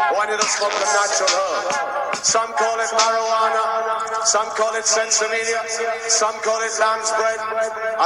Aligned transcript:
We 0.00 0.16
want 0.16 0.30
you 0.30 0.36
to 0.38 0.42
smoke 0.44 0.72
the 0.72 0.86
natural 0.96 1.28
herb. 1.28 2.16
Some 2.16 2.52
call 2.54 2.80
it 2.80 2.88
marijuana, 2.88 4.24
some 4.24 4.48
call 4.56 4.74
it 4.74 4.84
sinsemilla, 4.84 5.60
some 6.08 6.34
call 6.40 6.60
it 6.62 6.72
lamb's 6.80 7.10
bread, 7.12 7.38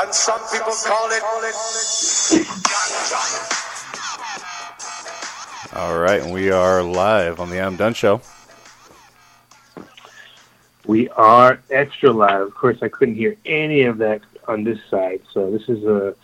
and 0.02 0.12
some 0.12 0.40
people 0.52 0.74
call 0.84 1.08
it. 1.12 1.22
All 5.76 5.98
right, 5.98 6.20
and 6.20 6.32
we 6.32 6.50
are 6.50 6.82
live 6.82 7.38
on 7.38 7.50
the 7.50 7.58
Adam 7.58 7.76
Dunn 7.76 7.94
show. 7.94 8.20
We 10.86 11.08
are 11.10 11.60
extra 11.70 12.10
live. 12.10 12.40
Of 12.40 12.54
course, 12.54 12.78
I 12.82 12.88
couldn't 12.88 13.14
hear 13.14 13.36
any 13.46 13.82
of 13.82 13.98
that 13.98 14.20
on 14.48 14.64
this 14.64 14.80
side, 14.90 15.20
so 15.32 15.50
this 15.52 15.68
is 15.68 15.84
a 15.84 16.16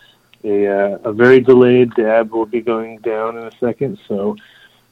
a, 0.43 0.67
uh, 0.67 0.97
a 1.03 1.13
very 1.13 1.39
delayed 1.39 1.93
dab. 1.93 2.31
will 2.31 2.45
be 2.45 2.61
going 2.61 2.97
down 2.99 3.37
in 3.37 3.43
a 3.43 3.51
second. 3.59 3.99
So, 4.07 4.35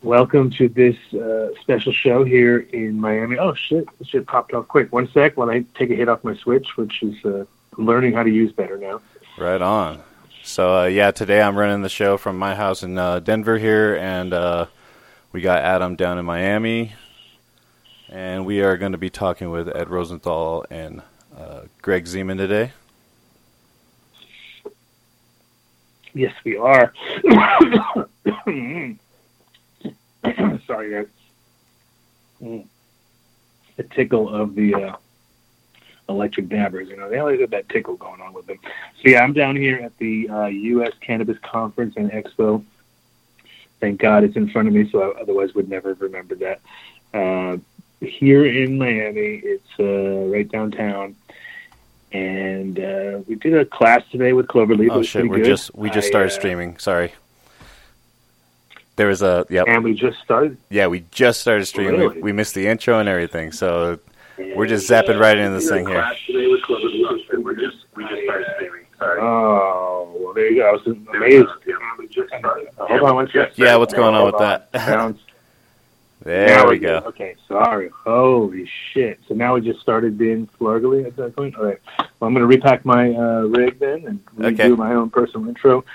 welcome 0.02 0.50
to 0.52 0.70
this 0.70 0.96
uh, 1.14 1.50
special 1.62 1.92
show 1.92 2.24
here 2.24 2.60
in 2.60 3.00
Miami. 3.00 3.38
Oh 3.38 3.54
shit! 3.54 3.88
Shit 4.04 4.28
popped 4.28 4.54
off 4.54 4.68
quick. 4.68 4.92
One 4.94 5.10
sec, 5.12 5.38
while 5.38 5.50
I 5.50 5.66
take 5.76 5.90
a 5.90 5.96
hit 5.96 6.10
off 6.10 6.24
my 6.24 6.36
switch, 6.36 6.78
which 6.78 7.04
is 7.04 7.24
uh, 7.26 7.46
learning 7.78 8.14
how 8.14 8.24
to 8.24 8.30
use 8.30 8.52
better 8.52 8.78
now. 8.78 9.02
Right 9.38 9.62
on. 9.62 10.02
So 10.44 10.82
uh, 10.82 10.86
yeah, 10.86 11.12
today 11.12 11.42
I'm 11.42 11.58
running 11.58 11.82
the 11.82 11.90
show 11.90 12.18
from 12.18 12.38
my 12.38 12.56
house 12.56 12.84
in 12.84 12.98
uh, 12.98 13.20
Denver 13.20 13.58
here, 13.58 13.96
and 13.98 14.34
uh, 14.34 14.68
we 15.32 15.42
got 15.42 15.64
Adam 15.64 15.96
down 15.96 16.18
in 16.18 16.26
Miami, 16.26 16.94
and 18.10 18.46
we 18.46 18.62
are 18.62 18.78
going 18.78 18.94
to 18.94 18.98
be 18.98 19.10
talking 19.10 19.50
with 19.50 19.68
Ed 19.76 19.90
Rosenthal 19.90 20.66
and 20.70 21.02
uh, 21.38 21.62
Greg 21.82 22.06
Zeman 22.06 22.38
today. 22.38 22.72
Yes, 26.14 26.34
we 26.44 26.58
are. 26.58 26.92
Sorry, 30.68 30.92
guys. 30.92 31.08
Mm. 32.42 32.66
The 33.78 33.84
tickle 33.84 34.34
of 34.34 34.56
the 34.56 34.76
uh, 34.76 34.96
electric 36.10 36.50
dabbers. 36.50 36.90
You 36.90 36.98
know, 36.98 37.10
they 37.10 37.20
always 37.20 37.40
have 37.40 37.52
that 37.52 37.70
tickle 37.70 37.96
going 37.96 38.22
on 38.22 38.34
with 38.34 38.48
them. 38.48 38.58
So 38.64 39.10
yeah, 39.10 39.24
I'm 39.24 39.34
down 39.34 39.56
here 39.56 39.78
at 39.78 39.98
the 39.98 40.30
uh, 40.30 40.46
U.S. 40.48 40.94
Cannabis 41.00 41.38
Conference 41.40 41.96
and 41.96 42.12
Expo. 42.12 42.64
Thank 43.80 44.02
God 44.02 44.24
it's 44.24 44.36
in 44.36 44.50
front 44.50 44.68
of 44.68 44.74
me, 44.74 44.90
so 44.92 45.02
I 45.02 45.22
otherwise 45.22 45.54
would 45.54 45.70
never 45.70 45.90
have 45.90 46.02
remembered 46.02 46.40
that. 46.40 46.60
Uh, 47.14 47.58
here 48.02 48.46
in 48.46 48.78
Miami, 48.78 49.42
it's 49.44 49.80
uh, 49.80 50.30
right 50.30 50.50
downtown, 50.50 51.16
and 52.12 52.80
uh, 52.80 53.20
we 53.28 53.36
did 53.36 53.56
a 53.56 53.66
class 53.66 54.04
today 54.12 54.34
with 54.34 54.48
Cloverleaf. 54.48 54.90
Oh 54.92 55.02
shit, 55.02 55.28
we're 55.30 55.38
good. 55.38 55.46
just 55.46 55.74
we 55.76 55.90
just 55.90 56.08
started 56.08 56.32
I, 56.32 56.36
uh, 56.36 56.40
streaming. 56.40 56.78
Sorry. 56.78 57.14
There 59.00 59.08
was 59.08 59.22
a 59.22 59.46
yep. 59.50 59.66
And 59.70 59.82
we 59.82 59.94
just 59.94 60.20
started. 60.20 60.58
Yeah, 60.70 60.88
we 60.88 61.06
just 61.10 61.40
started 61.40 61.64
streaming. 61.68 62.02
Really? 62.02 62.16
We, 62.18 62.22
we 62.22 62.32
missed 62.34 62.54
the 62.54 62.68
intro 62.68 63.00
and 63.00 63.08
everything, 63.08 63.54
so 63.54 63.98
we're 64.38 64.68
just 64.68 64.90
zapping 64.90 65.18
right 65.18 65.38
into 65.38 65.52
this 65.58 65.70
thing 65.70 65.88
here. 65.88 66.04
Oh, 69.02 70.14
well, 70.20 70.34
there 70.34 70.50
you 70.52 70.58
go. 70.58 70.68
I 70.68 70.72
was 70.74 70.86
amazed. 71.16 71.48
Hold 72.78 73.02
on 73.04 73.16
one 73.16 73.28
second. 73.28 73.54
Yeah, 73.56 73.78
what's 73.78 73.94
going 73.94 74.14
on 74.16 74.26
with 74.26 74.38
that? 74.40 74.68
Sounds- 74.76 75.22
There 76.24 76.48
Now 76.50 76.68
we 76.70 76.78
go. 76.78 76.98
Okay, 77.08 77.36
sorry. 77.48 77.92
Holy 78.04 78.70
shit. 78.92 79.22
So 79.30 79.34
now 79.34 79.56
we 79.56 79.62
just 79.62 79.80
started 79.80 80.18
being 80.18 80.50
flurgly 80.60 81.06
at 81.06 81.16
that 81.16 81.38
point? 81.38 81.56
All 81.56 81.64
right. 81.64 81.80
Well, 81.98 82.28
I'm 82.28 82.34
going 82.34 82.42
to 82.42 82.48
repack 82.48 82.84
my 82.84 83.14
uh, 83.16 83.44
rig 83.44 83.80
then 83.80 84.06
and 84.06 84.26
redo 84.36 84.54
Okay. 84.60 84.68
my 84.72 84.94
own 84.94 85.10
personal 85.10 85.48
intro. 85.48 85.86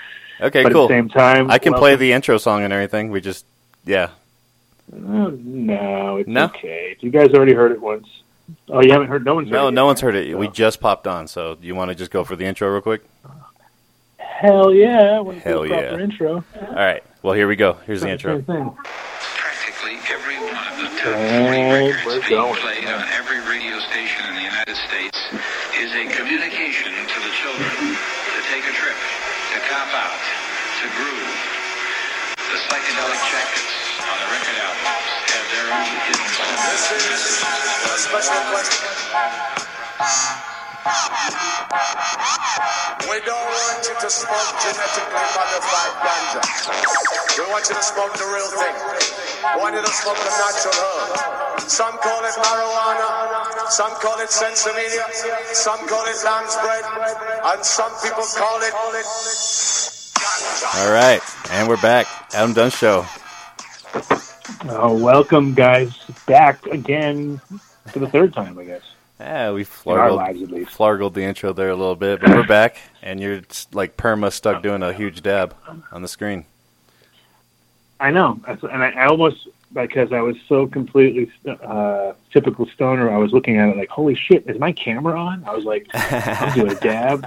Okay, 0.41 0.63
but 0.63 0.71
cool. 0.71 0.83
at 0.85 0.87
the 0.89 0.93
same 0.93 1.09
time, 1.09 1.49
I 1.49 1.57
can 1.59 1.73
play 1.73 1.95
the 1.95 2.11
intro 2.11 2.37
song 2.37 2.63
and 2.63 2.73
everything. 2.73 3.09
We 3.11 3.21
just 3.21 3.45
yeah. 3.85 4.09
Oh, 4.93 5.29
no, 5.43 6.17
it's 6.17 6.29
No? 6.29 6.45
okay. 6.45 6.95
You 6.99 7.09
guys 7.09 7.29
already 7.33 7.53
heard 7.53 7.71
it 7.71 7.81
once. 7.81 8.07
Oh, 8.69 8.81
you 8.81 8.91
haven't 8.91 9.07
heard? 9.07 9.25
No 9.25 9.35
one's 9.35 9.49
heard 9.49 9.53
No, 9.55 9.67
it 9.69 9.71
no 9.71 9.81
yet. 9.81 9.85
one's 9.87 10.01
heard 10.01 10.15
it. 10.15 10.37
We 10.37 10.47
oh. 10.47 10.51
just 10.51 10.79
popped 10.79 11.07
on, 11.07 11.27
so 11.27 11.57
you 11.61 11.73
want 11.73 11.89
to 11.89 11.95
just 11.95 12.11
go 12.11 12.23
for 12.23 12.35
the 12.35 12.45
intro 12.45 12.69
real 12.71 12.81
quick? 12.81 13.01
Hell 14.17 14.73
yeah. 14.73 15.17
I 15.17 15.19
want 15.21 15.37
to 15.39 15.43
do 15.43 15.49
Hell 15.49 15.63
a 15.63 15.67
yeah. 15.69 15.97
intro. 15.99 16.43
All 16.61 16.73
right. 16.75 17.03
Well, 17.23 17.33
here 17.33 17.47
we 17.47 17.55
go. 17.55 17.73
Here's 17.87 18.01
the 18.01 18.09
intro. 18.09 18.41
Practically 18.41 19.97
every 20.13 20.37
one 20.37 20.53
of 20.53 20.77
the 20.77 20.89
top 21.01 21.15
40 21.15 21.61
records 21.81 22.27
being 22.27 22.41
going. 22.41 22.55
played 22.61 22.85
on 22.85 23.01
every 23.17 23.39
radio 23.49 23.79
station 23.79 24.25
in 24.29 24.35
the 24.35 24.43
United 24.43 24.75
States 24.75 25.17
is 25.79 25.91
a 25.93 26.05
communication 26.15 26.54
on 33.05 34.17
the 34.17 34.27
record 34.33 34.57
albums 34.65 35.29
have 35.29 35.45
their 35.53 35.67
own 35.69 35.85
special 38.01 38.41
question. 38.49 38.81
We 43.05 43.17
don't 43.21 43.45
want 43.45 43.81
you 43.85 43.93
to 43.93 44.09
smoke 44.09 44.51
genetically 44.57 45.25
modified 45.37 45.93
ganja. 46.01 46.41
We 47.37 47.45
want 47.51 47.69
you 47.69 47.75
to 47.75 47.83
smoke 47.83 48.13
the 48.17 48.25
real 48.25 48.49
thing. 48.49 48.75
We 49.53 49.61
want 49.61 49.75
you 49.75 49.81
to 49.81 49.93
smoke 50.01 50.17
the 50.17 50.33
natural 50.41 50.73
herb. 50.73 51.61
Some 51.69 51.97
call 52.01 52.25
it 52.25 52.33
marijuana, 52.41 53.69
some 53.69 53.93
call 54.01 54.19
it 54.19 54.29
sinsemilla, 54.29 55.05
some 55.53 55.87
call 55.87 56.05
it 56.05 56.17
lamb's 56.25 56.55
bread, 56.57 56.85
and 57.53 57.63
some 57.65 57.93
people 58.01 58.25
call 58.33 58.61
it. 58.61 59.94
All 60.75 60.91
right, 60.91 61.21
and 61.51 61.67
we're 61.67 61.81
back. 61.81 62.07
Adam 62.33 62.53
Dunn 62.53 62.69
Show. 62.69 63.05
Oh, 64.67 64.97
welcome, 65.01 65.53
guys, 65.53 65.97
back 66.27 66.65
again 66.65 67.39
for 67.87 67.99
the 67.99 68.09
third 68.09 68.33
time, 68.33 68.59
I 68.59 68.65
guess. 68.65 68.81
Yeah, 69.17 69.53
we 69.53 69.63
flargled, 69.63 70.17
lives, 70.17 70.75
flargled 70.75 71.13
the 71.13 71.23
intro 71.23 71.53
there 71.53 71.69
a 71.69 71.75
little 71.75 71.95
bit, 71.95 72.19
but 72.19 72.31
we're 72.31 72.45
back, 72.45 72.77
and 73.01 73.21
you're 73.21 73.43
like 73.71 73.95
perma 73.95 74.29
stuck 74.33 74.61
doing 74.61 74.83
a 74.83 74.91
huge 74.91 75.21
dab 75.21 75.55
on 75.93 76.01
the 76.01 76.09
screen. 76.09 76.45
I 78.05 78.11
know, 78.11 78.39
and 78.47 78.83
I, 78.83 78.91
I 78.91 79.05
almost 79.07 79.47
because 79.73 80.13
I 80.13 80.21
was 80.21 80.35
so 80.47 80.67
completely 80.67 81.31
uh, 81.47 82.13
typical 82.31 82.67
stoner. 82.67 83.09
I 83.09 83.17
was 83.17 83.33
looking 83.33 83.57
at 83.57 83.69
it 83.69 83.77
like, 83.77 83.89
"Holy 83.89 84.13
shit, 84.13 84.47
is 84.47 84.59
my 84.59 84.71
camera 84.71 85.19
on?" 85.19 85.43
I 85.43 85.55
was 85.55 85.65
like, 85.65 85.87
"I'm 85.93 86.53
doing 86.53 86.71
a 86.71 86.75
dab 86.91 87.25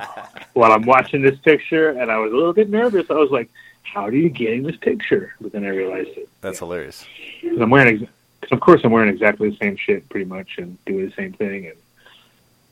while 0.55 0.71
I'm 0.71 0.83
watching 0.87 1.21
this 1.21 1.37
picture," 1.41 1.89
and 1.91 2.13
I 2.13 2.19
was 2.19 2.31
a 2.33 2.37
little 2.37 2.53
bit 2.53 2.71
nervous. 2.71 3.11
I 3.11 3.15
was 3.15 3.33
like, 3.33 3.51
"How 3.83 4.03
are 4.07 4.13
you 4.15 4.29
getting 4.29 4.63
this 4.63 4.77
picture?" 4.77 5.35
But 5.41 5.51
then 5.51 5.65
I 5.65 5.71
realized 5.71 6.17
it. 6.17 6.29
That's 6.43 6.61
hilarious. 6.61 7.05
'Cause 7.43 7.61
I'm 7.61 7.71
wearing, 7.71 8.03
ex- 8.03 8.13
cause 8.43 8.53
of 8.53 8.61
course, 8.61 8.83
I'm 8.85 8.93
wearing 8.93 9.11
exactly 9.11 9.51
the 9.51 9.57
same 9.57 9.77
shit, 9.77 10.09
pretty 10.09 10.27
much, 10.27 10.59
and 10.59 10.79
doing 10.85 11.07
the 11.07 11.13
same 11.17 11.33
thing, 11.33 11.67
and 11.67 11.77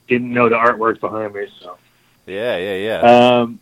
didn't 0.06 0.32
know 0.32 0.48
the 0.48 0.54
artwork 0.54 1.00
behind 1.00 1.34
me. 1.34 1.48
So, 1.60 1.76
Yeah, 2.26 2.56
yeah, 2.56 2.76
yeah. 2.76 3.00
um, 3.40 3.58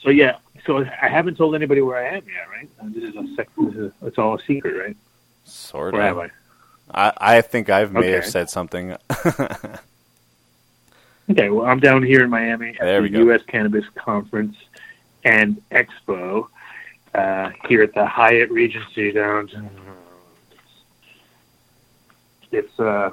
so 0.00 0.08
yeah, 0.08 0.36
so 0.66 0.84
I 1.02 1.08
haven't 1.08 1.36
told 1.36 1.54
anybody 1.54 1.80
where 1.80 1.98
I 1.98 2.16
am 2.16 2.22
yet, 2.26 2.48
right? 2.50 2.94
This 2.94 3.10
is 3.10 3.16
a 3.16 3.34
sec- 3.36 3.48
this 3.56 3.74
is 3.74 3.92
it's 4.02 4.18
all 4.18 4.34
a 4.36 4.42
secret, 4.42 4.76
right? 4.76 4.96
sort 5.44 5.92
Where 5.92 6.02
have 6.02 6.16
of. 6.18 6.30
I? 6.92 7.08
I, 7.08 7.38
I 7.38 7.40
think 7.40 7.70
I 7.70 7.84
may 7.86 8.10
have 8.10 8.26
said 8.26 8.50
something. 8.50 8.96
Okay, 11.30 11.48
well, 11.48 11.66
I'm 11.66 11.80
down 11.80 12.02
here 12.02 12.22
in 12.22 12.30
Miami 12.30 12.70
at 12.70 12.80
There 12.80 13.02
the. 13.02 13.08
U.S. 13.20 13.40
Cannabis 13.46 13.84
Conference 13.94 14.56
and 15.24 15.60
Expo 15.70 16.48
uh, 17.14 17.50
here 17.66 17.82
at 17.82 17.94
the 17.94 18.04
Hyatt 18.04 18.50
Regency 18.50 19.10
downtown. 19.10 19.70
It's 22.52 22.78
uh, 22.78 23.10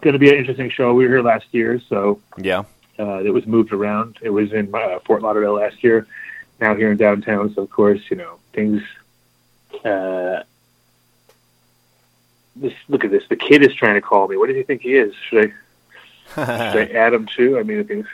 going 0.00 0.12
to 0.12 0.18
be 0.18 0.28
an 0.28 0.36
interesting 0.36 0.70
show. 0.70 0.92
We 0.92 1.04
were 1.04 1.10
here 1.14 1.22
last 1.22 1.46
year, 1.52 1.80
so 1.88 2.20
yeah. 2.36 2.64
Uh, 2.98 3.22
it 3.24 3.30
was 3.30 3.46
moved 3.46 3.72
around. 3.72 4.18
It 4.22 4.30
was 4.30 4.52
in 4.52 4.74
uh, 4.74 4.98
Fort 5.04 5.22
Lauderdale 5.22 5.54
last 5.54 5.82
year, 5.84 6.06
now 6.60 6.74
here 6.74 6.90
in 6.90 6.96
downtown. 6.96 7.52
So, 7.54 7.62
of 7.62 7.70
course, 7.70 8.00
you 8.10 8.16
know, 8.16 8.38
things. 8.52 8.82
Uh, 9.84 10.42
this, 12.56 12.72
look 12.88 13.04
at 13.04 13.10
this. 13.10 13.22
The 13.28 13.36
kid 13.36 13.62
is 13.64 13.74
trying 13.74 13.94
to 13.94 14.00
call 14.00 14.26
me. 14.28 14.36
What 14.36 14.48
does 14.48 14.56
he 14.56 14.62
think 14.64 14.82
he 14.82 14.94
is? 14.96 15.14
Should 15.28 15.52
I 16.36 16.72
should 16.72 16.90
I 16.90 16.92
add 16.94 17.14
him 17.14 17.26
too? 17.26 17.58
I 17.58 17.62
mean, 17.62 17.78
it'd 17.78 17.88
be, 17.88 18.04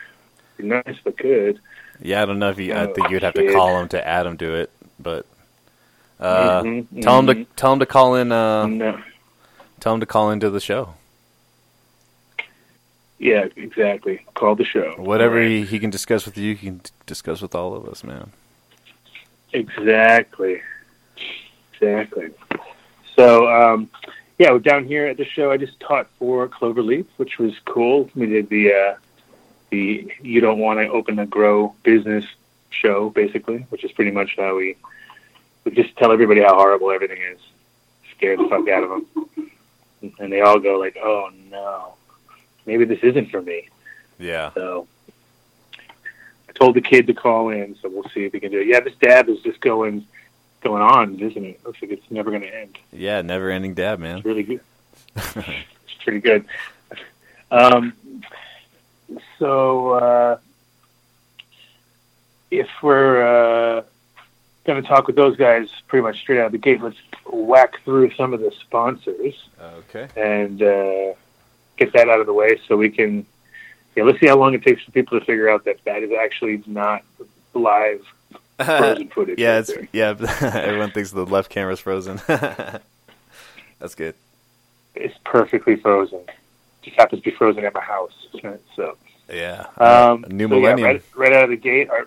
be 0.59 0.65
nice 0.69 0.83
if 0.87 1.07
I 1.07 1.11
could. 1.13 1.61
yeah, 2.01 2.23
I 2.23 2.27
don't 2.27 2.39
know 2.39 2.51
if 2.51 2.59
you. 2.59 2.75
I 2.75 2.87
think 2.87 3.11
you'd 3.11 3.23
have 3.23 3.35
to 3.35 3.53
call 3.53 3.81
him 3.81 3.89
to 3.89 4.07
add 4.07 4.27
him 4.27 4.37
to 4.39 4.55
it, 4.55 4.71
but 4.99 5.27
Uh, 6.21 6.63
Mhm, 6.63 7.03
Tell 7.03 7.19
him 7.19 7.27
to 7.27 7.35
mhm. 7.35 7.47
tell 7.57 7.73
him 7.73 7.79
to 7.81 7.87
call 7.87 8.15
in. 8.17 8.31
Uh, 8.33 8.67
No. 8.67 8.99
tell 9.81 9.95
him 9.95 10.01
to 10.01 10.07
call 10.07 10.31
into 10.31 10.49
the 10.51 10.61
show. 10.61 10.95
Yeah, 13.19 13.47
exactly. 13.57 14.25
Call 14.35 14.55
the 14.57 14.65
show. 14.65 14.95
Whatever 14.99 15.37
Right. 15.37 15.49
he, 15.49 15.65
he 15.65 15.79
can 15.79 15.91
discuss 15.91 16.27
with 16.27 16.37
you, 16.37 16.55
he 16.55 16.67
can 16.67 16.81
discuss 17.07 17.41
with 17.41 17.55
all 17.55 17.75
of 17.75 17.87
us, 17.89 18.03
man. 18.05 18.31
Exactly. 19.53 20.61
Exactly. 21.73 22.31
So, 23.17 23.49
um, 23.49 23.89
yeah, 24.39 24.51
we're 24.51 24.59
down 24.59 24.85
here 24.85 25.07
at 25.07 25.17
the 25.17 25.25
show. 25.25 25.51
I 25.53 25.57
just 25.57 25.79
taught 25.81 26.09
for 26.19 26.49
Cloverleaf, 26.49 27.07
which 27.17 27.39
was 27.39 27.53
cool. 27.65 28.11
We 28.15 28.27
did 28.27 28.49
the 28.49 28.73
uh, 28.73 28.95
the 29.71 30.13
you 30.21 30.41
don't 30.41 30.59
want 30.59 30.81
to 30.81 30.89
open 30.89 31.19
a 31.21 31.27
grow 31.27 31.75
business 31.85 32.25
show, 32.71 33.11
basically, 33.11 33.59
which 33.69 33.85
is 33.85 33.93
pretty 33.93 34.11
much 34.11 34.35
how 34.37 34.57
we 34.57 34.77
we 35.65 35.71
just 35.71 35.97
tell 35.97 36.11
everybody 36.11 36.41
how 36.43 36.55
horrible 36.57 36.91
everything 36.91 37.23
is, 37.23 37.39
scare 38.17 38.37
the 38.37 38.49
fuck 38.49 38.69
out 38.69 38.83
of 38.83 38.91
them, 38.91 40.13
and 40.19 40.33
they 40.33 40.41
all 40.41 40.59
go 40.59 40.79
like, 40.81 40.97
"Oh 41.01 41.31
no, 41.51 41.95
maybe 42.67 42.85
this 42.85 43.01
isn't 43.03 43.31
for 43.31 43.41
me." 43.43 43.69
Yeah. 44.19 44.51
So 44.55 44.87
I 46.49 46.53
told 46.53 46.75
the 46.77 46.81
kid 46.81 47.07
to 47.09 47.15
call 47.15 47.51
in, 47.51 47.77
so 47.83 47.89
we'll 47.89 48.09
see 48.15 48.25
if 48.25 48.33
we 48.33 48.41
can 48.41 48.51
do 48.53 48.61
it. 48.61 48.67
Yeah, 48.69 48.81
this 48.81 48.95
dab 49.01 49.29
is 49.29 49.41
just 49.41 49.61
going 49.61 50.07
going 50.63 50.83
on, 50.83 51.19
isn't 51.21 51.45
it? 51.45 51.61
Looks 51.65 51.83
like 51.83 51.91
it's 51.91 52.11
never 52.11 52.31
going 52.31 52.43
to 52.43 52.55
end. 52.61 52.79
Yeah, 52.93 53.21
never 53.23 53.51
ending 53.51 53.75
dab, 53.75 53.99
man. 53.99 54.19
It's 54.19 54.27
really 54.27 54.43
good. 54.45 54.61
it's 55.17 55.95
pretty 56.03 56.21
good. 56.21 56.45
Um, 57.51 57.93
so 59.39 59.91
uh, 59.91 60.39
if 62.51 62.69
we're 62.83 63.23
uh, 63.79 63.83
going 64.65 64.83
to 64.83 64.89
talk 64.89 65.07
with 65.07 65.17
those 65.17 65.37
guys 65.37 65.69
pretty 65.89 66.03
much 66.03 66.19
straight 66.21 66.41
out 66.41 66.47
of 66.47 66.53
the 66.53 66.59
gate, 66.59 66.81
let's 66.81 66.97
whack 67.31 67.83
through 67.85 68.13
some 68.15 68.33
of 68.33 68.41
the 68.41 68.51
sponsors 68.61 69.49
Okay. 69.61 70.09
and 70.17 70.63
uh, 70.63 71.13
get 71.77 71.93
that 71.95 72.09
out 72.09 72.21
of 72.21 72.27
the 72.27 72.33
way 72.33 72.59
so 72.69 72.77
we 72.77 72.91
can. 72.91 73.27
Yeah, 73.97 74.03
let's 74.05 74.19
see 74.19 74.27
how 74.27 74.37
long 74.37 74.55
it 74.55 74.63
takes 74.63 74.83
for 74.83 74.91
people 74.91 75.19
to 75.21 75.25
figure 75.25 75.49
out 75.49 75.65
that 75.67 75.77
that 75.85 76.03
is 76.03 76.11
actually 76.13 76.63
not 76.67 77.03
live 77.55 78.03
frozen 78.59 79.09
footage. 79.15 79.39
yeah, 79.39 79.51
right 79.53 79.59
it's 79.61 79.73
there. 79.73 79.89
yeah. 79.93 80.09
everyone 80.65 80.91
thinks 80.91 81.13
the 81.13 81.25
left 81.25 81.49
camera's 81.51 81.79
frozen. 81.81 82.21
That's 82.27 83.95
good. 83.95 84.15
it's 84.95 85.15
perfectly 85.25 85.77
frozen. 85.77 86.21
Just 86.83 86.97
happens 86.97 87.23
to 87.23 87.31
be 87.31 87.37
frozen 87.37 87.65
at 87.65 87.73
my 87.75 87.81
house. 87.81 88.13
So, 88.77 88.97
Yeah. 89.33 89.67
um, 89.79 90.25
New 90.29 90.49
so 90.49 90.55
yeah, 90.57 90.61
Millennium. 90.75 90.87
right, 90.89 91.03
right 91.17 91.33
out 91.33 91.45
of 91.45 91.51
the 91.51 91.57
gate, 91.57 91.89
our 91.91 92.07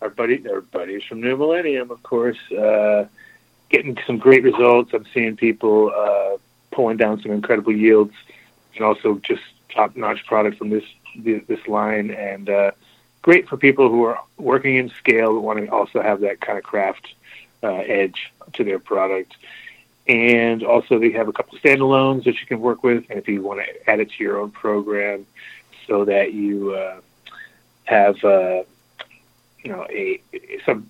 our 0.00 0.10
buddy, 0.10 0.48
our 0.48 0.60
buddies 0.60 1.02
from 1.02 1.20
New 1.20 1.36
Millennium, 1.36 1.90
of 1.90 2.00
course, 2.04 2.38
uh, 2.52 3.06
getting 3.68 3.98
some 4.06 4.18
great 4.18 4.44
results. 4.44 4.92
I'm 4.94 5.04
seeing 5.12 5.34
people 5.36 5.90
uh, 5.92 6.36
pulling 6.70 6.96
down 6.96 7.20
some 7.20 7.32
incredible 7.32 7.72
yields, 7.72 8.14
and 8.78 8.86
also 8.86 9.16
just 9.16 9.42
top-notch 9.74 10.24
product 10.26 10.56
from 10.56 10.70
this 10.70 10.84
this 11.16 11.66
line, 11.66 12.10
and 12.10 12.48
uh, 12.48 12.70
great 13.22 13.48
for 13.48 13.56
people 13.56 13.88
who 13.88 14.04
are 14.04 14.20
working 14.36 14.76
in 14.76 14.88
scale 14.90 15.34
but 15.34 15.40
want 15.40 15.58
to 15.58 15.66
also 15.66 16.00
have 16.00 16.20
that 16.20 16.40
kind 16.40 16.56
of 16.56 16.64
craft 16.64 17.08
uh, 17.62 17.78
edge 17.78 18.32
to 18.52 18.62
their 18.62 18.78
product. 18.78 19.36
And 20.06 20.62
also, 20.62 20.98
they 20.98 21.10
have 21.10 21.28
a 21.28 21.32
couple 21.32 21.58
standalones 21.58 22.24
that 22.24 22.40
you 22.40 22.46
can 22.46 22.60
work 22.60 22.82
with, 22.82 23.04
and 23.10 23.18
if 23.18 23.28
you 23.28 23.42
want 23.42 23.60
to 23.60 23.90
add 23.90 24.00
it 24.00 24.10
to 24.12 24.22
your 24.22 24.40
own 24.40 24.50
program, 24.50 25.26
so 25.86 26.04
that 26.04 26.32
you 26.32 26.74
uh, 26.74 27.00
have 27.84 28.22
uh, 28.24 28.62
you 29.62 29.72
know 29.72 29.86
a 29.90 30.20
some 30.64 30.88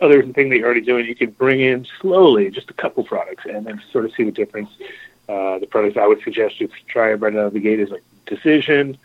other 0.00 0.22
thing 0.22 0.50
that 0.50 0.56
you're 0.56 0.66
already 0.66 0.80
doing, 0.82 1.06
you 1.06 1.14
can 1.14 1.30
bring 1.30 1.60
in 1.60 1.86
slowly 2.00 2.50
just 2.50 2.70
a 2.70 2.74
couple 2.74 3.02
products 3.04 3.44
and 3.46 3.64
then 3.66 3.80
sort 3.92 4.04
of 4.04 4.12
see 4.14 4.24
the 4.24 4.30
difference. 4.30 4.70
Uh, 5.28 5.58
the 5.58 5.66
products 5.66 5.96
I 5.96 6.06
would 6.06 6.22
suggest 6.22 6.60
you 6.60 6.68
try 6.86 7.12
right 7.14 7.34
out 7.34 7.46
of 7.46 7.52
the 7.54 7.60
gate 7.60 7.80
is 7.80 7.90
like 7.90 8.02
Decision 8.26 8.98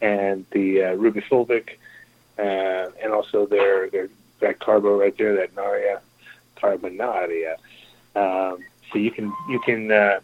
and 0.00 0.44
the 0.50 0.84
uh, 0.84 0.92
Ruby 0.94 1.20
Fulvic, 1.20 1.76
uh, 2.38 2.90
and 3.02 3.12
also 3.12 3.46
their 3.46 3.88
their 3.90 4.08
that 4.40 4.58
carbo 4.58 4.98
right 4.98 5.16
there, 5.16 5.36
that 5.36 5.54
Naria 5.54 6.00
Carbonaria. 6.56 7.56
Um, 8.14 8.58
so 8.92 8.98
you 8.98 9.10
can 9.10 9.32
you 9.48 9.60
can 9.60 9.90
uh, 9.90 10.20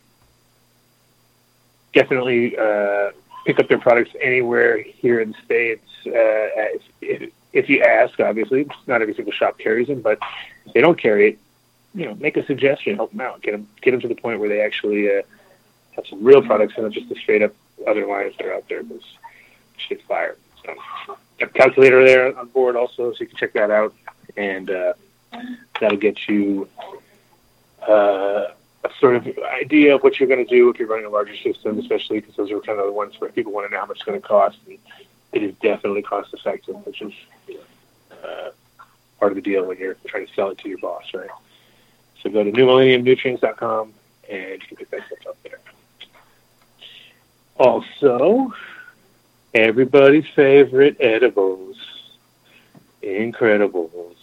definitely 1.92 2.56
uh, 2.56 3.10
pick 3.44 3.58
up 3.58 3.68
their 3.68 3.78
products 3.78 4.10
anywhere 4.20 4.80
here 4.82 5.20
in 5.20 5.32
the 5.32 5.38
states. 5.44 5.86
Uh, 6.06 6.78
if, 7.00 7.30
if 7.52 7.68
you 7.68 7.82
ask, 7.82 8.18
obviously, 8.20 8.66
not 8.86 9.02
every 9.02 9.14
single 9.14 9.32
shop 9.32 9.58
carries 9.58 9.88
them, 9.88 10.00
but 10.00 10.18
if 10.66 10.72
they 10.72 10.80
don't 10.80 10.98
carry 10.98 11.30
it, 11.30 11.38
you 11.94 12.06
know, 12.06 12.14
make 12.14 12.36
a 12.36 12.46
suggestion, 12.46 12.96
help 12.96 13.10
them 13.10 13.20
out, 13.20 13.42
get 13.42 13.52
them 13.52 13.68
get 13.80 13.90
them 13.90 14.00
to 14.00 14.08
the 14.08 14.14
point 14.14 14.40
where 14.40 14.48
they 14.48 14.60
actually 14.60 15.10
uh, 15.10 15.22
have 15.92 16.06
some 16.06 16.22
real 16.22 16.42
products 16.42 16.74
and 16.76 16.84
not 16.84 16.92
just 16.92 17.08
the 17.08 17.14
straight 17.14 17.42
up 17.42 17.52
other 17.86 18.06
lines 18.06 18.34
that 18.36 18.46
are 18.46 18.54
out 18.54 18.68
there 18.68 18.82
because 18.82 19.04
shit's 19.76 20.02
fire. 20.04 20.36
So, 20.64 21.16
a 21.40 21.46
calculator 21.46 22.04
there 22.04 22.36
on 22.38 22.48
board 22.48 22.76
also, 22.76 23.12
so 23.12 23.18
you 23.20 23.26
can 23.26 23.36
check 23.36 23.52
that 23.54 23.70
out, 23.70 23.94
and 24.36 24.70
uh, 24.70 24.92
that'll 25.80 25.98
get 25.98 26.28
you 26.28 26.68
uh, 27.88 28.48
a 28.84 28.90
sort 29.00 29.16
of 29.16 29.26
idea 29.60 29.94
of 29.94 30.02
what 30.02 30.18
you're 30.18 30.28
going 30.28 30.44
to 30.44 30.50
do 30.50 30.68
if 30.68 30.78
you're 30.78 30.88
running 30.88 31.06
a 31.06 31.10
larger 31.10 31.36
system, 31.36 31.78
especially 31.78 32.20
because 32.20 32.36
those 32.36 32.50
are 32.50 32.60
kind 32.60 32.78
of 32.78 32.86
the 32.86 32.92
ones 32.92 33.20
where 33.20 33.30
people 33.30 33.52
want 33.52 33.66
to 33.66 33.72
know 33.72 33.80
how 33.80 33.86
much 33.86 33.98
it's 33.98 34.04
going 34.04 34.20
to 34.20 34.26
cost. 34.26 34.58
And 34.66 34.78
it 35.32 35.42
is 35.42 35.54
definitely 35.56 36.02
cost 36.02 36.32
effective, 36.34 36.74
which 36.86 37.00
is 37.00 37.12
uh, 38.22 38.50
part 39.18 39.32
of 39.32 39.36
the 39.36 39.42
deal 39.42 39.64
when 39.64 39.78
you're 39.78 39.96
trying 40.06 40.26
to 40.26 40.32
sell 40.34 40.50
it 40.50 40.58
to 40.58 40.68
your 40.68 40.78
boss, 40.78 41.04
right? 41.14 41.30
So 42.22 42.30
go 42.30 42.44
to 42.44 42.52
newmillenniumnutrients.com 42.52 43.94
and 44.28 44.62
you 44.62 44.66
can 44.68 44.76
pick 44.76 44.90
that 44.90 45.06
stuff 45.06 45.26
up 45.28 45.42
there. 45.42 45.58
Also, 47.62 48.52
everybody's 49.54 50.26
favorite 50.34 50.96
edibles, 51.00 51.76
Incredibles. 53.02 54.16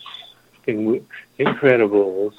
In- 0.68 1.06
Incredibles. 1.40 2.34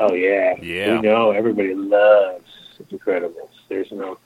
Oh 0.00 0.14
yeah, 0.14 0.54
Yeah. 0.62 0.96
We 0.96 1.00
know 1.02 1.32
everybody 1.32 1.74
loves 1.74 2.44
Incredibles. 2.90 3.50
There's 3.68 3.92
no, 3.92 4.16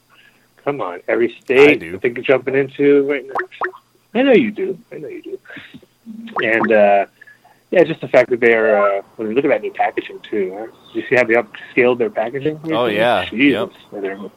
come 0.65 0.81
on, 0.81 1.01
every 1.09 1.35
state 1.41 1.71
I 1.71 1.75
do. 1.75 1.99
think 1.99 2.17
you're 2.17 2.25
jumping 2.25 2.55
into 2.55 3.09
right 3.11 3.27
now. 3.27 3.73
I 4.15 4.23
know 4.23 4.33
you 4.33 4.51
do. 4.53 4.79
I 4.93 4.99
know 4.99 5.09
you 5.09 5.23
do. 5.23 5.39
And 6.43 6.71
uh, 6.73 7.07
yeah, 7.73 7.85
just 7.85 8.01
the 8.01 8.09
fact 8.09 8.31
that 8.31 8.39
they're 8.41 8.99
uh, 8.99 9.03
when 9.17 9.29
we 9.29 9.35
look 9.35 9.45
at 9.45 9.49
that 9.49 9.63
new 9.63 9.73
packaging 9.73 10.21
too. 10.21 10.57
Huh? 10.57 10.67
You 10.95 11.03
see 11.09 11.17
how 11.17 11.25
they 11.25 11.35
upscaled 11.35 11.99
their 11.99 12.11
packaging? 12.11 12.59
Oh, 12.65 12.87
recently? 12.87 12.97
yeah. 12.97 13.25
Jesus, 13.31 13.71
they're 13.93 14.13
it's 14.13 14.35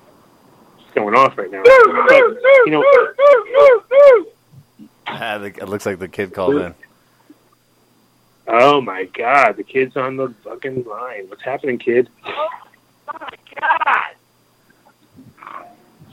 going 0.93 1.15
off 1.15 1.37
right 1.37 1.49
now. 1.51 1.61
But, 1.63 1.71
you 2.65 2.71
know, 2.71 2.83
Ah, 5.05 5.37
the, 5.37 5.47
it 5.47 5.67
looks 5.69 5.85
like 5.85 5.99
the 5.99 6.07
kid 6.07 6.33
called 6.33 6.55
in. 6.55 6.73
oh 8.47 8.81
my 8.81 9.03
God, 9.05 9.57
the 9.57 9.63
kid's 9.63 9.95
on 9.97 10.15
the 10.17 10.33
fucking 10.43 10.85
line. 10.85 11.27
What's 11.29 11.43
happening, 11.43 11.77
kid? 11.77 12.09
Oh 12.25 12.49
my 13.07 13.29
god. 13.59 14.15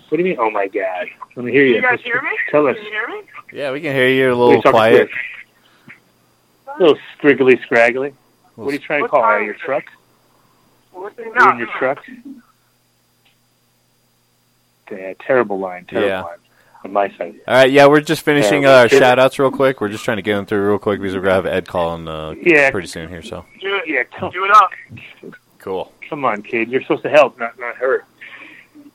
What 0.09 0.17
do 0.17 0.25
you 0.25 0.25
mean? 0.31 0.37
Oh 0.41 0.51
my 0.51 0.67
God! 0.67 1.07
Let 1.37 1.45
me 1.45 1.53
hear 1.53 1.65
you. 1.65 1.75
Can 1.75 1.83
you 1.85 1.89
guys 1.89 2.01
hear 2.03 2.21
me? 2.21 2.31
Tell 2.51 2.67
us. 2.67 2.75
Can 2.77 2.85
you 2.85 2.91
hear 2.91 3.09
me? 3.09 3.23
Yeah, 3.53 3.71
we 3.71 3.81
can 3.81 3.95
hear 3.95 4.09
you 4.09 4.29
a 4.29 4.35
little 4.35 4.55
you 4.57 4.63
talking 4.63 4.73
quiet. 4.73 5.09
A 6.67 6.79
little 6.83 6.99
scriggly, 7.17 7.63
scraggly. 7.63 8.13
What 8.57 8.71
are 8.71 8.73
you 8.73 8.79
trying 8.81 9.05
to 9.05 9.09
call 9.09 9.23
out 9.23 9.31
time 9.31 9.41
of 9.43 9.47
your 9.47 9.55
truck? 9.55 9.85
What's 10.93 11.17
it? 11.19 11.27
You 11.27 11.35
No, 11.35 11.51
in 11.51 11.59
your 11.59 11.69
truck? 11.79 12.05
Yeah, 14.91 15.15
terrible 15.21 15.59
line. 15.59 15.85
Terrible 15.85 16.09
Yeah. 16.09 16.23
line 16.23 16.39
on 16.85 16.93
my 16.93 17.09
side. 17.17 17.35
All 17.47 17.55
right, 17.55 17.71
yeah, 17.71 17.87
we're 17.87 18.01
just 18.01 18.23
finishing 18.23 18.63
Yeah, 18.63 18.71
uh, 18.81 18.89
we're 18.91 18.99
shout 18.99 19.19
outs 19.19 19.39
real 19.39 19.51
quick. 19.51 19.81
We're 19.81 19.89
just 19.89 20.05
trying 20.05 20.17
to 20.17 20.23
get 20.23 20.35
them 20.37 20.47
through 20.47 20.67
real 20.69 20.79
quick 20.79 21.01
because 21.01 21.15
we're 21.15 21.21
going 21.23 21.43
to 21.43 21.49
have 21.51 21.55
Ed 21.55 21.69
calling 21.69 22.09
uh, 22.09 22.35
Yeah. 22.43 22.71
pretty 22.71 22.89
soon 22.89 23.09
here. 23.09 23.23
So 23.23 23.45
do 23.61 23.77
it. 23.77 23.85
Yeah, 23.87 24.03
come, 24.05 24.31
Do 24.33 24.45
it 24.45 24.51
up. 24.51 24.71
cool. 25.59 25.93
come 26.09 26.25
on, 26.25 26.43
kid. 26.43 26.71
You're 26.71 26.83
supposed 26.83 27.03
to 27.03 27.11
help, 27.11 27.39
not 27.39 27.59
not 27.59 27.77
hurt. 27.77 28.05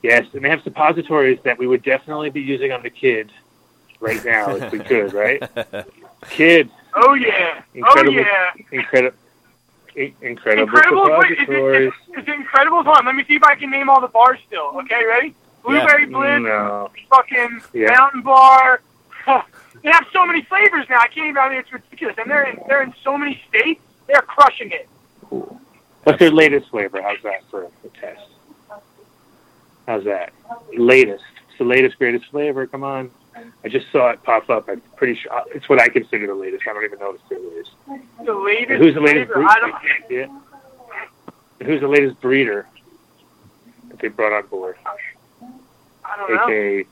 Yes, 0.02 0.26
and 0.34 0.44
they 0.44 0.50
have 0.50 0.62
suppositories 0.62 1.38
that 1.44 1.58
we 1.58 1.66
would 1.66 1.82
definitely 1.82 2.30
be 2.30 2.40
using 2.40 2.70
on 2.72 2.82
the 2.82 2.90
kid 2.90 3.32
right 4.00 4.22
now 4.24 4.54
if 4.54 4.70
we 4.70 4.78
could, 4.78 5.12
right? 5.14 5.42
Kid, 6.30 6.70
Oh 6.94 7.14
yeah. 7.14 7.62
Incredible. 7.74 8.18
Oh 8.18 8.20
yeah. 8.20 8.50
incredible, 8.72 9.16
incredible 9.96 10.62
Incredible. 10.62 11.18
Wait, 11.18 11.30
is 11.32 11.38
suppositories. 11.38 11.92
it, 12.08 12.18
is 12.20 12.28
it 12.28 12.34
incredible? 12.34 12.82
Hold 12.82 12.96
on. 12.98 13.06
Let 13.06 13.14
me 13.14 13.24
see 13.24 13.34
if 13.36 13.42
I 13.42 13.54
can 13.54 13.70
name 13.70 13.88
all 13.88 14.00
the 14.00 14.08
bars 14.08 14.38
still. 14.46 14.72
Okay, 14.80 15.04
ready? 15.06 15.34
Blueberry 15.66 16.06
Blitz, 16.06 16.42
No, 16.44 16.90
fucking 17.10 17.60
Yeah. 17.72 17.88
Mountain 17.98 18.22
Bar. 18.22 18.80
they 19.26 19.90
have 19.90 20.06
so 20.12 20.24
many 20.24 20.42
flavors 20.42 20.86
now. 20.88 20.98
I 21.00 21.08
can't 21.08 21.26
even. 21.28 21.38
I 21.38 21.48
mean, 21.48 21.58
it's 21.58 21.72
ridiculous. 21.72 22.16
And 22.18 22.30
they're 22.30 22.44
in, 22.44 22.60
they're 22.68 22.82
in 22.82 22.94
so 23.02 23.18
many 23.18 23.42
states. 23.48 23.80
They're 24.06 24.22
crushing 24.22 24.70
it. 24.70 24.88
Cool. 25.28 25.60
what's 26.04 26.18
their 26.20 26.30
latest 26.30 26.68
flavor? 26.70 27.02
How's 27.02 27.20
that 27.24 27.42
for 27.50 27.64
a 27.64 27.88
test? 28.00 28.22
How's 29.86 30.04
that? 30.04 30.32
Latest. 30.76 31.24
It's 31.48 31.58
the 31.58 31.64
latest, 31.64 31.98
greatest 31.98 32.26
flavor. 32.26 32.66
Come 32.66 32.84
on. 32.84 33.10
I 33.64 33.68
just 33.68 33.90
saw 33.92 34.10
it 34.10 34.22
pop 34.22 34.48
up. 34.48 34.68
I'm 34.68 34.80
pretty 34.96 35.14
sure 35.20 35.32
uh, 35.32 35.42
it's 35.54 35.68
what 35.68 35.80
I 35.80 35.88
consider 35.88 36.26
the 36.26 36.34
latest. 36.34 36.64
I 36.68 36.72
don't 36.72 36.84
even 36.84 36.98
know 36.98 37.10
what 37.10 37.20
the 37.28 37.38
latest. 37.38 37.70
The 38.24 38.32
latest 38.34 38.82
Who's 38.82 38.94
the 38.94 39.00
latest 39.00 39.30
group? 39.32 39.46
I 39.50 39.58
don't. 39.60 39.74
Yeah. 40.10 40.26
who's 41.66 41.80
the 41.80 41.88
latest 41.88 42.20
breeder 42.20 42.66
that 43.88 43.98
they 43.98 44.08
brought 44.08 44.32
on 44.32 44.46
board? 44.46 44.76
I 46.08 46.16
don't 46.16 46.30
know. 46.34 46.84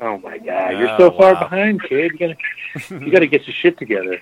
Oh 0.00 0.18
my 0.18 0.38
God, 0.38 0.78
you're 0.78 0.90
Oh, 0.90 0.98
so 0.98 1.10
far 1.10 1.34
behind, 1.34 1.82
kid. 1.82 2.12
You 2.12 2.18
gotta, 2.18 3.04
you 3.04 3.10
gotta 3.10 3.26
get 3.26 3.46
your 3.46 3.54
shit 3.54 3.78
together. 3.78 4.20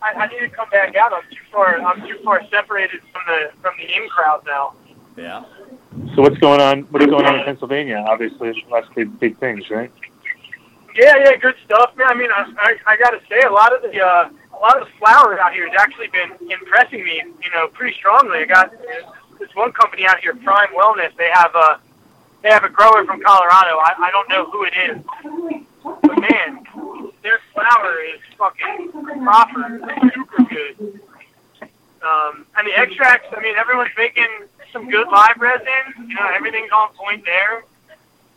I, 0.00 0.12
I 0.12 0.26
need 0.28 0.38
to 0.40 0.48
come 0.48 0.68
back 0.70 0.94
out. 0.96 1.12
I'm 1.12 1.22
too 1.30 1.42
far. 1.50 1.80
I'm 1.80 2.06
too 2.06 2.18
far 2.22 2.42
separated 2.48 3.00
from 3.12 3.22
the 3.26 3.50
from 3.60 3.74
the 3.78 3.84
in 3.96 4.08
crowd 4.08 4.44
now. 4.46 4.74
Yeah. 5.16 5.44
So 6.14 6.22
what's 6.22 6.38
going 6.38 6.60
on? 6.60 6.82
What's 6.90 7.06
going 7.06 7.24
on 7.24 7.38
in 7.38 7.44
Pennsylvania? 7.44 8.04
Obviously, 8.06 8.64
lots 8.70 8.88
of 8.88 8.94
big, 8.94 9.18
big 9.18 9.38
things, 9.38 9.70
right? 9.70 9.90
Yeah, 10.94 11.16
yeah, 11.18 11.36
good 11.36 11.56
stuff, 11.64 11.96
man. 11.96 12.06
I 12.08 12.14
mean, 12.14 12.30
I, 12.30 12.52
I, 12.56 12.76
I 12.92 12.96
got 12.96 13.10
to 13.10 13.20
say, 13.28 13.40
a 13.40 13.50
lot 13.50 13.74
of 13.74 13.82
the 13.82 14.00
uh, 14.00 14.28
a 14.52 14.58
lot 14.60 14.80
of 14.80 14.86
the 14.86 14.92
flowers 14.98 15.38
out 15.40 15.52
here 15.52 15.68
has 15.68 15.76
actually 15.78 16.08
been 16.08 16.30
impressing 16.50 17.04
me, 17.04 17.22
you 17.42 17.50
know, 17.52 17.66
pretty 17.68 17.96
strongly. 17.96 18.38
I 18.38 18.44
got 18.44 18.72
this 19.40 19.52
one 19.54 19.72
company 19.72 20.06
out 20.06 20.20
here, 20.20 20.34
Prime 20.36 20.68
Wellness. 20.76 21.16
They 21.16 21.30
have 21.32 21.54
a 21.54 21.80
they 22.44 22.50
have 22.50 22.62
a 22.62 22.68
grower 22.68 23.04
from 23.06 23.22
Colorado. 23.22 23.78
I, 23.78 23.94
I 23.98 24.10
don't 24.10 24.28
know 24.28 24.44
who 24.50 24.64
it 24.64 24.74
is, 24.90 25.02
but 25.82 26.20
man, 26.20 26.62
their 27.22 27.40
flower 27.54 27.96
is 28.04 28.20
fucking 28.36 28.92
proper, 29.22 29.80
super 30.14 30.44
good. 30.44 31.00
Um, 32.02 32.44
and 32.58 32.66
the 32.66 32.78
extracts, 32.78 33.28
I 33.34 33.40
mean, 33.40 33.56
everyone's 33.56 33.96
making 33.96 34.28
some 34.74 34.90
good 34.90 35.08
live 35.08 35.38
resin. 35.38 36.06
You 36.06 36.14
know, 36.16 36.28
everything's 36.34 36.70
on 36.70 36.90
point 36.92 37.24
there. 37.24 37.64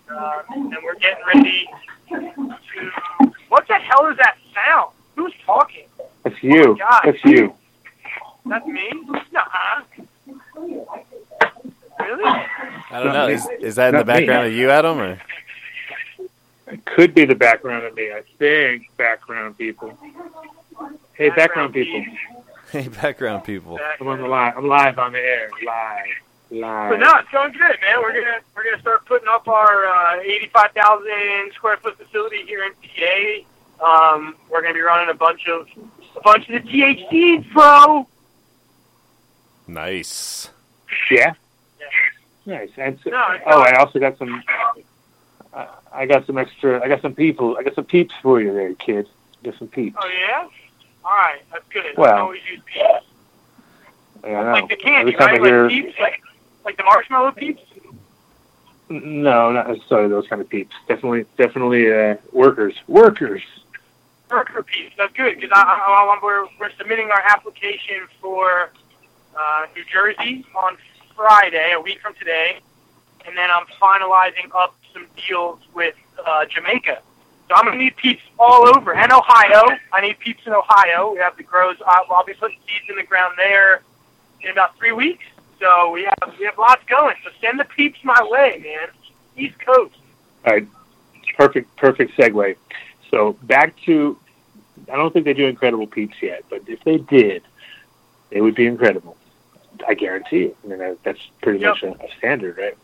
Uh, 0.10 0.42
and 0.52 0.78
we're 0.84 0.96
getting 0.96 1.26
ready 1.28 1.68
to. 2.10 2.92
What 3.50 3.68
the 3.68 3.74
hell 3.74 4.08
is 4.08 4.16
that 4.18 4.38
sound? 4.56 4.94
Who's 5.18 5.34
talking? 5.46 5.84
It's 6.24 6.42
you. 6.42 6.78
God. 6.80 7.02
That's 7.04 7.26
you. 7.26 7.54
That's 8.46 8.66
me? 8.66 8.90
Nuh-uh. 9.34 9.82
Really? 12.00 12.24
I 12.26 13.04
don't 13.04 13.14
know. 13.14 13.28
Is, 13.28 13.48
is 13.60 13.76
that 13.76 13.90
in 13.90 14.00
the 14.00 14.04
Not 14.04 14.08
me. 14.08 14.14
background 14.14 14.48
of 14.48 14.54
you, 14.54 14.70
Adam? 14.70 15.00
Or 15.00 15.20
It 16.68 16.86
could 16.86 17.14
be 17.14 17.26
the 17.26 17.36
background 17.36 17.86
of 17.86 17.96
me. 17.96 18.12
I 18.12 18.24
think 18.38 18.90
background 18.98 19.58
people. 19.58 19.98
Hey, 21.14 21.30
background 21.30 21.74
people. 21.74 22.06
hey, 22.72 22.88
background 22.88 23.44
people. 23.44 23.80
I'm 24.00 24.08
on 24.08 24.22
the 24.22 24.28
live. 24.28 24.58
I'm 24.58 24.68
live 24.68 25.00
on 25.00 25.14
the 25.14 25.20
air. 25.20 25.50
Live. 25.66 26.06
Live. 26.50 26.92
But 26.92 27.00
no, 27.00 27.16
it's 27.18 27.30
going 27.30 27.52
good, 27.52 27.62
man. 27.82 28.02
We're 28.02 28.14
gonna 28.14 28.40
we're 28.56 28.64
gonna 28.64 28.80
start 28.80 29.06
putting 29.06 29.28
up 29.28 29.48
our 29.48 29.86
uh, 29.86 30.22
85,000 30.22 31.52
square 31.56 31.78
foot 31.78 31.98
facility 31.98 32.44
here 32.46 32.64
in 32.64 32.72
PA. 33.80 34.16
Um, 34.16 34.36
we're 34.50 34.62
gonna 34.62 34.74
be 34.74 34.82
running 34.82 35.10
a 35.10 35.14
bunch 35.18 35.48
of 35.48 35.68
a 36.16 36.22
bunch 36.22 36.48
of 36.50 36.64
the 36.64 36.70
THCs, 36.70 37.52
bro. 37.52 38.08
Nice. 39.68 40.50
Yeah. 41.12 41.34
Nice. 42.48 42.70
And 42.78 42.98
so, 43.04 43.10
No, 43.10 43.38
oh, 43.46 43.62
I 43.62 43.74
also 43.74 44.00
got 44.00 44.18
some. 44.18 44.42
I 45.54 45.68
I 45.92 46.06
got 46.06 46.26
some 46.26 46.38
extra. 46.38 46.82
I 46.84 46.88
got 46.88 47.02
some 47.02 47.14
people. 47.14 47.58
I 47.58 47.64
got 47.64 47.76
some 47.76 47.84
peeps 47.84 48.16
for 48.22 48.40
you 48.42 48.54
there, 48.54 48.74
kid. 48.76 49.08
Got 49.44 49.58
some 49.60 49.68
peeps. 49.68 49.98
Oh 50.02 50.08
yeah. 50.08 50.48
All 51.04 51.12
right, 51.12 51.42
that's 51.52 51.68
good. 51.70 51.86
I 51.86 51.94
Well, 52.02 52.12
can 52.14 52.20
always 52.22 52.42
use 52.50 52.62
peeps. 52.66 53.06
Yeah, 54.24 54.40
I 54.40 54.44
know. 54.44 54.52
Like 54.54 54.70
the 54.70 54.76
candy, 54.78 55.14
Every 55.14 55.14
time 55.14 55.28
right? 55.28 55.42
I 55.42 55.46
hear, 55.46 55.64
Like 55.64 55.72
peeps, 55.72 56.00
like 56.00 56.22
like 56.64 56.78
the 56.78 56.84
marshmallow 56.84 57.32
peeps. 57.32 57.62
No, 58.90 59.52
not 59.52 59.68
necessarily 59.68 60.08
those 60.08 60.28
kind 60.30 60.42
of 60.42 60.48
peeps. 60.48 60.74
Definitely, 60.88 61.26
definitely 61.38 61.94
uh, 61.94 62.16
workers. 62.32 62.76
Workers. 62.88 63.42
Worker 64.32 64.64
peeps. 64.64 64.94
That's 64.98 65.12
good 65.14 65.36
because 65.36 65.52
I, 65.54 65.62
I, 65.62 66.16
I, 66.16 66.20
we're 66.24 66.48
we're 66.60 66.72
submitting 66.78 67.12
our 67.12 67.22
application 67.22 68.08
for 68.22 68.72
uh, 69.38 69.66
New 69.76 69.84
Jersey 69.92 70.46
on 70.56 70.78
Friday, 71.18 71.74
a 71.74 71.82
week 71.82 72.00
from 72.00 72.14
today, 72.14 72.60
and 73.26 73.36
then 73.36 73.50
I'm 73.50 73.66
finalizing 73.82 74.54
up 74.56 74.76
some 74.94 75.08
deals 75.28 75.60
with 75.74 75.96
uh, 76.24 76.46
Jamaica. 76.46 77.02
So 77.50 77.56
I'm 77.56 77.66
gonna 77.66 77.78
need 77.78 77.98
peeps 77.98 78.22
all 78.38 78.68
over, 78.68 78.94
and 78.94 79.12
Ohio. 79.12 79.64
I 79.92 80.02
need 80.02 80.20
peeps 80.20 80.46
in 80.46 80.54
Ohio. 80.54 81.14
We 81.14 81.20
have 81.20 81.36
the 81.36 81.44
grows. 81.44 81.78
I'll, 81.86 82.06
I'll 82.12 82.24
be 82.26 82.34
putting 82.34 82.58
seeds 82.60 82.86
in 82.90 82.98
the 82.98 83.04
ground 83.04 83.34
there 83.36 83.82
in 84.42 84.52
about 84.52 84.78
three 84.78 84.92
weeks. 84.92 85.26
So 85.60 85.90
we 85.90 86.04
have 86.04 86.38
we 86.38 86.46
have 86.46 86.58
lots 86.60 86.84
going. 86.86 87.16
So 87.24 87.32
send 87.42 87.60
the 87.60 87.66
peeps 87.66 88.00
my 88.04 88.22
way, 88.30 88.62
man. 88.64 88.90
East 89.36 89.60
Coast. 89.60 89.96
All 90.46 90.54
right. 90.54 90.68
Perfect. 91.36 91.76
Perfect 91.78 92.16
segue. 92.16 92.56
So 93.10 93.34
back 93.44 93.76
to. 93.86 94.20
I 94.92 94.96
don't 94.96 95.12
think 95.12 95.26
they 95.26 95.34
do 95.34 95.48
incredible 95.48 95.88
peeps 95.88 96.18
yet, 96.22 96.44
but 96.50 96.62
if 96.68 96.84
they 96.84 96.98
did, 96.98 97.42
they 98.30 98.42
would 98.42 98.54
be 98.54 98.68
incredible. 98.68 99.17
I 99.88 99.94
guarantee 99.94 100.44
it. 100.44 100.58
I 100.64 100.68
mean, 100.68 100.98
that's 101.04 101.20
pretty 101.42 101.60
Yep. 101.60 101.70
much 101.70 101.84
a, 101.84 101.92
a 102.06 102.08
standard, 102.18 102.58
right? 102.58 102.78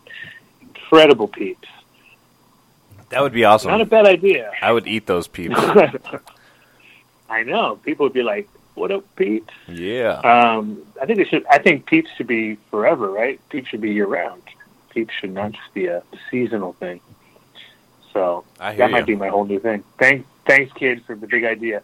Incredible 0.62 1.28
peeps. 1.28 1.68
That 3.10 3.22
would 3.22 3.32
be 3.34 3.46
awesome. 3.46 3.72
Not 3.72 3.82
a 3.82 3.86
bad 3.86 4.06
idea. 4.08 4.52
I 4.62 4.72
would 4.72 4.88
eat 4.88 5.06
those 5.06 5.28
peeps. 5.28 5.56
I 7.30 7.44
know. 7.44 7.78
People 7.84 8.06
would 8.06 8.14
be 8.14 8.24
like, 8.24 8.48
"What 8.76 8.92
up, 8.92 9.04
peeps?" 9.16 9.54
Yeah. 9.68 10.20
Um, 10.20 10.82
I 11.02 11.06
think 11.06 11.18
they 11.20 11.26
should. 11.26 11.46
I 11.48 11.58
think 11.60 11.86
peeps 11.86 12.10
should 12.18 12.28
be 12.28 12.56
forever, 12.70 13.10
right? 13.10 13.40
Peeps 13.50 13.70
should 13.70 13.82
be 13.82 13.92
year 13.92 14.08
round. 14.08 14.42
Peeps 14.90 15.14
should 15.20 15.34
not 15.34 15.52
just 15.54 15.74
be 15.74 15.88
a 15.88 16.04
seasonal 16.30 16.74
thing. 16.74 17.00
So 18.12 18.44
I 18.60 18.72
hear 18.74 18.78
that 18.80 18.92
might 18.92 19.00
you. 19.08 19.16
be 19.16 19.16
my 19.16 19.30
whole 19.30 19.46
new 19.46 19.60
thing. 19.60 19.84
Thanks, 19.98 20.28
thanks, 20.46 20.72
kid, 20.74 21.04
for 21.06 21.16
the 21.16 21.26
big 21.28 21.44
idea. 21.46 21.82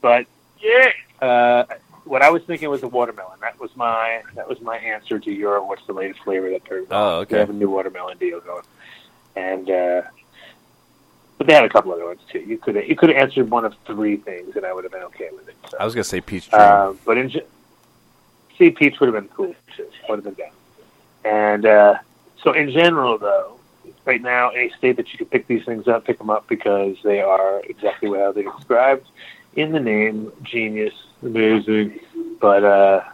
But 0.00 0.26
Yeah. 0.60 0.90
uh, 1.20 1.64
what 2.04 2.22
I 2.22 2.30
was 2.30 2.42
thinking 2.42 2.68
was 2.68 2.82
a 2.82 2.88
watermelon. 2.88 3.38
That 3.40 3.58
was 3.60 3.74
my 3.76 4.22
that 4.34 4.48
was 4.48 4.60
my 4.60 4.76
answer 4.76 5.18
to 5.18 5.32
your 5.32 5.64
what's 5.66 5.86
the 5.86 5.92
latest 5.92 6.20
flavor 6.20 6.50
that 6.50 6.62
they're 6.68 6.84
Oh, 6.90 7.20
okay. 7.20 7.34
They 7.34 7.40
have 7.40 7.50
a 7.50 7.54
new 7.54 7.70
watermelon 7.70 8.18
deal 8.18 8.40
going, 8.40 8.64
and 9.36 9.70
uh, 9.70 10.02
but 11.38 11.46
they 11.46 11.54
had 11.54 11.64
a 11.64 11.68
couple 11.68 11.92
other 11.92 12.06
ones 12.06 12.20
too. 12.30 12.40
You 12.40 12.58
could 12.58 12.76
you 12.76 12.96
could 12.96 13.10
have 13.10 13.18
answered 13.18 13.50
one 13.50 13.64
of 13.64 13.74
three 13.86 14.16
things, 14.16 14.56
and 14.56 14.64
I 14.64 14.72
would 14.72 14.84
have 14.84 14.92
been 14.92 15.02
okay 15.04 15.28
with 15.32 15.48
it. 15.48 15.56
So. 15.70 15.76
I 15.78 15.84
was 15.84 15.94
gonna 15.94 16.04
say 16.04 16.20
peach 16.20 16.50
dream. 16.50 16.62
Uh, 16.62 16.94
but 17.04 17.18
in 17.18 17.30
see, 18.58 18.70
peach 18.70 19.00
would 19.00 19.12
have 19.12 19.22
been 19.22 19.34
cool. 19.34 19.54
Too. 19.76 19.86
Would 20.08 20.24
have 20.24 20.36
been 20.36 20.46
down. 20.46 20.54
And 21.24 21.66
uh, 21.66 21.94
so, 22.42 22.52
in 22.52 22.70
general, 22.72 23.18
though, 23.18 23.58
right 24.04 24.20
now, 24.20 24.50
any 24.50 24.70
state 24.70 24.96
that 24.96 25.12
you 25.12 25.18
can 25.18 25.28
pick 25.28 25.46
these 25.46 25.64
things 25.64 25.86
up, 25.86 26.04
pick 26.04 26.18
them 26.18 26.30
up 26.30 26.48
because 26.48 26.96
they 27.04 27.20
are 27.20 27.60
exactly 27.60 28.08
what 28.08 28.20
how 28.20 28.32
they 28.32 28.42
described 28.42 29.06
in 29.56 29.72
the 29.72 29.80
name. 29.80 30.32
Genius, 30.42 30.94
amazing. 31.22 32.00
But 32.40 32.64
uh, 32.64 33.04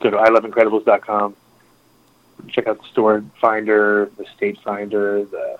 go 0.00 0.10
to 0.10 0.16
iloveincredibles.com. 0.16 1.34
Check 2.48 2.66
out 2.68 2.80
the 2.80 2.88
store 2.88 3.24
finder, 3.40 4.10
the 4.16 4.24
state 4.36 4.58
finder, 4.60 5.24
the 5.24 5.58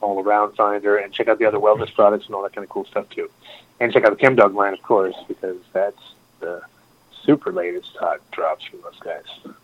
all 0.00 0.20
around 0.20 0.54
finder, 0.56 0.96
and 0.96 1.12
check 1.12 1.28
out 1.28 1.38
the 1.38 1.44
other 1.44 1.58
wellness 1.58 1.94
products 1.94 2.26
and 2.26 2.34
all 2.34 2.42
that 2.42 2.52
kind 2.54 2.64
of 2.64 2.70
cool 2.70 2.84
stuff 2.86 3.08
too. 3.10 3.30
And 3.78 3.92
check 3.92 4.04
out 4.04 4.18
the 4.18 4.24
ChemDog 4.26 4.54
line, 4.54 4.72
of 4.72 4.82
course, 4.82 5.14
because 5.28 5.58
that's 5.72 6.00
the 6.40 6.62
super 7.24 7.52
latest 7.52 7.94
hot 8.00 8.20
drops 8.32 8.64
from 8.64 8.80
those 8.82 8.98
guys. 8.98 9.54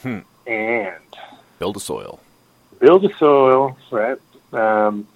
Hmm. 0.00 0.18
And 0.50 1.02
Build 1.58 1.76
a 1.76 1.80
soil. 1.80 2.20
build 2.78 3.04
a 3.04 3.14
soil, 3.18 3.76
right? 3.90 4.18
Um, 4.52 5.06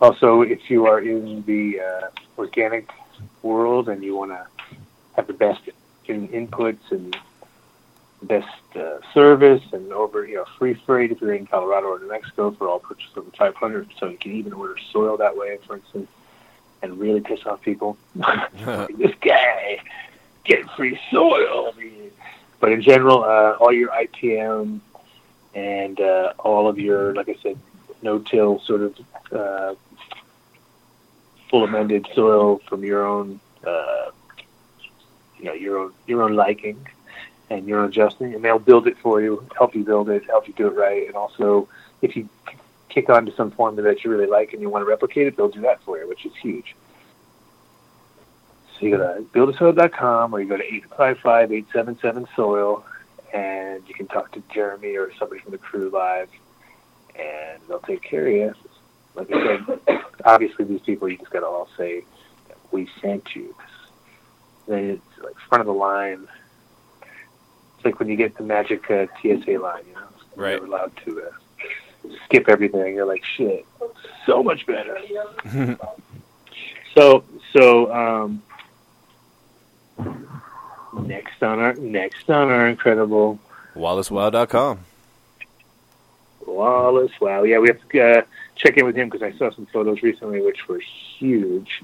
also, 0.00 0.42
if 0.42 0.70
you 0.70 0.86
are 0.86 1.00
in 1.00 1.42
the 1.44 1.80
uh, 1.80 2.08
organic 2.38 2.88
world 3.42 3.88
and 3.88 4.02
you 4.02 4.16
want 4.16 4.30
to 4.30 4.46
have 5.14 5.26
the 5.26 5.32
best 5.32 5.60
in 6.06 6.28
inputs 6.28 6.90
and 6.90 7.16
best 8.22 8.48
uh, 8.76 8.98
service 9.12 9.62
and 9.72 9.92
over, 9.92 10.26
you 10.26 10.36
know, 10.36 10.44
free 10.58 10.74
freight 10.74 11.10
if 11.10 11.20
you're 11.20 11.34
in 11.34 11.46
Colorado 11.46 11.88
or 11.88 11.98
New 11.98 12.08
Mexico 12.08 12.50
for 12.52 12.68
all 12.68 12.78
purchase 12.78 13.10
over 13.16 13.30
500, 13.30 13.88
so 13.98 14.08
you 14.08 14.16
can 14.16 14.32
even 14.32 14.52
order 14.52 14.76
soil 14.92 15.16
that 15.16 15.36
way, 15.36 15.58
for 15.66 15.76
instance, 15.76 16.08
and 16.82 16.98
really 16.98 17.20
piss 17.20 17.44
off 17.46 17.60
people. 17.62 17.96
this 18.14 19.14
guy 19.20 19.80
get 20.44 20.68
free 20.76 20.98
soil. 21.10 21.74
But 22.60 22.72
in 22.72 22.82
general, 22.82 23.24
uh, 23.24 23.56
all 23.60 23.72
your 23.72 23.90
IPM 23.90 24.80
and 25.54 26.00
uh, 26.00 26.32
all 26.38 26.68
of 26.68 26.78
your, 26.78 27.14
like 27.14 27.28
I 27.28 27.36
said, 27.42 27.58
no-till 28.02 28.60
sort 28.60 28.82
of 28.82 28.96
uh, 29.32 29.74
full 31.52 31.64
amended 31.64 32.08
soil 32.14 32.62
from 32.66 32.82
your 32.82 33.06
own, 33.06 33.38
uh, 33.64 34.10
you 35.38 35.44
know, 35.44 35.52
your 35.52 35.78
own 35.78 35.92
your 36.06 36.22
own 36.22 36.34
liking 36.34 36.88
and 37.50 37.68
your 37.68 37.80
own 37.80 37.90
adjusting, 37.90 38.34
and 38.34 38.42
they'll 38.42 38.58
build 38.58 38.86
it 38.86 38.96
for 38.98 39.20
you, 39.20 39.46
help 39.56 39.74
you 39.74 39.84
build 39.84 40.08
it, 40.08 40.24
help 40.24 40.48
you 40.48 40.54
do 40.54 40.66
it 40.66 40.74
right, 40.74 41.06
and 41.06 41.14
also 41.14 41.68
if 42.00 42.16
you 42.16 42.26
kick 42.88 43.10
on 43.10 43.26
to 43.26 43.34
some 43.36 43.50
formula 43.50 43.90
that 43.90 44.02
you 44.02 44.10
really 44.10 44.26
like 44.26 44.54
and 44.54 44.62
you 44.62 44.70
want 44.70 44.82
to 44.82 44.88
replicate 44.88 45.26
it, 45.26 45.36
they'll 45.36 45.50
do 45.50 45.60
that 45.60 45.82
for 45.82 45.98
you, 45.98 46.08
which 46.08 46.24
is 46.24 46.32
huge. 46.42 46.74
So 48.74 48.86
you 48.86 48.96
go 48.96 49.14
to 49.14 49.22
buildasoil.com 49.22 50.34
or 50.34 50.40
you 50.40 50.48
go 50.48 50.56
to 50.56 50.80
855-877-SOIL 50.98 52.84
and 53.32 53.82
you 53.86 53.94
can 53.94 54.06
talk 54.08 54.32
to 54.32 54.42
Jeremy 54.52 54.96
or 54.96 55.12
somebody 55.18 55.40
from 55.40 55.52
the 55.52 55.58
crew 55.58 55.90
live 55.90 56.28
and 57.14 57.60
they'll 57.68 57.80
take 57.80 58.02
care 58.02 58.26
of 58.26 58.32
you. 58.32 58.54
Like 59.14 59.30
I 59.32 59.46
said, 59.86 60.00
obviously 60.24 60.64
these 60.64 60.80
people 60.80 61.08
you 61.08 61.18
just 61.18 61.30
got 61.30 61.40
to 61.40 61.46
all 61.46 61.68
say, 61.76 62.02
we 62.70 62.88
sent 63.00 63.34
you. 63.36 63.54
Then 64.66 64.90
it's 64.90 65.24
like 65.24 65.34
front 65.48 65.60
of 65.60 65.66
the 65.66 65.74
line 65.74 66.26
It's 67.76 67.84
like 67.84 67.98
when 67.98 68.08
you 68.08 68.16
get 68.16 68.36
the 68.36 68.44
magic 68.44 68.90
uh, 68.90 69.06
TSA 69.20 69.58
line, 69.58 69.82
you 69.88 69.94
know, 69.94 70.08
Right. 70.34 70.52
you're 70.56 70.64
allowed 70.64 70.92
to 71.04 71.22
uh, 71.22 72.08
skip 72.24 72.48
everything. 72.48 72.94
You're 72.94 73.04
like, 73.06 73.22
shit, 73.36 73.66
so 74.24 74.42
much 74.42 74.64
better. 74.66 74.98
so, 76.96 77.24
so 77.52 77.92
um, 77.92 78.42
next 81.02 81.42
on 81.42 81.58
our 81.58 81.74
next 81.74 82.30
on 82.30 82.48
our 82.48 82.66
incredible 82.68 83.38
WallaceWow.com. 83.74 84.78
Wallace. 86.46 87.12
Wow, 87.20 87.42
yeah, 87.44 87.58
we 87.58 87.68
have 87.68 87.88
to 87.90 88.00
uh, 88.18 88.22
check 88.62 88.76
in 88.76 88.86
with 88.86 88.96
him 88.96 89.08
because 89.08 89.22
I 89.22 89.36
saw 89.36 89.50
some 89.50 89.66
photos 89.66 90.02
recently 90.02 90.40
which 90.40 90.68
were 90.68 90.78
huge. 90.78 91.82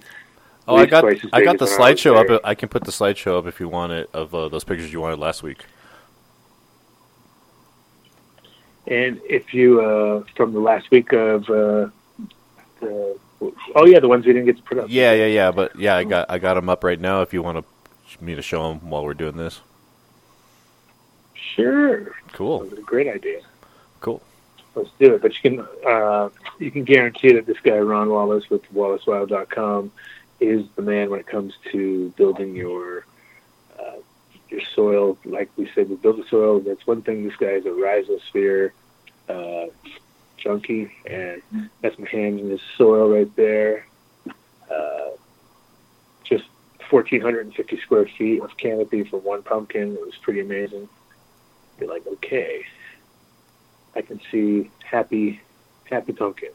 Oh, 0.67 0.77
I 0.77 0.87
got 0.87 1.05
I 1.33 1.43
got 1.43 1.59
the 1.59 1.65
I 1.65 1.69
slideshow 1.69 2.17
up. 2.17 2.41
I 2.45 2.55
can 2.55 2.69
put 2.69 2.85
the 2.85 2.93
slideshow 2.93 3.39
up 3.39 3.47
if 3.47 3.59
you 3.59 3.69
want 3.69 3.93
it 3.93 4.11
of 4.13 4.35
uh, 4.35 4.49
those 4.49 4.65
pictures 4.65 4.93
you 4.93 5.01
wanted 5.01 5.19
last 5.19 5.43
week. 5.43 5.65
And 8.87 9.21
if 9.29 9.53
you 9.55 9.81
uh, 9.81 10.25
from 10.37 10.53
the 10.53 10.61
last 10.61 10.91
week 10.91 11.13
of 11.13 11.45
uh, 11.45 11.89
the 12.81 13.19
oh 13.75 13.87
yeah, 13.87 14.01
the 14.01 14.09
ones 14.09 14.27
we 14.27 14.33
didn't 14.33 14.47
get 14.47 14.57
to 14.59 14.63
put 14.63 14.79
up. 14.79 14.87
Yeah, 14.89 15.13
yeah, 15.13 15.27
yeah. 15.27 15.51
But 15.51 15.77
yeah, 15.77 15.97
I 15.97 16.05
got 16.05 16.27
I 16.31 16.39
got 16.39 16.55
them 16.55 16.69
up 16.69 16.85
right 16.85 17.01
now. 17.01 17.23
If 17.23 17.33
you 17.33 17.43
want 17.43 17.65
to, 17.65 18.25
me 18.25 18.35
to 18.35 18.43
show 18.43 18.69
them 18.69 18.91
while 18.91 19.05
we're 19.05 19.15
doing 19.15 19.37
this. 19.37 19.61
sure. 21.35 22.13
Cool, 22.33 22.61
That 22.61 22.71
was 22.71 22.79
a 22.79 22.83
great 22.83 23.09
idea. 23.09 23.41
cool. 24.01 24.23
Let's 24.79 24.91
do 25.01 25.15
it. 25.15 25.23
But 25.23 25.35
you 25.35 25.51
can 25.51 25.67
uh, 25.87 26.29
you 26.59 26.71
can 26.71 26.85
guarantee 26.85 27.33
that 27.33 27.47
this 27.47 27.59
guy 27.61 27.79
Ron 27.79 28.11
Wallace 28.11 28.49
with 28.49 28.63
WallaceWow.com 28.73 29.91
is 30.39 30.67
the 30.77 30.83
man 30.83 31.11
when 31.11 31.19
it 31.19 31.27
comes 31.27 31.55
to 31.73 32.11
building 32.17 32.55
your 32.55 33.05
uh, 33.79 33.97
your 34.49 34.61
soil. 34.75 35.19
Like 35.25 35.51
we 35.57 35.69
said, 35.75 35.91
we 35.91 35.97
build 35.97 36.19
the 36.19 36.29
soil. 36.29 36.61
That's 36.61 36.87
one 36.87 37.03
thing. 37.03 37.25
This 37.25 37.37
guy 37.37 37.49
is 37.49 37.67
a 37.67 37.71
rhizosphere 37.71 38.71
uh, 39.29 39.67
junkie, 40.37 40.93
and 41.07 41.43
that's 41.83 41.99
my 41.99 42.09
hand 42.09 42.39
in 42.39 42.51
his 42.51 42.63
soil 42.77 43.11
right 43.11 43.35
there. 43.35 43.85
Uh, 44.71 45.11
just 46.23 46.45
1,450 46.89 47.81
square 47.81 48.07
feet 48.07 48.43
of 48.43 48.57
canopy 48.57 49.03
for 49.03 49.19
one 49.19 49.43
pumpkin. 49.43 49.95
It 49.95 50.01
was 50.01 50.17
pretty 50.23 50.41
amazing. 50.41 50.89
You're 51.81 51.91
like, 51.91 52.07
okay, 52.07 52.65
I 53.99 54.03
can 54.03 54.21
see 54.31 54.71
happy, 54.85 55.41
happy 55.85 56.13
pumpkins. 56.13 56.55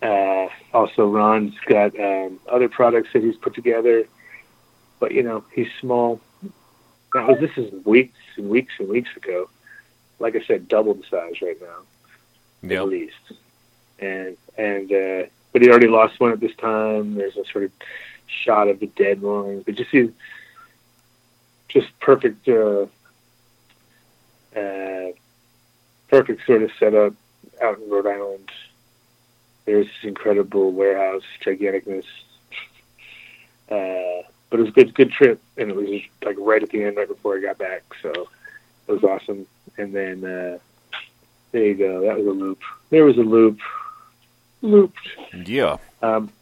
Uh, 0.00 0.48
also, 0.72 1.06
Ron's 1.06 1.54
got 1.66 1.98
um, 2.00 2.40
other 2.48 2.68
products 2.68 3.10
that 3.12 3.22
he's 3.22 3.36
put 3.36 3.54
together, 3.54 4.06
but 4.98 5.12
you 5.12 5.22
know 5.22 5.44
he's 5.54 5.68
small. 5.80 6.20
That 7.12 7.26
was 7.28 7.38
this 7.40 7.58
is 7.58 7.72
weeks 7.84 8.18
and 8.36 8.48
weeks 8.48 8.72
and 8.78 8.88
weeks 8.88 9.10
ago. 9.16 9.50
Like 10.18 10.36
I 10.36 10.42
said, 10.44 10.68
double 10.68 10.94
the 10.94 11.04
size 11.10 11.42
right 11.42 11.60
now 11.60 11.82
at 12.64 12.88
least. 12.88 13.32
And 13.98 14.36
and 14.56 14.92
uh, 14.92 15.28
but 15.52 15.62
he 15.62 15.68
already 15.68 15.88
lost 15.88 16.20
one 16.20 16.32
at 16.32 16.40
this 16.40 16.54
time. 16.56 17.14
There's 17.14 17.36
a 17.36 17.44
sort 17.46 17.64
of 17.64 17.72
shot 18.26 18.68
of 18.68 18.80
the 18.80 18.86
dead 18.86 19.20
one, 19.20 19.62
but 19.62 19.74
just 19.74 19.90
see, 19.90 20.10
just 21.68 21.88
perfect, 22.00 22.48
uh, 22.48 22.86
uh, 24.56 25.12
perfect 26.08 26.46
sort 26.46 26.62
of 26.62 26.70
setup 26.78 27.14
out 27.62 27.78
in 27.78 27.90
Rhode 27.90 28.06
Island. 28.06 28.50
There's 29.64 29.86
this 29.86 30.04
incredible 30.04 30.72
warehouse, 30.72 31.22
giganticness. 31.44 32.04
Uh, 33.70 34.26
but 34.48 34.58
it 34.58 34.62
was 34.62 34.68
a 34.68 34.72
good, 34.72 34.94
good 34.94 35.12
trip, 35.12 35.40
and 35.56 35.70
it 35.70 35.76
was 35.76 35.88
just, 35.88 36.08
like 36.24 36.36
right 36.38 36.62
at 36.62 36.70
the 36.70 36.82
end, 36.82 36.96
right 36.96 37.06
before 37.06 37.36
I 37.36 37.40
got 37.40 37.58
back. 37.58 37.82
So 38.02 38.28
it 38.88 38.92
was 38.92 39.04
awesome. 39.04 39.46
And 39.78 39.94
then 39.94 40.24
uh, 40.24 40.58
there 41.52 41.66
you 41.66 41.74
go. 41.74 42.00
That 42.02 42.16
was 42.18 42.26
a 42.26 42.30
loop. 42.30 42.60
There 42.90 43.04
was 43.04 43.16
a 43.16 43.22
loop. 43.22 43.60
Looped. 44.62 45.08
Yeah. 45.46 45.78
Um, 46.02 46.32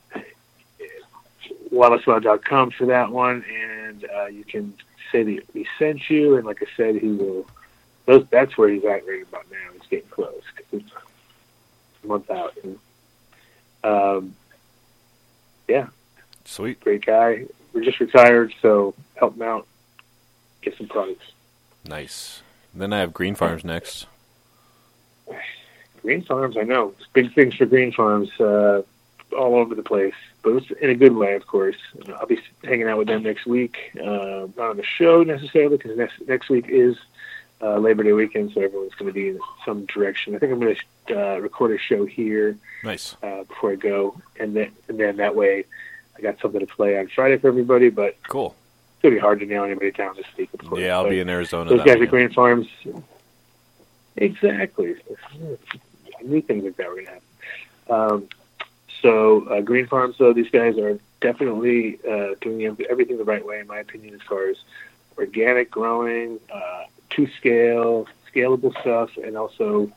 WallaceWow.com 1.71 2.71
for 2.73 2.87
that 2.87 3.11
one, 3.11 3.44
and 3.44 4.07
uh, 4.16 4.27
you 4.27 4.44
can 4.44 4.73
say 5.12 5.23
that 5.23 5.55
we 5.55 5.66
sent 5.79 6.09
you. 6.09 6.37
And 6.37 6.47
like 6.47 6.62
I 6.62 6.66
said, 6.77 6.97
he 6.97 7.09
will. 7.09 7.47
Those 8.09 8.27
that's 8.31 8.57
where 8.57 8.71
he's 8.71 8.85
at 8.87 9.07
right 9.07 9.23
about 9.23 9.44
now. 9.51 9.59
It's 9.77 9.87
getting 9.87 10.09
close 10.09 10.40
'cause 10.57 10.64
it's 10.81 10.90
a 12.03 12.07
month 12.07 12.31
out. 12.31 12.57
And, 12.64 12.79
um, 13.85 14.35
yeah, 15.68 15.88
Sweet. 16.47 16.81
great 16.81 17.05
guy. 17.05 17.44
We're 17.75 17.85
just 17.85 18.01
retired, 18.01 18.55
so 18.62 18.94
help 19.16 19.37
him 19.37 19.42
out. 19.42 19.66
Get 20.62 20.79
some 20.79 20.88
products. 20.88 21.33
Nice. 21.85 22.40
Then 22.75 22.94
I 22.94 23.01
have 23.01 23.12
Green 23.12 23.35
Farms 23.35 23.62
next. 23.62 24.07
Green 26.01 26.23
Farms, 26.23 26.57
I 26.57 26.62
know. 26.62 26.94
It's 26.99 27.09
big 27.12 27.35
things 27.35 27.57
for 27.57 27.66
Green 27.66 27.92
Farms 27.92 28.31
uh, 28.40 28.85
all 29.37 29.57
over 29.57 29.75
the 29.75 29.83
place, 29.83 30.14
but 30.42 30.57
it's 30.57 30.71
in 30.81 30.88
a 30.88 30.94
good 30.94 31.12
way, 31.14 31.35
of 31.35 31.47
course. 31.47 31.77
I'll 32.18 32.25
be 32.25 32.40
hanging 32.64 32.88
out 32.88 32.97
with 32.97 33.09
them 33.09 33.23
next 33.23 33.44
week. 33.44 33.77
Uh, 34.01 34.49
not 34.57 34.71
on 34.71 34.77
the 34.79 34.85
show 34.85 35.23
necessarily, 35.23 35.77
because 35.77 35.99
next 35.99 36.27
next 36.27 36.49
week 36.49 36.64
is 36.71 36.97
uh, 37.62 37.77
Labor 37.79 38.03
Day 38.05 38.12
weekend, 38.12 38.53
so 38.53 38.61
everyone's 38.61 38.94
going 38.94 39.09
to 39.09 39.12
be 39.12 39.29
in 39.31 39.40
some 39.64 39.85
direction. 39.87 40.35
I 40.35 40.38
think 40.38 40.53
I'm 40.53 40.61
going 40.61 40.77
to 41.09 41.35
uh, 41.35 41.38
record 41.38 41.73
a 41.73 41.79
show 41.79 42.05
here 42.05 42.57
Nice. 42.85 43.16
uh, 43.23 43.44
before 43.44 43.73
I 43.73 43.77
go, 43.77 44.21
and 44.38 44.55
then 44.55 44.71
and 44.88 44.99
then 44.99 45.16
that 45.16 45.35
way 45.35 45.64
I 46.16 46.21
got 46.21 46.38
something 46.40 46.61
to 46.61 46.66
play 46.66 46.99
on 46.99 47.09
Friday 47.09 47.37
for 47.38 47.49
everybody. 47.49 47.88
But 47.90 48.16
cool. 48.29 48.55
it's 48.94 49.03
going 49.03 49.14
to 49.14 49.16
be 49.16 49.21
hard 49.21 49.40
to 49.40 49.47
nail 49.47 49.64
anybody 49.64 49.90
down 49.90 50.14
this 50.16 50.27
week, 50.37 50.51
of 50.55 50.61
course. 50.68 50.81
Yeah, 50.81 50.97
I'll 50.97 51.05
But- 51.05 51.11
be 51.11 51.21
in 51.21 51.29
Arizona. 51.29 51.71
those 51.71 51.85
guys 51.85 52.01
at. 52.01 52.09
Green 52.11 52.31
Farms. 52.31 52.68
Exactly. 54.16 54.97
I 56.18 56.23
knew 56.23 56.42
things 56.42 56.64
like 56.64 56.77
that 56.77 56.88
were 56.88 56.94
going 56.94 57.07
to 57.07 57.12
happen. 57.12 57.23
Um, 57.90 58.29
so 59.01 59.47
uh, 59.49 59.61
Green 59.61 59.87
Farms, 59.87 60.16
though, 60.18 60.33
these 60.33 60.51
guys 60.51 60.77
are 60.79 60.99
definitely 61.21 61.99
uh, 62.09 62.35
doing 62.40 62.64
everything 62.90 63.16
the 63.16 63.25
right 63.25 63.44
way, 63.44 63.61
in 63.61 63.66
my 63.66 63.79
opinion, 63.79 64.14
as 64.14 64.23
far 64.23 64.49
as 64.49 64.57
organic 65.19 65.71
growing, 65.71 66.39
uh, 66.53 66.85
to 67.11 67.27
scale, 67.39 68.07
scalable 68.33 68.79
stuff, 68.81 69.17
and 69.17 69.37
also 69.37 69.91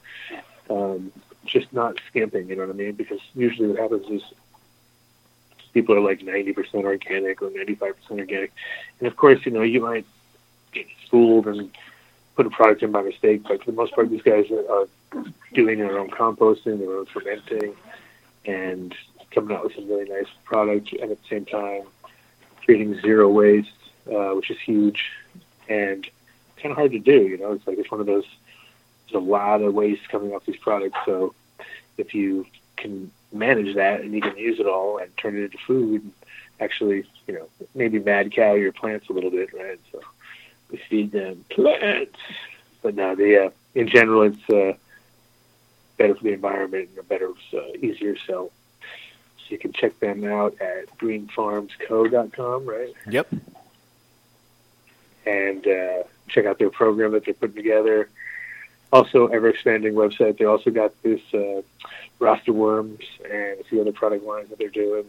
um, 0.69 1.11
just 1.45 1.71
not 1.73 1.99
skimping. 2.07 2.49
You 2.49 2.55
know 2.55 2.63
what 2.65 2.73
I 2.73 2.77
mean? 2.77 2.93
Because 2.93 3.19
usually 3.35 3.69
what 3.69 3.79
happens 3.79 4.09
is 4.09 4.23
people 5.73 5.95
are 5.95 6.01
like 6.01 6.19
90% 6.19 6.73
organic 6.83 7.41
or 7.41 7.49
95% 7.49 7.93
organic, 8.11 8.51
and 8.99 9.07
of 9.07 9.15
course, 9.15 9.45
you 9.45 9.51
know, 9.51 9.61
you 9.61 9.81
might 9.81 10.05
get 10.71 10.87
fooled 11.09 11.47
and 11.47 11.71
put 12.35 12.45
a 12.45 12.49
product 12.49 12.81
in 12.83 12.91
by 12.91 13.01
mistake, 13.01 13.43
but 13.43 13.63
for 13.63 13.71
the 13.71 13.77
most 13.77 13.93
part, 13.93 14.09
these 14.09 14.21
guys 14.21 14.49
are, 14.51 14.71
are 14.71 14.87
doing 15.53 15.79
their 15.79 15.97
own 15.99 16.09
composting, 16.09 16.79
their 16.79 16.97
own 16.97 17.05
fermenting, 17.05 17.75
and 18.45 18.95
coming 19.31 19.55
out 19.55 19.63
with 19.63 19.75
some 19.75 19.87
really 19.87 20.09
nice 20.09 20.29
product, 20.45 20.91
and 20.93 21.11
at 21.11 21.21
the 21.21 21.27
same 21.29 21.45
time, 21.45 21.83
creating 22.63 22.99
zero 23.01 23.29
waste, 23.29 23.69
uh, 24.07 24.33
which 24.35 24.49
is 24.49 24.59
huge 24.59 25.11
and 25.67 26.07
kind 26.57 26.71
of 26.71 26.77
hard 26.77 26.91
to 26.91 26.99
do. 26.99 27.27
You 27.27 27.37
know, 27.37 27.53
it's 27.53 27.65
like 27.65 27.77
it's 27.77 27.91
one 27.91 27.99
of 27.99 28.07
those. 28.07 28.25
There's 29.07 29.21
a 29.21 29.25
lot 29.25 29.61
of 29.61 29.73
waste 29.73 30.07
coming 30.09 30.33
off 30.33 30.45
these 30.45 30.57
products, 30.57 30.97
so 31.05 31.33
if 31.97 32.13
you 32.13 32.45
can 32.77 33.11
manage 33.33 33.75
that 33.75 34.01
and 34.01 34.13
you 34.13 34.21
can 34.21 34.37
use 34.37 34.59
it 34.59 34.65
all 34.65 34.97
and 34.97 35.15
turn 35.17 35.37
it 35.37 35.43
into 35.43 35.57
food, 35.57 36.09
actually, 36.59 37.05
you 37.27 37.33
know, 37.33 37.47
maybe 37.75 37.99
mad 37.99 38.31
cow 38.31 38.53
your 38.53 38.71
plants 38.71 39.09
a 39.09 39.13
little 39.13 39.29
bit, 39.31 39.53
right? 39.53 39.79
So 39.91 40.01
we 40.69 40.77
feed 40.89 41.11
them 41.11 41.43
plants, 41.49 42.17
but 42.81 42.95
no, 42.95 43.15
they 43.15 43.37
uh, 43.37 43.49
in 43.75 43.87
general, 43.87 44.23
it's 44.23 44.49
uh, 44.49 44.73
better 45.97 46.15
for 46.15 46.23
the 46.23 46.33
environment 46.33 46.89
and 46.89 46.99
a 46.99 47.03
better, 47.03 47.29
uh, 47.53 47.61
easier 47.79 48.15
sell. 48.27 48.51
So 49.37 49.45
you 49.49 49.57
can 49.57 49.73
check 49.73 49.99
them 49.99 50.23
out 50.25 50.59
at 50.61 50.97
greenfarmsco.com, 50.97 52.65
right? 52.65 52.93
Yep. 53.09 53.27
And 55.25 55.65
uh, 55.67 56.03
check 56.27 56.45
out 56.45 56.59
their 56.59 56.69
program 56.69 57.11
that 57.11 57.25
they're 57.25 57.33
putting 57.33 57.55
together. 57.55 58.09
Also, 58.91 59.27
ever 59.27 59.49
expanding 59.49 59.93
website. 59.93 60.37
They 60.37 60.45
also 60.45 60.69
got 60.69 61.01
this 61.01 61.21
uh, 61.33 61.61
roster 62.19 62.51
worms 62.53 63.03
and 63.23 63.59
a 63.59 63.63
few 63.63 63.79
other 63.79 63.93
product 63.93 64.25
lines 64.25 64.49
that 64.49 64.59
they're 64.59 64.69
doing. 64.69 65.05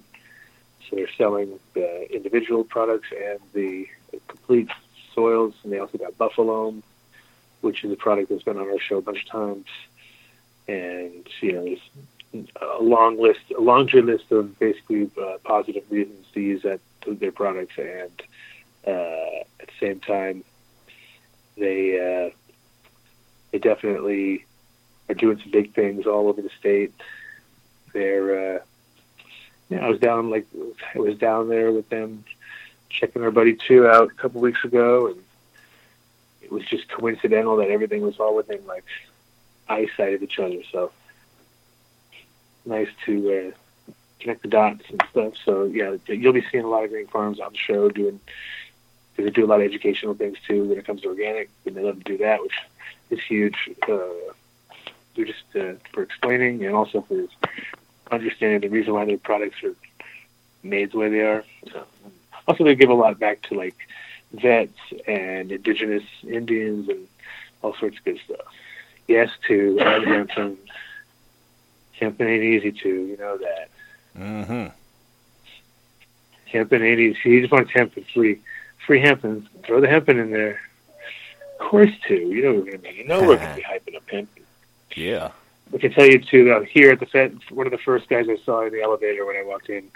So 0.89 0.97
they're 0.97 1.11
selling 1.17 1.59
the 1.75 2.15
individual 2.15 2.65
products 2.65 3.09
and 3.13 3.41
the, 3.53 3.89
complete 4.29 4.69
soils, 5.15 5.55
and 5.65 5.73
they 5.73 5.79
also 5.79 5.99
got 5.99 6.17
Buffalo, 6.19 6.75
which 7.61 7.83
is 7.83 7.93
a 7.93 7.97
product 7.97 8.29
that's 8.29 8.43
been 8.43 8.59
on 8.59 8.69
our 8.69 8.79
show 8.79 8.99
a 8.99 9.03
bunch 9.03 9.25
of 9.25 9.29
times. 9.29 9.67
And 10.69 11.27
you 11.41 11.53
know, 11.53 11.65
there's 11.65 12.47
a 12.61 12.83
long 12.83 13.21
list, 13.21 13.41
a 13.57 13.61
laundry 13.61 14.03
list 14.03 14.31
of 14.31 14.59
basically 14.59 15.11
uh, 15.21 15.39
positive 15.45 15.85
reasons 15.91 16.27
to 16.35 16.41
use 16.41 16.63
that 16.63 16.81
their 17.07 17.33
products 17.33 17.75
and 17.79 18.23
at 19.61 19.67
the 19.67 19.73
same 19.81 20.01
time, 20.01 20.45
they 21.57 21.99
uh, 21.99 22.31
they 23.51 23.59
definitely 23.59 24.45
are 25.09 25.15
doing 25.15 25.39
some 25.39 25.51
big 25.51 25.75
things 25.75 26.07
all 26.07 26.29
over 26.29 26.43
the 26.43 26.51
state. 26.59 26.93
They're 27.93 28.57
uh, 28.57 28.59
yeah, 29.69 29.87
I 29.87 29.89
was 29.89 29.99
down 29.99 30.31
like 30.31 30.47
I 30.95 30.99
was 30.99 31.17
down 31.19 31.49
there 31.49 31.73
with 31.73 31.89
them 31.89 32.25
checking 32.91 33.23
our 33.23 33.31
buddy 33.31 33.55
two 33.55 33.87
out 33.87 34.11
a 34.11 34.15
couple 34.15 34.41
weeks 34.41 34.65
ago, 34.65 35.09
and 35.09 35.17
it 36.43 36.53
was 36.53 36.65
just 36.65 36.89
coincidental 36.91 37.57
that 37.57 37.71
everything 37.71 38.03
was 38.03 38.19
all 38.19 38.37
within 38.37 38.67
like 38.67 38.85
eyesight 39.69 40.15
of 40.15 40.23
each 40.23 40.39
other. 40.39 40.63
So 40.71 40.93
nice 42.65 42.89
to 43.07 43.55
uh, 43.89 43.93
connect 44.21 44.43
the 44.43 44.49
dots 44.49 44.85
and 44.91 45.03
stuff. 45.11 45.35
So 45.45 45.65
yeah, 45.65 45.97
you'll 46.07 46.33
be 46.33 46.45
seeing 46.51 46.65
a 46.65 46.69
lot 46.69 46.85
of 46.85 46.91
green 46.91 47.07
farms 47.07 47.41
on 47.41 47.53
the 47.53 47.59
show 47.59 47.89
doing. 47.89 48.21
Because 49.15 49.27
they 49.27 49.31
do 49.31 49.45
a 49.45 49.47
lot 49.47 49.61
of 49.61 49.67
educational 49.67 50.15
things 50.15 50.39
too 50.47 50.65
when 50.65 50.79
it 50.79 50.87
comes 50.87 51.03
to 51.03 51.09
organic, 51.09 51.51
and 51.67 51.75
they 51.75 51.83
love 51.83 51.99
to 51.99 52.05
do 52.05 52.19
that, 52.19 52.41
which 52.43 52.55
is 53.11 53.21
huge. 53.21 53.71
Uh, 53.89 53.99
they're 55.15 55.27
just 55.27 55.45
uh, 55.55 55.75
for 55.93 56.03
explaining 56.03 56.65
and 56.65 56.75
also 56.75 57.03
for 57.03 57.27
understanding 58.11 58.61
the 58.61 58.69
reason 58.69 58.95
why 58.95 59.05
their 59.05 59.19
products 59.19 59.63
are 59.63 59.75
made 60.63 60.93
the 60.93 60.99
way 60.99 61.09
they 61.11 61.21
are. 61.21 61.45
So, 61.71 61.85
also, 62.49 62.65
they 62.65 62.75
give 62.75 62.91
a 62.91 62.95
lot 62.95 63.19
back 63.19 63.43
to 63.43 63.55
like 63.55 63.77
vets 64.33 64.79
and 65.07 65.53
indigenous 65.53 66.05
Indians 66.27 66.89
and 66.89 67.07
all 67.63 67.75
sorts 67.75 67.99
of 67.99 68.05
good 68.05 68.21
stuff. 68.25 68.47
Yes, 69.09 69.31
to 69.49 69.79
Ed 69.81 70.05
Hampton. 70.05 70.57
Hemping 71.93 72.29
ain't 72.29 72.43
easy 72.43 72.73
to, 72.73 72.89
you 72.89 73.17
know 73.17 73.39
that. 73.39 73.69
Mm-hmm. 74.19 74.67
Hemping 76.47 76.83
ain't 76.83 77.01
easy. 77.01 77.19
He 77.23 77.41
just 77.41 77.53
wants 77.53 77.71
hemping 77.73 78.07
free. 78.13 78.41
Free 78.87 79.01
hemping. 79.01 79.49
Throw 79.65 79.81
the 79.81 79.89
hemping 79.89 80.19
in 80.19 80.31
there. 80.31 80.61
Of 81.61 81.69
course, 81.69 81.91
too. 82.07 82.15
You 82.15 82.43
know 82.43 82.53
we're 82.55 82.61
going 82.61 82.73
to 82.73 82.79
be. 82.79 82.91
You 82.91 83.05
know 83.07 83.21
we're 83.21 83.37
going 83.37 83.51
to 83.51 83.55
be 83.57 83.63
hyping 83.63 83.97
up 83.97 84.09
hemping. 84.11 84.45
Yeah. 84.97 85.31
I 85.75 85.79
can 85.79 85.93
tell 85.93 86.07
you 86.07 86.19
too. 86.19 86.45
Though 86.45 86.63
here 86.65 86.93
at 86.93 87.01
the 87.01 87.07
Fed, 87.07 87.39
one 87.51 87.67
of 87.67 87.71
the 87.73 87.79
first 87.79 88.09
guys 88.09 88.27
I 88.29 88.37
saw 88.45 88.63
in 88.67 88.73
the 88.73 88.83
elevator 88.83 89.25
when 89.25 89.37
I 89.37 89.43
walked 89.45 89.71
in, 89.71 89.89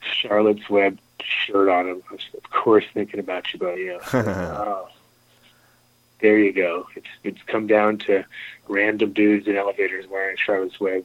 Charlotte's 0.00 0.68
Web 0.68 0.98
shirt 1.22 1.68
on 1.68 1.88
him. 1.88 2.02
I 2.10 2.14
was, 2.14 2.26
of 2.34 2.50
course, 2.50 2.84
thinking 2.92 3.20
about 3.20 3.52
you, 3.52 3.58
buddy. 3.60 3.82
Yeah. 3.84 3.98
oh, 4.14 4.88
there 6.20 6.38
you 6.38 6.52
go. 6.52 6.88
It's 6.96 7.06
it's 7.22 7.42
come 7.46 7.66
down 7.66 7.98
to 7.98 8.24
random 8.68 9.12
dudes 9.12 9.46
in 9.46 9.56
elevators 9.56 10.06
wearing 10.08 10.36
Charlotte's 10.36 10.80
Web 10.80 11.04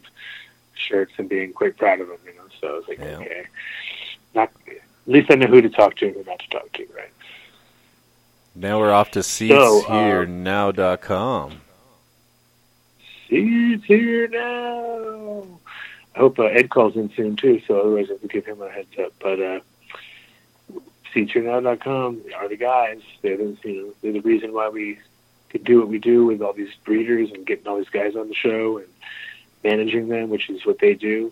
shirts 0.73 1.13
and 1.17 1.27
being 1.29 1.53
quite 1.53 1.77
proud 1.77 1.99
of 2.01 2.07
them. 2.07 2.17
You 2.25 2.33
know, 2.35 2.43
so 2.59 2.67
I 2.67 2.77
was 2.77 2.87
like, 2.87 2.99
Yeah. 2.99 3.17
okay, 3.17 3.45
not 4.33 4.51
at 4.67 4.77
least 5.13 5.29
I 5.31 5.35
know 5.35 5.47
who 5.47 5.61
to 5.61 5.69
talk 5.69 5.95
to 5.97 6.07
and 6.07 6.15
who 6.15 6.23
not 6.23 6.39
to 6.39 6.49
talk 6.49 6.71
to, 6.73 6.87
right? 6.95 7.11
Now 8.59 8.79
we're 8.79 8.91
off 8.91 9.11
to 9.11 9.21
So, 9.21 9.85
uh, 9.85 10.25
seedsherenow.com. 10.25 11.61
It's 13.29 13.83
here 13.83 14.27
now. 14.29 15.45
I 16.15 16.19
hope 16.19 16.39
uh, 16.39 16.45
Ed 16.45 16.71
calls 16.71 16.95
in 16.95 17.11
soon 17.13 17.35
too, 17.35 17.61
so 17.67 17.79
otherwise 17.79 18.07
I 18.09 18.13
have 18.13 18.21
to 18.21 18.27
give 18.27 18.47
him 18.47 18.59
a 18.63 18.69
heads 18.69 18.97
up. 18.99 19.13
But 19.19 19.39
uh, 19.39 19.59
seedsherenow.com 21.13 22.23
are 22.35 22.49
the 22.49 22.57
guys. 22.57 23.01
They're 23.21 23.37
the, 23.37 23.55
you 23.63 23.73
know, 23.75 23.93
they're 24.01 24.13
the 24.13 24.21
reason 24.21 24.53
why 24.53 24.69
we 24.69 24.97
could 25.49 25.63
do 25.63 25.77
what 25.79 25.89
we 25.89 25.99
do 25.99 26.25
with 26.25 26.41
all 26.41 26.53
these 26.53 26.73
breeders 26.83 27.29
and 27.29 27.45
getting 27.45 27.67
all 27.67 27.77
these 27.77 27.89
guys 27.89 28.15
on 28.15 28.27
the 28.27 28.33
show 28.33 28.79
and 28.79 28.87
managing 29.63 30.07
them, 30.07 30.29
which 30.29 30.49
is 30.49 30.65
what 30.65 30.79
they 30.79 30.95
do. 30.95 31.31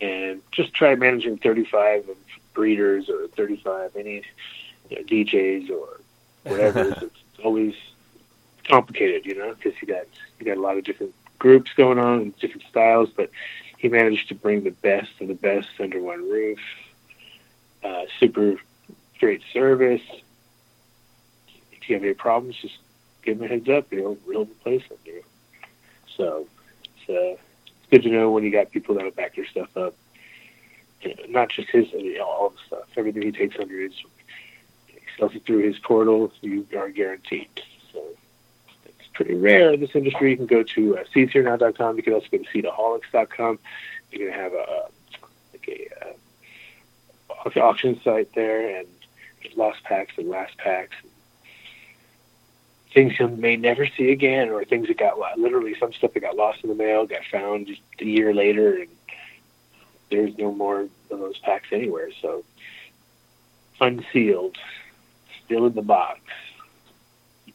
And 0.00 0.42
just 0.52 0.74
try 0.74 0.94
managing 0.94 1.38
35 1.38 2.08
of 2.08 2.16
breeders 2.54 3.08
or 3.08 3.26
35 3.26 3.96
any 3.96 4.22
you 4.90 4.96
know, 4.96 5.02
DJs 5.02 5.70
or 5.70 5.99
whatever. 6.44 6.88
it's, 7.00 7.14
always 7.42 7.74
complicated, 8.68 9.24
you 9.24 9.34
know, 9.34 9.54
because 9.54 9.72
you 9.80 9.88
got 9.88 10.04
you 10.38 10.44
got 10.44 10.58
a 10.58 10.60
lot 10.60 10.76
of 10.76 10.84
different 10.84 11.14
groups 11.38 11.70
going 11.74 11.98
on 11.98 12.20
and 12.20 12.38
different 12.38 12.64
styles, 12.68 13.08
but 13.08 13.30
he 13.78 13.88
managed 13.88 14.28
to 14.28 14.34
bring 14.34 14.62
the 14.62 14.70
best 14.70 15.10
of 15.22 15.28
the 15.28 15.34
best 15.34 15.68
under 15.80 16.00
one 16.02 16.28
roof. 16.28 16.58
Uh, 17.82 18.02
super 18.18 18.56
great 19.18 19.42
service. 19.54 20.02
If 21.72 21.88
you 21.88 21.96
have 21.96 22.04
any 22.04 22.12
problems, 22.12 22.56
just 22.56 22.76
give 23.22 23.38
him 23.38 23.44
a 23.44 23.48
heads 23.48 23.68
up. 23.68 23.86
He'll 23.90 24.18
he'll 24.26 24.42
replace 24.42 24.86
them. 24.88 24.98
You 25.06 25.14
know? 25.14 25.20
So 26.16 26.46
it's, 26.84 26.92
it's 27.08 27.90
good 27.90 28.02
to 28.02 28.10
know 28.10 28.30
when 28.30 28.44
you 28.44 28.50
got 28.50 28.70
people 28.70 28.94
that'll 28.94 29.10
back 29.12 29.36
your 29.36 29.46
stuff 29.46 29.74
up. 29.76 29.94
You 31.00 31.14
know, 31.14 31.24
not 31.28 31.48
just 31.48 31.70
his, 31.70 31.90
you 31.92 32.18
know, 32.18 32.26
all 32.26 32.50
the 32.50 32.58
stuff. 32.66 32.88
Everything 32.96 33.22
he 33.22 33.32
takes 33.32 33.58
under 33.58 33.80
his, 33.80 33.94
it 35.18 35.44
through 35.44 35.62
his 35.62 35.78
portal. 35.78 36.32
You 36.40 36.66
are 36.76 36.90
guaranteed. 36.90 37.48
So 37.92 38.02
it's 38.84 39.08
pretty 39.14 39.34
rare 39.34 39.72
in 39.72 39.80
this 39.80 39.94
industry. 39.94 40.30
You 40.30 40.36
can 40.36 40.46
go 40.46 40.62
to 40.62 40.98
uh, 40.98 41.04
seedsherenow.com. 41.14 41.96
You 41.96 42.02
can 42.02 42.12
also 42.14 42.26
go 42.30 42.38
to 42.38 42.44
seedaholics.com. 42.44 43.58
You 44.12 44.18
can 44.18 44.32
have 44.32 44.52
a 44.52 44.88
like 45.52 45.68
a 45.68 47.58
uh, 47.58 47.60
auction 47.60 48.00
site 48.02 48.32
there, 48.34 48.78
and 48.78 48.86
lost 49.56 49.82
packs 49.84 50.14
and 50.16 50.28
last 50.28 50.56
packs. 50.58 50.96
Things 52.92 53.18
you 53.18 53.28
may 53.28 53.56
never 53.56 53.86
see 53.86 54.10
again, 54.10 54.48
or 54.48 54.64
things 54.64 54.88
that 54.88 54.98
got 54.98 55.38
literally 55.38 55.76
some 55.78 55.92
stuff 55.92 56.12
that 56.14 56.20
got 56.20 56.36
lost 56.36 56.64
in 56.64 56.70
the 56.70 56.74
mail 56.74 57.06
got 57.06 57.24
found 57.30 57.68
just 57.68 57.80
a 58.00 58.04
year 58.04 58.34
later, 58.34 58.78
and 58.78 58.88
there's 60.10 60.36
no 60.38 60.52
more 60.52 60.80
of 60.80 60.90
those 61.08 61.38
packs 61.38 61.68
anywhere. 61.70 62.10
So 62.20 62.44
unsealed, 63.80 64.58
still 65.50 65.66
in 65.66 65.74
the 65.74 65.82
box, 65.82 66.20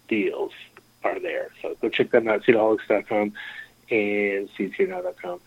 deals 0.10 0.51
are 1.03 1.17
there. 1.19 1.49
So 1.62 1.75
go 1.81 1.88
check 1.88 2.12
them 2.12 2.27
out, 2.27 2.43
seedaholics.com 2.43 3.31
and 3.89 4.49
seedsherenow.com. 4.58 5.39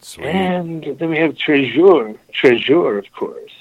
Sweet. 0.00 0.26
And 0.26 0.84
then 0.98 1.10
we 1.10 1.18
have 1.18 1.36
Treasure, 1.36 2.14
Treasure, 2.32 2.98
of 2.98 3.12
course, 3.12 3.52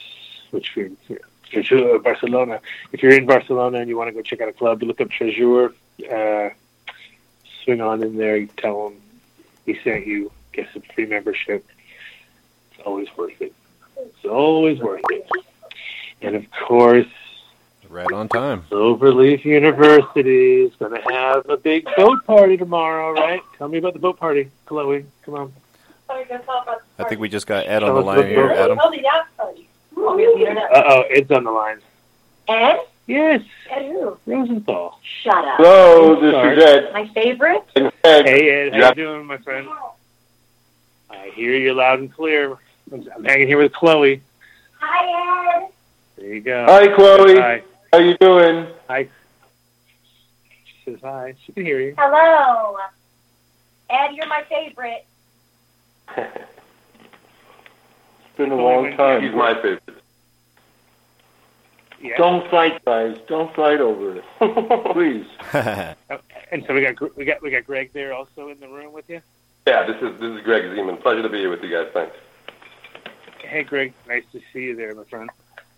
which 0.51 0.75
we 0.75 0.95
Treasure 1.43 1.99
Barcelona. 1.99 2.61
If 2.91 3.03
you're 3.03 3.13
in 3.13 3.25
Barcelona 3.25 3.77
and 3.79 3.89
you 3.89 3.97
want 3.97 4.09
to 4.09 4.13
go 4.13 4.21
check 4.21 4.41
out 4.41 4.49
a 4.49 4.53
club, 4.53 4.81
you 4.81 4.87
look 4.87 4.99
up 4.99 5.09
Treasure, 5.09 5.73
uh, 6.11 6.49
swing 7.63 7.81
on 7.81 8.01
in 8.01 8.17
there, 8.17 8.37
you 8.37 8.47
tell 8.57 8.89
them 8.89 9.01
we 9.65 9.79
sent 9.83 10.07
you, 10.07 10.31
get 10.51 10.67
some 10.73 10.81
free 10.95 11.05
membership. 11.05 11.65
It's 12.71 12.81
always 12.85 13.07
worth 13.15 13.39
it. 13.39 13.53
It's 13.97 14.25
always 14.25 14.79
worth 14.79 15.03
it. 15.11 15.27
And 16.21 16.35
of 16.35 16.45
course, 16.51 17.05
Right 17.89 18.11
on 18.11 18.27
time. 18.27 18.63
Cloverleaf 18.69 19.45
University 19.45 20.63
is 20.63 20.75
going 20.75 20.91
to 21.01 21.01
have 21.09 21.47
a 21.49 21.55
big 21.55 21.87
boat 21.95 22.25
party 22.25 22.57
tomorrow, 22.57 23.13
right? 23.13 23.39
Tell 23.57 23.69
me 23.69 23.77
about 23.77 23.93
the 23.93 23.99
boat 23.99 24.19
party, 24.19 24.51
Chloe. 24.65 25.05
Come 25.23 25.35
on. 25.35 25.53
I 26.09 27.03
think 27.07 27.21
we 27.21 27.29
just 27.29 27.47
got 27.47 27.65
Ed 27.65 27.83
on 27.83 27.95
the 27.95 28.01
line 28.01 28.27
here, 28.27 28.49
Adam. 28.51 28.77
Oh, 28.81 28.91
the 28.91 29.01
yacht 29.01 29.27
party. 29.37 29.69
Oh, 29.95 30.15
we 30.17 30.23
have 30.23 30.33
the 30.33 30.39
internet. 30.41 30.69
Uh 30.75 30.83
oh, 30.85 31.01
Ed's 31.09 31.31
on 31.31 31.45
the 31.45 31.51
line. 31.51 31.79
Ed? 32.49 32.79
Yes, 33.07 33.41
Ed 33.69 33.83
who? 33.87 34.17
Rosenthal. 34.25 34.99
Shut 35.23 35.33
up. 35.33 35.55
Hello, 35.57 36.19
this 36.19 36.33
Sorry. 36.33 36.57
is 36.57 36.63
Ed. 36.65 36.93
My 36.93 37.07
favorite? 37.13 37.63
Ed. 37.77 37.93
Hey 38.25 38.49
Ed, 38.67 38.73
how 38.73 38.79
Yeah. 38.79 38.87
you 38.89 38.95
doing, 38.95 39.25
my 39.25 39.37
friend? 39.37 39.67
I 41.09 41.31
hear 41.33 41.55
you 41.55 41.73
loud 41.73 41.99
and 41.99 42.13
clear. 42.13 42.57
I'm 42.91 43.23
hanging 43.23 43.47
here 43.47 43.57
with 43.59 43.71
Chloe. 43.71 44.21
Hi, 44.81 45.61
Ed. 45.63 45.69
There 46.17 46.33
you 46.33 46.41
go. 46.41 46.65
Hi, 46.67 46.87
Chloe. 46.95 47.35
Hi. 47.39 47.63
How 47.93 47.99
you 47.99 48.17
doing? 48.17 48.67
Hi. 48.87 49.07
She 50.65 50.91
says 50.91 50.99
hi. 51.01 51.35
She 51.45 51.51
can 51.53 51.65
hear 51.65 51.79
you. 51.79 51.95
Hello. 51.97 52.77
Ed, 53.89 54.13
you're 54.15 54.27
my 54.27 54.43
favorite. 54.49 55.05
it's 56.17 56.47
been 58.37 58.51
a 58.51 58.55
long 58.55 58.95
time. 58.97 59.21
He's 59.23 59.33
my 59.33 59.53
favorite. 59.55 59.81
Yeah. 62.01 62.17
Don't 62.17 62.49
fight, 62.51 62.83
guys. 62.85 63.17
Don't 63.27 63.53
fight 63.55 63.79
over 63.79 64.17
it. 64.17 64.23
Please. 64.93 65.25
Oh, 66.09 66.19
and 66.51 66.63
so 66.65 66.73
we 66.73 66.81
got 66.81 66.95
Gr- 66.95 67.07
we 67.17 67.25
got 67.25 67.41
we 67.41 67.51
got 67.51 67.65
Greg 67.65 67.91
there 67.91 68.13
also 68.13 68.47
in 68.47 68.57
the 68.61 68.67
room 68.69 68.93
with 68.93 69.09
you. 69.09 69.19
Yeah, 69.67 69.85
this 69.85 69.97
is 69.97 70.17
this 70.21 70.31
is 70.31 70.41
Greg 70.45 70.63
Zeman. 70.63 71.01
Pleasure 71.01 71.21
to 71.21 71.27
be 71.27 71.39
here 71.39 71.49
with 71.49 71.61
you 71.61 71.69
guys. 71.69 71.89
Thanks. 71.93 72.15
Hey 73.41 73.63
Greg, 73.63 73.93
nice 74.07 74.23
to 74.31 74.39
see 74.53 74.63
you 74.63 74.75
there, 74.77 74.95
my 74.95 75.03
friend. 75.03 75.29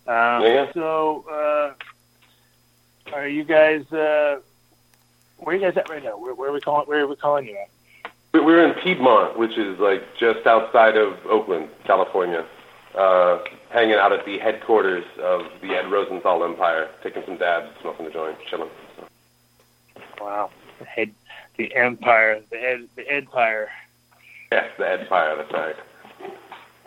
Um, 0.08 0.42
Yeah. 0.44 0.72
So, 0.74 1.26
uh, 1.30 3.14
are 3.14 3.28
you 3.28 3.44
guys? 3.44 3.92
Uh, 3.92 4.40
where 5.38 5.56
are 5.56 5.60
you 5.60 5.66
guys 5.66 5.78
at 5.78 5.90
right 5.90 6.04
now? 6.04 6.18
Where, 6.18 6.34
where 6.34 6.50
are 6.50 6.54
we 6.54 6.62
calling? 6.62 6.88
Where 6.88 7.02
are 7.02 7.08
we 7.08 7.16
calling 7.16 7.46
you 7.48 7.58
at? 7.58 7.70
We- 8.34 8.42
We're 8.42 8.66
in 8.66 8.74
Piedmont, 8.76 9.38
which 9.38 9.58
is 9.58 9.80
like 9.80 10.04
just 10.18 10.46
outside 10.46 10.98
of 10.98 11.18
Oakland, 11.26 11.70
California, 11.86 12.46
uh, 12.96 13.40
hanging 13.70 13.96
out 13.96 14.12
at 14.14 14.26
the 14.26 14.38
headquarters 14.40 15.06
of 15.22 15.48
the 15.62 15.70
Ed 15.76 15.90
Rosenthal 15.92 16.44
Empire, 16.44 16.90
taking 17.04 17.24
some 17.26 17.38
dabs, 17.38 17.70
smoking 17.82 18.06
a 18.06 18.12
joint, 18.12 18.38
chilling. 18.50 18.70
Wow, 20.20 20.52
the 20.80 20.86
head, 20.86 21.12
the 21.58 21.74
empire, 21.76 22.42
the 22.52 22.58
ed, 22.58 22.88
the 22.96 23.10
empire. 23.10 23.70
Yes, 24.52 24.70
the 24.78 24.84
Edpire. 24.84 25.38
That's 25.38 25.52
right. 25.54 25.76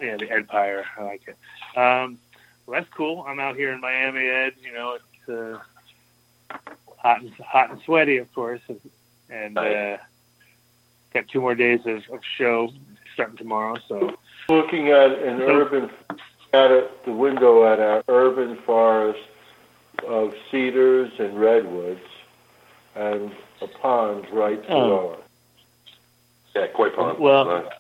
Yeah, 0.01 0.17
the 0.17 0.31
empire. 0.31 0.85
I 0.99 1.03
like 1.05 1.23
it. 1.29 1.79
Um, 1.79 2.19
well, 2.73 2.81
that's 2.81 2.93
cool. 2.95 3.23
I'm 3.29 3.39
out 3.39 3.57
here 3.57 3.71
in 3.73 3.81
Miami, 3.83 4.27
Ed. 4.27 4.55
You 4.65 4.73
know, 4.73 4.97
it's 4.97 5.29
uh, 5.29 5.59
hot 6.97 7.21
and 7.21 7.31
hot 7.35 7.71
and 7.71 7.81
sweaty, 7.83 8.17
of 8.17 8.33
course, 8.35 8.61
and, 8.69 8.81
and 9.29 9.59
uh, 9.59 9.99
got 11.13 11.29
two 11.29 11.43
more 11.43 11.55
days 11.55 11.81
of, 11.85 12.03
of 12.11 12.21
show 12.25 12.71
starting 13.13 13.37
tomorrow. 13.37 13.77
So 13.89 14.17
Looking 14.49 14.89
at 14.89 15.11
an 15.19 15.39
So- 15.39 15.49
urban 15.49 15.91
at 16.55 16.71
a, 16.71 16.89
the 17.05 17.13
window 17.13 17.71
at 17.71 17.79
our 17.79 18.03
urban 18.09 18.57
forest 18.65 19.21
of 20.07 20.35
cedars 20.51 21.13
and 21.19 21.39
redwoods, 21.39 22.01
and 22.95 23.33
a 23.61 23.67
pond 23.67 24.27
right 24.33 24.67
below 24.67 25.19
us. 25.19 25.21
Yeah, 26.57 26.67
koi 26.69 26.89
pond. 26.91 27.19
Well, 27.19 27.45
Nice. 27.45 27.73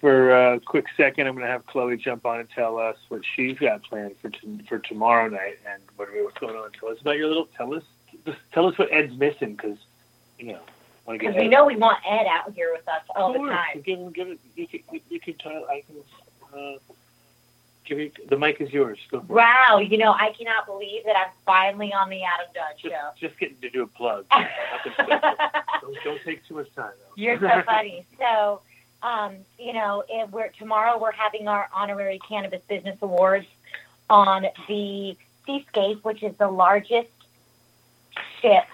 For 0.00 0.30
a 0.54 0.60
quick 0.60 0.86
second, 0.96 1.26
I'm 1.26 1.34
going 1.34 1.44
to 1.46 1.52
have 1.52 1.66
Chloe 1.66 1.96
jump 1.98 2.24
on 2.24 2.40
and 2.40 2.48
tell 2.48 2.78
us 2.78 2.96
what 3.08 3.20
she's 3.36 3.58
got 3.58 3.82
planned 3.82 4.16
for 4.16 4.30
t- 4.30 4.60
for 4.66 4.78
tomorrow 4.78 5.28
night 5.28 5.58
and 5.70 5.82
what 5.96 6.08
what's 6.14 6.38
going 6.38 6.56
on. 6.56 6.70
Tell 6.72 6.88
us 6.88 7.00
about 7.00 7.18
your 7.18 7.28
little. 7.28 7.46
Tell 7.56 7.74
us. 7.74 7.82
Just 8.24 8.38
tell 8.52 8.66
us 8.66 8.78
what 8.78 8.90
Ed's 8.92 9.14
missing 9.16 9.56
because 9.56 9.78
you 10.38 10.52
know. 10.52 10.60
Because 11.06 11.34
we 11.34 11.48
know 11.48 11.66
we 11.66 11.76
want 11.76 11.98
Ed 12.08 12.26
out 12.30 12.52
here 12.54 12.70
with 12.72 12.88
us 12.88 13.02
all 13.16 13.32
the 13.32 13.40
time. 13.40 13.82
Give 13.84 13.98
him, 13.98 14.10
give 14.12 14.28
it. 14.28 14.38
You 14.56 14.66
can, 14.68 14.80
you- 14.92 15.00
you 15.10 15.20
can 15.20 15.34
tell. 15.34 15.66
I 15.68 15.82
can. 15.86 15.96
Uh, 16.58 16.78
give 17.84 17.98
you. 17.98 18.10
The 18.28 18.38
mic 18.38 18.60
is 18.60 18.70
yours. 18.72 18.98
Go 19.10 19.18
for 19.20 19.24
it. 19.24 19.36
Wow, 19.36 19.78
you 19.78 19.98
know, 19.98 20.12
I 20.12 20.32
cannot 20.38 20.66
believe 20.66 21.04
that 21.04 21.16
I'm 21.16 21.32
finally 21.44 21.92
on 21.92 22.08
the 22.08 22.22
Adam 22.22 22.46
Dunn 22.54 22.64
Just, 22.80 22.94
show. 22.94 23.10
just 23.28 23.38
getting 23.38 23.56
to 23.60 23.68
do 23.70 23.82
a 23.82 23.86
plug. 23.86 24.24
Don't, 25.08 25.96
don't 26.04 26.20
take 26.24 26.46
too 26.46 26.54
much 26.54 26.72
time. 26.74 26.90
Though. 26.98 27.14
You're 27.16 27.40
so 27.40 27.62
funny. 27.64 28.04
So, 28.18 28.60
um, 29.02 29.36
you 29.58 29.72
know, 29.72 30.04
it, 30.08 30.30
we're 30.30 30.48
tomorrow 30.48 30.98
we're 30.98 31.12
having 31.12 31.48
our 31.48 31.68
honorary 31.72 32.20
cannabis 32.28 32.62
business 32.68 32.98
awards 33.00 33.46
on 34.08 34.46
the 34.68 35.16
Seascape, 35.46 36.04
which 36.04 36.22
is 36.22 36.36
the 36.36 36.48
largest 36.48 37.10
ship 38.40 38.64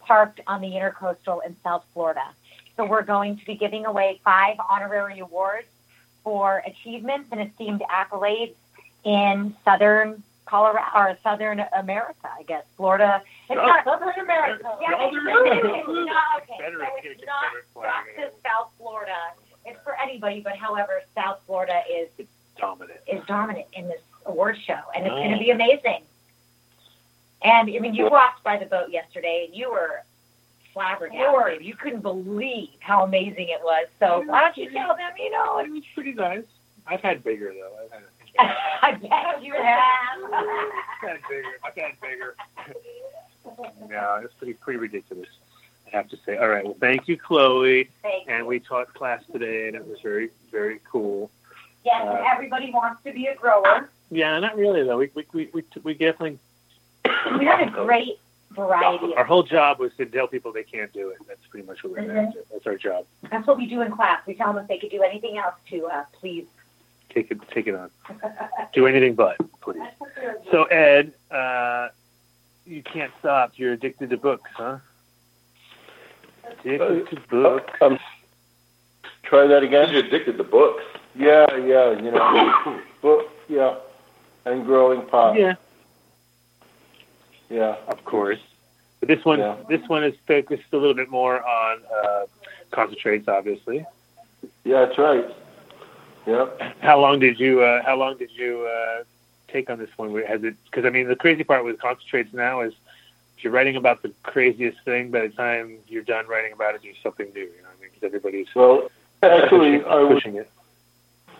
parked 0.00 0.40
on 0.46 0.60
the 0.60 0.68
intercoastal 0.68 1.44
in 1.44 1.56
South 1.62 1.84
Florida. 1.92 2.24
So 2.76 2.84
we're 2.86 3.02
going 3.02 3.38
to 3.38 3.44
be 3.44 3.56
giving 3.56 3.86
away 3.86 4.20
five 4.24 4.56
honorary 4.70 5.18
awards 5.18 5.66
for 6.22 6.62
achievements 6.64 7.28
and 7.32 7.40
esteemed 7.40 7.82
accolades 7.90 8.54
in 9.04 9.56
Southern 9.64 10.22
Colorado 10.46 10.86
or 10.94 11.18
Southern 11.22 11.64
America, 11.76 12.28
I 12.38 12.42
guess. 12.44 12.64
Florida. 12.76 13.22
It's 13.50 13.56
not 13.56 13.84
Southern 13.84 14.20
America. 14.20 14.76
Yeah, 14.80 14.88
it's, 14.98 15.16
it's 15.16 15.86
not 15.86 16.42
okay. 16.42 16.56
Better 16.58 16.78
So 16.78 16.84
it's 16.96 17.04
you 17.04 17.14
get 17.14 17.22
a 17.22 17.26
not 17.26 18.32
South 18.44 18.70
Florida. 18.78 19.16
It's 19.68 19.78
for 19.84 19.94
anybody, 20.00 20.40
but 20.40 20.56
however, 20.56 21.02
South 21.14 21.38
Florida 21.46 21.82
is 21.90 22.08
Dominant. 22.58 22.98
is 23.06 23.24
dominant 23.26 23.66
in 23.72 23.86
this 23.88 24.00
award 24.26 24.56
show, 24.66 24.78
and 24.94 25.06
it's 25.06 25.12
going 25.14 25.30
Oh. 25.32 25.38
to 25.38 25.40
be 25.40 25.50
amazing. 25.50 26.02
And 27.42 27.70
I 27.70 27.78
mean, 27.78 27.94
you 27.94 28.08
walked 28.10 28.42
by 28.42 28.56
the 28.56 28.66
boat 28.66 28.90
yesterday, 28.90 29.44
and 29.46 29.54
you 29.54 29.70
were 29.70 30.02
flabbergasted. 30.72 31.64
You 31.64 31.74
couldn't 31.74 32.00
believe 32.00 32.70
how 32.80 33.04
amazing 33.04 33.48
it 33.48 33.60
was. 33.62 33.86
So 34.00 34.22
why 34.26 34.40
don't 34.40 34.56
you 34.56 34.70
tell 34.70 34.96
them? 34.96 35.12
You 35.18 35.30
know, 35.30 35.58
It 35.58 35.70
was 35.70 35.84
pretty 35.94 36.12
nice. 36.14 36.44
I've 36.86 37.00
had 37.00 37.22
bigger 37.22 37.52
though. 37.52 37.76
I've 37.84 37.90
had, 37.92 38.02
I 38.82 38.92
bet 38.94 39.42
you 39.42 39.52
have. 39.54 40.32
I've 40.32 41.00
had 41.10 41.18
bigger. 41.28 41.52
I've 41.64 41.74
had 41.74 42.00
bigger. 42.00 42.34
yeah, 43.90 44.20
it's 44.22 44.34
pretty 44.34 44.54
pretty 44.54 44.78
ridiculous. 44.78 45.28
Have 45.92 46.08
to 46.10 46.18
say. 46.24 46.36
All 46.36 46.48
right. 46.48 46.64
Well, 46.64 46.76
thank 46.80 47.08
you, 47.08 47.16
Chloe. 47.16 47.88
Thank 48.02 48.28
And 48.28 48.40
you. 48.40 48.46
we 48.46 48.60
taught 48.60 48.92
class 48.94 49.22
today, 49.32 49.68
and 49.68 49.76
it 49.76 49.86
was 49.86 50.00
very 50.00 50.30
very 50.50 50.80
cool. 50.90 51.30
Yes, 51.84 52.02
and 52.06 52.18
everybody 52.26 52.70
wants 52.70 53.02
to 53.04 53.12
be 53.12 53.26
a 53.26 53.34
grower. 53.34 53.88
Yeah, 54.10 54.38
not 54.40 54.56
really 54.56 54.82
though. 54.84 54.98
We 54.98 55.10
we 55.14 55.26
we 55.32 55.50
we, 55.52 55.64
we 55.82 55.94
definitely. 55.94 56.38
We 57.38 57.44
had 57.44 57.66
a 57.66 57.70
great 57.70 58.18
variety. 58.50 59.14
Our 59.14 59.24
whole 59.24 59.42
job 59.42 59.78
was 59.78 59.94
to 59.96 60.06
tell 60.06 60.26
people 60.26 60.52
they 60.52 60.62
can't 60.64 60.92
do 60.92 61.10
it. 61.10 61.18
That's 61.26 61.44
pretty 61.46 61.66
much 61.66 61.82
what 61.84 61.92
we're 61.92 62.02
to. 62.06 62.32
That's 62.52 62.66
our 62.66 62.76
job. 62.76 63.06
that's 63.30 63.46
what 63.46 63.56
we 63.56 63.66
do 63.66 63.80
in 63.82 63.92
class. 63.92 64.20
We 64.26 64.34
tell 64.34 64.52
them 64.52 64.62
if 64.62 64.68
they 64.68 64.78
could 64.78 64.90
do 64.90 65.02
anything 65.02 65.38
else 65.38 65.54
to 65.70 65.86
uh, 65.86 66.04
please. 66.12 66.46
Take 67.10 67.30
it 67.30 67.38
take 67.50 67.66
it 67.66 67.74
on. 67.74 67.90
Do 68.74 68.86
anything 68.86 69.14
but, 69.14 69.36
please. 69.60 69.80
So 70.50 70.64
Ed, 70.64 71.12
uh, 71.30 71.88
you 72.66 72.82
can't 72.82 73.12
stop. 73.20 73.52
You're 73.56 73.72
addicted 73.72 74.10
to 74.10 74.16
books, 74.16 74.50
huh? 74.54 74.78
Addicted 76.64 77.08
to 77.10 77.20
books. 77.28 77.72
Um, 77.80 77.98
try 79.22 79.46
that 79.46 79.62
again. 79.62 79.90
You're 79.92 80.04
addicted 80.04 80.36
to 80.38 80.44
books. 80.44 80.82
Yeah, 81.14 81.46
yeah, 81.56 81.90
you 82.00 82.10
know, 82.10 82.80
book, 83.02 83.28
yeah, 83.48 83.74
and 84.44 84.64
growing 84.64 85.02
pot. 85.06 85.36
Yeah, 85.36 85.54
yeah. 87.50 87.76
of 87.88 88.04
course. 88.04 88.38
But 89.00 89.08
this 89.08 89.24
one, 89.24 89.38
Yeah. 89.38 89.56
this 89.68 89.86
one 89.88 90.04
is 90.04 90.14
focused 90.26 90.64
a 90.72 90.76
little 90.76 90.94
bit 90.94 91.08
more 91.10 91.42
on 91.44 91.78
uh, 92.04 92.26
concentrates, 92.70 93.28
obviously. 93.28 93.84
Yeah, 94.64 94.86
that's 94.86 94.98
right. 94.98 95.24
Yeah. 96.26 96.46
How 96.80 97.00
long 97.00 97.18
did 97.20 97.40
you? 97.40 97.62
Uh, 97.62 97.82
how 97.84 97.96
long 97.96 98.18
did 98.18 98.30
you 98.32 98.66
uh, 98.66 99.04
take 99.48 99.70
on 99.70 99.78
this 99.78 99.88
one? 99.96 100.14
Has 100.24 100.42
it? 100.44 100.54
Because 100.64 100.84
I 100.84 100.90
mean, 100.90 101.08
the 101.08 101.16
crazy 101.16 101.42
part 101.42 101.64
with 101.64 101.80
concentrates 101.80 102.32
now 102.34 102.60
is 102.60 102.74
if 103.38 103.44
you're 103.44 103.52
writing 103.52 103.76
about 103.76 104.02
the 104.02 104.12
craziest 104.24 104.80
thing, 104.84 105.12
by 105.12 105.20
the 105.20 105.28
time 105.28 105.78
you're 105.86 106.02
done 106.02 106.26
writing 106.26 106.52
about 106.52 106.74
it, 106.74 106.80
there's 106.82 106.96
something 107.00 107.28
new. 107.34 107.42
You 107.42 107.46
know, 107.46 107.68
what 107.68 107.78
I 107.78 107.80
mean, 107.82 107.90
because 107.94 108.04
everybody's 108.06 108.48
Well, 108.52 108.90
actually, 109.22 109.78
pushing, 109.78 109.84
I 109.84 109.96
was 110.02 110.14
pushing 110.14 110.34
it. 110.36 110.50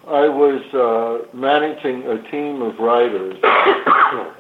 I 0.06 0.28
was 0.28 0.62
uh, 0.74 1.26
managing 1.37 2.04
a 2.06 2.22
team 2.30 2.62
of 2.62 2.78
writers, 2.78 3.34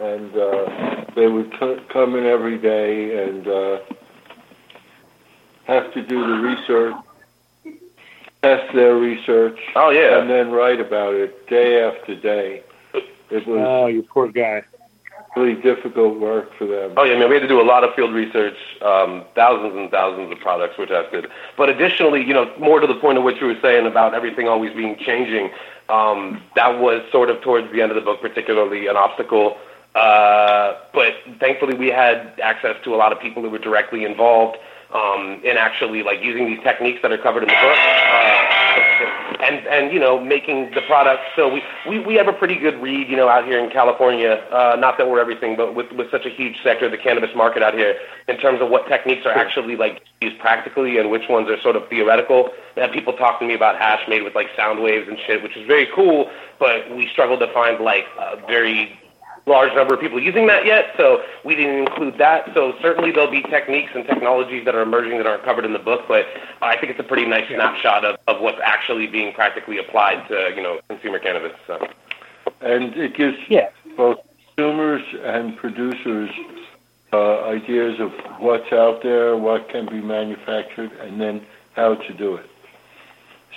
and 0.00 0.36
uh, 0.36 1.04
they 1.16 1.26
would 1.26 1.52
co- 1.58 1.80
come 1.88 2.14
in 2.14 2.24
every 2.26 2.58
day 2.58 3.24
and 3.28 3.48
uh, 3.48 3.78
have 5.64 5.92
to 5.94 6.02
do 6.02 6.20
the 6.20 6.40
research, 6.40 6.94
test 8.40 8.72
their 8.72 8.94
research, 8.94 9.58
Oh 9.74 9.90
yeah. 9.90 10.20
and 10.20 10.30
then 10.30 10.52
write 10.52 10.80
about 10.80 11.14
it 11.14 11.48
day 11.48 11.82
after 11.82 12.14
day. 12.14 12.62
It 13.30 13.46
was 13.46 13.58
Oh, 13.60 13.86
you 13.88 14.04
poor 14.04 14.28
guy. 14.28 14.62
Really 15.38 15.60
difficult 15.60 16.18
work 16.18 16.52
for 16.56 16.66
them. 16.66 16.92
Oh 16.96 17.04
yeah, 17.04 17.14
I 17.14 17.18
mean, 17.18 17.28
we 17.28 17.34
had 17.34 17.42
to 17.42 17.48
do 17.48 17.60
a 17.60 17.62
lot 17.62 17.84
of 17.84 17.94
field 17.94 18.12
research, 18.12 18.56
um, 18.82 19.24
thousands 19.34 19.76
and 19.76 19.90
thousands 19.90 20.30
of 20.32 20.38
products 20.38 20.76
were 20.76 20.86
tested. 20.86 21.28
But 21.56 21.68
additionally, 21.68 22.24
you 22.24 22.34
know, 22.34 22.52
more 22.58 22.80
to 22.80 22.86
the 22.86 22.94
point 22.94 23.18
of 23.18 23.24
what 23.24 23.40
you 23.40 23.46
were 23.46 23.58
saying 23.62 23.86
about 23.86 24.14
everything 24.14 24.48
always 24.48 24.74
being 24.74 24.96
changing, 24.98 25.50
um, 25.88 26.42
that 26.54 26.78
was 26.78 27.02
sort 27.10 27.30
of 27.30 27.40
towards 27.40 27.72
the 27.72 27.80
end 27.80 27.90
of 27.90 27.94
the 27.94 28.02
book, 28.02 28.20
particularly 28.20 28.86
an 28.86 28.96
obstacle. 28.96 29.56
Uh, 29.94 30.74
but 30.92 31.14
thankfully, 31.40 31.74
we 31.74 31.88
had 31.88 32.38
access 32.42 32.76
to 32.84 32.94
a 32.94 32.96
lot 32.96 33.12
of 33.12 33.20
people 33.20 33.42
who 33.42 33.50
were 33.50 33.58
directly 33.58 34.04
involved 34.04 34.58
um, 34.92 35.40
in 35.44 35.56
actually 35.56 36.02
like 36.02 36.22
using 36.22 36.46
these 36.46 36.62
techniques 36.62 37.00
that 37.02 37.12
are 37.12 37.18
covered 37.18 37.42
in 37.42 37.48
the 37.48 37.54
book. 37.54 37.78
Uh, 37.78 38.57
and 39.40 39.66
and 39.66 39.92
you 39.92 39.98
know 39.98 40.20
making 40.20 40.70
the 40.72 40.80
product. 40.82 41.22
So 41.36 41.52
we, 41.52 41.62
we 41.88 41.98
we 42.00 42.14
have 42.14 42.28
a 42.28 42.32
pretty 42.32 42.56
good 42.56 42.80
read 42.80 43.08
you 43.08 43.16
know 43.16 43.28
out 43.28 43.44
here 43.44 43.62
in 43.62 43.70
California. 43.70 44.44
Uh, 44.50 44.76
not 44.78 44.98
that 44.98 45.08
we're 45.08 45.20
everything 45.20 45.56
but 45.56 45.74
with 45.74 45.90
with 45.92 46.10
such 46.10 46.26
a 46.26 46.30
huge 46.30 46.56
sector 46.62 46.88
the 46.88 46.98
cannabis 46.98 47.30
market 47.34 47.62
out 47.62 47.74
here 47.74 47.96
in 48.28 48.36
terms 48.38 48.60
of 48.60 48.68
what 48.70 48.86
techniques 48.88 49.24
are 49.26 49.32
actually 49.32 49.76
like 49.76 50.02
used 50.20 50.38
practically 50.38 50.98
and 50.98 51.10
which 51.10 51.28
ones 51.28 51.48
are 51.48 51.60
sort 51.60 51.76
of 51.76 51.88
theoretical. 51.88 52.50
I 52.76 52.80
had 52.80 52.92
people 52.92 53.12
talk 53.12 53.40
to 53.40 53.46
me 53.46 53.54
about 53.54 53.76
hash 53.78 54.06
made 54.08 54.22
with 54.22 54.34
like 54.34 54.48
sound 54.56 54.82
waves 54.82 55.08
and 55.08 55.18
shit 55.26 55.42
which 55.42 55.56
is 55.56 55.66
very 55.66 55.88
cool 55.94 56.30
but 56.58 56.94
we 56.94 57.08
struggle 57.08 57.38
to 57.38 57.52
find 57.52 57.80
like 57.80 58.06
a 58.18 58.36
very 58.46 58.98
large 59.48 59.74
number 59.74 59.94
of 59.94 60.00
people 60.00 60.20
using 60.22 60.46
that 60.46 60.66
yet, 60.66 60.94
so 60.96 61.22
we 61.44 61.54
didn't 61.54 61.78
include 61.78 62.18
that. 62.18 62.52
So 62.54 62.74
certainly 62.80 63.10
there'll 63.10 63.30
be 63.30 63.42
techniques 63.42 63.92
and 63.94 64.06
technologies 64.06 64.64
that 64.66 64.74
are 64.74 64.82
emerging 64.82 65.16
that 65.18 65.26
aren't 65.26 65.44
covered 65.44 65.64
in 65.64 65.72
the 65.72 65.78
book, 65.78 66.02
but 66.06 66.26
I 66.62 66.76
think 66.76 66.90
it's 66.90 67.00
a 67.00 67.04
pretty 67.04 67.26
nice 67.26 67.48
snapshot 67.48 68.04
of, 68.04 68.16
of 68.28 68.40
what's 68.40 68.60
actually 68.62 69.06
being 69.06 69.32
practically 69.32 69.78
applied 69.78 70.28
to, 70.28 70.52
you 70.54 70.62
know, 70.62 70.80
consumer 70.88 71.18
cannabis. 71.18 71.56
So. 71.66 71.74
And 72.60 72.94
it 72.96 73.14
gives 73.14 73.38
Yeah. 73.48 73.70
both 73.96 74.18
consumers 74.56 75.02
and 75.22 75.56
producers 75.56 76.30
uh, 77.12 77.44
ideas 77.44 78.00
of 78.00 78.12
what's 78.38 78.70
out 78.72 79.02
there, 79.02 79.36
what 79.36 79.70
can 79.70 79.86
be 79.86 80.00
manufactured, 80.00 80.92
and 81.00 81.18
then 81.20 81.40
how 81.74 81.94
to 81.94 82.12
do 82.12 82.34
it. 82.36 82.50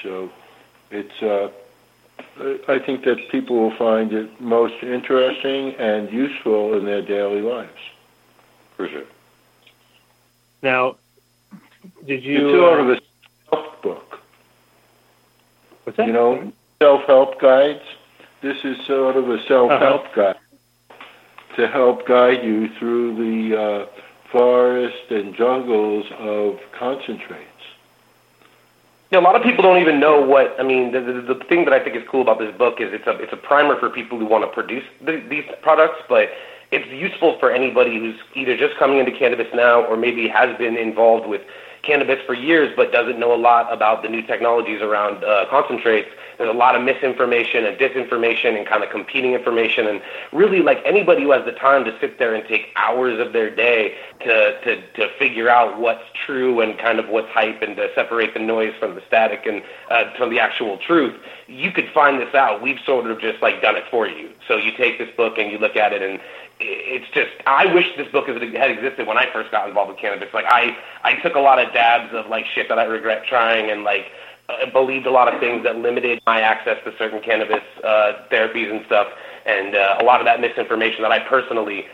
So 0.01 0.31
it's, 0.89 1.21
uh, 1.21 1.49
I 2.67 2.79
think 2.79 3.03
that 3.05 3.17
people 3.29 3.57
will 3.57 3.75
find 3.77 4.11
it 4.13 4.41
most 4.41 4.75
interesting 4.81 5.75
and 5.75 6.11
useful 6.11 6.73
in 6.77 6.85
their 6.85 7.01
daily 7.01 7.41
lives. 7.41 7.79
For 8.77 8.87
sure. 8.87 9.03
Now, 10.61 10.95
did 12.05 12.23
you? 12.23 12.49
it's 12.49 12.57
sort 12.57 12.79
uh, 12.79 12.83
of 12.83 12.89
a 12.89 13.01
self 13.49 13.81
book. 13.81 14.19
what's 15.83 15.97
that? 15.97 16.07
You 16.07 16.13
know, 16.13 16.51
self-help 16.81 17.39
guides. 17.39 17.83
This 18.41 18.57
is 18.63 18.77
sort 18.85 19.17
of 19.17 19.29
a 19.29 19.43
self-help 19.47 20.05
Uh-huh. 20.05 20.33
guide 20.33 20.35
to 21.57 21.67
help 21.67 22.07
guide 22.07 22.43
you 22.43 22.69
through 22.79 23.15
the 23.15 23.61
uh, 23.61 23.85
forest 24.31 25.11
and 25.11 25.35
jungles 25.35 26.05
of 26.17 26.57
concentrates. 29.11 29.13
Yeah, 29.13 29.19
a 29.19 29.21
lot 29.21 29.35
of 29.35 29.43
people 29.43 29.63
don't 29.63 29.81
even 29.81 29.99
know 29.99 30.21
what. 30.21 30.55
I 30.59 30.63
mean, 30.63 30.91
the, 30.91 31.01
the, 31.01 31.33
the 31.33 31.45
thing 31.45 31.65
that 31.65 31.73
I 31.73 31.83
think 31.83 31.95
is 31.95 32.03
cool 32.09 32.21
about 32.21 32.39
this 32.39 32.55
book 32.57 32.79
is 32.79 32.93
it's 32.93 33.07
a 33.07 33.17
it's 33.21 33.33
a 33.33 33.37
primer 33.37 33.79
for 33.79 33.89
people 33.89 34.17
who 34.19 34.25
want 34.25 34.43
to 34.43 34.51
produce 34.51 34.83
the, 35.01 35.23
these 35.29 35.45
products, 35.61 36.01
but 36.09 36.29
it's 36.71 36.87
useful 36.89 37.37
for 37.39 37.51
anybody 37.51 37.99
who's 37.99 38.15
either 38.35 38.55
just 38.55 38.77
coming 38.77 38.99
into 38.99 39.11
cannabis 39.11 39.47
now 39.53 39.83
or 39.83 39.97
maybe 39.97 40.27
has 40.27 40.57
been 40.57 40.77
involved 40.77 41.27
with 41.27 41.41
cannabis 41.83 42.19
for 42.25 42.33
years 42.33 42.71
but 42.75 42.91
doesn't 42.91 43.19
know 43.19 43.33
a 43.33 43.37
lot 43.37 43.71
about 43.71 44.03
the 44.03 44.09
new 44.09 44.21
technologies 44.21 44.81
around 44.81 45.23
uh, 45.23 45.45
concentrates, 45.49 46.09
there's 46.37 46.49
a 46.49 46.57
lot 46.57 46.75
of 46.75 46.83
misinformation 46.83 47.65
and 47.65 47.77
disinformation 47.77 48.57
and 48.57 48.65
kind 48.65 48.83
of 48.83 48.89
competing 48.89 49.33
information. 49.33 49.87
And 49.87 50.01
really, 50.31 50.61
like 50.61 50.81
anybody 50.85 51.23
who 51.23 51.31
has 51.31 51.45
the 51.45 51.51
time 51.51 51.85
to 51.85 51.95
sit 51.99 52.17
there 52.17 52.33
and 52.33 52.47
take 52.47 52.69
hours 52.75 53.19
of 53.19 53.33
their 53.33 53.53
day 53.53 53.95
to, 54.21 54.59
to, 54.63 54.81
to 54.93 55.09
figure 55.19 55.49
out 55.49 55.79
what's 55.79 56.03
true 56.25 56.61
and 56.61 56.79
kind 56.79 56.99
of 56.99 57.09
what's 57.09 57.29
hype 57.29 57.61
and 57.61 57.75
to 57.75 57.89
separate 57.93 58.33
the 58.33 58.39
noise 58.39 58.73
from 58.79 58.95
the 58.95 59.01
static 59.05 59.45
and 59.45 59.61
uh, 59.89 60.05
from 60.17 60.31
the 60.31 60.39
actual 60.39 60.77
truth, 60.77 61.15
you 61.51 61.71
could 61.71 61.89
find 61.93 62.19
this 62.19 62.33
out. 62.33 62.61
We've 62.61 62.79
sort 62.85 63.09
of 63.09 63.19
just 63.19 63.41
like 63.41 63.61
done 63.61 63.75
it 63.75 63.83
for 63.91 64.07
you. 64.07 64.29
So 64.47 64.55
you 64.55 64.71
take 64.77 64.97
this 64.97 65.09
book 65.15 65.37
and 65.37 65.51
you 65.51 65.57
look 65.57 65.75
at 65.75 65.93
it 65.93 66.01
and 66.01 66.19
it's 66.59 67.09
just 67.13 67.31
I 67.47 67.73
wish 67.73 67.85
this 67.97 68.07
book 68.11 68.27
had 68.27 68.41
existed 68.71 69.07
when 69.07 69.17
I 69.17 69.31
first 69.33 69.51
got 69.51 69.67
involved 69.67 69.91
with 69.91 69.99
cannabis. 69.99 70.29
Like 70.33 70.45
I 70.47 70.77
I 71.03 71.15
took 71.21 71.35
a 71.35 71.39
lot 71.39 71.59
of 71.59 71.73
dabs 71.73 72.13
of 72.13 72.27
like 72.27 72.45
shit 72.53 72.69
that 72.69 72.79
I 72.79 72.85
regret 72.85 73.25
trying 73.27 73.69
and 73.69 73.83
like 73.83 74.05
uh, 74.49 74.69
believed 74.71 75.05
a 75.05 75.11
lot 75.11 75.33
of 75.33 75.39
things 75.39 75.63
that 75.63 75.77
limited 75.77 76.21
my 76.25 76.41
access 76.41 76.77
to 76.85 76.93
certain 76.97 77.21
cannabis 77.21 77.63
uh, 77.83 78.13
therapies 78.31 78.71
and 78.71 78.85
stuff, 78.85 79.07
and 79.45 79.75
uh, 79.75 79.97
a 79.99 80.03
lot 80.03 80.19
of 80.19 80.25
that 80.25 80.39
misinformation 80.39 81.01
that 81.01 81.11
I 81.11 81.19
personally 81.19 81.85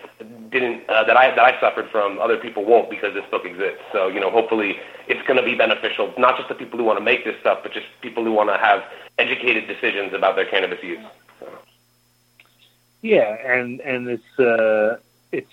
didn't 0.59 0.89
uh, 0.89 1.03
that 1.03 1.17
I 1.17 1.29
that 1.31 1.39
I 1.39 1.59
suffered 1.59 1.89
from, 1.89 2.19
other 2.19 2.37
people 2.37 2.65
won't 2.65 2.89
because 2.89 3.13
this 3.13 3.25
book 3.29 3.45
exists. 3.45 3.83
So 3.91 4.07
you 4.07 4.19
know, 4.19 4.29
hopefully, 4.29 4.77
it's 5.07 5.25
going 5.27 5.37
to 5.37 5.43
be 5.43 5.55
beneficial 5.55 6.13
not 6.17 6.37
just 6.37 6.49
to 6.49 6.55
people 6.55 6.77
who 6.77 6.85
want 6.85 6.99
to 6.99 7.03
make 7.03 7.23
this 7.23 7.39
stuff, 7.39 7.59
but 7.63 7.71
just 7.71 7.87
people 8.01 8.23
who 8.23 8.31
want 8.31 8.49
to 8.49 8.57
have 8.57 8.83
educated 9.17 9.67
decisions 9.67 10.13
about 10.13 10.35
their 10.35 10.45
cannabis 10.45 10.81
use. 10.83 11.03
So. 11.39 11.49
Yeah, 13.01 13.35
and 13.45 13.79
and 13.81 14.07
it's 14.07 14.39
uh, 14.39 14.99
it's 15.31 15.51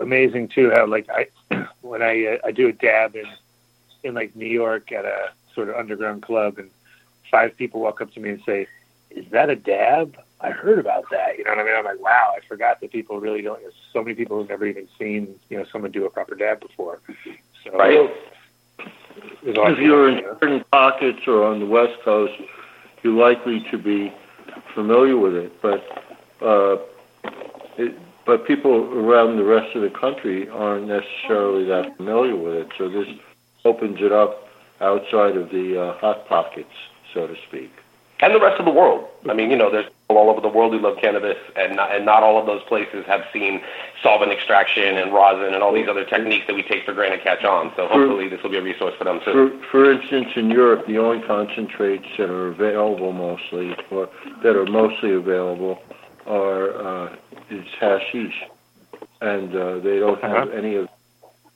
amazing 0.00 0.48
too 0.48 0.70
how 0.70 0.86
like 0.86 1.08
I 1.10 1.28
when 1.80 2.02
I 2.02 2.26
uh, 2.26 2.38
I 2.44 2.52
do 2.52 2.68
a 2.68 2.72
dab 2.72 3.16
in 3.16 3.26
in 4.02 4.14
like 4.14 4.34
New 4.36 4.46
York 4.46 4.92
at 4.92 5.04
a 5.04 5.32
sort 5.54 5.68
of 5.68 5.76
underground 5.76 6.22
club, 6.22 6.58
and 6.58 6.70
five 7.30 7.56
people 7.56 7.80
walk 7.80 8.00
up 8.00 8.12
to 8.12 8.20
me 8.20 8.30
and 8.30 8.42
say, 8.44 8.66
"Is 9.10 9.26
that 9.30 9.50
a 9.50 9.56
dab?" 9.56 10.16
I 10.40 10.50
heard 10.50 10.78
about 10.78 11.04
that. 11.10 11.38
You 11.38 11.44
know 11.44 11.50
what 11.50 11.60
I 11.60 11.64
mean? 11.64 11.74
I'm 11.76 11.84
like, 11.84 12.00
wow, 12.00 12.34
I 12.36 12.46
forgot 12.46 12.80
that 12.80 12.92
people 12.92 13.20
really 13.20 13.42
don't. 13.42 13.60
There's 13.60 13.74
so 13.92 14.02
many 14.02 14.14
people 14.14 14.38
who've 14.38 14.48
never 14.48 14.66
even 14.66 14.86
seen 14.98 15.34
you 15.48 15.58
know 15.58 15.64
someone 15.72 15.90
do 15.90 16.04
a 16.04 16.10
proper 16.10 16.34
dab 16.34 16.60
before. 16.60 17.00
So 17.64 17.72
right. 17.72 18.10
If 19.42 19.78
you're 19.78 20.10
in 20.10 20.22
certain 20.40 20.64
pockets 20.70 21.20
or 21.26 21.44
on 21.44 21.60
the 21.60 21.66
West 21.66 22.00
Coast, 22.02 22.34
you're 23.02 23.14
likely 23.14 23.64
to 23.70 23.78
be 23.78 24.12
familiar 24.74 25.16
with 25.16 25.34
it, 25.34 25.62
but 25.62 25.82
uh, 26.42 26.76
it, 27.78 27.96
but 28.26 28.46
people 28.46 28.72
around 28.72 29.36
the 29.36 29.44
rest 29.44 29.74
of 29.74 29.82
the 29.82 29.90
country 29.90 30.48
aren't 30.48 30.88
necessarily 30.88 31.64
that 31.64 31.96
familiar 31.96 32.36
with 32.36 32.54
it. 32.54 32.68
So 32.76 32.88
this 32.88 33.08
opens 33.64 34.00
it 34.00 34.12
up 34.12 34.48
outside 34.80 35.36
of 35.36 35.50
the 35.50 35.80
uh, 35.80 35.98
hot 35.98 36.28
pockets, 36.28 36.72
so 37.14 37.26
to 37.26 37.36
speak. 37.48 37.72
And 38.20 38.34
the 38.34 38.40
rest 38.40 38.58
of 38.58 38.66
the 38.66 38.72
world. 38.72 39.08
I 39.28 39.34
mean, 39.34 39.50
you 39.50 39.56
know, 39.56 39.70
there's 39.70 39.86
people 39.86 39.95
all 40.08 40.30
over 40.30 40.40
the 40.40 40.48
world 40.48 40.72
who 40.72 40.78
love 40.78 40.98
cannabis, 40.98 41.36
and 41.56 41.76
not, 41.76 41.94
and 41.94 42.04
not 42.04 42.22
all 42.22 42.38
of 42.38 42.46
those 42.46 42.62
places 42.64 43.04
have 43.06 43.22
seen 43.32 43.60
solvent 44.02 44.30
extraction 44.30 44.96
and 44.96 45.12
rosin 45.12 45.52
and 45.52 45.62
all 45.62 45.74
these 45.74 45.88
other 45.88 46.04
techniques 46.04 46.46
that 46.46 46.54
we 46.54 46.62
take 46.62 46.84
for 46.84 46.94
granted 46.94 47.22
catch 47.22 47.44
on. 47.44 47.72
So 47.76 47.88
hopefully, 47.88 48.28
this 48.28 48.42
will 48.42 48.50
be 48.50 48.58
a 48.58 48.62
resource 48.62 48.94
for 48.96 49.04
them 49.04 49.20
too. 49.24 49.58
For, 49.62 49.66
for 49.70 49.92
instance, 49.92 50.28
in 50.36 50.50
Europe, 50.50 50.86
the 50.86 50.98
only 50.98 51.26
concentrates 51.26 52.06
that 52.18 52.30
are 52.30 52.48
available 52.48 53.12
mostly, 53.12 53.74
or 53.90 54.08
that 54.42 54.54
are 54.54 54.66
mostly 54.66 55.12
available, 55.12 55.82
are 56.26 57.06
uh, 57.06 57.16
is 57.50 57.66
hashish, 57.80 58.44
and 59.20 59.54
uh, 59.56 59.78
they 59.78 59.98
don't 59.98 60.22
have 60.22 60.50
any 60.50 60.76
of 60.76 60.88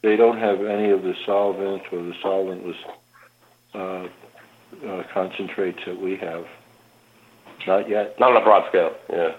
they 0.03 0.17
don't 0.17 0.39
have 0.39 0.65
any 0.65 0.91
of 0.91 1.03
the 1.03 1.15
solvent 1.25 1.83
or 1.93 2.03
the 2.03 2.15
solventless 2.25 2.77
uh, 3.75 4.09
uh, 4.87 5.03
concentrates 5.13 5.79
that 5.87 6.01
we 6.01 6.17
have. 6.17 6.47
Not 7.67 7.89
yet. 7.89 8.19
Not 8.19 8.31
on 8.31 8.37
a 8.37 8.45
broad 8.45 8.69
scale. 8.69 8.95
Yeah. 9.11 9.35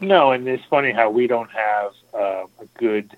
No, 0.00 0.32
and 0.32 0.46
it's 0.46 0.64
funny 0.64 0.92
how 0.92 1.10
we 1.10 1.26
don't 1.26 1.50
have 1.50 1.92
uh, 2.12 2.44
a 2.60 2.66
good 2.76 3.16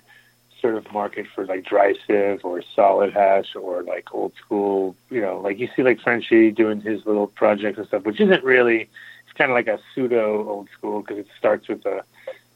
sort 0.61 0.75
of 0.75 0.91
market 0.91 1.27
for 1.33 1.45
like 1.45 1.65
dry 1.65 1.93
sieve 2.05 2.43
or 2.43 2.61
solid 2.75 3.13
hash 3.13 3.55
or 3.55 3.83
like 3.83 4.13
old 4.13 4.33
school. 4.35 4.95
You 5.09 5.21
know, 5.21 5.39
like 5.39 5.59
you 5.59 5.69
see 5.75 5.83
like 5.83 5.99
Frenchy 5.99 6.51
doing 6.51 6.81
his 6.81 7.05
little 7.05 7.27
projects 7.27 7.77
and 7.77 7.87
stuff, 7.87 8.03
which 8.03 8.19
isn't 8.19 8.43
really. 8.43 8.89
It's 9.25 9.37
kind 9.37 9.51
of 9.51 9.55
like 9.55 9.67
a 9.67 9.79
pseudo 9.93 10.47
old 10.47 10.69
school 10.69 11.01
because 11.01 11.19
it 11.19 11.27
starts 11.37 11.67
with 11.67 11.85
a, 11.85 12.03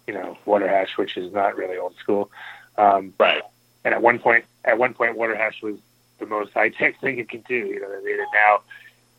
you 0.08 0.14
know, 0.14 0.38
water 0.46 0.68
hash, 0.68 0.98
which 0.98 1.18
is 1.18 1.32
not 1.34 1.56
really 1.56 1.78
old 1.78 1.96
school. 1.98 2.32
Um, 2.78 3.14
right. 3.20 3.44
And 3.84 3.94
at 3.94 4.02
one 4.02 4.20
point, 4.20 4.46
at 4.64 4.78
one 4.78 4.94
point, 4.94 5.18
water 5.18 5.36
hash 5.36 5.62
was 5.62 5.76
the 6.20 6.26
most 6.26 6.54
high 6.54 6.70
tech 6.70 7.00
thing 7.02 7.20
it 7.20 7.30
can 7.30 7.42
do. 7.42 7.56
You 7.56 7.82
know 7.82 7.90
what 7.90 8.00
I 8.00 8.04
mean? 8.04 8.20
And 8.20 8.28
now 8.34 8.62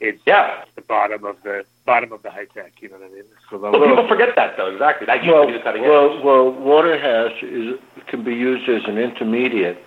it's 0.02 0.22
yeah. 0.26 0.64
the 0.74 0.82
bottom 0.82 1.24
of 1.24 1.36
the 1.44 1.64
bottom 1.86 2.12
of 2.12 2.22
the 2.22 2.30
high 2.30 2.46
tech. 2.46 2.72
You 2.80 2.90
know 2.90 2.98
what 2.98 3.10
I 3.10 3.14
mean? 3.14 3.24
So 3.48 3.58
well, 3.58 3.72
people 3.72 4.08
forget 4.08 4.34
that 4.36 4.56
though. 4.56 4.72
Exactly. 4.72 5.06
That 5.06 5.24
well, 5.24 5.46
to 5.46 5.52
be 5.52 5.58
the 5.58 5.62
cutting 5.62 5.82
well, 5.82 6.16
edge. 6.16 6.24
Well, 6.24 6.50
water 6.50 6.98
hash 6.98 7.42
is 7.42 7.78
can 8.08 8.24
be 8.24 8.34
used 8.34 8.68
as 8.68 8.82
an 8.88 8.98
intermediate. 8.98 9.78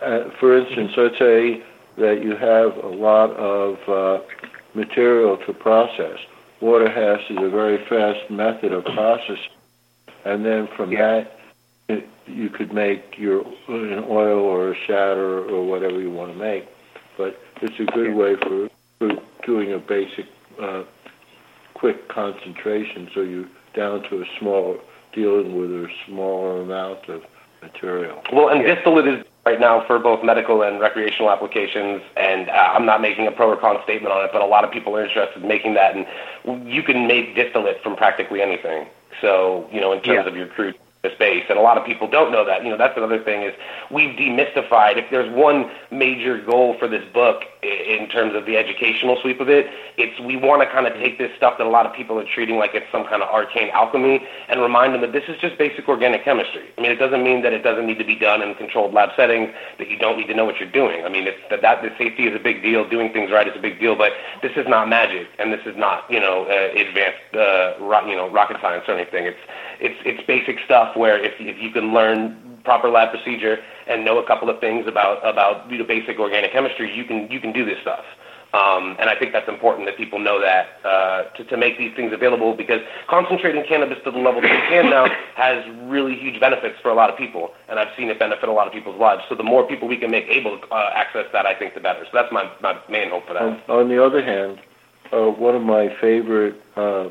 Uh, 0.00 0.30
for 0.40 0.56
instance, 0.56 0.92
let's 0.96 1.18
say 1.18 1.62
that 1.98 2.22
you 2.22 2.34
have 2.36 2.76
a 2.82 2.88
lot 2.88 3.30
of 3.32 3.88
uh, 3.88 4.24
material 4.72 5.36
to 5.46 5.52
process. 5.52 6.18
Water 6.60 6.90
hash 6.90 7.30
is 7.30 7.36
a 7.36 7.50
very 7.50 7.84
fast 7.86 8.30
method 8.30 8.72
of 8.72 8.84
processing, 8.84 9.36
and 10.24 10.44
then 10.44 10.68
from 10.74 10.90
yeah. 10.90 11.26
that 11.88 12.06
you 12.26 12.48
could 12.48 12.72
make 12.72 13.18
your 13.18 13.42
an 13.68 14.04
oil 14.08 14.40
or 14.40 14.72
a 14.72 14.74
shatter 14.74 15.44
or 15.44 15.66
whatever 15.66 16.00
you 16.00 16.10
want 16.10 16.32
to 16.32 16.38
make. 16.38 16.66
But 17.18 17.38
it's 17.60 17.78
a 17.78 17.84
good 17.84 18.14
way 18.14 18.36
for, 18.36 18.68
for 19.08 19.22
doing 19.44 19.72
a 19.72 19.78
basic, 19.78 20.26
uh, 20.60 20.84
quick 21.74 22.08
concentration. 22.08 23.10
So 23.14 23.20
you're 23.20 23.48
down 23.74 24.02
to 24.04 24.22
a 24.22 24.24
small, 24.38 24.78
dealing 25.12 25.58
with 25.58 25.70
a 25.70 25.88
smaller 26.06 26.62
amount 26.62 27.08
of 27.08 27.24
material. 27.62 28.22
Well, 28.32 28.48
and 28.48 28.62
yeah. 28.62 28.74
distillate 28.74 29.06
is 29.06 29.24
right 29.44 29.60
now 29.60 29.84
for 29.86 29.98
both 29.98 30.24
medical 30.24 30.62
and 30.62 30.80
recreational 30.80 31.30
applications. 31.30 32.02
And 32.16 32.48
uh, 32.48 32.52
I'm 32.52 32.86
not 32.86 33.00
making 33.00 33.26
a 33.26 33.32
pro 33.32 33.50
or 33.50 33.56
con 33.56 33.78
statement 33.84 34.12
on 34.12 34.24
it, 34.24 34.30
but 34.32 34.42
a 34.42 34.46
lot 34.46 34.64
of 34.64 34.70
people 34.70 34.96
are 34.96 35.04
interested 35.04 35.42
in 35.42 35.48
making 35.48 35.74
that. 35.74 35.94
And 35.94 36.70
you 36.70 36.82
can 36.82 37.06
make 37.06 37.34
distillate 37.34 37.82
from 37.82 37.96
practically 37.96 38.40
anything. 38.40 38.86
So, 39.20 39.68
you 39.72 39.80
know, 39.80 39.92
in 39.92 40.00
terms 40.00 40.24
yeah. 40.24 40.28
of 40.28 40.36
your 40.36 40.46
crude 40.46 40.78
space 41.10 41.44
and 41.48 41.58
a 41.58 41.62
lot 41.62 41.78
of 41.78 41.84
people 41.84 42.08
don't 42.08 42.32
know 42.32 42.44
that. 42.44 42.64
You 42.64 42.70
know 42.70 42.76
that's 42.76 42.96
another 42.96 43.22
thing 43.22 43.42
is 43.42 43.54
we've 43.90 44.16
demystified 44.16 44.96
if 44.96 45.10
there's 45.10 45.30
one 45.34 45.70
major 45.90 46.40
goal 46.42 46.76
for 46.78 46.88
this 46.88 47.04
book 47.12 47.42
in 47.62 48.08
terms 48.08 48.34
of 48.34 48.46
the 48.46 48.56
educational 48.56 49.18
sweep 49.22 49.40
of 49.40 49.48
it 49.48 49.66
it's 49.96 50.18
we 50.20 50.36
want 50.36 50.60
to 50.62 50.68
kind 50.68 50.86
of 50.86 50.92
take 50.94 51.18
this 51.18 51.30
stuff 51.36 51.56
that 51.58 51.66
a 51.66 51.70
lot 51.70 51.86
of 51.86 51.94
people 51.94 52.18
are 52.18 52.24
treating 52.24 52.56
like 52.56 52.74
it's 52.74 52.86
some 52.92 53.04
kind 53.04 53.22
of 53.22 53.28
arcane 53.28 53.70
alchemy 53.70 54.26
and 54.48 54.60
remind 54.60 54.92
them 54.94 55.00
that 55.00 55.12
this 55.12 55.24
is 55.28 55.36
just 55.40 55.56
basic 55.58 55.88
organic 55.88 56.24
chemistry. 56.24 56.68
I 56.76 56.80
mean 56.80 56.90
it 56.90 56.96
doesn't 56.96 57.22
mean 57.22 57.42
that 57.42 57.52
it 57.52 57.62
doesn't 57.62 57.86
need 57.86 57.98
to 57.98 58.04
be 58.04 58.16
done 58.16 58.42
in 58.42 58.54
controlled 58.54 58.92
lab 58.92 59.10
settings 59.16 59.50
that 59.78 59.88
you 59.88 59.96
don't 59.96 60.18
need 60.18 60.26
to 60.26 60.34
know 60.34 60.44
what 60.44 60.58
you're 60.58 60.70
doing. 60.70 61.04
I 61.04 61.08
mean 61.08 61.26
it's 61.26 61.38
that, 61.50 61.62
that 61.62 61.82
the 61.82 61.90
safety 61.96 62.26
is 62.26 62.34
a 62.34 62.42
big 62.42 62.62
deal 62.62 62.88
doing 62.88 63.12
things 63.12 63.30
right 63.30 63.46
is 63.46 63.56
a 63.56 63.60
big 63.60 63.80
deal 63.80 63.94
but 63.96 64.12
this 64.42 64.52
is 64.56 64.66
not 64.68 64.88
magic 64.88 65.28
and 65.38 65.52
this 65.52 65.64
is 65.66 65.76
not 65.76 66.10
you 66.10 66.20
know 66.20 66.44
uh, 66.44 66.78
advanced 66.78 67.18
uh, 67.34 67.74
ro- 67.80 68.06
you 68.06 68.16
know 68.16 68.28
rocket 68.30 68.58
science 68.60 68.84
or 68.88 68.94
anything. 68.94 69.24
It's 69.26 69.38
it's 69.80 69.98
it's 70.04 70.24
basic 70.26 70.58
stuff 70.64 70.96
where 70.96 71.18
if 71.18 71.34
if 71.40 71.60
you 71.60 71.70
can 71.70 71.92
learn 71.92 72.58
proper 72.64 72.88
lab 72.88 73.10
procedure 73.10 73.62
and 73.86 74.04
know 74.04 74.18
a 74.18 74.26
couple 74.26 74.48
of 74.48 74.58
things 74.60 74.86
about 74.86 75.26
about 75.26 75.70
you 75.70 75.78
know, 75.78 75.84
basic 75.84 76.18
organic 76.18 76.52
chemistry, 76.52 76.94
you 76.94 77.04
can 77.04 77.30
you 77.30 77.40
can 77.40 77.52
do 77.52 77.64
this 77.64 77.78
stuff. 77.80 78.04
Um, 78.54 78.94
and 79.00 79.10
I 79.10 79.16
think 79.18 79.32
that's 79.32 79.48
important 79.48 79.86
that 79.86 79.96
people 79.96 80.20
know 80.20 80.40
that 80.40 80.78
uh, 80.84 81.24
to, 81.36 81.44
to 81.44 81.56
make 81.56 81.76
these 81.76 81.92
things 81.96 82.12
available 82.12 82.54
because 82.54 82.80
concentrating 83.08 83.64
cannabis 83.64 83.98
to 84.04 84.12
the 84.12 84.18
level 84.18 84.40
that 84.42 84.52
it 84.52 84.68
can 84.68 84.90
now 84.90 85.06
has 85.34 85.64
really 85.90 86.14
huge 86.14 86.38
benefits 86.38 86.78
for 86.80 86.88
a 86.88 86.94
lot 86.94 87.10
of 87.10 87.18
people, 87.18 87.52
and 87.68 87.80
I've 87.80 87.88
seen 87.96 88.10
it 88.10 88.18
benefit 88.20 88.48
a 88.48 88.52
lot 88.52 88.68
of 88.68 88.72
people's 88.72 89.00
lives. 89.00 89.24
So 89.28 89.34
the 89.34 89.42
more 89.42 89.66
people 89.66 89.88
we 89.88 89.96
can 89.96 90.12
make 90.12 90.26
able 90.28 90.56
to 90.60 90.66
uh, 90.68 90.90
access 90.94 91.26
that, 91.32 91.46
I 91.46 91.54
think 91.56 91.74
the 91.74 91.80
better. 91.80 92.04
So 92.04 92.10
that's 92.12 92.30
my, 92.30 92.48
my 92.62 92.78
main 92.88 93.10
hope 93.10 93.26
for 93.26 93.32
that. 93.34 93.42
On, 93.42 93.60
on 93.68 93.88
the 93.88 94.00
other 94.04 94.22
hand, 94.22 94.60
uh, 95.12 95.30
one 95.30 95.56
of 95.56 95.62
my 95.62 95.88
favorite 96.00 96.54
uh, 96.76 97.08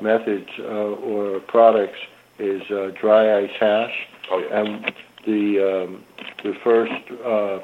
methods 0.00 0.48
uh, 0.58 0.62
or 0.62 1.40
products 1.40 1.98
is 2.38 2.62
uh, 2.70 2.90
dry 3.00 3.44
ice 3.44 3.50
hash. 3.58 3.94
Oh, 4.30 4.38
yeah. 4.38 4.60
And 4.60 4.92
the 5.26 5.84
um, 5.84 6.04
the 6.42 6.54
first 6.64 6.92
uh, 7.24 7.58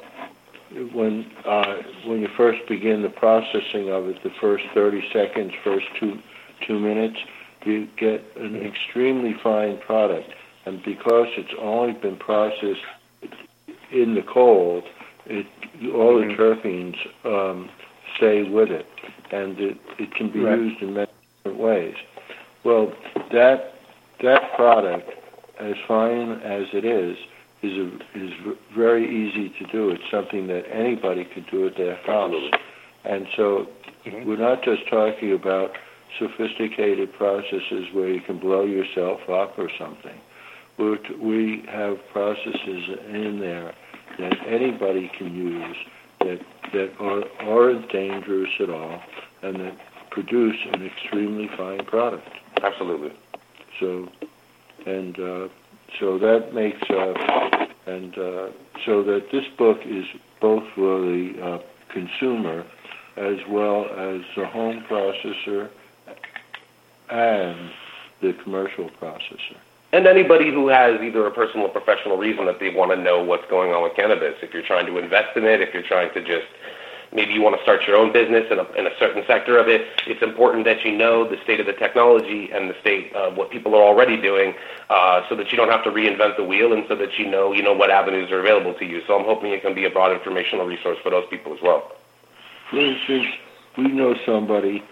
when 0.93 1.31
uh, 1.45 1.83
when 2.07 2.21
you 2.21 2.29
first 2.37 2.67
begin 2.69 3.03
the 3.03 3.09
processing 3.09 3.91
of 3.91 4.09
it, 4.09 4.23
the 4.23 4.31
first 4.41 4.65
30 4.75 5.03
seconds, 5.13 5.53
first 5.65 5.87
two 5.99 6.19
two 6.67 6.79
minutes, 6.79 7.19
you 7.65 7.89
get 7.97 8.25
an 8.37 8.57
extremely 8.57 9.35
fine 9.43 9.79
product. 9.79 10.31
And 10.67 10.83
because 10.83 11.29
it's 11.37 11.55
only 11.59 11.95
been 11.95 12.17
processed 12.17 12.81
in 13.91 14.15
the 14.15 14.23
cold, 14.23 14.85
it, 15.27 15.47
all 15.95 16.21
mm-hmm. 16.21 16.29
the 16.29 16.37
terpenes 16.37 16.97
um, 17.25 17.71
stay 18.17 18.43
with 18.43 18.71
it, 18.71 18.87
and 19.31 19.59
it, 19.59 19.79
it 19.99 20.15
can 20.15 20.31
be 20.31 20.41
right. 20.41 20.59
used 20.59 20.83
in 20.83 20.95
many 20.95 21.11
different 21.39 21.59
ways. 21.59 21.95
Well, 22.65 22.93
that 23.33 23.75
that 24.23 24.55
product, 24.57 25.11
as 25.61 25.75
fine 25.87 26.33
as 26.43 26.67
it 26.73 26.85
is, 26.85 27.17
is 27.63 27.73
a, 27.73 28.19
is 28.19 28.33
very 28.77 29.05
easy 29.05 29.51
to 29.59 29.73
do. 29.73 29.91
It's 29.91 30.03
something 30.11 30.47
that 30.49 30.65
anybody 30.71 31.25
could 31.25 31.47
do 31.51 31.67
at 31.67 31.77
their 31.77 31.97
house. 31.97 32.33
Absolutely. 32.33 32.59
And 33.05 33.27
so 33.37 33.67
mm-hmm. 34.05 34.29
we're 34.29 34.37
not 34.37 34.63
just 34.63 34.89
talking 34.89 35.33
about 35.33 35.73
sophisticated 36.19 37.13
processes 37.13 37.87
where 37.93 38.09
you 38.09 38.21
can 38.21 38.39
blow 38.39 38.65
yourself 38.65 39.21
up 39.29 39.59
or 39.59 39.71
something. 39.79 40.19
We're 40.79 40.97
t- 40.97 41.15
we 41.15 41.65
have 41.69 41.99
processes 42.13 42.99
in 43.09 43.41
there 43.41 43.75
that 44.19 44.35
anybody 44.47 45.11
can 45.17 45.35
use 45.35 45.77
that 46.21 46.41
that 46.73 46.93
are, 47.01 47.25
aren't 47.41 47.91
dangerous 47.91 48.51
at 48.61 48.71
all 48.71 49.01
and 49.43 49.57
that 49.57 49.79
produce 50.11 50.57
an 50.73 50.85
extremely 50.85 51.49
fine 51.57 51.85
product. 51.85 52.29
Absolutely. 52.63 53.13
So, 53.81 54.09
and 54.87 55.19
uh, 55.19 55.49
so 55.99 56.19
that 56.19 56.53
makes, 56.55 56.83
uh, 56.91 57.67
and 57.87 58.17
uh, 58.19 58.49
so 58.85 59.03
that 59.05 59.31
this 59.33 59.45
book 59.57 59.81
is 59.85 60.05
both 60.41 60.65
for 60.75 61.01
the 61.01 61.35
uh, 61.43 61.59
consumer 61.93 62.65
as 63.17 63.39
well 63.49 63.87
as 63.87 64.21
the 64.37 64.47
home 64.47 64.85
processor 64.89 65.69
and 67.11 67.71
the 68.21 68.33
commercial 68.45 68.91
processor. 69.01 69.57
And 69.93 70.07
anybody 70.07 70.51
who 70.53 70.69
has 70.69 71.01
either 71.01 71.27
a 71.27 71.31
personal 71.31 71.67
or 71.67 71.71
professional 71.71 72.19
reason 72.19 72.45
that 72.47 72.61
they 72.61 72.71
want 72.71 72.91
to 72.91 72.97
know 72.97 73.25
what's 73.25 73.49
going 73.49 73.73
on 73.73 73.83
with 73.83 73.97
cannabis, 73.97 74.35
if 74.43 74.53
you're 74.53 74.67
trying 74.67 74.87
to 74.87 74.99
invest 74.99 75.37
in 75.37 75.45
it, 75.45 75.63
if 75.63 75.73
you're 75.73 75.83
trying 75.83 76.13
to 76.13 76.21
just 76.21 76.47
maybe 77.13 77.33
you 77.33 77.43
want 77.43 77.57
to 77.57 77.63
start 77.63 77.87
your 77.87 77.97
own 77.97 78.13
business 78.13 78.47
in 78.51 78.59
a, 78.59 78.65
in 78.73 78.87
a 78.87 78.97
certain 78.99 79.25
sector 79.27 79.59
of 79.59 79.69
it, 79.69 79.87
it's 80.07 80.23
important 80.23 80.65
that 80.65 80.85
you 80.85 80.93
know 80.93 81.29
the 81.29 81.37
state 81.43 81.61
of 81.61 81.67
the 81.67 81.73
technology 81.73 82.51
and 82.53 82.69
the 82.71 82.77
state 82.81 83.13
of 83.15 83.37
what 83.37 83.51
people 83.51 83.75
are 83.75 83.83
already 83.83 84.21
doing, 84.21 84.55
uh, 84.91 85.23
so 85.29 85.35
that 85.37 85.51
you 85.51 85.57
don't 85.57 85.71
have 85.71 85.85
to 85.85 85.91
reinvent 85.91 86.37
the 86.37 86.45
wheel, 86.45 86.73
and 86.73 86.85
so 86.89 86.97
that 86.97 87.19
you 87.19 87.29
know 87.29 87.53
you 87.53 87.63
know 87.63 87.73
what 87.73 87.91
avenues 87.91 88.31
are 88.31 88.41
available 88.41 88.75
to 88.75 88.85
you. 88.85 89.03
So 89.07 89.19
I'm 89.19 89.25
hoping 89.25 89.53
it 89.53 89.63
can 89.63 89.75
be 89.75 89.85
a 89.85 89.91
broad 89.91 90.13
informational 90.13 90.67
resource 90.67 90.99
for 91.03 91.11
those 91.11 91.27
people 91.29 91.53
as 91.55 91.63
well. 91.63 91.93
For 92.71 92.79
instance, 92.79 93.27
we 93.77 93.89
know 93.89 94.15
somebody 94.27 94.83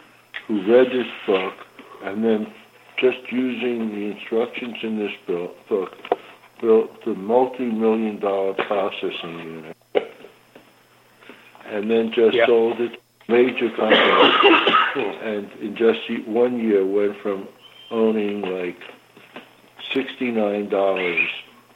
who 0.46 0.60
read 0.70 0.90
this 0.90 1.08
book 1.26 1.54
and 2.02 2.24
then 2.24 2.52
just 2.98 3.30
using 3.30 3.90
the 3.90 4.16
instructions 4.16 4.76
in 4.82 4.98
this 4.98 5.12
book 5.26 5.92
built 6.60 7.04
the 7.04 7.14
multi-million 7.14 8.18
dollar 8.18 8.54
processing 8.54 9.38
unit 9.38 9.76
and 11.70 11.90
then 11.90 12.12
just 12.12 12.34
Yeah. 12.34 12.46
sold 12.46 12.80
it 12.80 13.00
major 13.28 13.68
companies 13.70 15.16
and 15.22 15.50
in 15.60 15.74
just 15.76 16.00
one 16.26 16.58
year 16.60 16.84
went 16.86 17.16
from 17.20 17.48
owning 17.90 18.42
like 18.42 18.78
$69 19.94 20.70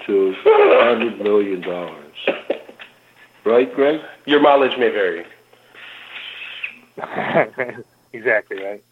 to 0.07 0.35
$100 0.45 1.23
million. 1.23 1.63
Right, 3.45 3.75
Greg? 3.75 4.01
Your 4.27 4.41
mileage 4.41 4.79
may 4.79 4.91
vary. 4.91 5.25
exactly 8.13 8.63
right. 8.63 8.83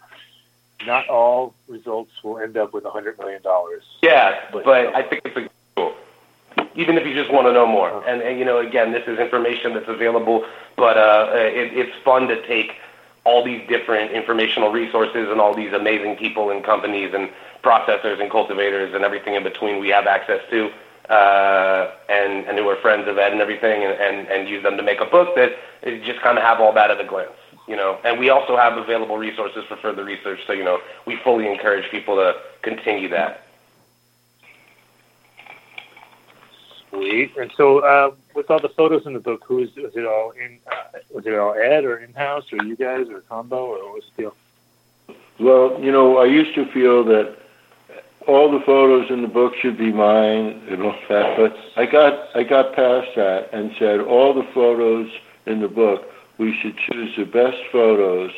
Not 0.86 1.08
all 1.08 1.54
results 1.66 2.12
will 2.22 2.38
end 2.38 2.56
up 2.56 2.72
with 2.72 2.84
a 2.84 2.90
hundred 2.90 3.18
million 3.18 3.42
dollars. 3.42 3.82
Yeah, 4.02 4.38
But- 4.52 4.64
but 4.64 4.94
I 4.94 5.02
think 5.02 5.22
it's 5.24 5.36
a 5.36 5.40
cool. 5.40 5.48
Even 6.78 6.96
if 6.96 7.04
you 7.04 7.12
just 7.12 7.32
want 7.32 7.46
to 7.48 7.52
know 7.52 7.66
more, 7.66 7.90
and, 8.06 8.22
and 8.22 8.38
you 8.38 8.44
know, 8.44 8.58
again, 8.58 8.92
this 8.92 9.02
is 9.08 9.18
information 9.18 9.74
that's 9.74 9.88
available, 9.88 10.46
but 10.76 10.96
uh, 10.96 11.30
it, 11.34 11.76
it's 11.76 11.96
fun 12.04 12.28
to 12.28 12.40
take 12.46 12.76
all 13.24 13.44
these 13.44 13.66
different 13.68 14.12
informational 14.12 14.70
resources 14.70 15.28
and 15.28 15.40
all 15.40 15.52
these 15.52 15.72
amazing 15.72 16.16
people 16.16 16.50
and 16.50 16.64
companies 16.64 17.12
and 17.12 17.30
processors 17.64 18.20
and 18.22 18.30
cultivators 18.30 18.94
and 18.94 19.02
everything 19.04 19.34
in 19.34 19.42
between 19.42 19.80
we 19.80 19.88
have 19.88 20.06
access 20.06 20.40
to, 20.50 20.70
uh, 21.12 21.90
and 22.08 22.46
and 22.46 22.56
who 22.56 22.68
are 22.68 22.76
friends 22.76 23.08
of 23.08 23.18
Ed 23.18 23.32
and 23.32 23.40
everything, 23.40 23.82
and, 23.82 23.98
and, 23.98 24.28
and 24.28 24.48
use 24.48 24.62
them 24.62 24.76
to 24.76 24.82
make 24.84 25.00
a 25.00 25.06
book 25.06 25.34
that 25.34 25.56
just 26.04 26.20
kind 26.20 26.38
of 26.38 26.44
have 26.44 26.60
all 26.60 26.72
that 26.72 26.92
at 26.92 27.00
a 27.00 27.04
glance, 27.04 27.32
you 27.66 27.74
know. 27.74 27.98
And 28.04 28.20
we 28.20 28.30
also 28.30 28.56
have 28.56 28.78
available 28.78 29.18
resources 29.18 29.64
for 29.68 29.76
further 29.78 30.04
research, 30.04 30.46
so 30.46 30.52
you 30.52 30.62
know, 30.62 30.78
we 31.06 31.16
fully 31.16 31.50
encourage 31.50 31.90
people 31.90 32.14
to 32.14 32.36
continue 32.62 33.08
that. 33.08 33.47
Sweet. 36.90 37.36
And 37.36 37.50
so, 37.56 37.78
uh, 37.80 38.12
with 38.34 38.50
all 38.50 38.60
the 38.60 38.68
photos 38.68 39.06
in 39.06 39.12
the 39.12 39.20
book, 39.20 39.44
who 39.46 39.58
is 39.58 39.74
was 39.76 39.96
it 39.96 40.06
all 40.06 40.30
in? 40.30 40.58
Uh, 40.70 40.98
was 41.10 41.26
it 41.26 41.34
all 41.34 41.54
Ed 41.54 41.84
or 41.84 41.98
in 41.98 42.12
house 42.14 42.52
or 42.52 42.64
you 42.64 42.76
guys 42.76 43.08
or 43.08 43.20
combo 43.22 43.66
or 43.66 43.84
what 43.84 43.94
was 43.94 44.04
the 44.16 44.22
deal? 44.22 44.36
Well, 45.38 45.78
you 45.80 45.92
know, 45.92 46.18
I 46.18 46.24
used 46.24 46.54
to 46.54 46.66
feel 46.72 47.04
that 47.04 47.36
all 48.26 48.50
the 48.50 48.60
photos 48.60 49.10
in 49.10 49.22
the 49.22 49.28
book 49.28 49.54
should 49.60 49.78
be 49.78 49.92
mine 49.92 50.62
and 50.68 50.82
all 50.82 50.96
that, 51.08 51.36
but 51.36 51.56
I 51.76 51.86
got 51.86 52.28
I 52.34 52.42
got 52.42 52.74
past 52.74 53.08
that 53.16 53.50
and 53.52 53.74
said 53.78 54.00
all 54.00 54.34
the 54.34 54.46
photos 54.54 55.10
in 55.46 55.60
the 55.60 55.68
book 55.68 56.12
we 56.38 56.56
should 56.60 56.76
choose 56.76 57.14
the 57.16 57.24
best 57.24 57.58
photos, 57.72 58.30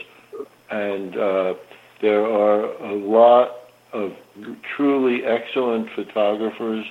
and 0.70 1.16
uh, 1.16 1.54
there 2.00 2.24
are 2.24 2.64
a 2.82 2.94
lot 2.94 3.56
of 3.92 4.14
truly 4.62 5.24
excellent 5.24 5.90
photographers 5.90 6.86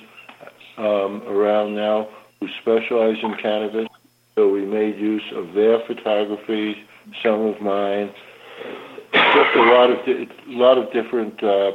um, 0.80 1.22
around 1.28 1.74
now 1.74 2.08
who 2.40 2.48
specialize 2.60 3.18
in 3.22 3.34
cannabis. 3.36 3.88
So 4.34 4.48
we 4.48 4.64
made 4.64 4.98
use 4.98 5.28
of 5.34 5.52
their 5.52 5.80
photography, 5.80 6.82
some 7.22 7.40
of 7.46 7.60
mine, 7.60 8.10
just 9.12 9.56
a 9.56 9.62
lot 9.62 9.90
of 9.90 10.04
di- 10.06 10.28
lot 10.46 10.78
of 10.78 10.92
different 10.92 11.42
uh, 11.42 11.72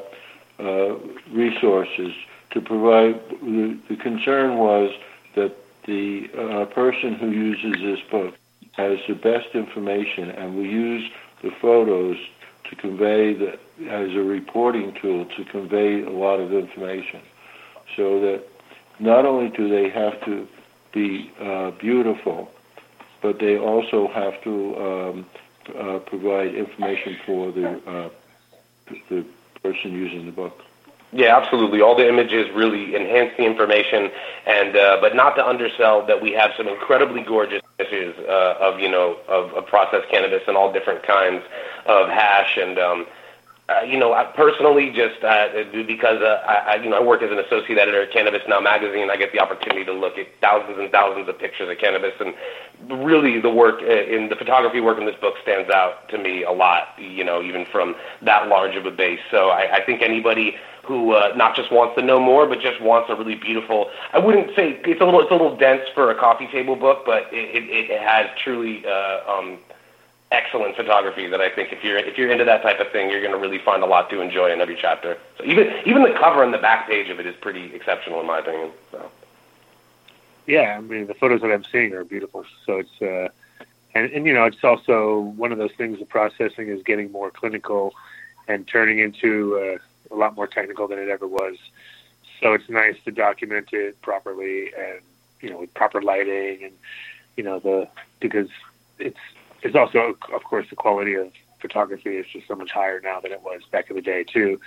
uh, 0.60 0.96
resources 1.32 2.14
to 2.52 2.62
provide. 2.62 3.22
The, 3.42 3.78
the 3.90 3.98
concern 3.98 4.58
was 4.58 4.92
that 5.36 5.56
the 5.86 6.30
uh, 6.38 6.66
person 6.74 7.14
who 7.16 7.30
uses 7.30 7.74
this 7.82 8.00
book 8.10 8.34
has 8.72 8.98
the 9.08 9.16
best 9.16 9.50
information, 9.54 10.32
and 10.32 10.58
we 10.58 10.64
use 10.64 11.12
the 11.44 11.52
photos 11.62 12.18
to 12.70 12.76
convey 12.76 13.34
the, 13.34 13.60
as 13.90 14.10
a 14.16 14.24
reporting 14.24 14.94
tool 15.00 15.26
to 15.38 15.46
convey 15.46 16.02
a 16.02 16.10
lot 16.10 16.40
of 16.40 16.52
information, 16.54 17.22
so 17.96 18.20
that 18.22 18.44
not 19.00 19.26
only 19.26 19.50
do 19.50 19.70
they 19.70 19.90
have 19.90 20.24
to 20.26 20.48
be 20.94 21.32
uh, 21.40 21.72
beautiful, 21.72 22.50
but 23.22 23.40
they 23.40 23.58
also 23.58 24.08
have 24.08 24.42
to 24.44 24.76
um, 24.78 25.26
uh, 25.78 26.00
provide 26.00 26.54
information 26.56 27.18
for 27.26 27.52
the 27.52 27.70
uh, 27.90 28.10
the 29.10 29.26
person 29.64 29.92
using 29.92 30.26
the 30.26 30.32
book. 30.32 30.62
Yeah, 31.12 31.38
absolutely. 31.38 31.82
All 31.82 31.96
the 31.96 32.08
images 32.08 32.50
really 32.54 32.96
enhance 32.96 33.32
the 33.38 33.46
information, 33.46 34.12
and 34.46 34.76
uh, 34.76 34.98
but 35.00 35.16
not 35.16 35.36
to 35.36 35.48
undersell 35.48 36.06
that 36.08 36.22
we 36.22 36.32
have 36.34 36.52
some 36.58 36.68
incredibly 36.68 37.22
gorgeous 37.22 37.62
images 37.80 38.16
uh, 38.28 38.56
of 38.60 38.80
you 38.80 38.90
know 38.90 39.18
of, 39.28 39.54
of 39.54 39.66
processed 39.66 40.10
cannabis 40.10 40.44
and 40.48 40.58
all 40.58 40.72
different 40.72 41.04
kinds 41.04 41.44
of 41.86 42.10
hash 42.10 42.58
and. 42.58 42.80
Um, 42.80 43.06
uh, 43.68 43.82
you 43.82 43.98
know, 43.98 44.14
I 44.14 44.26
personally, 44.26 44.92
just 44.92 45.24
uh, 45.24 45.48
because 45.88 46.22
uh, 46.22 46.44
I, 46.46 46.76
you 46.76 46.90
know, 46.90 46.98
I 46.98 47.04
work 47.04 47.24
as 47.24 47.32
an 47.32 47.40
associate 47.40 47.80
editor 47.80 48.04
at 48.04 48.12
Cannabis 48.12 48.44
Now 48.48 48.60
magazine, 48.60 49.10
I 49.10 49.18
get 49.18 49.32
the 49.32 49.40
opportunity 49.40 49.84
to 49.86 49.92
look 49.94 50.20
at 50.20 50.28
thousands 50.40 50.78
and 50.78 50.92
thousands 50.92 51.28
of 51.28 51.40
pictures 51.40 51.68
of 51.70 51.78
cannabis, 51.80 52.14
and 52.20 52.36
really, 53.04 53.40
the 53.42 53.50
work 53.50 53.82
uh, 53.82 53.86
in 53.86 54.30
the 54.30 54.36
photography 54.36 54.82
work 54.82 55.00
in 55.00 55.08
this 55.08 55.16
book 55.16 55.34
stands 55.42 55.72
out 55.72 56.08
to 56.10 56.20
me 56.20 56.44
a 56.44 56.52
lot. 56.52 56.90
You 57.00 57.24
know, 57.24 57.42
even 57.42 57.66
from 57.66 57.96
that 58.22 58.48
large 58.48 58.76
of 58.76 58.86
a 58.86 58.92
base. 58.92 59.22
So 59.32 59.50
I, 59.50 59.78
I 59.78 59.84
think 59.84 60.04
anybody 60.04 60.58
who 60.84 61.14
uh, 61.14 61.34
not 61.36 61.56
just 61.56 61.72
wants 61.72 61.96
to 61.96 62.04
know 62.04 62.20
more, 62.20 62.46
but 62.46 62.62
just 62.62 62.80
wants 62.82 63.10
a 63.10 63.16
really 63.16 63.34
beautiful. 63.34 63.90
I 64.14 64.20
wouldn't 64.20 64.56
say 64.56 64.80
it's 64.86 65.02
a 65.02 65.06
little 65.06 65.22
it's 65.22 65.32
a 65.32 65.34
little 65.34 65.58
dense 65.58 65.90
for 65.96 66.12
a 66.12 66.16
coffee 66.16 66.48
table 66.52 66.76
book, 66.76 67.02
but 67.04 67.34
it, 67.34 67.64
it, 67.64 67.90
it 67.90 68.00
has 68.00 68.30
truly. 68.38 68.86
Uh, 68.86 69.22
um, 69.28 69.58
excellent 70.36 70.76
photography 70.76 71.28
that 71.28 71.42
I 71.42 71.50
think 71.50 71.72
if 71.72 71.84
you're 71.84 71.98
if 71.98 72.18
you're 72.18 72.32
into 72.32 72.46
that 72.46 72.62
type 72.62 72.80
of 72.80 72.92
thing, 72.92 73.10
you're 73.10 73.22
going 73.22 73.34
to 73.34 73.38
really 73.38 73.60
find 73.60 73.82
a 73.84 73.86
lot 73.86 74.10
to 74.10 74.22
enjoy 74.22 74.52
in 74.52 74.62
every 74.62 74.76
chapter. 74.76 75.18
So 75.38 75.46
even 75.46 75.74
even 75.86 76.04
the 76.04 76.14
cover 76.14 76.44
and 76.44 76.54
the 76.54 76.58
back 76.70 76.88
page 76.88 77.10
of 77.10 77.20
it 77.20 77.26
is 77.26 77.36
pretty 77.36 77.74
exceptional 77.74 78.20
in 78.22 78.28
my 78.28 78.40
opinion. 78.40 78.72
So 78.92 79.12
Yeah, 80.46 80.76
I 80.78 80.82
mean 80.82 81.08
the 81.08 81.14
photos 81.14 81.42
that 81.42 81.52
I'm 81.52 81.64
seeing 81.64 81.94
are 81.94 82.04
beautiful. 82.04 82.46
So 82.66 82.80
it's 82.80 83.02
uh, 83.02 83.30
and 83.96 84.12
and 84.12 84.26
you 84.26 84.34
know 84.34 84.46
it's 84.46 84.64
also 84.64 85.20
one 85.20 85.52
of 85.52 85.58
those 85.58 85.74
things. 85.74 86.00
The 86.00 86.06
processing 86.06 86.68
is 86.70 86.84
getting 86.84 87.12
more 87.12 87.32
clinical 87.32 87.94
and 88.48 88.68
turning 88.68 89.00
into 89.00 89.58
uh, 89.58 90.14
a 90.14 90.18
lot 90.18 90.36
more 90.36 90.48
technical 90.48 90.88
than 90.88 91.00
it 91.00 91.10
ever 91.10 91.28
was. 91.28 91.56
So 92.42 92.54
it's 92.54 92.70
nice 92.70 92.98
to 93.06 93.12
document 93.12 93.70
it 93.72 94.02
properly 94.02 94.72
and 94.78 95.00
you 95.42 95.50
know 95.50 95.60
with 95.60 95.74
proper 95.74 96.02
lighting 96.02 96.64
and 96.64 96.74
you 97.38 97.44
know 97.44 97.60
the 97.60 97.88
because 98.20 98.50
it's 99.00 99.20
it's 99.66 99.76
also 99.76 100.16
of 100.34 100.44
course 100.44 100.68
the 100.70 100.76
quality 100.76 101.16
of 101.16 101.32
photography 101.60 102.18
is 102.18 102.26
just 102.28 102.48
so 102.48 102.56
much 102.56 102.72
higher 102.72 103.02
now 103.02 103.20
than 103.20 103.32
it 103.32 103.42
was 103.42 103.62
back 103.72 103.90
in 103.90 103.96
the 103.96 104.02
day 104.02 104.24
too. 104.24 104.60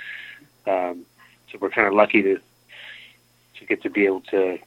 Um, 0.67 1.07
so 1.51 1.59
we're 1.61 1.71
kind 1.71 1.87
of 1.87 1.95
lucky 1.95 2.23
to 2.23 2.39
to 3.59 3.65
get 3.65 3.83
to 3.83 3.91
be 3.91 4.05
able 4.05 4.21
to 4.23 4.59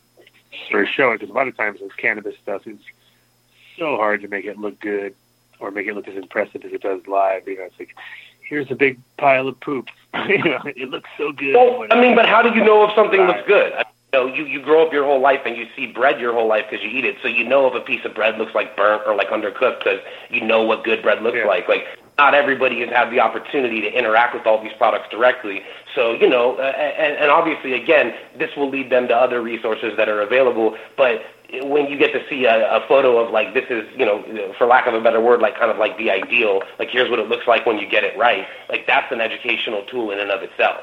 sort 0.69 0.83
of 0.83 0.89
show 0.89 1.11
it 1.11 1.19
because 1.19 1.29
a 1.29 1.33
lot 1.33 1.47
of 1.47 1.55
times 1.55 1.79
with 1.81 1.95
cannabis 1.97 2.35
stuff 2.41 2.65
it's 2.65 2.83
so 3.77 3.97
hard 3.97 4.21
to 4.21 4.27
make 4.27 4.45
it 4.45 4.57
look 4.57 4.79
good 4.79 5.15
or 5.59 5.71
make 5.71 5.87
it 5.87 5.93
look 5.93 6.07
as 6.07 6.15
impressive 6.15 6.63
as 6.65 6.71
it 6.71 6.81
does 6.81 7.05
live. 7.07 7.47
You 7.47 7.57
know, 7.57 7.65
it's 7.65 7.79
like 7.79 7.95
here's 8.47 8.71
a 8.71 8.75
big 8.75 8.99
pile 9.17 9.47
of 9.47 9.59
poop. 9.59 9.89
you 10.27 10.43
know, 10.43 10.61
it 10.65 10.89
looks 10.89 11.09
so 11.17 11.31
good. 11.31 11.55
well, 11.55 11.85
I 11.91 11.99
mean, 11.99 12.15
but 12.15 12.25
how 12.25 12.41
do 12.41 12.49
you 12.57 12.63
know 12.63 12.83
if 12.85 12.95
something 12.95 13.21
looks 13.21 13.43
good? 13.47 13.73
Know, 14.13 14.25
you, 14.27 14.45
you 14.45 14.61
grow 14.61 14.85
up 14.85 14.93
your 14.93 15.05
whole 15.05 15.21
life 15.21 15.41
and 15.45 15.55
you 15.55 15.67
see 15.75 15.87
bread 15.87 16.19
your 16.19 16.33
whole 16.33 16.47
life 16.47 16.65
because 16.69 16.83
you 16.83 16.89
eat 16.91 17.05
it. 17.05 17.17
So 17.21 17.27
you 17.27 17.43
know 17.43 17.67
if 17.67 17.73
a 17.73 17.79
piece 17.79 18.03
of 18.05 18.13
bread 18.13 18.37
looks 18.37 18.53
like 18.53 18.75
burnt 18.75 19.03
or 19.05 19.15
like 19.15 19.29
undercooked 19.29 19.79
because 19.79 19.99
you 20.29 20.41
know 20.41 20.63
what 20.63 20.83
good 20.83 21.01
bread 21.01 21.21
looks 21.21 21.37
Yeah. 21.37 21.45
like. 21.45 21.67
Like 21.67 21.85
not 22.17 22.33
everybody 22.33 22.81
has 22.81 22.89
had 22.89 23.09
the 23.09 23.19
opportunity 23.19 23.81
to 23.81 23.91
interact 23.91 24.33
with 24.35 24.45
all 24.45 24.61
these 24.61 24.73
products 24.77 25.09
directly. 25.09 25.63
So 25.95 26.13
you 26.13 26.29
know, 26.29 26.55
uh, 26.57 26.61
and, 26.61 27.17
and 27.17 27.31
obviously, 27.31 27.73
again, 27.73 28.13
this 28.37 28.55
will 28.55 28.69
lead 28.69 28.89
them 28.89 29.07
to 29.07 29.15
other 29.15 29.41
resources 29.41 29.95
that 29.97 30.09
are 30.09 30.21
available. 30.21 30.77
But 30.97 31.23
when 31.63 31.87
you 31.87 31.97
get 31.97 32.13
to 32.13 32.21
see 32.29 32.45
a, 32.45 32.77
a 32.77 32.87
photo 32.87 33.17
of 33.17 33.31
like 33.31 33.53
this 33.53 33.65
is, 33.69 33.85
you 33.97 34.05
know, 34.05 34.53
for 34.57 34.67
lack 34.67 34.87
of 34.87 34.93
a 34.93 35.01
better 35.01 35.19
word, 35.21 35.41
like 35.41 35.57
kind 35.57 35.71
of 35.71 35.77
like 35.77 35.97
the 35.97 36.11
ideal, 36.11 36.61
like 36.79 36.89
here's 36.89 37.09
what 37.09 37.19
it 37.19 37.27
looks 37.27 37.47
like 37.47 37.65
when 37.65 37.77
you 37.77 37.87
get 37.87 38.03
it 38.03 38.17
right. 38.17 38.45
Like 38.69 38.85
that's 38.87 39.11
an 39.11 39.21
educational 39.21 39.83
tool 39.83 40.11
in 40.11 40.19
and 40.19 40.31
of 40.31 40.43
itself. 40.43 40.81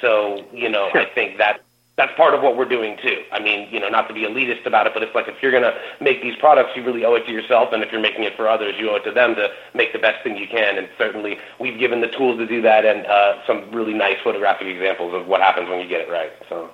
So 0.00 0.44
you 0.52 0.68
know, 0.68 0.90
I 0.92 1.04
think 1.14 1.38
that 1.38 1.60
that's 1.96 2.12
part 2.16 2.34
of 2.34 2.42
what 2.42 2.56
we're 2.56 2.64
doing 2.64 2.96
too. 3.00 3.22
I 3.30 3.40
mean, 3.40 3.68
you 3.70 3.78
know, 3.78 3.88
not 3.88 4.08
to 4.08 4.14
be 4.14 4.22
elitist 4.22 4.66
about 4.66 4.86
it, 4.86 4.94
but 4.94 5.02
it's 5.02 5.14
like 5.14 5.28
if 5.28 5.40
you're 5.40 5.52
going 5.52 5.62
to 5.62 5.78
make 6.00 6.22
these 6.22 6.34
products, 6.36 6.70
you 6.74 6.82
really 6.82 7.04
owe 7.04 7.14
it 7.14 7.24
to 7.26 7.32
yourself, 7.32 7.72
and 7.72 7.84
if 7.84 7.92
you're 7.92 8.00
making 8.00 8.24
it 8.24 8.34
for 8.36 8.48
others, 8.48 8.74
you 8.78 8.90
owe 8.90 8.96
it 8.96 9.04
to 9.04 9.12
them 9.12 9.36
to 9.36 9.48
make 9.74 9.92
the 9.92 9.98
best 10.00 10.22
thing 10.24 10.36
you 10.36 10.48
can. 10.48 10.76
And 10.76 10.88
certainly, 10.98 11.38
we've 11.60 11.78
given 11.78 12.00
the 12.00 12.08
tools 12.08 12.38
to 12.38 12.46
do 12.46 12.62
that, 12.62 12.84
and 12.84 13.06
uh, 13.06 13.46
some 13.46 13.70
really 13.70 13.94
nice 13.94 14.16
photographic 14.24 14.66
examples 14.66 15.14
of 15.14 15.28
what 15.28 15.40
happens 15.40 15.68
when 15.68 15.80
you 15.80 15.88
get 15.88 16.00
it 16.00 16.10
right. 16.10 16.32
So, 16.48 16.70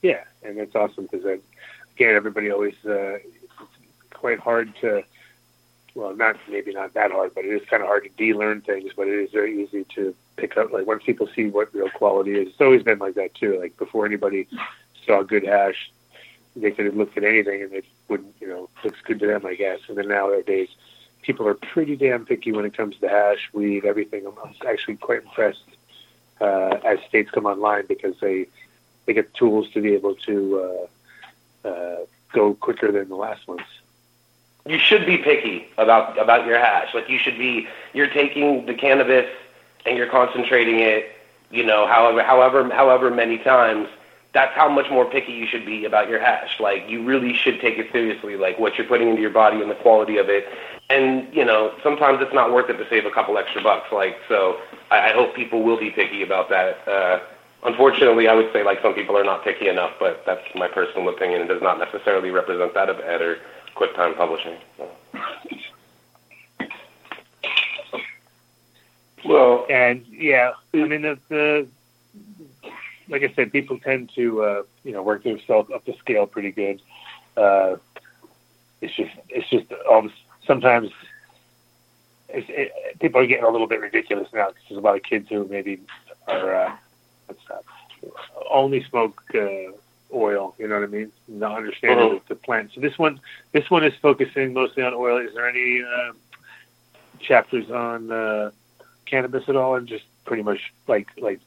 Yeah, 0.00 0.22
and 0.44 0.58
that's 0.58 0.76
awesome 0.76 1.08
because 1.10 1.24
again, 1.24 2.14
everybody 2.14 2.50
always 2.50 2.76
uh, 2.86 3.18
it's 3.24 3.52
quite 4.12 4.38
hard 4.38 4.74
to. 4.82 5.04
Well, 5.94 6.16
not 6.16 6.36
maybe 6.48 6.72
not 6.72 6.94
that 6.94 7.10
hard, 7.10 7.34
but 7.34 7.44
it 7.44 7.50
is 7.50 7.68
kind 7.68 7.82
of 7.82 7.88
hard 7.88 8.04
to 8.04 8.08
de-learn 8.10 8.62
things. 8.62 8.92
But 8.96 9.08
it 9.08 9.18
is 9.18 9.30
very 9.30 9.62
easy 9.62 9.84
to 9.96 10.14
pick 10.42 10.56
up. 10.56 10.72
Like 10.72 10.86
once 10.86 11.04
people 11.04 11.28
see 11.34 11.46
what 11.46 11.72
real 11.72 11.88
quality 11.90 12.32
is, 12.32 12.48
it's 12.48 12.60
always 12.60 12.82
been 12.82 12.98
like 12.98 13.14
that 13.14 13.34
too. 13.34 13.58
Like 13.60 13.76
before 13.76 14.04
anybody 14.04 14.48
saw 15.06 15.22
good 15.22 15.46
hash, 15.46 15.90
they 16.56 16.70
could 16.72 16.86
have 16.86 16.96
looked 16.96 17.16
at 17.16 17.24
anything 17.24 17.62
and 17.62 17.72
it 17.72 17.84
wouldn't, 18.08 18.34
you 18.40 18.48
know, 18.48 18.68
looks 18.84 19.00
good 19.02 19.20
to 19.20 19.26
them, 19.26 19.46
I 19.46 19.54
guess. 19.54 19.78
And 19.88 19.96
then 19.96 20.08
nowadays, 20.08 20.68
people 21.22 21.46
are 21.46 21.54
pretty 21.54 21.96
damn 21.96 22.26
picky 22.26 22.52
when 22.52 22.64
it 22.64 22.76
comes 22.76 22.96
to 22.98 23.08
hash, 23.08 23.48
weed, 23.52 23.84
everything. 23.84 24.26
I'm, 24.26 24.34
I'm 24.44 24.54
actually 24.68 24.96
quite 24.96 25.22
impressed 25.22 25.64
uh, 26.40 26.78
as 26.84 26.98
states 27.08 27.30
come 27.30 27.46
online 27.46 27.86
because 27.86 28.18
they 28.20 28.48
they 29.06 29.14
get 29.14 29.32
tools 29.34 29.70
to 29.70 29.80
be 29.80 29.94
able 29.94 30.14
to 30.14 30.88
uh, 31.64 31.68
uh, 31.68 31.96
go 32.32 32.54
quicker 32.54 32.92
than 32.92 33.08
the 33.08 33.16
last 33.16 33.46
ones. 33.48 33.68
you 34.66 34.78
should 34.78 35.06
be 35.06 35.18
picky 35.18 35.68
about 35.78 36.18
about 36.18 36.46
your 36.46 36.58
hash. 36.58 36.92
Like 36.94 37.08
you 37.08 37.18
should 37.18 37.38
be 37.38 37.68
you're 37.94 38.12
taking 38.20 38.66
the 38.66 38.74
cannabis 38.74 39.28
and 39.86 39.96
you're 39.96 40.10
concentrating 40.10 40.80
it, 40.80 41.10
you 41.50 41.64
know, 41.64 41.86
however 41.86 42.22
however 42.22 42.68
however 42.70 43.10
many 43.10 43.38
times. 43.38 43.88
That's 44.32 44.54
how 44.54 44.70
much 44.70 44.90
more 44.90 45.04
picky 45.04 45.32
you 45.32 45.46
should 45.46 45.66
be 45.66 45.84
about 45.84 46.08
your 46.08 46.18
hash. 46.18 46.58
Like 46.58 46.88
you 46.88 47.04
really 47.04 47.34
should 47.34 47.60
take 47.60 47.76
it 47.76 47.92
seriously, 47.92 48.36
like 48.36 48.58
what 48.58 48.78
you're 48.78 48.86
putting 48.86 49.10
into 49.10 49.20
your 49.20 49.30
body 49.30 49.60
and 49.60 49.70
the 49.70 49.74
quality 49.74 50.16
of 50.16 50.30
it. 50.30 50.46
And 50.88 51.32
you 51.34 51.44
know, 51.44 51.74
sometimes 51.82 52.22
it's 52.22 52.32
not 52.32 52.52
worth 52.52 52.70
it 52.70 52.78
to 52.78 52.88
save 52.88 53.04
a 53.04 53.10
couple 53.10 53.36
extra 53.36 53.62
bucks. 53.62 53.92
Like 53.92 54.16
so, 54.28 54.58
I, 54.90 55.10
I 55.10 55.12
hope 55.12 55.34
people 55.34 55.62
will 55.62 55.78
be 55.78 55.90
picky 55.90 56.22
about 56.22 56.48
that. 56.48 56.88
Uh, 56.88 57.20
unfortunately, 57.64 58.26
I 58.26 58.34
would 58.34 58.50
say 58.54 58.64
like 58.64 58.80
some 58.80 58.94
people 58.94 59.18
are 59.18 59.24
not 59.24 59.44
picky 59.44 59.68
enough, 59.68 59.92
but 60.00 60.22
that's 60.24 60.42
my 60.54 60.68
personal 60.68 61.08
opinion. 61.10 61.42
It 61.42 61.48
does 61.48 61.62
not 61.62 61.78
necessarily 61.78 62.30
represent 62.30 62.72
that 62.72 62.88
of 62.88 63.00
Ed 63.00 63.20
or 63.20 63.38
QuickTime 63.76 64.16
Publishing. 64.16 64.56
So. 64.78 64.88
Well, 69.32 69.66
And 69.70 70.06
yeah, 70.08 70.52
I 70.74 70.76
mean 70.76 71.02
the, 71.02 71.18
the 71.28 71.66
like 73.08 73.22
I 73.22 73.32
said, 73.34 73.52
people 73.52 73.78
tend 73.78 74.10
to 74.14 74.42
uh, 74.42 74.62
you 74.84 74.92
know 74.92 75.02
work 75.02 75.22
themselves 75.22 75.70
up 75.70 75.84
the 75.84 75.94
scale 75.94 76.26
pretty 76.26 76.52
good. 76.52 76.80
Uh, 77.36 77.76
it's 78.80 78.94
just 78.94 79.12
it's 79.28 79.48
just 79.48 79.72
almost 79.88 80.14
sometimes 80.46 80.90
it's, 82.28 82.46
it, 82.48 82.98
people 83.00 83.20
are 83.20 83.26
getting 83.26 83.44
a 83.44 83.50
little 83.50 83.66
bit 83.66 83.80
ridiculous 83.80 84.28
now 84.32 84.48
because 84.48 84.62
there's 84.68 84.78
a 84.78 84.82
lot 84.82 84.96
of 84.96 85.02
kids 85.02 85.28
who 85.28 85.46
maybe 85.48 85.80
are 86.26 86.54
uh, 86.54 86.76
what's 87.26 87.44
that 87.48 87.62
only 88.50 88.82
smoke 88.84 89.22
uh, 89.34 89.72
oil. 90.12 90.54
You 90.58 90.68
know 90.68 90.74
what 90.76 90.84
I 90.84 90.88
mean? 90.88 91.12
Not 91.28 91.56
understanding 91.56 92.20
the, 92.28 92.34
the 92.34 92.34
plant. 92.34 92.72
So 92.74 92.80
this 92.80 92.98
one 92.98 93.20
this 93.52 93.70
one 93.70 93.84
is 93.84 93.94
focusing 94.00 94.52
mostly 94.52 94.82
on 94.82 94.94
oil. 94.94 95.18
Is 95.18 95.34
there 95.34 95.48
any 95.48 95.82
uh, 95.82 96.12
chapters 97.20 97.70
on 97.70 98.10
uh, 98.10 98.50
cannabis 99.12 99.44
at 99.48 99.56
all, 99.56 99.74
and 99.76 99.86
just 99.86 100.04
pretty 100.24 100.42
much 100.42 100.72
like 100.88 101.08
like 101.18 101.38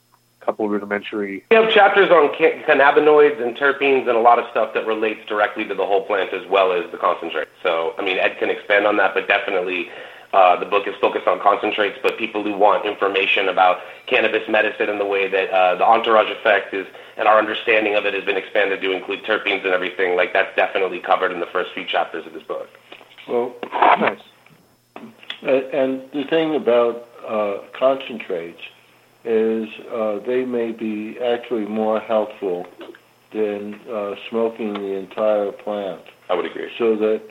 a 0.41 0.45
couple 0.45 0.69
rudimentary. 0.69 1.43
We 1.49 1.55
have 1.57 1.71
chapters 1.71 2.09
on 2.11 2.29
ca- 2.37 2.61
cannabinoids 2.67 3.41
and 3.41 3.57
terpenes 3.57 4.07
and 4.07 4.15
a 4.15 4.19
lot 4.21 4.37
of 4.37 4.45
stuff 4.51 4.73
that 4.75 4.85
relates 4.85 5.25
directly 5.27 5.65
to 5.65 5.73
the 5.73 5.85
whole 5.85 6.05
plant 6.05 6.31
as 6.31 6.47
well 6.47 6.71
as 6.71 6.89
the 6.91 6.97
concentrate. 6.97 7.47
So, 7.63 7.95
I 7.97 8.03
mean, 8.05 8.17
Ed 8.19 8.37
can 8.37 8.49
expand 8.51 8.85
on 8.85 8.97
that, 8.97 9.15
but 9.15 9.27
definitely 9.27 9.89
uh, 10.31 10.59
the 10.59 10.67
book 10.67 10.87
is 10.87 10.93
focused 11.01 11.27
on 11.27 11.39
concentrates. 11.39 11.97
But 12.03 12.19
people 12.19 12.43
who 12.43 12.55
want 12.55 12.85
information 12.85 13.49
about 13.49 13.79
cannabis 14.05 14.47
medicine 14.47 14.87
and 14.89 14.99
the 14.99 15.05
way 15.05 15.27
that 15.27 15.49
uh, 15.49 15.75
the 15.75 15.85
entourage 15.85 16.29
effect 16.29 16.73
is 16.75 16.85
and 17.17 17.27
our 17.27 17.39
understanding 17.39 17.95
of 17.95 18.05
it 18.05 18.13
has 18.13 18.23
been 18.25 18.37
expanded 18.37 18.81
to 18.81 18.91
include 18.91 19.23
terpenes 19.23 19.63
and 19.63 19.73
everything, 19.73 20.15
like 20.15 20.33
that's 20.33 20.55
definitely 20.55 20.99
covered 20.99 21.31
in 21.31 21.39
the 21.39 21.47
first 21.47 21.71
few 21.73 21.85
chapters 21.85 22.27
of 22.27 22.33
this 22.33 22.43
book. 22.43 22.69
well, 23.27 23.55
Nice. 23.71 24.19
And 25.45 26.01
the 26.11 26.23
thing 26.29 26.55
about 26.55 27.07
uh, 27.27 27.59
concentrates 27.77 28.61
is 29.23 29.67
uh, 29.91 30.19
they 30.25 30.45
may 30.45 30.71
be 30.71 31.19
actually 31.19 31.65
more 31.65 31.99
helpful 31.99 32.65
than 33.31 33.75
uh, 33.89 34.15
smoking 34.29 34.73
the 34.73 34.93
entire 34.95 35.51
plant. 35.51 36.01
I 36.29 36.33
would 36.35 36.45
agree. 36.45 36.71
So 36.77 36.95
that 36.95 37.21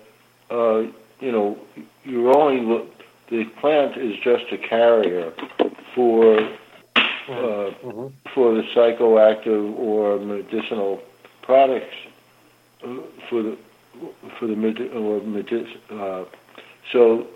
uh, 0.51 0.79
you 1.21 1.33
know 1.33 1.59
you're 2.05 2.37
only 2.37 2.61
look, 2.65 2.87
the 3.31 3.45
plant 3.61 3.97
is 3.97 4.17
just 4.23 4.45
a 4.53 4.59
carrier 4.59 5.33
for 5.95 6.39
uh, 7.29 7.71
hmm 7.71 8.07
for 8.35 8.55
the 8.55 8.63
psychoactive 8.75 9.79
or 9.79 10.19
medicinal 10.19 11.01
products 11.43 11.95
uh, 12.85 12.97
for 13.31 13.43
the 13.43 13.59
for 14.39 14.47
the 14.47 14.57
medi- 14.57 14.89
or 14.89 15.21
medic- 15.21 15.79
uh, 15.91 16.25
so 16.93 17.27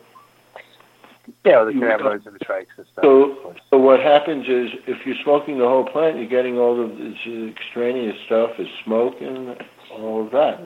Yeah, 1.44 1.64
the 1.64 1.72
cannabinoids 1.72 2.26
and 2.26 2.34
the 2.34 2.44
trikes 2.44 2.66
and 2.76 2.86
stuff. 2.92 3.02
So-. 3.02 3.54
So 3.70 3.78
what 3.78 4.00
happens 4.00 4.46
is, 4.48 4.70
if 4.86 5.06
you're 5.06 5.16
smoking 5.22 5.58
the 5.58 5.68
whole 5.68 5.84
plant, 5.84 6.16
you're 6.16 6.26
getting 6.26 6.58
all 6.58 6.80
of 6.80 6.96
this 6.98 7.18
extraneous 7.26 8.16
stuff, 8.26 8.58
is 8.58 8.68
smoke 8.84 9.20
and 9.20 9.56
all 9.90 10.24
of 10.24 10.30
that. 10.32 10.60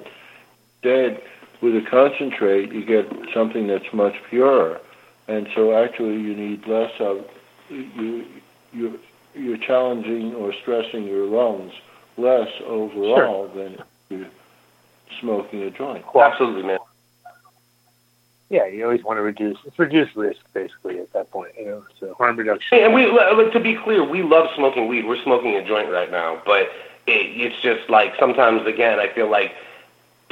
Instead, 0.82 1.22
with 1.60 1.76
a 1.76 1.82
concentrate, 1.88 2.72
you 2.72 2.84
get 2.84 3.06
something 3.32 3.66
that's 3.66 3.92
much 3.92 4.14
purer, 4.28 4.80
and 5.28 5.48
so 5.54 5.72
actually 5.72 6.20
you 6.20 6.34
need 6.34 6.66
less 6.66 6.92
of 7.00 7.24
you. 7.68 8.26
You 8.72 8.98
you're 9.34 9.58
challenging 9.58 10.34
or 10.34 10.52
stressing 10.52 11.04
your 11.04 11.26
lungs 11.26 11.72
less 12.16 12.48
overall 12.66 13.48
than 13.48 13.74
if 13.74 13.86
you're 14.10 14.26
smoking 15.20 15.62
a 15.62 15.70
joint. 15.70 16.04
Absolutely, 16.14 16.62
man. 16.62 16.78
Yeah, 18.52 18.66
you 18.66 18.84
always 18.84 19.02
want 19.02 19.16
to 19.16 19.22
reduce. 19.22 19.56
It's 19.64 19.78
reduced 19.78 20.14
risk 20.14 20.40
basically 20.52 20.98
at 20.98 21.10
that 21.14 21.30
point. 21.30 21.52
You 21.58 21.64
know, 21.64 21.84
so 21.98 22.12
harm 22.12 22.36
reduction. 22.36 22.78
And 22.80 22.92
we, 22.92 23.06
uh, 23.06 23.50
to 23.50 23.60
be 23.60 23.74
clear, 23.74 24.04
we 24.04 24.22
love 24.22 24.48
smoking 24.54 24.88
weed. 24.88 25.06
We're 25.06 25.22
smoking 25.22 25.56
a 25.56 25.66
joint 25.66 25.90
right 25.90 26.10
now, 26.10 26.42
but 26.44 26.68
it, 27.06 27.40
it's 27.40 27.60
just 27.62 27.88
like 27.88 28.12
sometimes, 28.20 28.66
again, 28.66 29.00
I 29.00 29.08
feel 29.14 29.30
like 29.30 29.52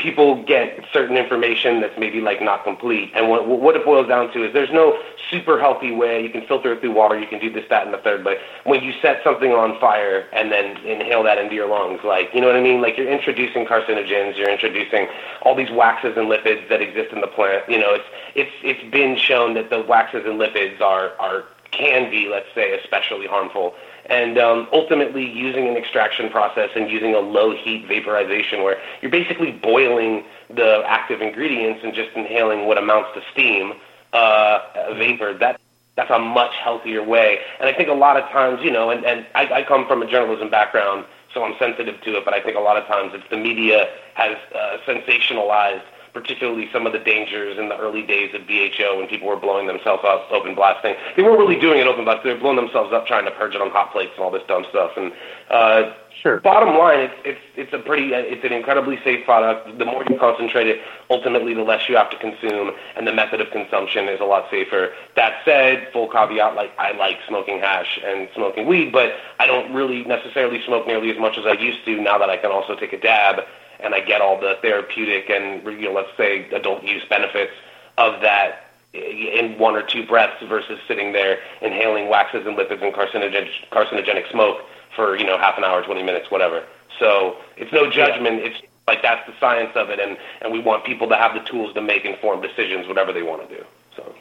people 0.01 0.43
get 0.45 0.85
certain 0.93 1.17
information 1.17 1.81
that's 1.81 1.99
maybe 1.99 2.21
like 2.21 2.41
not 2.41 2.65
complete. 2.65 3.13
And 3.15 3.29
what, 3.29 3.47
what 3.47 3.77
it 3.77 3.85
boils 3.85 4.09
down 4.09 4.33
to 4.33 4.45
is 4.45 4.53
there's 4.53 4.73
no 4.73 4.99
super 5.31 5.61
healthy 5.61 5.93
way. 5.93 6.23
You 6.23 6.31
can 6.31 6.47
filter 6.47 6.73
it 6.73 6.81
through 6.81 6.93
water. 6.93 7.19
You 7.19 7.27
can 7.27 7.39
do 7.39 7.53
this, 7.53 7.65
that, 7.69 7.85
and 7.85 7.93
the 7.93 7.99
third. 7.99 8.25
But 8.25 8.39
when 8.65 8.83
you 8.83 8.93
set 9.03 9.23
something 9.23 9.53
on 9.53 9.79
fire 9.79 10.27
and 10.33 10.51
then 10.51 10.79
inhale 10.87 11.23
that 11.25 11.39
into 11.39 11.55
your 11.55 11.69
lungs, 11.69 12.01
like, 12.03 12.31
you 12.35 12.41
know 12.41 12.47
what 12.47 12.57
I 12.57 12.63
mean? 12.63 12.81
Like 12.81 12.97
you're 12.97 13.11
introducing 13.11 13.67
carcinogens. 13.67 14.37
You're 14.37 14.51
introducing 14.51 15.09
all 15.43 15.55
these 15.55 15.71
waxes 15.71 16.17
and 16.17 16.29
lipids 16.29 16.69
that 16.69 16.81
exist 16.81 17.13
in 17.13 17.21
the 17.21 17.29
plant. 17.29 17.69
You 17.69 17.79
know, 17.79 17.95
it's, 17.95 18.05
it's, 18.35 18.53
it's 18.63 18.91
been 18.91 19.17
shown 19.17 19.55
that 19.55 19.71
the 19.71 19.83
waxes 19.83 20.25
and 20.25 20.41
lipids 20.41 20.81
are, 20.81 21.13
are, 21.21 21.45
can 21.71 22.11
be, 22.11 22.29
let's 22.29 22.49
say, 22.55 22.73
especially 22.79 23.27
harmful. 23.27 23.75
And 24.11 24.39
um, 24.39 24.69
ultimately, 24.73 25.25
using 25.25 25.69
an 25.69 25.77
extraction 25.77 26.31
process 26.31 26.71
and 26.75 26.91
using 26.91 27.15
a 27.15 27.21
low 27.21 27.57
heat 27.57 27.87
vaporization, 27.87 28.65
where 28.65 28.77
you're 29.01 29.11
basically 29.11 29.53
boiling 29.53 30.25
the 30.49 30.83
active 30.85 31.23
ingredients 31.23 31.81
and 31.85 31.95
just 31.95 32.11
inhaling 32.17 32.67
what 32.67 32.77
amounts 32.77 33.11
to 33.15 33.23
steam, 33.33 33.75
uh, 34.13 34.59
vapor. 34.95 35.39
That 35.39 35.61
that's 35.97 36.11
a 36.11 36.19
much 36.19 36.55
healthier 36.57 37.05
way. 37.05 37.39
And 37.61 37.69
I 37.69 37.73
think 37.73 37.89
a 37.89 37.95
lot 37.95 38.17
of 38.17 38.29
times, 38.31 38.61
you 38.65 38.71
know, 38.73 38.91
and, 38.91 39.05
and 39.05 39.27
I, 39.35 39.61
I 39.61 39.63
come 39.63 39.87
from 39.87 40.03
a 40.03 40.11
journalism 40.11 40.51
background, 40.51 41.05
so 41.33 41.45
I'm 41.45 41.55
sensitive 41.59 42.01
to 42.03 42.17
it. 42.17 42.25
But 42.25 42.35
I 42.35 42.41
think 42.43 42.57
a 42.57 42.61
lot 42.61 42.77
of 42.77 42.87
times 42.87 43.13
it's 43.15 43.29
the 43.31 43.37
media 43.37 43.89
has 44.15 44.37
uh, 44.55 44.79
sensationalized 44.87 45.83
particularly 46.13 46.69
some 46.73 46.87
of 46.87 46.93
the 46.93 46.99
dangers 46.99 47.59
in 47.59 47.69
the 47.69 47.77
early 47.77 48.03
days 48.03 48.35
of 48.35 48.47
BHO 48.47 48.99
when 48.99 49.07
people 49.07 49.29
were 49.29 49.37
blowing 49.37 49.67
themselves 49.67 50.03
up, 50.05 50.31
open 50.31 50.55
blasting. 50.55 50.95
They 51.17 51.23
weren't 51.23 51.39
really 51.39 51.59
doing 51.59 51.79
it 51.79 51.87
open 51.87 52.05
blast. 52.05 52.25
They 52.25 52.33
were 52.33 52.41
blowing 52.41 52.57
themselves 52.57 52.93
up 52.93 53.07
trying 53.07 53.25
to 53.25 53.31
purge 53.31 53.55
it 53.55 53.61
on 53.61 53.71
hot 53.71 53.93
plates 53.93 54.13
and 54.17 54.25
all 54.25 54.31
this 54.31 54.43
dumb 54.47 54.65
stuff. 54.71 54.93
And 54.97 55.13
uh, 55.51 55.95
Sure. 56.23 56.39
bottom 56.41 56.77
line, 56.77 56.99
it's 56.99 57.15
it's 57.25 57.41
it's 57.57 57.73
a 57.73 57.79
pretty 57.79 58.13
it's 58.13 58.45
an 58.45 58.53
incredibly 58.53 58.99
safe 59.05 59.25
product. 59.25 59.79
The 59.79 59.87
more 59.87 60.05
you 60.09 60.19
concentrate 60.19 60.67
it, 60.67 60.81
ultimately 61.09 61.55
the 61.55 61.63
less 61.63 61.89
you 61.89 61.97
have 61.97 62.11
to 62.11 62.19
consume, 62.19 62.73
and 62.97 63.07
the 63.07 63.13
method 63.13 63.41
of 63.41 63.51
consumption 63.51 64.07
is 64.07 64.21
a 64.21 64.25
lot 64.25 64.51
safer. 64.51 64.93
That 65.17 65.41
said, 65.47 65.89
full 65.95 66.09
caveat, 66.09 66.57
like 66.57 66.73
I 66.79 66.93
like 66.93 67.19
smoking 67.27 67.61
hash 67.61 67.99
and 68.05 68.29
smoking 68.35 68.67
weed, 68.67 68.93
but 68.93 69.15
I 69.39 69.47
don't 69.47 69.73
really 69.73 70.05
necessarily 70.05 70.63
smoke 70.67 70.87
nearly 70.87 71.11
as 71.11 71.19
much 71.19 71.39
as 71.39 71.47
I 71.47 71.53
used 71.53 71.85
to 71.87 71.99
now 72.03 72.19
that 72.19 72.29
I 72.29 72.37
can 72.37 72.51
also 72.51 72.75
take 72.77 72.93
a 72.93 73.01
dab 73.01 73.41
and 73.83 73.95
I 73.95 74.01
get 74.01 74.21
all 74.21 74.41
the 74.41 74.57
therapeutic 74.63 75.31
and 75.31 75.65
you 75.65 75.83
know 75.89 75.93
let's 75.93 76.17
say 76.17 76.49
adult 76.51 76.83
use 76.83 77.03
benefits 77.09 77.53
of 77.99 78.21
that 78.23 78.71
in 78.93 79.59
one 79.59 79.77
or 79.77 79.83
two 79.83 80.07
breaths 80.07 80.43
versus 80.49 80.79
sitting 80.89 81.13
there 81.13 81.39
inhaling 81.63 82.09
waxes 82.09 82.47
and 82.47 82.57
lipids 82.57 82.83
and 82.83 82.93
carcinogenic 82.93 83.51
carcinogenic 83.71 84.31
smoke 84.31 84.59
for 84.95 85.17
you 85.17 85.25
know 85.25 85.39
half 85.39 85.57
an 85.59 85.65
hour, 85.65 85.83
20 85.83 86.03
minutes, 86.03 86.31
whatever. 86.31 86.65
So 86.99 87.37
it's 87.57 87.73
no 87.73 87.91
judgment. 87.91 88.41
It's 88.41 88.61
like 88.87 89.03
that's 89.03 89.27
the 89.27 89.35
science 89.39 89.73
of 89.77 89.91
it, 89.91 90.01
and 90.01 90.17
and 90.43 90.53
we 90.53 90.61
want 90.61 90.85
people 90.85 91.09
to 91.09 91.17
have 91.17 91.35
the 91.35 91.41
tools 91.41 91.73
to 91.75 91.81
make 91.81 92.05
informed 92.05 92.43
decisions, 92.43 92.89
whatever 92.89 93.13
they 93.13 93.23
want 93.23 93.49
to 93.49 93.57
do. 93.57 93.65
So 93.97 94.15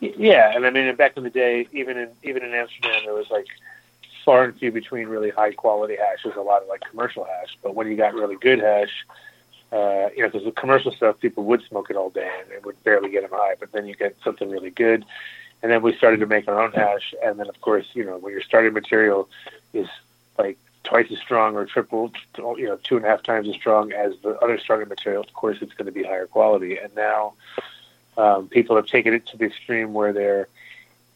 Yeah, 0.00 0.52
and 0.54 0.64
I 0.66 0.70
mean, 0.70 0.94
back 0.96 1.16
in 1.16 1.24
the 1.24 1.30
day, 1.30 1.68
even 1.72 1.96
in 1.98 2.10
even 2.22 2.42
in 2.42 2.52
Amsterdam, 2.54 3.02
there 3.04 3.14
was 3.14 3.30
like 3.30 3.46
far 4.30 4.44
and 4.44 4.56
few 4.56 4.70
between 4.70 5.08
really 5.08 5.30
high 5.30 5.50
quality 5.50 5.96
hash. 5.96 6.20
There's 6.22 6.36
a 6.36 6.40
lot 6.40 6.62
of 6.62 6.68
like 6.68 6.82
commercial 6.88 7.24
hash, 7.24 7.58
but 7.64 7.74
when 7.74 7.88
you 7.88 7.96
got 7.96 8.14
really 8.14 8.36
good 8.36 8.60
hash, 8.60 9.04
uh, 9.72 10.10
you 10.14 10.22
know, 10.22 10.28
because 10.28 10.44
the 10.44 10.52
commercial 10.52 10.92
stuff, 10.92 11.18
people 11.18 11.42
would 11.46 11.62
smoke 11.64 11.90
it 11.90 11.96
all 11.96 12.10
day 12.10 12.30
and 12.40 12.52
it 12.52 12.64
would 12.64 12.80
barely 12.84 13.10
get 13.10 13.22
them 13.22 13.32
high. 13.32 13.56
But 13.58 13.72
then 13.72 13.86
you 13.86 13.96
get 13.96 14.16
something 14.22 14.48
really 14.48 14.70
good, 14.70 15.04
and 15.64 15.72
then 15.72 15.82
we 15.82 15.96
started 15.96 16.20
to 16.20 16.26
make 16.26 16.46
our 16.46 16.62
own 16.62 16.70
hash, 16.70 17.12
and 17.24 17.40
then 17.40 17.48
of 17.48 17.60
course, 17.60 17.86
you 17.92 18.04
know, 18.04 18.18
when 18.18 18.32
your 18.32 18.42
starting 18.42 18.72
material 18.72 19.28
is 19.72 19.88
like 20.38 20.56
twice 20.84 21.10
as 21.10 21.18
strong 21.18 21.56
or 21.56 21.66
triple, 21.66 22.12
you 22.38 22.66
know, 22.68 22.78
two 22.84 22.96
and 22.96 23.04
a 23.04 23.08
half 23.08 23.24
times 23.24 23.48
as 23.48 23.56
strong 23.56 23.90
as 23.90 24.14
the 24.22 24.38
other 24.38 24.60
starting 24.60 24.88
material, 24.88 25.24
of 25.24 25.32
course, 25.32 25.58
it's 25.60 25.74
going 25.74 25.86
to 25.86 25.92
be 25.92 26.04
higher 26.04 26.28
quality. 26.28 26.78
And 26.78 26.94
now 26.94 27.32
um, 28.16 28.46
people 28.46 28.76
have 28.76 28.86
taken 28.86 29.12
it 29.12 29.26
to 29.26 29.36
the 29.36 29.46
extreme 29.46 29.92
where 29.92 30.12
they're 30.12 30.46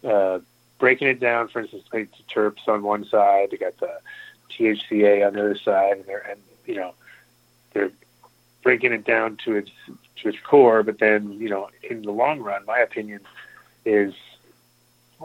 uh, 0.03 0.41
breaking 0.79 1.09
it 1.09 1.21
down. 1.21 1.49
For 1.49 1.61
instance, 1.61 1.85
like 1.93 2.11
the 2.11 2.23
terps 2.25 2.69
on 2.69 2.83
one 2.83 3.05
side, 3.05 3.51
they 3.51 3.57
got 3.57 3.77
the 3.79 3.99
THCA 4.51 5.27
on 5.27 5.35
the 5.35 5.41
other 5.41 5.59
side, 5.59 5.99
and 5.99 6.07
they're 6.07 6.27
and 6.31 6.41
you 6.67 6.77
know 6.77 6.95
they're 7.73 7.91
breaking 8.63 8.93
it 8.93 9.05
down 9.05 9.37
to 9.45 9.57
its 9.57 9.71
to 10.17 10.29
its 10.29 10.39
core. 10.41 10.83
But 10.83 10.99
then 10.99 11.33
you 11.33 11.49
know, 11.49 11.71
in 11.83 12.03
the 12.03 12.13
long 12.13 12.41
run, 12.41 12.65
my 12.67 12.79
opinion 12.79 13.21
is 13.85 14.15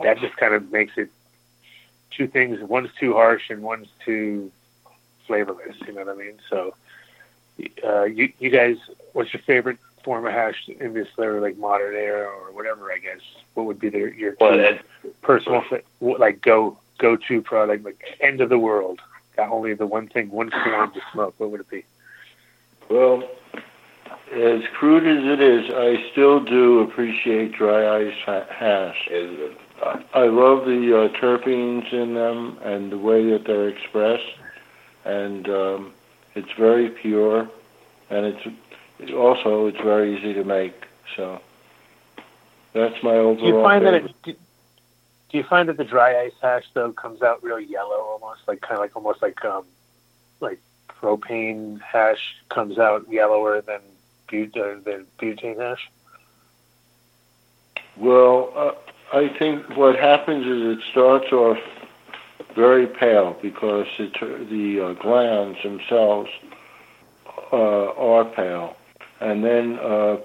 that 0.03 0.19
just 0.19 0.35
kind 0.37 0.53
of 0.53 0.71
makes 0.71 0.97
it 0.97 1.09
two 2.11 2.27
things. 2.27 2.59
One's 2.61 2.89
too 2.99 3.13
harsh 3.13 3.49
and 3.49 3.61
one's 3.61 3.87
too 4.05 4.51
flavorless. 5.25 5.75
You 5.85 5.93
know 5.93 6.05
what 6.05 6.15
I 6.15 6.17
mean? 6.17 6.39
So, 6.49 6.75
uh, 7.85 8.03
you 8.03 8.31
you 8.39 8.49
guys, 8.49 8.77
what's 9.13 9.33
your 9.33 9.41
favorite 9.41 9.77
form 10.03 10.25
of 10.25 10.33
hash 10.33 10.67
in 10.67 10.93
this 10.93 11.07
flavor, 11.15 11.41
like 11.41 11.57
modern 11.57 11.95
era 11.95 12.27
or 12.27 12.51
whatever? 12.51 12.91
I 12.91 12.97
guess 12.97 13.21
what 13.53 13.65
would 13.65 13.79
be 13.79 13.89
the, 13.89 14.13
your 14.15 14.35
well, 14.39 14.77
personal 15.21 15.61
fa- 15.61 15.81
like 16.01 16.41
go 16.41 16.77
go 16.97 17.15
to 17.15 17.41
product, 17.41 17.83
like 17.85 18.17
end 18.19 18.41
of 18.41 18.49
the 18.49 18.59
world? 18.59 18.99
Got 19.35 19.51
only 19.51 19.73
the 19.73 19.87
one 19.87 20.07
thing, 20.07 20.29
one 20.29 20.51
form 20.51 20.91
to 20.91 21.01
smoke. 21.11 21.35
What 21.37 21.51
would 21.51 21.61
it 21.61 21.69
be? 21.69 21.85
Well, 22.89 23.23
as 24.33 24.61
crude 24.73 25.05
as 25.05 25.23
it 25.25 25.41
is, 25.41 25.71
I 25.71 26.09
still 26.11 26.39
do 26.39 26.79
appreciate 26.79 27.53
dry 27.53 28.05
ice 28.05 28.17
ha- 28.25 28.45
hash. 28.49 29.07
is 29.09 29.35
good. 29.35 29.57
I, 29.83 30.03
I 30.13 30.27
love 30.27 30.65
the 30.65 31.05
uh, 31.05 31.19
terpenes 31.19 31.91
in 31.93 32.13
them 32.13 32.57
and 32.63 32.91
the 32.91 32.97
way 32.97 33.29
that 33.31 33.45
they're 33.45 33.69
expressed, 33.69 34.33
and 35.05 35.47
um, 35.49 35.93
it's 36.35 36.51
very 36.57 36.89
pure, 36.89 37.49
and 38.09 38.25
it's 38.25 39.11
also 39.13 39.67
it's 39.67 39.79
very 39.79 40.17
easy 40.17 40.33
to 40.33 40.43
make. 40.43 40.85
So 41.15 41.41
that's 42.73 43.01
my 43.01 43.15
overall. 43.15 43.35
Do 43.35 43.45
you 43.45 43.61
find 43.63 43.85
that 43.85 43.93
favorite. 43.93 44.15
it? 44.25 44.39
Do, 45.29 45.37
you 45.37 45.43
find 45.43 45.69
that 45.69 45.77
the 45.77 45.83
dry 45.83 46.19
ice 46.19 46.33
hash 46.41 46.65
though 46.73 46.91
comes 46.91 47.21
out 47.21 47.43
real 47.43 47.59
yellow, 47.59 48.17
almost 48.19 48.41
like 48.47 48.61
kind 48.61 48.73
of 48.73 48.79
like 48.79 48.95
almost 48.95 49.21
like 49.21 49.43
um 49.45 49.65
like 50.39 50.59
propane 50.89 51.79
hash 51.81 52.35
comes 52.49 52.77
out 52.77 53.05
yellower 53.09 53.61
than 53.61 53.81
but 54.29 54.57
uh, 54.57 54.75
than 54.83 55.05
butane 55.19 55.57
hash? 55.57 55.89
Well, 57.97 58.51
uh, 58.55 59.17
I 59.17 59.27
think 59.37 59.75
what 59.75 59.95
happens 59.95 60.45
is 60.45 60.77
it 60.77 60.83
starts 60.91 61.31
off 61.31 61.57
very 62.55 62.87
pale 62.87 63.37
because 63.41 63.87
it, 63.97 64.13
the 64.49 64.81
uh, 64.81 64.93
glands 64.93 65.61
themselves 65.63 66.29
uh, 67.51 67.91
are 67.93 68.25
pale, 68.25 68.75
and 69.19 69.43
then 69.43 69.79
uh, 69.79 70.17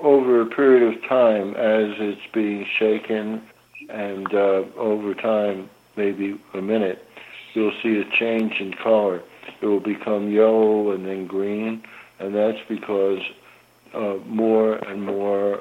over 0.00 0.40
a 0.40 0.46
period 0.46 0.94
of 0.94 1.02
time, 1.08 1.54
as 1.54 1.94
it's 1.98 2.32
being 2.32 2.66
shaken, 2.78 3.42
and 3.88 4.32
uh, 4.34 4.64
over 4.76 5.14
time, 5.14 5.68
maybe 5.96 6.40
a 6.54 6.62
minute, 6.62 7.06
you'll 7.54 7.72
see 7.82 8.00
a 8.00 8.04
change 8.18 8.60
in 8.60 8.72
color. 8.74 9.22
It 9.60 9.66
will 9.66 9.80
become 9.80 10.30
yellow 10.30 10.90
and 10.90 11.06
then 11.06 11.26
green, 11.26 11.82
and 12.18 12.34
that's 12.34 12.58
because 12.68 13.20
uh, 13.92 14.16
more 14.26 14.74
and 14.74 15.02
more 15.02 15.60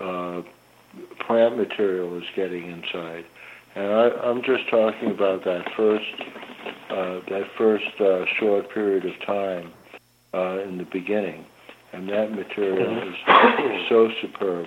uh, 0.00 0.42
plant 1.20 1.56
material 1.56 2.16
is 2.18 2.24
getting 2.34 2.70
inside. 2.70 3.24
And 3.74 3.92
I, 3.92 4.10
I'm 4.22 4.42
just 4.42 4.68
talking 4.68 5.10
about 5.10 5.44
that 5.44 5.72
first, 5.76 6.14
uh, 6.90 7.20
that 7.28 7.48
first 7.56 8.00
uh, 8.00 8.24
short 8.38 8.70
period 8.70 9.04
of 9.04 9.18
time 9.20 9.72
uh, 10.32 10.58
in 10.60 10.78
the 10.78 10.84
beginning, 10.84 11.44
and 11.94 12.08
that 12.08 12.32
material 12.32 13.08
is 13.08 13.88
so 13.88 14.10
superb. 14.20 14.66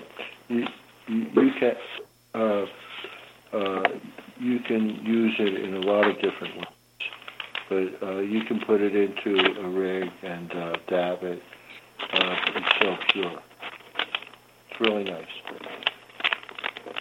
You, 0.49 0.65
you, 1.07 1.25
you 1.35 1.51
can 1.59 1.75
uh, 2.33 2.65
uh, 3.53 3.83
you 4.39 4.59
can 4.59 4.89
use 5.05 5.35
it 5.39 5.55
in 5.63 5.73
a 5.75 5.79
lot 5.79 6.07
of 6.07 6.15
different 6.21 6.55
ways, 6.55 7.91
but 8.01 8.07
uh, 8.07 8.17
you 8.19 8.43
can 8.43 8.59
put 8.61 8.81
it 8.81 8.95
into 8.95 9.59
a 9.61 9.67
rig 9.69 10.09
and 10.23 10.51
uh, 10.51 10.75
dab 10.87 11.23
it. 11.23 11.41
Uh, 12.13 12.35
it's 12.55 12.79
so 12.81 12.97
pure. 13.09 13.39
It's 14.69 14.79
really 14.79 15.03
nice. 15.03 15.25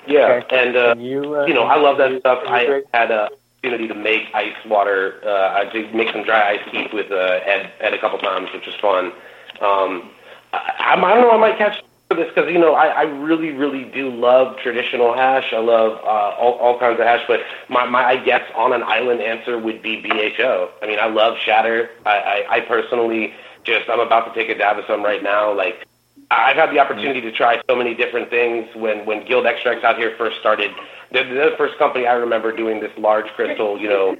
Yeah, 0.08 0.40
Okay. 0.44 0.58
and 0.66 0.76
uh, 0.76 0.94
you, 0.98 1.36
uh, 1.36 1.46
you 1.46 1.54
know, 1.54 1.64
I 1.64 1.76
love 1.76 1.98
that 1.98 2.10
you- 2.12 2.20
stuff. 2.20 2.42
I 2.46 2.64
Greg? 2.66 2.84
had 2.94 3.10
a 3.10 3.28
opportunity 3.58 3.88
to 3.88 3.94
make 3.94 4.22
ice 4.34 4.54
water. 4.66 5.20
Uh, 5.24 5.58
I 5.60 5.64
did 5.72 5.94
make 5.94 6.10
some 6.12 6.22
dry 6.22 6.52
ice 6.52 6.60
tea 6.70 6.86
with 6.92 7.10
uh, 7.10 7.40
Ed, 7.44 7.72
Ed 7.80 7.94
a 7.94 7.98
couple 8.00 8.18
times, 8.18 8.48
which 8.54 8.64
was 8.66 8.74
fun. 8.76 9.12
Um, 9.60 10.10
I, 10.56 10.94
I 10.94 11.14
don't 11.14 11.22
know. 11.22 11.32
I 11.32 11.38
might 11.38 11.58
catch 11.58 11.82
this 12.10 12.28
because 12.28 12.50
you 12.50 12.58
know 12.58 12.74
I, 12.74 12.86
I 12.86 13.02
really, 13.02 13.50
really 13.50 13.84
do 13.84 14.10
love 14.10 14.56
traditional 14.58 15.14
hash. 15.14 15.52
I 15.52 15.58
love 15.58 15.98
uh, 16.04 16.36
all, 16.38 16.54
all 16.54 16.78
kinds 16.78 17.00
of 17.00 17.06
hash, 17.06 17.24
but 17.26 17.40
my, 17.68 17.84
my 17.86 18.04
I 18.04 18.16
guess 18.16 18.42
on 18.54 18.72
an 18.72 18.82
island 18.82 19.20
answer 19.20 19.58
would 19.58 19.82
be 19.82 20.00
BHO. 20.00 20.70
I 20.82 20.86
mean, 20.86 20.98
I 20.98 21.06
love 21.06 21.36
shatter. 21.38 21.90
I, 22.04 22.10
I, 22.10 22.56
I 22.56 22.60
personally 22.60 23.34
just 23.64 23.88
I'm 23.90 24.00
about 24.00 24.32
to 24.32 24.40
take 24.40 24.48
a 24.54 24.58
dab 24.58 24.78
of 24.78 24.84
some 24.86 25.02
right 25.02 25.22
now. 25.22 25.52
Like 25.52 25.86
I've 26.30 26.56
had 26.56 26.70
the 26.70 26.78
opportunity 26.78 27.20
to 27.22 27.32
try 27.32 27.60
so 27.68 27.76
many 27.76 27.94
different 27.94 28.30
things. 28.30 28.68
When 28.74 29.04
when 29.04 29.26
Guild 29.26 29.46
Extracts 29.46 29.84
out 29.84 29.96
here 29.96 30.14
first 30.16 30.38
started, 30.38 30.70
they're 31.10 31.50
the 31.50 31.56
first 31.56 31.76
company 31.78 32.06
I 32.06 32.14
remember 32.14 32.54
doing 32.54 32.80
this 32.80 32.96
large 32.96 33.26
crystal, 33.34 33.80
you 33.80 33.88
know, 33.88 34.16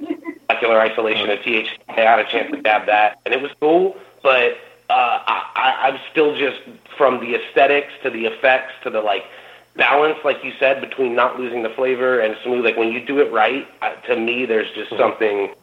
molecular 0.49 0.79
isolation 0.79 1.29
of 1.29 1.39
THC. 1.39 1.69
I 1.89 1.93
had 1.93 2.19
a 2.19 2.29
chance 2.29 2.51
to 2.51 2.61
dab 2.61 2.85
that, 2.87 3.19
and 3.25 3.33
it 3.33 3.41
was 3.41 3.51
cool. 3.59 3.95
But 4.23 4.57
uh, 4.89 4.93
I, 5.25 5.43
I- 5.55 5.87
I'm 5.89 5.99
still 6.11 6.35
just 6.37 6.59
from 6.97 7.19
the 7.19 7.35
aesthetics 7.35 7.91
to 8.03 8.09
the 8.09 8.25
effects 8.25 8.73
to 8.83 8.89
the 8.89 9.01
like 9.01 9.23
balance, 9.75 10.17
like 10.23 10.43
you 10.43 10.53
said, 10.59 10.81
between 10.81 11.15
not 11.15 11.39
losing 11.39 11.61
the 11.63 11.69
flavor 11.69 12.19
and 12.19 12.35
smooth. 12.43 12.65
Like 12.65 12.77
when 12.77 12.91
you 12.91 13.05
do 13.05 13.19
it 13.19 13.31
right, 13.31 13.67
uh, 13.81 13.93
to 14.07 14.15
me, 14.15 14.45
there's 14.45 14.71
just 14.73 14.89
something 14.97 15.53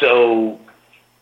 so 0.00 0.58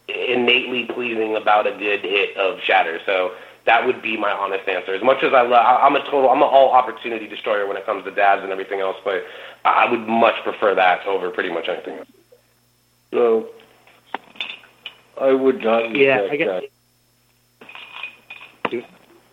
innately 0.09 0.85
pleasing 0.87 1.37
about 1.37 1.67
a 1.67 1.73
good 1.73 2.01
hit 2.01 2.37
of 2.37 2.61
shatter. 2.61 3.01
So 3.07 3.33
that 3.65 3.87
would 3.87 4.03
be 4.03 4.17
my 4.17 4.31
honest 4.33 4.69
answer. 4.69 4.95
As 4.95 5.03
much 5.03 5.23
as 5.23 5.33
I 5.35 5.43
love, 5.43 5.65
I'm 5.83 5.95
a 5.95 6.01
total, 6.01 6.31
I'm 6.31 6.39
an 6.43 6.49
all 6.49 6.71
opportunity 6.73 7.27
destroyer 7.29 7.67
when 7.67 7.77
it 7.77 7.85
comes 7.87 8.05
to 8.05 8.11
dabs 8.11 8.43
and 8.43 8.51
everything 8.53 8.81
else, 8.81 8.97
but 9.05 9.25
I 9.65 9.91
would 9.91 10.07
much 10.09 10.43
prefer 10.43 10.75
that 10.75 11.07
over 11.07 11.31
pretty 11.31 11.51
much 11.51 11.69
anything 11.69 11.99
else. 11.99 12.09
So 13.13 13.49
I 15.21 15.33
would 15.33 15.63
not 15.63 15.95
Yeah, 15.95 16.27
I 16.31 16.37
guess- 16.37 16.49
that. 16.49 16.65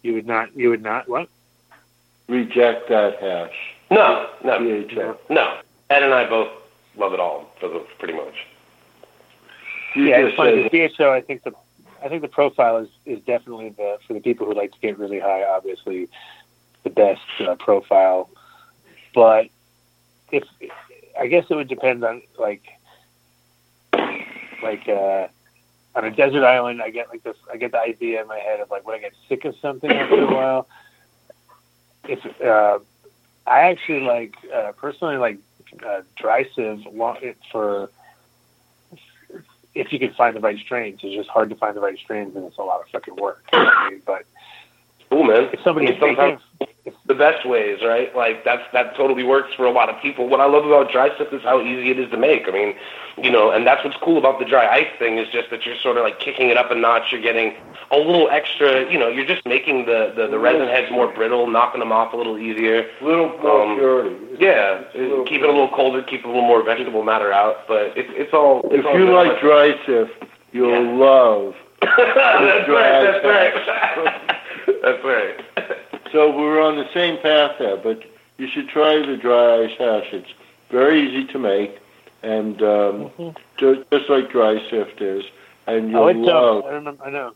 You 0.02 0.14
would 0.14 0.28
not. 0.28 0.56
You 0.56 0.70
would 0.70 0.84
not. 0.84 1.08
What? 1.08 1.30
Reject 2.28 2.90
that 2.90 3.20
hash. 3.20 3.76
No, 3.92 4.30
no, 4.44 4.60
BHO. 4.60 5.18
no. 5.30 5.60
Ed 5.90 6.04
and 6.04 6.14
I 6.14 6.30
both 6.30 6.52
love 6.96 7.14
it 7.14 7.20
all, 7.20 7.52
for 7.60 7.70
the, 7.70 7.80
pretty 7.98 8.14
much. 8.14 8.46
You 9.96 10.04
yeah, 10.04 10.18
it's 10.20 10.38
funny. 10.38 10.64
said 10.64 10.72
The 10.72 10.90
BHO, 10.90 11.12
I 11.12 11.22
think 11.22 11.44
the 11.44 11.54
I 12.04 12.08
think 12.08 12.22
the 12.22 12.28
profile 12.28 12.78
is 12.78 12.90
is 13.06 13.20
definitely 13.22 13.70
the 13.70 13.98
for 14.06 14.14
the 14.14 14.20
people 14.20 14.46
who 14.46 14.54
like 14.54 14.72
to 14.72 14.80
get 14.80 15.00
really 15.00 15.20
high. 15.20 15.44
Obviously, 15.44 16.08
the 16.84 16.90
best 16.90 17.22
uh, 17.40 17.56
profile, 17.56 18.30
but 19.14 19.48
if 20.32 20.44
I 21.20 21.28
guess 21.28 21.46
it 21.50 21.56
would 21.56 21.68
depend 21.68 22.04
on 22.04 22.22
like 22.38 22.64
like 24.62 24.88
uh, 24.88 25.28
on 26.00 26.06
a 26.06 26.16
desert 26.16 26.44
island. 26.44 26.82
I 26.82 26.90
get 26.90 27.10
like 27.10 27.24
this. 27.24 27.38
I 27.52 27.58
get 27.58 27.72
the 27.72 27.80
idea 27.80 28.22
in 28.22 28.28
my 28.28 28.40
head 28.40 28.60
of 28.60 28.70
like 28.72 28.86
when 28.88 28.96
I 28.96 29.00
get 29.00 29.14
sick 29.28 29.46
of 29.46 29.56
something 29.58 29.92
after 29.92 30.24
a 30.24 30.34
while. 30.34 30.68
If 32.08 32.26
uh, 32.42 32.80
I 33.46 33.60
actually 33.72 34.02
like 34.02 34.36
uh, 34.54 34.72
personally 34.78 35.18
like 35.18 35.38
uh, 35.86 36.02
dry 36.16 36.48
sieve 36.56 36.86
for 37.52 37.90
if 39.76 39.94
you 39.94 40.00
can 40.00 40.14
find 40.14 40.36
the 40.36 40.40
right 40.40 40.58
strains. 40.58 41.00
It's 41.04 41.16
just 41.16 41.30
hard 41.30 41.50
to 41.50 41.56
find 41.56 41.76
the 41.76 41.82
right 41.82 41.98
strains, 41.98 42.36
and 42.36 42.46
it's 42.46 42.58
a 42.58 42.64
lot 42.64 42.82
of 42.82 42.88
fucking 42.90 43.16
work. 43.16 43.44
But 44.06 44.26
Cool, 45.10 45.24
man. 45.24 45.50
if 45.54 45.62
somebody 45.64 45.88
I 45.88 45.92
mean, 45.92 45.96
is 45.96 46.00
thinking, 46.00 46.40
sometimes 46.60 46.69
the 47.06 47.14
best 47.14 47.46
ways, 47.48 47.80
right? 47.84 48.16
Like 48.16 48.44
that's 48.44 48.64
that 48.74 48.96
totally 48.96 49.24
works 49.24 49.54
for 49.54 49.66
a 49.66 49.72
lot 49.72 49.90
of 49.90 50.02
people. 50.02 50.28
What 50.28 50.40
I 50.40 50.46
love 50.46 50.66
about 50.66 50.92
dry 50.92 51.14
stuff 51.16 51.32
is 51.34 51.42
how 51.44 51.62
easy 51.62 51.92
it 51.92 52.00
is 52.00 52.10
to 52.12 52.18
make. 52.18 52.48
I 52.48 52.52
mean, 52.52 52.76
you 53.18 53.30
know, 53.30 53.52
and 53.52 53.66
that's 53.68 53.84
what's 53.84 53.98
cool 53.98 54.18
about 54.18 54.40
the 54.40 54.46
dry 54.46 54.68
ice 54.68 54.88
thing 54.98 55.18
is 55.18 55.28
just 55.30 55.50
that 55.52 55.66
you're 55.66 55.76
sort 55.78 55.98
of 55.98 56.04
like 56.04 56.20
kicking 56.20 56.50
it 56.50 56.58
up 56.58 56.72
a 56.72 56.76
notch. 56.76 57.12
You're 57.12 57.22
getting 57.22 57.54
a 57.92 57.98
little 57.98 58.30
extra. 58.30 58.90
You 58.92 58.98
know, 58.98 59.08
you're 59.08 59.26
just 59.26 59.46
making 59.46 59.86
the 59.86 60.14
the, 60.16 60.28
the 60.28 60.40
resin 60.40 60.68
heads 60.68 60.92
more 60.92 61.12
brittle, 61.14 61.48
knocking 61.48 61.80
them 61.80 61.92
off 61.92 62.14
a 62.14 62.18
little 62.18 62.38
easier. 62.38 62.90
Little 63.02 63.30
more 63.40 63.62
Um, 63.64 63.76
purity. 63.78 64.16
Yeah, 64.40 64.82
it- 64.94 65.28
keep 65.28 65.42
it 65.42 65.50
a 65.50 65.52
little 65.52 65.70
colder, 65.70 66.02
keep 66.02 66.24
a 66.24 66.28
little 66.28 66.42
more 66.44 66.64
vegetable 66.64 67.04
matter 67.04 67.32
out. 67.32 67.68
But 67.68 67.98
it's 67.98 68.10
it's 68.14 68.34
all. 68.34 68.62
It's 68.72 68.80
If 68.80 68.86
all 68.86 68.98
you 68.98 69.12
like 69.14 69.40
dry 69.42 69.76
sift, 69.86 70.14
you'll 70.54 70.72
Yeah. 70.72 71.06
love. 71.06 71.56
that's 71.82 72.66
dry 72.66 73.04
right. 73.06 73.22
That's 73.22 73.26
right. 73.26 74.40
that's 74.82 75.04
right. 75.04 75.76
So 76.12 76.36
we're 76.36 76.62
on 76.62 76.78
the 76.78 76.88
same 76.94 77.18
path 77.22 77.58
there, 77.60 77.78
but 77.78 78.04
you 78.38 78.48
should 78.48 78.68
try 78.70 79.06
the 79.06 79.18
dry 79.18 79.64
ice 79.66 79.78
hash. 79.78 80.08
It's 80.14 80.32
very 80.70 81.02
easy 81.08 81.26
to 81.34 81.40
make, 81.40 81.78
and 82.24 82.62
um, 82.64 83.12
just, 83.58 83.82
just 83.92 84.10
like 84.10 84.32
dry 84.32 84.58
sift 84.70 85.02
is, 85.02 85.24
and 85.68 85.92
you'll 85.92 86.04
oh, 86.04 86.08
it's 86.08 86.20
love. 86.20 86.64
uh, 86.64 86.68
I 86.68 86.74
remember. 86.74 87.04
I 87.06 87.10
know. 87.12 87.34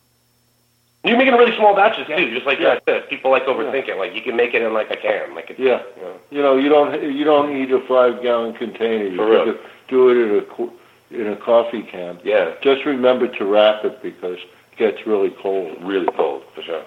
You 1.06 1.18
make 1.18 1.28
it 1.28 1.34
in 1.34 1.40
really 1.40 1.56
small 1.58 1.76
batches 1.76 2.08
Yeah. 2.08 2.16
too, 2.18 2.34
just 2.34 2.46
like 2.46 2.60
Yeah. 2.60 2.80
that. 2.86 3.10
People 3.10 3.30
like 3.30 3.46
overthink 3.46 3.90
it. 3.90 3.98
Like 3.98 4.16
you 4.16 4.22
can 4.22 4.38
make 4.38 4.54
it 4.54 4.62
in 4.62 4.74
like 4.74 4.90
a 4.90 4.96
can. 4.96 5.36
Like 5.36 5.50
it's, 5.50 5.60
Yeah. 5.60 5.82
you 5.98 6.02
know. 6.02 6.16
You 6.32 6.42
know, 6.42 6.56
you 6.58 6.70
don't 6.70 7.14
you 7.14 7.24
don't 7.26 7.54
need 7.54 7.72
a 7.74 7.82
five 7.82 8.22
gallon 8.24 8.54
container. 8.54 9.06
You 9.08 9.18
For 9.18 9.26
can 9.26 9.32
real. 9.32 9.46
do- 9.46 9.60
do 9.90 10.10
it 10.10 10.18
in 10.32 10.38
a 10.38 10.42
qu- 10.44 10.72
in 11.12 11.28
a 11.28 11.36
coffee 11.36 11.84
can. 11.84 12.18
Yeah, 12.24 12.54
Just 12.62 12.86
remember 12.86 13.28
to 13.28 13.46
wrap 13.46 13.84
it 13.84 14.02
because 14.02 14.38
it 14.40 14.78
gets 14.78 15.06
really 15.06 15.30
cold. 15.30 15.78
really 15.84 16.08
cold 16.16 16.44
for 16.56 16.62
sure. 16.64 16.84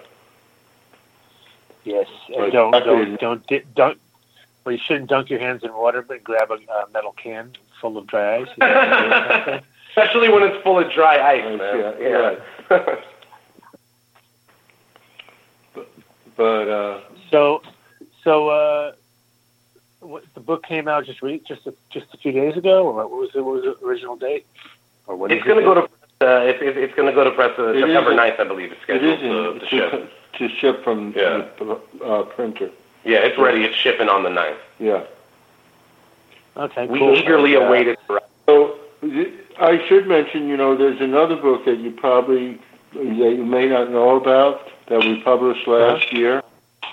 Yes, 1.87 2.09
and 2.37 2.53
don't 2.53 2.73
don't 2.73 3.21
don't 3.21 3.47
di- 3.47 3.63
don't. 3.75 3.99
Well, 4.65 4.73
you 4.75 4.79
shouldn't 4.85 5.09
dunk 5.09 5.31
your 5.31 5.39
hands 5.39 5.63
in 5.63 5.73
water, 5.73 6.03
but 6.03 6.25
grab 6.25 6.51
a 6.51 6.55
uh, 6.55 6.85
metal 6.93 7.13
can 7.13 7.53
full 7.81 7.97
of 7.97 8.07
dry 8.09 8.39
ice. 8.39 8.49
That 8.59 8.75
what 8.75 9.37
you're 9.37 9.45
saying? 9.45 9.63
Especially 9.97 10.29
when 10.29 10.43
it's 10.43 10.63
full 10.65 10.79
of 10.81 10.91
dry 10.93 11.19
ice, 11.37 11.45
Ice, 11.47 11.59
man. 11.59 11.95
yeah, 12.01 12.37
Yeah. 12.71 12.95
But 16.37 16.69
uh, 16.69 17.01
So, 17.31 17.63
so 18.23 18.49
uh, 18.49 18.93
what, 20.01 20.23
the 20.35 20.41
book 20.41 20.65
came 20.65 20.87
out 20.89 21.07
just 21.07 21.23
re- 21.23 21.41
just 21.47 21.67
a, 21.67 21.75
just 21.91 22.13
a 22.13 22.19
few 22.19 22.33
days 22.33 22.57
ago, 22.57 22.87
or 22.89 22.93
what 22.93 23.11
was 23.11 23.31
it? 23.35 23.41
What 23.45 23.55
was 23.63 23.65
the 23.65 23.87
original 23.87 24.17
date? 24.17 24.45
Or 25.07 25.17
what 25.17 25.33
it's 25.33 25.41
is 25.43 25.49
gonna 25.49 25.63
go 25.63 25.75
to 25.75 25.83
uh, 26.21 26.41
it, 26.45 26.61
it, 26.61 26.77
it's 26.77 26.95
gonna 26.95 27.13
go 27.13 27.25
to 27.25 27.31
press 27.31 27.59
uh, 27.59 27.69
It 27.69 27.81
September 27.81 28.13
is- 28.13 28.19
9th, 28.19 28.41
I 28.41 28.45
believe. 28.45 28.73
It's 28.73 28.83
scheduled 28.83 29.19
isn't 29.19 29.31
to, 29.31 29.59
to 29.61 29.67
ship. 29.69 30.13
To, 30.39 30.49
to 30.49 30.55
ship 30.57 30.83
from 30.85 31.13
Yeah. 31.17 31.45
the 31.59 31.79
uh, 32.05 32.23
printer. 32.25 32.71
Yeah, 33.05 33.19
it's 33.19 33.39
ready. 33.39 33.65
It's 33.65 33.77
shipping 33.77 34.09
on 34.09 34.23
the 34.23 34.31
9th. 34.31 34.57
Yeah. 34.79 35.03
Okay, 36.57 36.87
We 36.87 36.99
cool. 36.99 37.15
eagerly 37.17 37.53
Yeah. 37.53 37.69
await 37.69 37.89
it. 37.89 37.99
So 38.47 38.75
I 39.61 39.85
should 39.87 40.07
mention, 40.07 40.49
you 40.49 40.57
know, 40.57 40.75
there's 40.77 41.01
another 41.01 41.37
book 41.37 41.65
that 41.67 41.79
you 41.79 41.91
probably 41.91 42.59
that 42.95 43.05
you 43.37 43.45
may 43.45 43.67
not 43.69 43.91
know 43.91 44.17
about 44.17 44.69
that 44.87 45.01
we 45.01 45.21
published 45.23 45.67
last 45.67 46.13
year, 46.13 46.43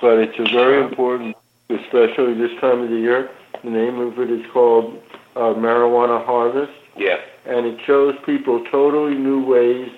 but 0.02 0.18
it's 0.20 0.38
a 0.38 0.44
very 0.52 0.82
important, 0.84 1.38
especially 1.70 2.34
this 2.34 2.52
time 2.60 2.82
of 2.82 2.90
the 2.90 2.98
year. 2.98 3.30
The 3.64 3.70
name 3.70 4.00
of 4.00 4.20
it 4.20 4.30
is 4.30 4.46
called 4.52 5.02
uh, 5.38 5.54
Marijuana 5.54 6.24
Harvest, 6.26 6.74
Yeah. 6.98 7.20
and 7.46 7.66
it 7.66 7.80
shows 7.86 8.16
people 8.26 8.66
totally 8.66 9.16
new 9.16 9.46
ways 9.46 9.90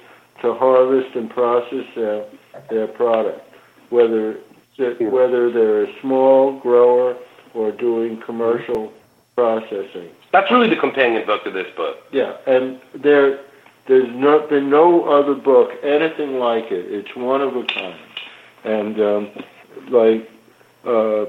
to 0.41 0.53
harvest 0.53 1.15
and 1.15 1.27
process 1.29 1.85
their 1.95 2.23
their 2.69 2.87
product, 2.87 3.41
whether 3.89 4.37
whether 4.77 5.51
they're 5.51 5.85
a 5.85 6.01
small 6.01 6.59
grower 6.59 7.15
or 7.53 7.71
doing 7.71 8.21
commercial 8.21 8.91
processing. 9.35 10.09
That's 10.31 10.51
really 10.51 10.69
the 10.69 10.75
companion 10.75 11.25
book 11.25 11.43
to 11.45 11.51
this 11.51 11.67
book. 11.75 11.97
Yeah, 12.11 12.35
and 12.45 12.79
there, 12.93 13.39
there's 13.87 14.13
not 14.13 14.49
been 14.49 14.69
no 14.69 15.05
other 15.05 15.33
book 15.33 15.71
anything 15.83 16.39
like 16.39 16.71
it. 16.71 16.91
It's 16.91 17.15
one 17.15 17.41
of 17.41 17.55
a 17.55 17.63
kind, 17.63 17.99
and 18.63 18.99
um, 18.99 19.29
like 19.89 20.29
uh, 20.85 21.25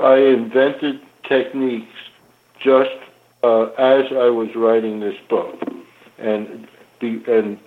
I 0.00 0.16
invented 0.18 1.00
techniques 1.24 1.92
just 2.60 2.90
uh, 3.42 3.64
as 3.78 4.06
I 4.12 4.30
was 4.30 4.54
writing 4.54 5.00
this 5.00 5.16
book, 5.28 5.60
and 6.18 6.68
be, 7.00 7.22
and 7.26 7.58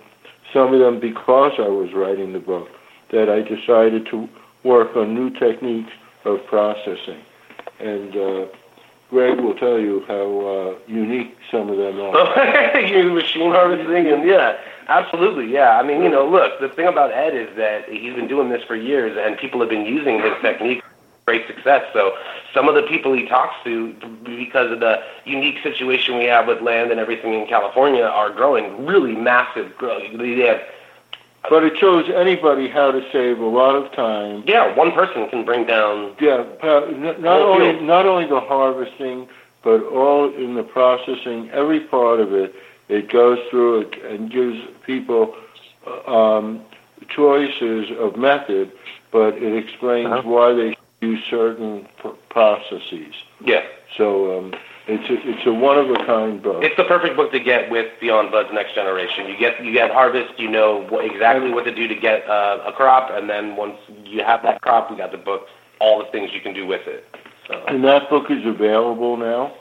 some 0.52 0.72
of 0.72 0.80
them 0.80 1.00
because 1.00 1.52
I 1.58 1.68
was 1.68 1.92
writing 1.92 2.32
the 2.32 2.40
book 2.40 2.68
that 3.10 3.28
I 3.28 3.42
decided 3.42 4.06
to 4.06 4.28
work 4.64 4.96
on 4.96 5.14
new 5.14 5.30
techniques 5.30 5.92
of 6.24 6.44
processing, 6.46 7.22
and. 7.80 8.16
Uh, 8.16 8.46
Greg 9.10 9.40
will 9.40 9.54
tell 9.54 9.78
you 9.78 10.04
how 10.06 10.40
uh, 10.46 10.78
unique 10.86 11.36
some 11.50 11.70
of 11.70 11.78
them 11.78 11.98
are. 11.98 12.80
you 12.80 13.04
machine 13.14 13.50
harvesting 13.50 14.06
and 14.06 14.28
yeah, 14.28 14.58
absolutely, 14.88 15.50
yeah. 15.50 15.78
I 15.78 15.82
mean, 15.82 16.02
you 16.02 16.10
know, 16.10 16.28
look, 16.28 16.60
the 16.60 16.68
thing 16.68 16.86
about 16.86 17.12
Ed 17.12 17.34
is 17.34 17.48
that 17.56 17.88
he's 17.88 18.14
been 18.14 18.28
doing 18.28 18.50
this 18.50 18.62
for 18.64 18.76
years, 18.76 19.16
and 19.18 19.38
people 19.38 19.60
have 19.60 19.70
been 19.70 19.86
using 19.86 20.20
his 20.20 20.32
technique 20.42 20.82
with 20.82 21.24
great 21.24 21.46
success. 21.46 21.84
So 21.94 22.16
some 22.52 22.68
of 22.68 22.74
the 22.74 22.82
people 22.82 23.14
he 23.14 23.26
talks 23.26 23.54
to, 23.64 23.94
because 24.24 24.70
of 24.70 24.80
the 24.80 25.02
unique 25.24 25.62
situation 25.62 26.18
we 26.18 26.24
have 26.24 26.46
with 26.46 26.60
land 26.60 26.90
and 26.90 27.00
everything 27.00 27.32
in 27.32 27.46
California, 27.46 28.04
are 28.04 28.30
growing 28.30 28.84
really 28.84 29.16
massive. 29.16 29.74
Grow. 29.78 30.00
They 30.18 30.40
have, 30.40 30.60
But 31.48 31.62
it 31.64 31.76
shows 31.78 32.08
anybody 32.14 32.68
how 32.68 32.90
to 32.90 33.00
save 33.12 33.38
a 33.38 33.46
lot 33.46 33.74
of 33.74 33.90
time. 33.92 34.44
yeah, 34.46 34.74
one 34.76 34.92
person 34.92 35.28
can 35.30 35.44
bring 35.44 35.66
down. 35.66 36.14
Yeah, 36.20 36.44
not 36.62 37.40
only 37.40 37.72
field. 37.72 37.82
not 37.84 38.06
only 38.06 38.26
the 38.26 38.40
harvesting, 38.40 39.28
but 39.62 39.82
all 39.84 40.32
in 40.34 40.54
the 40.54 40.62
processing. 40.62 41.50
Every 41.50 41.80
part 41.80 42.20
of 42.20 42.32
it, 42.34 42.54
it 42.88 43.10
goes 43.10 43.38
through 43.50 43.80
it 43.82 44.02
and 44.04 44.30
gives 44.30 44.58
people 44.84 45.34
uh, 45.86 46.36
um, 46.38 46.60
choices 47.08 47.90
of 47.98 48.16
method, 48.16 48.70
but 49.10 49.34
it 49.36 49.56
explains 49.56 50.08
Uh-huh. 50.10 50.28
why 50.28 50.52
they 50.52 50.76
use 51.00 51.22
certain 51.30 51.86
processes. 52.28 53.14
Yeah, 53.44 53.62
So 53.96 54.38
um, 54.38 54.54
it's 54.88 55.08
a, 55.10 55.28
it's 55.28 55.46
a 55.46 55.52
one 55.52 55.78
of 55.78 55.90
a 55.90 56.04
kind 56.06 56.42
book. 56.42 56.64
it's 56.64 56.76
the 56.76 56.84
perfect 56.84 57.14
book 57.16 57.30
to 57.32 57.40
get 57.40 57.70
with 57.70 57.86
Beyond 58.00 58.30
Buds 58.32 58.48
Next 58.52 58.74
Generation. 58.74 59.26
You 59.28 59.36
get 59.38 59.62
you 59.64 59.72
get 59.72 59.90
harvest, 59.90 60.38
you 60.38 60.50
know 60.50 60.86
what, 60.88 61.04
exactly 61.04 61.52
what 61.52 61.64
to 61.64 61.74
do 61.74 61.86
to 61.88 61.94
get 61.94 62.28
uh, 62.28 62.64
a 62.66 62.72
crop, 62.72 63.10
and 63.12 63.28
then 63.28 63.54
once 63.56 63.76
you 64.04 64.24
have 64.24 64.42
that 64.42 64.60
crop, 64.62 64.90
we 64.90 64.96
got 64.96 65.12
the 65.12 65.18
book, 65.18 65.42
all 65.80 65.98
the 65.98 66.10
things 66.10 66.30
you 66.32 66.40
can 66.40 66.54
do 66.54 66.66
with 66.66 66.86
it. 66.86 67.04
So. 67.46 67.62
And 67.68 67.84
that 67.84 68.08
book 68.10 68.30
is 68.30 68.44
available 68.46 69.16
now. 69.16 69.52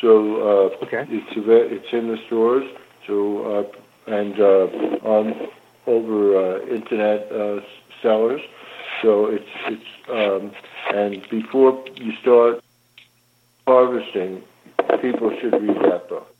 So 0.00 0.70
uh, 0.70 0.84
Okay. 0.86 1.04
it's 1.08 1.36
ava- 1.36 1.66
it's 1.74 1.92
in 1.92 2.08
the 2.08 2.18
stores. 2.26 2.64
So 3.06 3.66
uh, 4.06 4.12
and 4.12 4.40
uh, 4.40 5.06
on 5.06 5.48
over 5.86 6.36
uh, 6.36 6.66
internet 6.66 7.30
uh, 7.32 7.60
sellers. 8.02 8.40
So 9.02 9.26
it's 9.26 9.44
it's 9.66 9.82
um, 10.08 10.52
and 10.94 11.22
before 11.30 11.84
you 11.96 12.12
start 12.22 12.60
harvesting, 13.66 14.42
people 15.00 15.36
should 15.40 15.52
read 15.52 15.76
that 15.90 16.08
book. 16.08 16.34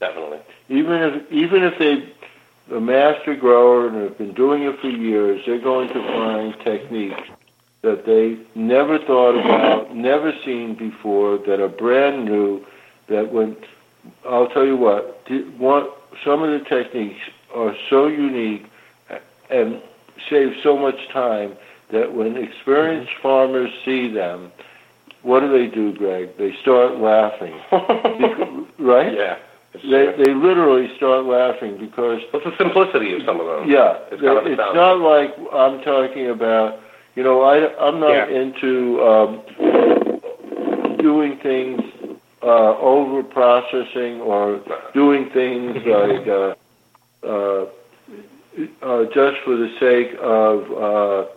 Definitely. 0.00 0.38
Even 0.68 1.02
if 1.02 1.32
even 1.32 1.62
if 1.62 1.78
they 1.78 2.12
a 2.74 2.80
master 2.80 3.34
grower 3.34 3.88
and 3.88 4.02
have 4.02 4.18
been 4.18 4.32
doing 4.32 4.62
it 4.62 4.78
for 4.80 4.88
years, 4.88 5.42
they're 5.46 5.60
going 5.60 5.88
to 5.88 5.94
find 5.94 6.54
techniques 6.64 7.20
that 7.82 8.04
they 8.04 8.38
never 8.54 8.98
thought 8.98 9.38
about, 9.38 9.94
never 9.94 10.32
seen 10.44 10.74
before, 10.74 11.38
that 11.38 11.60
are 11.60 11.68
brand 11.68 12.24
new. 12.24 12.64
That 13.08 13.32
when 13.32 13.56
I'll 14.28 14.48
tell 14.48 14.64
you 14.64 14.76
what, 14.76 15.26
one 15.58 15.88
some 16.24 16.42
of 16.42 16.50
the 16.58 16.64
techniques 16.68 17.20
are 17.54 17.74
so 17.88 18.06
unique 18.06 18.66
and 19.50 19.82
save 20.28 20.54
so 20.62 20.76
much 20.76 21.08
time 21.12 21.56
that 21.90 22.14
when 22.14 22.36
experienced 22.36 23.12
farmers 23.22 23.70
see 23.84 24.12
them, 24.12 24.52
what 25.22 25.40
do 25.40 25.48
they 25.50 25.66
do, 25.66 25.92
Greg? 25.92 26.36
They 26.38 26.54
start 26.62 26.96
laughing, 26.98 27.54
right? 28.78 29.12
Yeah. 29.14 29.38
They 29.72 30.12
they 30.16 30.34
literally 30.34 30.94
start 30.96 31.24
laughing 31.26 31.78
because 31.78 32.20
What's 32.32 32.44
the 32.44 32.56
simplicity 32.58 33.14
of 33.14 33.22
some 33.24 33.38
of 33.40 33.46
them? 33.46 33.70
yeah, 33.70 33.98
It's 34.10 34.20
kind 34.20 34.38
of 34.38 34.46
it's 34.46 34.58
not 34.58 34.98
like 34.98 35.34
I'm 35.52 35.80
talking 35.82 36.26
about. 36.28 36.80
You 37.14 37.22
know, 37.22 37.42
I 37.42 37.56
I'm 37.78 38.00
not 38.00 38.10
Yeah. 38.10 38.26
into 38.28 39.00
um, 39.04 40.96
doing 40.98 41.36
things 41.38 41.80
uh, 42.42 42.76
over 42.78 43.22
processing 43.22 44.20
or 44.22 44.60
doing 44.92 45.30
things 45.30 45.76
like 45.86 46.26
uh, 46.26 46.54
uh, 47.22 47.66
uh, 48.82 49.04
just 49.14 49.38
for 49.44 49.56
the 49.56 49.70
sake 49.78 50.16
of 50.20 50.72
uh, 50.72 51.30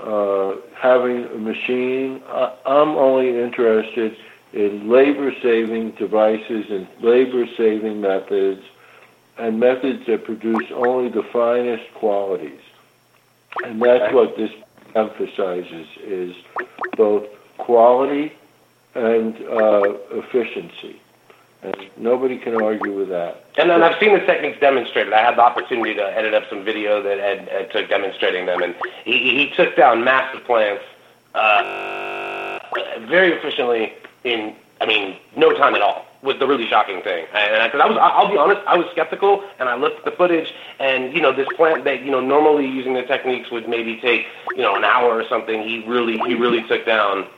uh, 0.00 0.56
having 0.74 1.24
a 1.24 1.38
machine. 1.38 2.22
I, 2.28 2.54
I'm 2.66 2.90
only 2.90 3.40
interested 3.40 4.16
in 4.52 4.88
labor-saving 4.88 5.92
devices 5.92 6.66
and 6.70 6.86
labor-saving 7.00 8.00
methods 8.00 8.62
and 9.36 9.60
methods 9.60 10.06
that 10.06 10.24
produce 10.24 10.70
only 10.74 11.10
the 11.10 11.22
finest 11.22 11.84
qualities. 11.94 12.60
And 13.64 13.80
that's 13.80 14.12
what 14.12 14.36
this 14.36 14.50
emphasizes 14.94 15.86
is 16.02 16.34
both 16.96 17.26
quality 17.58 18.32
and 18.94 19.36
uh, 19.36 19.94
efficiency. 20.10 21.00
And 21.62 21.74
nobody 21.96 22.38
can 22.38 22.60
argue 22.62 22.96
with 22.96 23.08
that. 23.08 23.44
And 23.56 23.68
then 23.68 23.82
I've 23.82 23.98
seen 23.98 24.12
the 24.12 24.20
techniques 24.20 24.60
demonstrated. 24.60 25.12
I 25.12 25.22
had 25.22 25.36
the 25.36 25.42
opportunity 25.42 25.94
to 25.94 26.02
edit 26.02 26.32
up 26.32 26.44
some 26.48 26.64
video 26.64 27.02
that 27.02 27.18
Ed, 27.18 27.48
Ed 27.50 27.72
took 27.72 27.88
demonstrating 27.88 28.46
them, 28.46 28.62
and 28.62 28.76
he, 29.04 29.18
he 29.18 29.50
took 29.56 29.76
down 29.76 30.04
massive 30.04 30.44
plants 30.44 30.84
uh, 31.34 32.60
very 33.08 33.32
efficiently 33.32 33.92
in, 34.22 34.54
I 34.80 34.86
mean, 34.86 35.16
no 35.36 35.52
time 35.52 35.74
at 35.74 35.82
all. 35.82 36.06
Was 36.20 36.36
the 36.40 36.48
really 36.48 36.66
shocking 36.66 37.00
thing, 37.02 37.26
and 37.32 37.70
because 37.70 37.80
I 37.80 37.88
was, 37.88 37.96
I'll 37.96 38.28
be 38.28 38.36
honest, 38.36 38.60
I 38.66 38.76
was 38.76 38.88
skeptical, 38.90 39.44
and 39.60 39.68
I 39.68 39.76
looked 39.76 40.00
at 40.00 40.04
the 40.04 40.10
footage, 40.10 40.52
and 40.80 41.14
you 41.14 41.20
know, 41.20 41.32
this 41.32 41.46
plant 41.54 41.84
that 41.84 42.02
you 42.02 42.10
know 42.10 42.18
normally 42.18 42.66
using 42.66 42.94
the 42.94 43.04
techniques 43.04 43.52
would 43.52 43.68
maybe 43.68 44.00
take 44.00 44.26
you 44.56 44.62
know 44.62 44.74
an 44.74 44.82
hour 44.82 45.14
or 45.14 45.24
something. 45.28 45.62
He 45.62 45.84
really, 45.86 46.18
he 46.26 46.34
really 46.34 46.64
took 46.66 46.84
down 46.84 47.28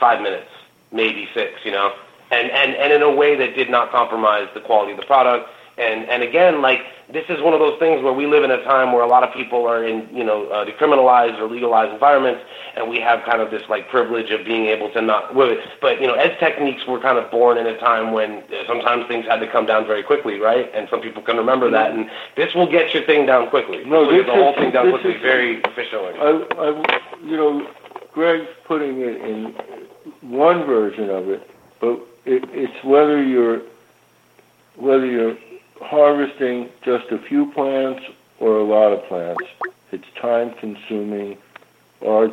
five 0.00 0.22
minutes, 0.22 0.48
maybe 0.92 1.28
six, 1.34 1.62
you 1.62 1.72
know, 1.72 1.94
and, 2.30 2.50
and, 2.50 2.74
and 2.74 2.92
in 2.92 3.02
a 3.02 3.10
way 3.14 3.36
that 3.36 3.54
did 3.54 3.70
not 3.70 3.90
compromise 3.90 4.48
the 4.54 4.60
quality 4.60 4.92
of 4.92 4.98
the 4.98 5.06
product. 5.06 5.48
And, 5.78 6.08
and 6.08 6.22
again, 6.22 6.62
like, 6.62 6.80
this 7.12 7.26
is 7.28 7.40
one 7.42 7.52
of 7.52 7.60
those 7.60 7.78
things 7.78 8.02
where 8.02 8.12
we 8.14 8.24
live 8.26 8.42
in 8.44 8.50
a 8.50 8.64
time 8.64 8.92
where 8.94 9.02
a 9.02 9.06
lot 9.06 9.22
of 9.22 9.34
people 9.34 9.66
are 9.66 9.84
in, 9.84 10.08
you 10.10 10.24
know, 10.24 10.46
uh, 10.48 10.64
decriminalized 10.64 11.38
or 11.38 11.46
legalized 11.50 11.92
environments, 11.92 12.40
and 12.74 12.88
we 12.88 12.98
have 12.98 13.22
kind 13.24 13.42
of 13.42 13.50
this, 13.50 13.62
like, 13.68 13.86
privilege 13.90 14.30
of 14.30 14.42
being 14.46 14.66
able 14.66 14.90
to 14.92 15.02
not, 15.02 15.34
but, 15.34 16.00
you 16.00 16.06
know, 16.06 16.14
Ed's 16.14 16.38
techniques 16.40 16.86
were 16.86 16.98
kind 16.98 17.18
of 17.18 17.30
born 17.30 17.58
in 17.58 17.66
a 17.66 17.76
time 17.78 18.12
when 18.12 18.38
uh, 18.38 18.66
sometimes 18.66 19.06
things 19.06 19.26
had 19.26 19.38
to 19.40 19.46
come 19.46 19.66
down 19.66 19.86
very 19.86 20.02
quickly, 20.02 20.40
right? 20.40 20.70
And 20.74 20.88
some 20.88 21.02
people 21.02 21.20
can 21.22 21.36
remember 21.36 21.70
that, 21.70 21.90
and 21.90 22.08
this 22.36 22.54
will 22.54 22.70
get 22.70 22.94
your 22.94 23.02
thing 23.04 23.26
down 23.26 23.50
quickly. 23.50 23.84
No, 23.84 24.10
This 24.10 24.12
will 24.12 24.16
get 24.16 24.26
this 24.26 24.34
the 24.34 24.42
whole 24.42 24.52
is- 24.54 24.56
thing 24.58 24.70
down 24.72 24.90
quickly, 24.90 25.12
is- 25.12 25.20
very 25.20 25.60
efficiently. 25.60 26.14
I, 26.18 26.46
I, 26.58 27.00
you 27.22 27.36
know, 27.36 27.68
Greg's 28.14 28.48
putting 28.64 29.02
it 29.02 29.20
in 29.20 29.54
one 30.22 30.64
version 30.64 31.10
of 31.10 31.28
it, 31.28 31.48
but 31.80 32.00
it, 32.26 32.44
it's 32.52 32.84
whether 32.84 33.22
you're 33.22 33.62
whether 34.76 35.06
you're 35.06 35.36
harvesting 35.80 36.68
just 36.82 37.10
a 37.10 37.18
few 37.18 37.50
plants 37.52 38.04
or 38.40 38.58
a 38.58 38.64
lot 38.64 38.92
of 38.92 39.02
plants. 39.06 39.44
It's 39.92 40.04
time 40.20 40.52
consuming 40.54 41.38
or 42.00 42.30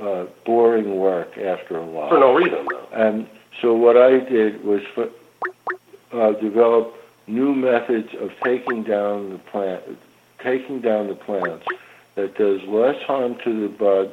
uh, 0.00 0.26
boring 0.44 0.96
work 0.96 1.36
after 1.38 1.76
a 1.76 1.84
while. 1.84 2.10
For 2.10 2.20
no 2.20 2.34
reason, 2.34 2.66
though. 2.70 2.88
And 2.92 3.26
so 3.60 3.74
what 3.74 3.96
I 3.96 4.20
did 4.20 4.62
was 4.64 4.82
f- 4.96 5.10
uh, 6.12 6.32
develop 6.32 6.94
new 7.26 7.54
methods 7.54 8.14
of 8.20 8.30
taking 8.44 8.84
down 8.84 9.30
the 9.30 9.38
plant, 9.38 9.82
taking 10.38 10.80
down 10.80 11.08
the 11.08 11.14
plants 11.14 11.66
that 12.14 12.36
does 12.36 12.62
less 12.64 13.02
harm 13.02 13.36
to 13.42 13.60
the 13.62 13.68
bud 13.68 14.12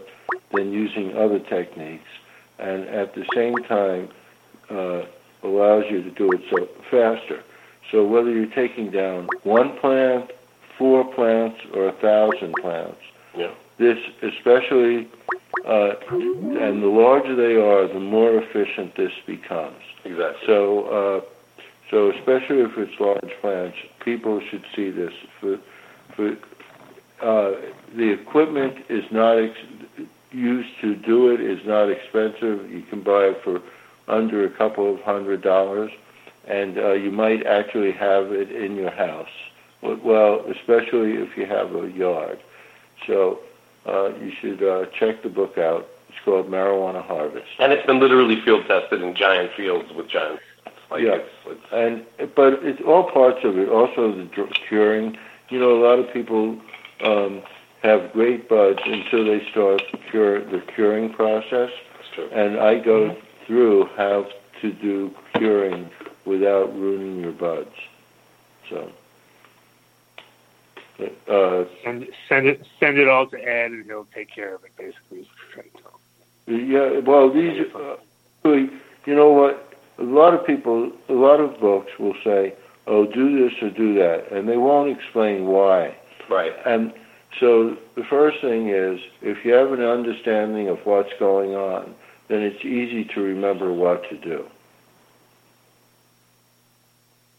than 0.54 0.72
using 0.72 1.16
other 1.16 1.40
techniques, 1.40 2.10
and 2.58 2.88
at 2.88 3.14
the 3.14 3.26
same 3.36 3.56
time 3.64 4.10
uh, 4.70 5.02
allows 5.44 5.86
you 5.90 6.04
to 6.04 6.12
do 6.12 6.32
it 6.32 6.42
so 6.50 6.68
faster. 6.92 7.42
So 7.92 8.06
whether 8.06 8.30
you're 8.32 8.54
taking 8.54 8.92
down 8.92 9.28
one 9.44 9.78
plant, 9.80 10.32
four 10.78 11.04
plants, 11.14 11.60
or 11.74 11.88
a 11.88 11.94
thousand 11.94 12.54
plants, 12.62 13.00
Yeah. 13.38 13.52
this 13.78 13.98
especially, 14.22 15.08
uh, 15.66 15.94
and 16.12 16.84
the 16.84 16.88
larger 16.88 17.36
they 17.36 17.56
are, 17.56 17.88
the 17.88 18.00
more 18.00 18.36
efficient 18.38 18.96
this 18.96 19.12
becomes. 19.26 19.82
Exactly. 20.06 20.46
So, 20.46 20.84
uh, 20.86 21.22
so 21.90 22.12
especially 22.12 22.60
if 22.62 22.78
it's 22.78 23.00
large 23.00 23.32
plants, 23.42 23.78
people 24.04 24.40
should 24.50 24.64
see 24.76 24.90
this. 24.92 25.14
For, 25.40 25.58
for 26.16 26.38
uh, 27.22 27.52
the 27.96 28.12
equipment 28.12 28.78
is 28.90 29.04
not 29.12 29.38
ex- 29.40 29.58
used 30.32 30.70
to 30.82 30.96
do 30.96 31.32
it 31.34 31.42
is 31.42 31.60
not 31.66 31.90
expensive. 31.90 32.70
You 32.72 32.84
can 32.90 33.02
buy 33.02 33.24
it 33.34 33.42
for 33.44 33.62
under 34.10 34.44
a 34.46 34.50
couple 34.50 34.94
of 34.94 35.02
hundred 35.02 35.42
dollars, 35.42 35.92
and 36.48 36.78
uh, 36.78 36.92
you 36.94 37.12
might 37.12 37.46
actually 37.46 37.92
have 37.92 38.32
it 38.32 38.52
in 38.52 38.76
your 38.76 38.92
house. 38.92 39.30
Well, 39.82 40.44
especially 40.50 41.14
if 41.14 41.38
you 41.38 41.46
have 41.46 41.74
a 41.76 41.90
yard. 41.92 42.40
So 43.08 43.40
uh, 43.86 44.10
you 44.22 44.32
should 44.32 44.62
uh, 44.62 44.88
check 44.88 45.24
the 45.24 45.30
book 45.30 45.58
out. 45.58 45.88
It's 46.10 46.18
called 46.26 46.50
Marijuana 46.50 47.02
Harvest. 47.06 47.48
And 47.60 47.72
it's 47.72 47.86
been 47.86 48.00
literally 48.00 48.42
field 48.42 48.66
tested 48.68 49.02
in 49.02 49.16
giant 49.16 49.54
fields 49.54 49.92
with 49.94 50.10
giant. 50.10 50.40
Like 50.92 51.04
Yeah. 51.04 51.16
it's, 51.18 51.30
it's 51.46 51.62
and 51.72 52.06
but 52.36 52.54
it's 52.64 52.82
all 52.82 53.10
parts 53.10 53.46
of 53.46 53.58
it. 53.58 53.70
Also 53.70 54.12
the 54.12 54.24
dr- 54.26 54.52
curing. 54.68 55.18
You 55.50 55.60
know, 55.60 55.72
a 55.72 55.82
lot 55.88 55.98
of 56.00 56.12
people 56.12 56.60
um, 57.02 57.42
have 57.84 58.12
great 58.12 58.50
buds 58.50 58.80
until 58.86 59.24
they 59.26 59.48
start 59.50 59.82
cure 60.10 60.44
the 60.44 60.60
curing 60.76 61.14
process. 61.14 61.72
it's 62.00 62.10
true. 62.14 62.28
And 62.34 62.60
I 62.60 62.80
go 62.80 63.16
through 63.50 63.90
how 63.98 64.28
to 64.62 64.72
do 64.72 65.12
curing 65.34 65.90
without 66.24 66.72
ruining 66.78 67.20
your 67.20 67.32
buds. 67.32 67.76
So. 68.70 68.92
Uh, 71.28 71.66
Send 71.84 72.08
send 72.28 72.48
it 72.48 72.68
send 72.80 73.00
it 73.00 73.08
all 73.08 73.26
to 73.26 73.38
Ed, 73.38 73.72
and 73.72 73.86
he'll 73.86 74.06
take 74.14 74.30
care 74.30 74.54
of 74.54 74.64
it. 74.66 74.72
Basically, 74.78 75.22
is 75.22 75.28
what 75.28 75.38
I'm 75.42 75.54
trying 75.54 75.70
to 75.72 75.82
tell 75.82 76.00
him. 76.46 76.70
Yeah, 76.70 77.00
well, 77.00 77.30
these, 77.32 77.74
uh, 77.74 77.96
you 79.06 79.16
know 79.16 79.32
what? 79.32 79.74
A 79.98 80.04
lot 80.04 80.34
of 80.34 80.46
people, 80.46 80.92
a 81.08 81.14
lot 81.14 81.40
of 81.40 81.58
books 81.60 81.98
will 81.98 82.16
say, 82.22 82.54
"Oh, 82.86 83.06
do 83.06 83.50
this 83.50 83.62
or 83.64 83.70
do 83.70 83.94
that," 83.96 84.30
and 84.30 84.48
they 84.48 84.58
won't 84.58 84.92
explain 84.92 85.48
why. 85.48 85.96
Right. 86.28 86.54
And 86.66 86.92
so 87.40 87.78
the 87.96 88.04
first 88.04 88.42
thing 88.42 88.68
is, 88.68 89.00
if 89.22 89.46
you 89.46 89.54
have 89.54 89.72
an 89.72 89.82
understanding 89.82 90.68
of 90.68 90.86
what's 90.86 91.14
going 91.18 91.56
on, 91.56 91.96
then 92.30 92.42
it's 92.42 92.64
easy 92.64 93.04
to 93.04 93.22
remember 93.22 93.74
what 93.74 94.08
to 94.10 94.16
do 94.16 94.46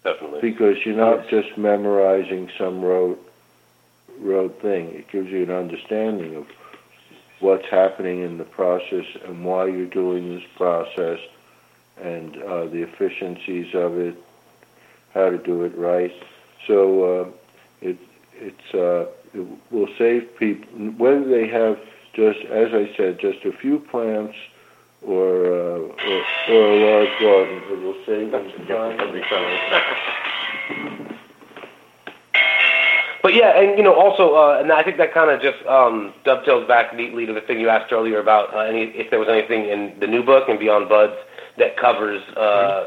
Definitely. 0.05 0.41
because 0.43 0.77
you're 0.85 0.97
not 0.97 1.29
just 1.29 1.57
memorizing 1.57 2.51
some 2.59 2.83
rote, 2.83 3.21
rote 4.19 4.61
thing. 4.61 4.89
It 4.89 5.09
gives 5.11 5.29
you 5.29 5.45
an 5.45 5.51
understanding 5.51 6.37
of 6.37 6.47
what's 7.39 7.67
happening 7.71 8.23
in 8.23 8.37
the 8.37 8.45
process 8.45 9.07
and 9.25 9.45
why 9.45 9.67
you're 9.67 9.87
doing 9.87 10.35
this 10.35 10.45
process 10.57 11.19
and 12.03 12.37
uh, 12.43 12.65
the 12.67 12.83
efficiencies 12.83 13.75
of 13.75 13.99
it, 13.99 14.17
how 15.15 15.31
to 15.31 15.39
do 15.39 15.65
it 15.65 15.77
right. 15.77 16.13
So 16.67 17.21
uh, 17.23 17.29
it 17.81 17.99
it's 18.35 18.75
uh, 18.75 19.07
it 19.35 19.47
will 19.71 19.89
save 19.99 20.37
people 20.37 20.67
whether 20.93 21.25
they 21.25 21.47
have 21.49 21.79
just 22.15 22.41
as 22.47 22.73
I 22.73 22.91
said 22.97 23.19
just 23.21 23.45
a 23.45 23.53
few 23.53 23.79
plants 23.79 24.37
or 25.03 25.47
uh, 25.47 25.79
or, 25.79 26.25
or 26.49 26.73
a 26.73 26.79
large 26.85 27.21
garden. 27.21 27.63
It 27.71 27.81
will 27.83 27.97
save 28.07 28.31
them 28.31 28.51
time. 28.67 28.99
But 33.23 33.35
yeah, 33.35 33.61
and 33.61 33.77
you 33.77 33.85
know, 33.85 33.95
also, 33.95 34.35
uh, 34.35 34.59
and 34.61 34.73
I 34.73 34.83
think 34.83 34.97
that 34.97 35.13
kind 35.13 35.31
of 35.31 35.43
just 35.43 35.65
um, 35.67 36.15
dovetails 36.25 36.67
back 36.67 36.95
neatly 36.95 37.27
to 37.27 37.33
the 37.35 37.43
thing 37.43 37.61
you 37.61 37.69
asked 37.69 37.93
earlier 37.93 38.19
about 38.19 38.55
uh, 38.55 38.61
any 38.61 38.85
if 38.85 39.11
there 39.11 39.19
was 39.19 39.29
anything 39.29 39.69
in 39.69 39.99
the 40.01 40.07
new 40.07 40.23
book 40.23 40.49
and 40.49 40.59
Beyond 40.59 40.89
Buds 40.89 41.17
that 41.59 41.77
covers 41.77 42.23
uh, 42.37 42.87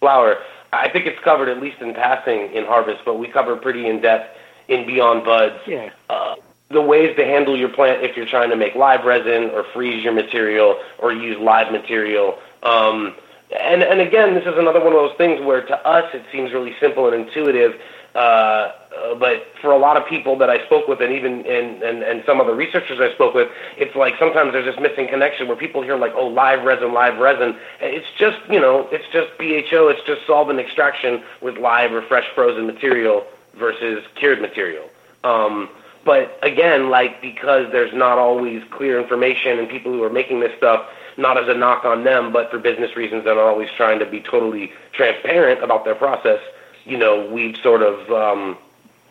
flower. 0.00 0.36
I 0.74 0.88
think 0.90 1.06
it's 1.06 1.18
covered 1.24 1.48
at 1.48 1.60
least 1.60 1.80
in 1.80 1.94
passing 1.94 2.52
in 2.52 2.64
Harvest, 2.64 3.00
but 3.04 3.18
we 3.18 3.28
cover 3.28 3.56
pretty 3.56 3.86
in 3.88 4.00
depth 4.02 4.36
in 4.68 4.86
Beyond 4.86 5.24
Buds 5.24 5.56
Yeah. 5.66 5.90
uh, 6.10 6.34
the 6.72 6.82
ways 6.82 7.14
to 7.16 7.24
handle 7.24 7.56
your 7.56 7.68
plant 7.68 8.02
if 8.02 8.16
you're 8.16 8.26
trying 8.26 8.50
to 8.50 8.56
make 8.56 8.74
live 8.74 9.04
resin 9.04 9.50
or 9.50 9.64
freeze 9.72 10.02
your 10.02 10.12
material 10.12 10.78
or 10.98 11.12
use 11.12 11.38
live 11.38 11.70
material. 11.70 12.38
Um, 12.62 13.14
and 13.58 13.82
and 13.82 14.00
again, 14.00 14.34
this 14.34 14.44
is 14.44 14.56
another 14.56 14.80
one 14.80 14.88
of 14.88 14.98
those 14.98 15.16
things 15.16 15.40
where 15.44 15.64
to 15.64 15.86
us 15.86 16.08
it 16.14 16.24
seems 16.32 16.52
really 16.52 16.74
simple 16.80 17.12
and 17.12 17.26
intuitive. 17.26 17.78
Uh, 18.14 18.72
but 19.18 19.46
for 19.60 19.72
a 19.72 19.78
lot 19.78 19.96
of 19.96 20.06
people 20.06 20.36
that 20.36 20.50
I 20.50 20.64
spoke 20.66 20.86
with, 20.86 21.00
and 21.00 21.12
even 21.12 21.46
and, 21.46 21.82
and 21.82 22.02
and 22.02 22.22
some 22.26 22.40
of 22.40 22.46
the 22.46 22.54
researchers 22.54 23.00
I 23.00 23.12
spoke 23.14 23.34
with, 23.34 23.48
it's 23.76 23.94
like 23.96 24.14
sometimes 24.18 24.52
there's 24.52 24.64
this 24.64 24.80
missing 24.80 25.08
connection 25.08 25.48
where 25.48 25.56
people 25.56 25.82
hear 25.82 25.96
like, 25.96 26.12
oh, 26.14 26.26
live 26.26 26.62
resin, 26.64 26.92
live 26.92 27.18
resin. 27.18 27.56
It's 27.80 28.06
just 28.18 28.38
you 28.50 28.60
know, 28.60 28.88
it's 28.90 29.06
just 29.12 29.36
BHO. 29.38 29.88
It's 29.88 30.02
just 30.06 30.26
solvent 30.26 30.60
extraction 30.60 31.22
with 31.40 31.56
live 31.56 31.92
or 31.92 32.02
fresh 32.02 32.26
frozen 32.34 32.66
material 32.66 33.24
versus 33.54 34.04
cured 34.14 34.40
material. 34.40 34.88
Um, 35.24 35.68
but 36.04 36.38
again, 36.42 36.90
like 36.90 37.20
because 37.20 37.70
there's 37.72 37.94
not 37.94 38.18
always 38.18 38.62
clear 38.70 39.00
information, 39.00 39.58
and 39.58 39.68
people 39.68 39.92
who 39.92 40.02
are 40.02 40.10
making 40.10 40.40
this 40.40 40.52
stuff, 40.56 40.86
not 41.16 41.38
as 41.38 41.48
a 41.48 41.54
knock 41.54 41.84
on 41.84 42.04
them, 42.04 42.32
but 42.32 42.50
for 42.50 42.58
business 42.58 42.96
reasons, 42.96 43.24
they're 43.24 43.34
not 43.34 43.44
always 43.44 43.68
trying 43.76 43.98
to 43.98 44.06
be 44.06 44.20
totally 44.20 44.72
transparent 44.92 45.62
about 45.62 45.84
their 45.84 45.94
process. 45.94 46.40
You 46.84 46.98
know, 46.98 47.28
we've 47.30 47.56
sort 47.62 47.82
of 47.82 48.10
um, 48.10 48.58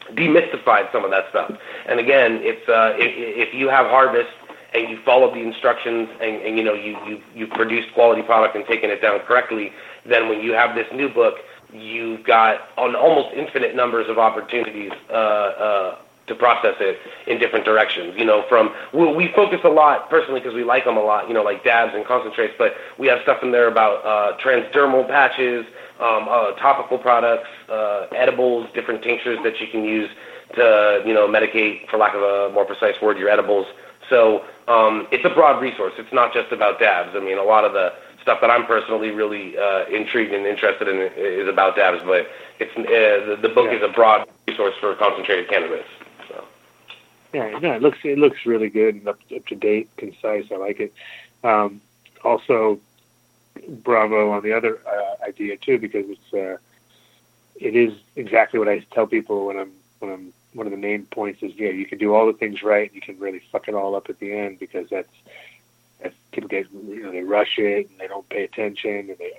demystified 0.09 0.91
some 0.91 1.05
of 1.05 1.11
that 1.11 1.29
stuff. 1.29 1.57
And 1.85 1.99
again, 1.99 2.39
it's 2.43 2.67
uh, 2.67 2.95
if, 2.97 3.47
if 3.49 3.53
you 3.53 3.69
have 3.69 3.85
harvest 3.87 4.31
and 4.73 4.89
you 4.89 4.99
follow 5.03 5.33
the 5.33 5.41
instructions 5.41 6.09
and, 6.21 6.41
and 6.41 6.57
you 6.57 6.63
know 6.63 6.73
you 6.73 6.97
you 7.05 7.21
you 7.35 7.47
produced 7.47 7.93
quality 7.93 8.21
product 8.21 8.55
and 8.55 8.65
taken 8.65 8.89
it 8.89 9.01
down 9.01 9.19
correctly, 9.21 9.71
then 10.05 10.29
when 10.29 10.41
you 10.41 10.53
have 10.53 10.75
this 10.75 10.87
new 10.93 11.09
book, 11.09 11.35
you've 11.73 12.23
got 12.23 12.69
an 12.77 12.95
almost 12.95 13.33
infinite 13.35 13.75
numbers 13.75 14.09
of 14.09 14.17
opportunities. 14.17 14.91
Uh, 15.09 15.13
uh, 15.13 15.95
to 16.27 16.35
process 16.35 16.75
it 16.79 16.97
in 17.27 17.39
different 17.39 17.65
directions. 17.65 18.15
You 18.17 18.25
know, 18.25 18.43
from 18.47 18.73
we, 18.93 19.13
we 19.13 19.27
focus 19.33 19.59
a 19.63 19.69
lot 19.69 20.09
personally 20.09 20.39
because 20.39 20.55
we 20.55 20.63
like 20.63 20.85
them 20.85 20.97
a 20.97 21.03
lot. 21.03 21.27
You 21.27 21.33
know, 21.33 21.43
like 21.43 21.63
dabs 21.63 21.93
and 21.95 22.05
concentrates, 22.05 22.53
but 22.57 22.75
we 22.97 23.07
have 23.07 23.21
stuff 23.23 23.43
in 23.43 23.51
there 23.51 23.67
about 23.67 24.05
uh, 24.05 24.37
transdermal 24.37 25.07
patches, 25.07 25.65
um, 25.99 26.27
uh, 26.29 26.51
topical 26.53 26.97
products, 26.97 27.49
uh, 27.69 28.07
edibles, 28.15 28.67
different 28.73 29.03
tinctures 29.03 29.39
that 29.43 29.59
you 29.59 29.67
can 29.67 29.83
use 29.83 30.09
to, 30.55 31.01
you 31.05 31.13
know, 31.13 31.27
medicate, 31.27 31.87
for 31.89 31.97
lack 31.97 32.13
of 32.13 32.21
a 32.21 32.53
more 32.53 32.65
precise 32.65 32.99
word, 33.01 33.17
your 33.17 33.29
edibles. 33.29 33.67
So 34.09 34.43
um, 34.67 35.07
it's 35.11 35.23
a 35.23 35.29
broad 35.29 35.61
resource. 35.61 35.93
It's 35.97 36.11
not 36.11 36.33
just 36.33 36.51
about 36.51 36.79
dabs. 36.79 37.15
I 37.15 37.19
mean, 37.19 37.37
a 37.37 37.43
lot 37.43 37.63
of 37.63 37.73
the 37.73 37.93
stuff 38.21 38.41
that 38.41 38.49
I'm 38.49 38.65
personally 38.65 39.11
really 39.11 39.57
uh, 39.57 39.85
intrigued 39.85 40.33
and 40.33 40.45
interested 40.45 40.87
in 40.87 40.97
is 41.15 41.47
about 41.47 41.75
dabs, 41.75 42.03
but 42.03 42.27
it's 42.59 42.71
uh, 42.77 42.81
the, 43.25 43.47
the 43.47 43.53
book 43.53 43.67
yeah. 43.71 43.77
is 43.77 43.83
a 43.83 43.87
broad 43.87 44.27
resource 44.47 44.75
for 44.79 44.93
concentrated 44.95 45.49
cannabis. 45.49 45.85
Yeah, 47.33 47.59
no, 47.59 47.73
it 47.73 47.81
looks 47.81 47.99
it 48.03 48.17
looks 48.17 48.45
really 48.45 48.69
good 48.69 48.95
and 48.95 49.07
up, 49.07 49.19
up 49.35 49.45
to 49.47 49.55
date, 49.55 49.89
concise. 49.97 50.51
I 50.51 50.55
like 50.55 50.79
it. 50.79 50.93
Um, 51.43 51.81
also, 52.23 52.79
bravo 53.67 54.31
on 54.31 54.43
the 54.43 54.53
other 54.53 54.79
uh, 54.87 55.25
idea 55.27 55.57
too, 55.57 55.79
because 55.79 56.05
it's 56.09 56.33
uh, 56.33 56.57
it 57.55 57.75
is 57.75 57.93
exactly 58.15 58.59
what 58.59 58.67
I 58.67 58.79
tell 58.91 59.07
people 59.07 59.45
when 59.47 59.57
I'm 59.57 59.71
when 59.99 60.11
I'm 60.11 60.33
one 60.53 60.67
of 60.67 60.71
the 60.71 60.77
main 60.77 61.05
points 61.05 61.41
is 61.43 61.53
yeah 61.55 61.69
you 61.69 61.85
can 61.85 61.97
do 61.97 62.13
all 62.13 62.27
the 62.27 62.33
things 62.33 62.61
right 62.61 62.93
you 62.93 62.99
can 62.99 63.17
really 63.19 63.41
fuck 63.53 63.69
it 63.69 63.73
all 63.73 63.95
up 63.95 64.09
at 64.09 64.19
the 64.19 64.33
end 64.33 64.59
because 64.59 64.89
that's 64.89 65.13
that's 66.01 66.15
people 66.33 66.49
get 66.49 66.67
you 66.73 67.03
know 67.03 67.11
they 67.11 67.21
rush 67.21 67.57
it 67.57 67.89
and 67.89 67.99
they 67.99 68.07
don't 68.07 68.27
pay 68.27 68.43
attention 68.43 69.09
and 69.09 69.17
they 69.17 69.31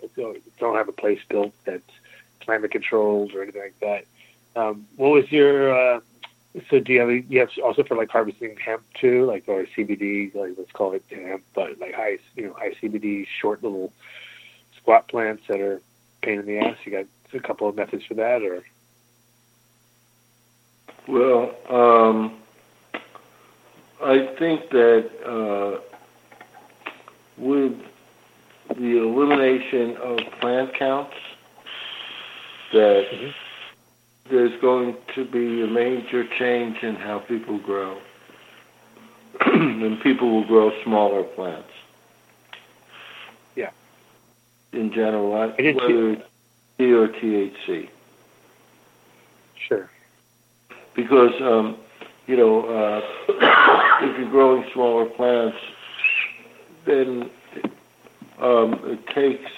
don't 0.58 0.76
have 0.76 0.88
a 0.88 0.92
place 0.92 1.20
built 1.28 1.52
that's 1.64 1.82
climate 2.40 2.70
controlled 2.70 3.34
or 3.34 3.42
anything 3.42 3.62
like 3.62 3.80
that. 3.80 4.60
Um, 4.60 4.86
what 4.96 5.10
was 5.10 5.30
your 5.30 5.72
uh, 5.74 6.00
so 6.68 6.80
do 6.80 6.92
you 6.92 7.00
have 7.00 7.10
you 7.10 7.40
have 7.40 7.50
also 7.64 7.82
for 7.82 7.96
like 7.96 8.10
harvesting 8.10 8.56
hemp 8.56 8.82
too, 8.94 9.24
like 9.24 9.44
or 9.46 9.64
CBD, 9.76 10.34
like 10.34 10.52
let's 10.58 10.72
call 10.72 10.92
it 10.92 11.02
hemp, 11.10 11.42
but 11.54 11.78
like 11.78 11.94
high 11.94 12.18
you 12.36 12.46
know 12.46 12.52
high 12.54 12.72
CBD 12.82 13.26
short 13.40 13.62
little 13.62 13.92
squat 14.76 15.08
plants 15.08 15.44
that 15.48 15.60
are 15.60 15.80
pain 16.20 16.38
in 16.40 16.46
the 16.46 16.58
ass. 16.58 16.76
You 16.84 16.92
got 16.92 17.06
a 17.32 17.40
couple 17.40 17.68
of 17.68 17.74
methods 17.74 18.04
for 18.04 18.14
that, 18.14 18.42
or 18.42 18.62
well, 21.08 21.54
um, 21.70 22.38
I 24.02 24.26
think 24.38 24.68
that 24.70 25.10
uh, 25.24 25.80
with 27.38 27.80
the 28.76 28.98
elimination 28.98 29.96
of 29.96 30.18
plant 30.40 30.74
counts, 30.74 31.16
that 32.72 33.06
mm-hmm 33.10 33.41
there's 34.30 34.58
going 34.60 34.96
to 35.14 35.24
be 35.24 35.62
a 35.62 35.66
major 35.66 36.24
change 36.38 36.82
in 36.82 36.94
how 36.94 37.18
people 37.20 37.58
grow. 37.58 38.00
and 39.46 40.00
people 40.00 40.30
will 40.30 40.46
grow 40.46 40.70
smaller 40.84 41.22
plants. 41.22 41.68
Yeah. 43.56 43.70
In 44.72 44.92
general, 44.92 45.30
whether 45.32 45.54
it's 45.58 46.22
T 46.78 46.92
or 46.92 47.08
THC. 47.08 47.88
Sure. 49.68 49.90
Because, 50.94 51.32
um, 51.40 51.76
you 52.26 52.36
know, 52.36 52.64
uh, 52.66 53.00
if 54.02 54.18
you're 54.18 54.30
growing 54.30 54.64
smaller 54.72 55.06
plants, 55.06 55.58
then 56.84 57.30
um, 58.38 58.80
it 58.84 59.06
takes 59.08 59.50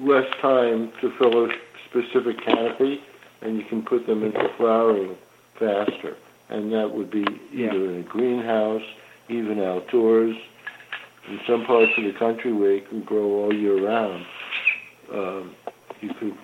less 0.00 0.26
time 0.40 0.92
to 1.00 1.12
fill 1.18 1.46
a 1.46 1.48
specific 1.88 2.42
canopy 2.44 3.02
and 3.44 3.58
you 3.58 3.64
can 3.64 3.82
put 3.82 4.06
them 4.06 4.24
into 4.24 4.48
flowering 4.56 5.16
faster. 5.58 6.16
And 6.48 6.72
that 6.72 6.92
would 6.92 7.10
be 7.10 7.22
either 7.22 7.38
yeah. 7.52 7.72
in 7.72 8.00
a 8.00 8.02
greenhouse, 8.02 8.82
even 9.28 9.60
outdoors. 9.60 10.36
In 11.28 11.40
some 11.46 11.64
parts 11.64 11.92
of 11.96 12.04
the 12.04 12.12
country 12.12 12.52
where 12.52 12.74
you 12.74 12.82
can 12.82 13.02
grow 13.02 13.24
all 13.24 13.54
year 13.54 13.86
round, 13.86 14.26
um, 15.12 15.54
you 16.00 16.12
could 16.14 16.36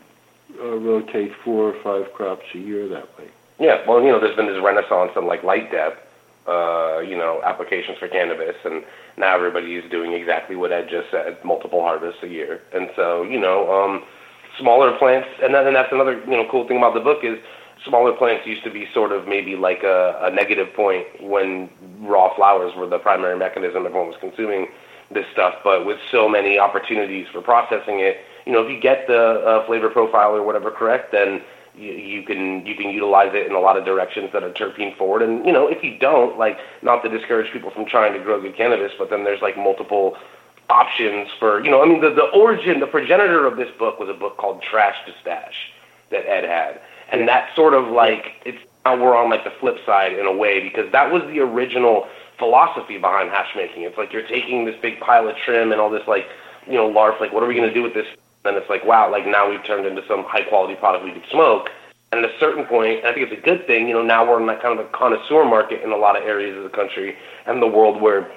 uh, 0.59 0.77
rotate 0.77 1.33
four 1.45 1.75
or 1.75 1.83
five 1.83 2.13
crops 2.15 2.45
a 2.55 2.59
year 2.59 2.89
that 2.89 3.19
way. 3.19 3.29
Yeah, 3.59 3.87
well, 3.87 4.01
you 4.01 4.09
know, 4.09 4.19
there's 4.19 4.37
been 4.37 4.47
this 4.47 4.63
renaissance 4.63 5.13
in 5.17 5.27
like 5.27 5.43
light 5.43 5.71
dep, 5.71 6.07
uh, 6.49 7.01
you 7.01 7.17
know, 7.17 7.43
applications 7.45 7.99
for 7.99 8.09
cannabis, 8.09 8.57
and 8.65 8.83
now 9.19 9.35
everybody 9.37 9.77
is 9.77 9.91
doing 9.91 10.13
exactly 10.15 10.57
what 10.57 10.73
Ed 10.73 10.89
just 10.89 11.11
said, 11.11 11.45
multiple 11.45 11.83
harvests 11.83 12.23
a 12.23 12.29
year. 12.29 12.63
And 12.73 12.91
so, 12.97 13.23
you 13.23 13.39
know, 13.39 13.71
um, 13.71 14.03
smaller 14.61 14.97
plants, 14.99 15.29
and 15.43 15.55
then 15.55 15.67
and 15.67 15.75
that's 15.75 15.93
another 15.93 16.21
you 16.21 16.37
know 16.37 16.47
cool 16.51 16.69
thing 16.69 16.77
about 16.77 16.95
the 16.95 17.01
book 17.01 17.25
is 17.25 17.39
smaller 17.85 18.13
plants 18.13 18.47
used 18.47 18.63
to 18.63 18.71
be 18.71 18.87
sort 18.93 19.11
of 19.11 19.27
maybe 19.27 19.57
like 19.57 19.83
a, 19.83 20.19
a 20.23 20.31
negative 20.31 20.73
point 20.75 21.07
when 21.23 21.69
raw 22.01 22.35
flowers 22.35 22.75
were 22.77 22.87
the 22.87 22.99
primary 22.99 23.37
mechanism 23.39 23.87
everyone 23.87 24.09
was 24.09 24.17
consuming 24.21 24.69
this 25.11 25.27
stuff. 25.33 25.55
But 25.65 25.87
with 25.87 25.99
so 26.11 26.29
many 26.29 26.59
opportunities 26.59 27.27
for 27.33 27.41
processing 27.41 28.01
it, 28.01 28.19
you 28.47 28.53
know, 28.53 28.63
if 28.63 28.71
you 28.71 28.81
get 28.81 29.07
the 29.07 29.19
uh, 29.19 29.67
flavor 29.67 29.89
profile 29.89 30.35
or 30.35 30.43
whatever 30.43 30.71
correct, 30.71 31.13
then 31.13 31.43
you, 31.77 32.23
can 32.23 32.67
you 32.67 32.75
can 32.75 32.91
utilize 32.91 33.31
it 33.35 33.47
in 33.47 33.53
a 33.53 33.61
lot 33.61 33.77
of 33.77 33.85
directions 33.85 34.31
that 34.33 34.43
are 34.43 34.51
terpene 34.51 34.97
forward. 34.97 35.23
And 35.23 35.45
you 35.47 35.53
know, 35.53 35.67
if 35.67 35.83
you 35.83 35.99
don't, 35.99 36.39
like, 36.39 36.59
not 36.83 37.03
to 37.03 37.09
discourage 37.09 37.53
people 37.53 37.71
from 37.71 37.87
trying 37.87 38.13
to 38.13 38.19
grow 38.19 38.41
good 38.41 38.57
cannabis, 38.57 38.93
but 38.99 39.11
then 39.11 39.25
there's 39.25 39.43
like 39.43 39.57
multiple 39.57 40.17
options 40.71 41.29
for, 41.39 41.63
you 41.65 41.71
know, 41.71 41.83
I 41.83 41.87
mean, 41.87 42.01
the, 42.01 42.11
the 42.11 42.31
origin, 42.31 42.81
the 42.81 42.87
progenitor 42.87 43.47
of 43.47 43.57
this 43.57 43.71
book 43.79 43.99
was 43.99 44.09
a 44.09 44.15
book 44.15 44.37
called 44.37 44.63
Trash 44.63 44.97
to 45.07 45.13
Stash 45.21 45.73
that 46.11 46.27
Ed 46.27 46.45
had. 46.45 46.81
And 47.13 47.29
that 47.29 47.55
sort 47.55 47.75
of 47.75 47.89
like, 47.89 48.41
it's 48.45 48.59
now 48.85 48.97
we're 48.97 49.17
on 49.17 49.29
like 49.29 49.45
the 49.45 49.53
flip 49.61 49.77
side 49.85 50.13
in 50.13 50.27
a 50.27 50.33
way 50.33 50.61
because 50.63 50.91
that 50.93 51.13
was 51.13 51.23
the 51.25 51.41
original 51.41 52.09
philosophy 52.39 52.99
behind 52.99 53.31
hash 53.31 53.51
making. 53.55 53.83
It's 53.83 53.99
like 53.99 54.13
you're 54.13 54.27
taking 54.27 54.65
this 54.65 54.77
big 54.81 55.01
pile 55.01 55.29
of 55.29 55.37
trim 55.37 55.73
and 55.73 55.81
all 55.81 55.91
this 55.91 56.07
like, 56.07 56.27
you 56.67 56.75
know, 56.75 56.87
larf, 56.87 57.21
like 57.21 57.33
what 57.33 57.43
are 57.43 57.47
we 57.47 57.55
going 57.55 57.69
to 57.69 57.75
do 57.75 57.83
with 57.83 57.95
this? 57.95 58.07
And 58.45 58.57
it's 58.57 58.71
like, 58.71 58.85
wow, 58.85 59.11
like 59.11 59.27
now 59.27 59.51
we've 59.51 59.65
turned 59.65 59.87
into 59.87 60.07
some 60.09 60.25
high 60.25 60.43
quality 60.43 60.77
product 60.77 61.05
we 61.05 61.13
could 61.13 61.29
smoke. 61.31 61.69
And 62.13 62.25
at 62.25 62.31
a 62.31 62.39
certain 62.41 62.65
point, 62.65 63.05
I 63.05 63.13
think 63.13 63.31
it's 63.31 63.41
a 63.41 63.45
good 63.45 63.67
thing, 63.67 63.87
you 63.87 63.95
know, 63.95 64.03
now 64.03 64.29
we're 64.29 64.41
in 64.41 64.47
that 64.47 64.61
kind 64.61 64.79
of 64.79 64.85
a 64.85 64.89
connoisseur 64.89 65.45
market 65.45 65.83
in 65.83 65.93
a 65.93 65.97
lot 65.97 66.17
of 66.17 66.25
areas 66.25 66.57
of 66.57 66.65
the 66.65 66.71
country 66.71 67.17
and 67.47 67.63
the 67.63 67.69
world 67.69 68.01
where 68.01 68.33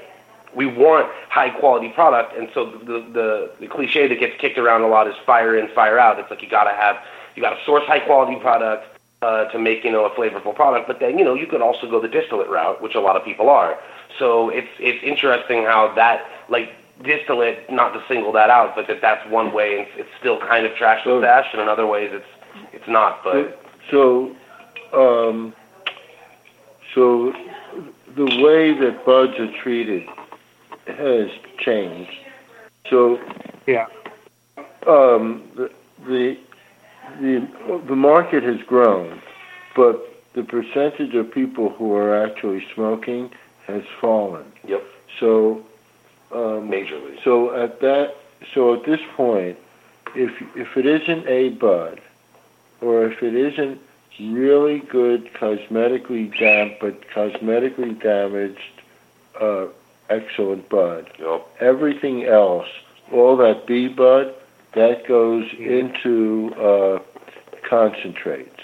we 0.56 0.66
want 0.66 1.10
high 1.30 1.50
quality 1.50 1.90
product, 1.90 2.38
and 2.38 2.50
so 2.54 2.66
the, 2.66 3.06
the 3.14 3.52
the 3.60 3.68
cliche 3.68 4.08
that 4.08 4.20
gets 4.20 4.40
kicked 4.40 4.58
around 4.58 4.82
a 4.82 4.88
lot 4.88 5.08
is 5.08 5.16
fire 5.26 5.58
in, 5.58 5.68
fire 5.74 6.00
out. 6.00 6.20
It's 6.20 6.30
like 6.30 6.42
you 6.42 6.50
gotta 6.50 6.74
have 6.74 6.98
you 7.36 7.42
gotta 7.42 7.58
source 7.66 7.84
high 7.86 8.00
quality 8.00 8.40
product 8.40 8.86
uh, 9.22 9.46
to 9.46 9.60
make 9.60 9.84
you 9.84 9.92
know 9.92 10.06
a 10.06 10.10
flavorful 10.12 10.56
product, 10.56 10.88
but 10.88 11.00
then 11.00 11.18
you 11.18 11.26
know 11.26 11.34
you 11.34 11.48
could 11.48 11.62
also 11.62 11.90
go 11.90 12.02
the 12.02 12.08
distillate 12.08 12.50
route, 12.50 12.82
which 12.82 12.96
a 12.96 13.00
lot 13.00 13.16
of 13.16 13.24
people 13.24 13.50
are. 13.50 13.80
So 14.20 14.50
it's 14.50 14.70
it's 14.80 15.04
interesting 15.04 15.64
how 15.64 15.94
that 15.96 16.26
like 16.50 16.70
distillate, 17.04 17.70
not 17.72 17.94
to 17.94 18.04
single 18.08 18.32
that 18.34 18.50
out, 18.50 18.76
but 18.76 18.88
that 18.88 19.02
that's 19.02 19.28
one 19.30 19.54
way, 19.54 19.80
and 19.80 19.88
it's 19.98 20.10
still 20.20 20.40
kind 20.40 20.66
of 20.66 20.76
trash 20.76 21.04
so, 21.04 21.20
stash, 21.22 21.48
and 21.54 21.62
in 21.62 21.68
other 21.68 21.88
ways 21.88 22.12
it's 22.14 22.26
it's 22.74 22.88
not. 22.88 23.24
But 23.24 23.60
so 23.90 24.36
um, 24.94 25.54
so 26.94 27.34
the 28.16 28.26
way 28.44 28.78
that 28.78 29.06
buds 29.06 29.40
are 29.40 29.52
treated 29.62 30.08
has 30.88 31.30
changed. 31.60 32.12
So 32.90 33.20
yeah, 33.68 33.88
um, 34.88 35.44
the, 35.56 35.72
the 36.06 36.38
the 37.20 37.48
the 37.88 37.96
market 37.96 38.44
has 38.44 38.62
grown, 38.64 39.22
but 39.76 40.10
the 40.34 40.44
percentage 40.44 41.14
of 41.16 41.32
people 41.32 41.70
who 41.70 41.94
are 41.94 42.26
actually 42.26 42.66
smoking 42.74 43.32
has 43.68 43.84
fallen. 44.02 44.46
Yep. 44.68 44.84
So 45.20 45.64
um, 46.32 46.70
majorly. 46.70 47.24
So 47.24 47.56
at 47.56 47.80
that 47.82 48.16
so 48.54 48.74
at 48.74 48.86
this 48.86 49.00
point, 49.16 49.58
if 50.16 50.32
if 50.56 50.76
it 50.76 50.86
isn't 50.86 51.28
a 51.28 51.50
bud, 51.50 52.02
or 52.82 53.06
if 53.06 53.24
it 53.24 53.36
isn't 53.36 53.80
really 54.20 54.80
good 54.80 55.34
cosmetically 55.34 56.38
dam 56.38 56.76
but 56.80 57.08
cosmetically 57.10 58.00
damaged, 58.02 58.60
uh, 59.40 59.68
excellent 60.10 60.70
bud. 60.70 61.10
Yep. 61.20 61.48
Everything 61.60 62.26
else, 62.26 62.68
all 63.12 63.38
that 63.38 63.66
B 63.68 63.88
bud, 63.88 64.34
that 64.74 65.08
goes 65.08 65.46
into 65.58 66.54
uh, 66.56 67.00
concentrates. 67.68 68.60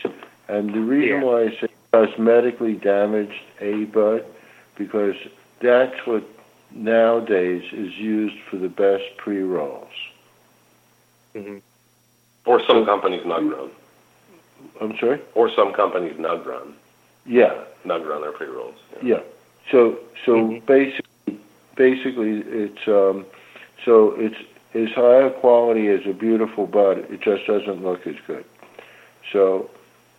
And 0.48 0.74
the 0.74 0.80
reason 0.80 1.18
Yeah. 1.22 1.24
why 1.24 1.44
I 1.44 1.50
say 1.60 1.68
cosmetically 1.94 2.82
damaged 2.82 3.42
A 3.62 3.86
bud, 3.86 4.26
because 4.76 5.16
that's 5.60 6.06
what 6.06 6.24
nowadays 6.72 7.64
is 7.74 7.98
used 7.98 8.40
for 8.50 8.58
the 8.58 8.70
best 8.70 9.04
pre 9.18 9.42
rolls. 9.42 9.88
hmm 11.34 11.58
Or 12.46 12.62
some 12.66 12.86
companies 12.86 13.24
nug 13.24 13.52
run. 13.52 13.70
I'm 14.82 14.98
sorry. 14.98 15.22
Or 15.36 15.50
some 15.56 15.74
companies 15.74 16.16
nug 16.18 16.46
run. 16.46 16.74
Yeah. 17.26 17.54
Nug 17.86 18.08
run 18.08 18.22
their 18.22 18.32
pre 18.32 18.48
rolls. 18.48 18.76
Yeah. 19.02 19.22
So 19.72 20.00
so 20.26 20.34
Mhm. 20.34 20.66
basically 20.66 21.06
basically 21.80 22.44
it's 22.46 22.88
um 22.88 23.26
so 23.86 24.14
it's 24.18 24.36
as 24.76 24.90
high 24.90 25.26
a 25.26 25.32
quality 25.32 25.88
as 25.88 26.02
a 26.06 26.14
beautiful 26.14 26.68
bud. 26.68 27.00
It 27.10 27.22
just 27.22 27.48
doesn't 27.48 27.82
look 27.82 28.06
as 28.06 28.16
good. 28.28 28.46
So, 29.32 29.70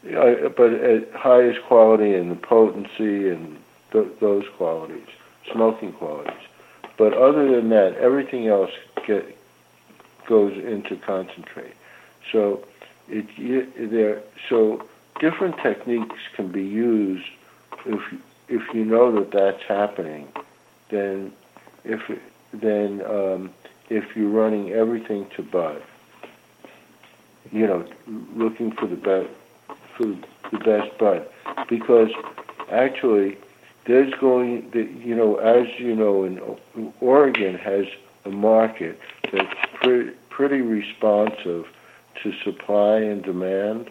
but 0.03 0.73
at 0.73 1.13
highest 1.13 1.61
quality 1.69 2.15
and 2.15 2.31
the 2.33 2.37
potency 2.37 3.29
and 3.29 3.59
th- 3.93 4.09
those 4.21 4.45
qualities, 4.57 5.07
smoking 5.53 5.93
qualities. 5.93 6.47
But 6.97 7.13
other 7.13 7.55
than 7.55 7.69
that, 7.69 7.95
everything 7.99 8.49
else 8.49 8.71
get 9.07 9.37
goes 10.27 10.57
into 10.57 10.97
concentrate. 10.97 11.75
So 12.33 12.65
it 13.09 13.91
there 13.91 14.23
so 14.49 14.83
different 15.21 15.57
techniques 15.59 16.21
can 16.35 16.51
be 16.51 16.65
used 16.65 17.29
if 17.85 18.01
if 18.49 18.63
you 18.75 18.85
know 18.85 19.13
that 19.13 19.31
that's 19.31 19.63
happening, 19.69 20.27
then 20.89 21.33
if 21.85 22.01
then 22.53 23.05
um, 23.07 23.51
if 23.89 24.16
you're 24.16 24.28
running 24.28 24.70
everything 24.70 25.26
to 25.37 25.43
bud, 25.43 25.83
you 27.53 27.66
know, 27.66 27.85
looking 28.35 28.72
for 28.72 28.87
the 28.87 28.97
best 28.97 29.28
for 29.97 30.07
the 30.07 30.59
best 30.59 30.97
bud, 30.99 31.28
because 31.68 32.11
actually 32.70 33.39
there's 33.87 34.12
going 34.14 34.70
you 35.05 35.14
know 35.14 35.37
as 35.37 35.66
you 35.78 35.95
know 35.95 36.24
in 36.24 36.93
Oregon 37.01 37.57
has 37.57 37.87
a 38.24 38.31
market 38.31 38.99
that's 39.33 39.55
pretty 39.74 40.12
pretty 40.28 40.61
responsive 40.61 41.66
to 42.22 42.33
supply 42.45 42.97
and 42.97 43.22
demand 43.22 43.91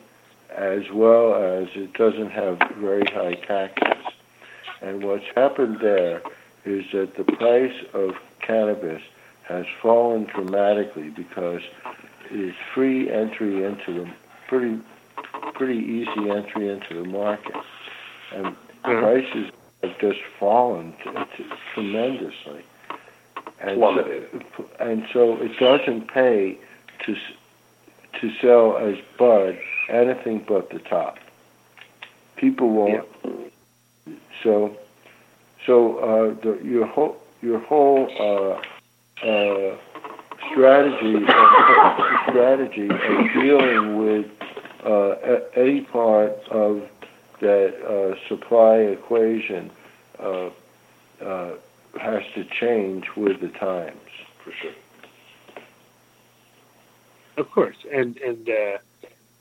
as 0.55 0.89
well 0.91 1.35
as 1.35 1.67
it 1.75 1.93
doesn't 1.93 2.31
have 2.31 2.59
very 2.77 3.05
high 3.05 3.35
taxes. 3.35 4.13
And 4.81 5.03
what's 5.03 5.25
happened 5.35 5.79
there 5.79 6.21
is 6.65 6.85
that 6.93 7.15
the 7.15 7.23
price 7.23 7.75
of 7.93 8.15
cannabis 8.41 9.01
has 9.43 9.65
fallen 9.81 10.25
dramatically 10.25 11.09
because 11.09 11.61
it's 12.29 12.57
free 12.73 13.09
entry 13.09 13.63
into 13.63 13.93
the 13.93 14.11
pretty 14.47 14.79
pretty 15.53 15.79
easy 15.79 16.29
entry 16.29 16.69
into 16.69 16.93
the 16.93 17.03
market, 17.03 17.55
and 18.33 18.55
Mhm. 18.83 19.01
prices 19.01 19.51
have 19.83 19.97
just 19.99 20.19
fallen 20.39 20.93
t- 21.03 21.09
t- 21.37 21.45
tremendously. 21.73 22.61
And 23.61 23.79
so, 23.79 24.41
and 24.79 25.07
so 25.11 25.35
it 25.41 25.57
doesn't 25.59 26.07
pay 26.07 26.57
to 27.05 27.15
to 28.21 28.31
sell 28.41 28.77
as 28.77 28.97
bud 29.17 29.57
anything 29.89 30.39
but 30.47 30.69
the 30.69 30.79
top. 30.79 31.19
People 32.37 32.69
won't. 32.69 33.07
So, 34.43 34.77
so 35.65 35.97
uh, 35.97 36.41
the, 36.43 36.59
your 36.63 36.85
whole 36.87 37.17
your 37.41 37.59
whole 37.59 38.07
uh, 38.19 39.25
uh, 39.27 39.77
strategy 40.51 41.25
uh, 41.27 42.29
strategy 42.29 42.89
of 42.89 43.33
dealing 43.33 43.97
with 43.99 44.25
uh, 44.85 45.15
a- 45.23 45.57
any 45.59 45.81
part 45.81 46.31
of 46.51 46.83
that 47.41 47.73
uh, 47.85 48.15
supply 48.27 48.75
equation 48.77 49.71
uh, 50.19 50.49
uh, 51.23 51.51
has 51.99 52.23
to 52.35 52.43
change 52.59 53.05
with 53.15 53.39
the 53.41 53.49
times. 53.49 53.97
For 54.43 54.51
sure. 54.51 54.71
Of 57.37 57.49
course, 57.51 57.77
and 57.91 58.17
and 58.17 58.49
uh, 58.49 58.77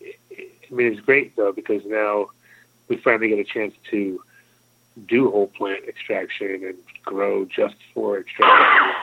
I 0.02 0.74
mean 0.74 0.92
it's 0.92 1.00
great 1.00 1.34
though 1.36 1.52
because 1.52 1.82
now 1.86 2.28
we 2.88 2.96
finally 2.96 3.28
get 3.28 3.38
a 3.38 3.44
chance 3.44 3.74
to 3.90 4.20
do 5.06 5.30
whole 5.30 5.48
plant 5.48 5.84
extraction 5.88 6.62
and 6.64 6.76
grow 7.04 7.44
just 7.44 7.76
for 7.94 8.18
extraction. 8.18 8.94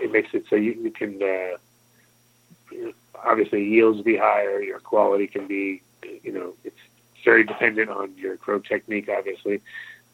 It 0.00 0.10
makes 0.10 0.34
it 0.34 0.44
so 0.48 0.56
you, 0.56 0.72
you 0.72 0.90
can 0.90 1.22
uh, 1.22 2.90
obviously 3.24 3.64
yields 3.64 4.02
be 4.02 4.16
higher, 4.16 4.60
your 4.60 4.80
quality 4.80 5.26
can 5.26 5.46
be, 5.46 5.82
you 6.22 6.32
know, 6.32 6.54
it's 6.64 6.78
very 7.24 7.44
dependent 7.44 7.90
on 7.90 8.16
your 8.16 8.36
grow 8.36 8.58
technique. 8.58 9.08
Obviously, 9.08 9.60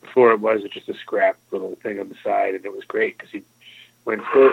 before 0.02 0.32
it 0.32 0.40
was 0.40 0.62
just 0.70 0.88
a 0.88 0.94
scrap 0.94 1.36
little 1.50 1.76
thing 1.82 1.98
on 2.00 2.08
the 2.08 2.16
side, 2.22 2.54
and 2.54 2.64
it 2.64 2.72
was 2.72 2.84
great 2.84 3.16
because 3.16 3.30
he 3.30 3.42
went 4.04 4.22
for 4.32 4.52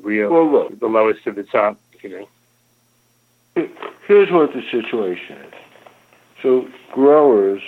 real 0.00 0.30
Well, 0.30 0.50
look, 0.50 0.80
the 0.80 0.86
lowest 0.86 1.24
to 1.24 1.32
the 1.32 1.44
top, 1.44 1.78
you 2.02 2.26
know. 3.54 3.68
here's 4.06 4.30
what 4.30 4.52
the 4.52 4.62
situation 4.70 5.36
is. 5.36 5.54
So 6.42 6.68
growers 6.92 7.62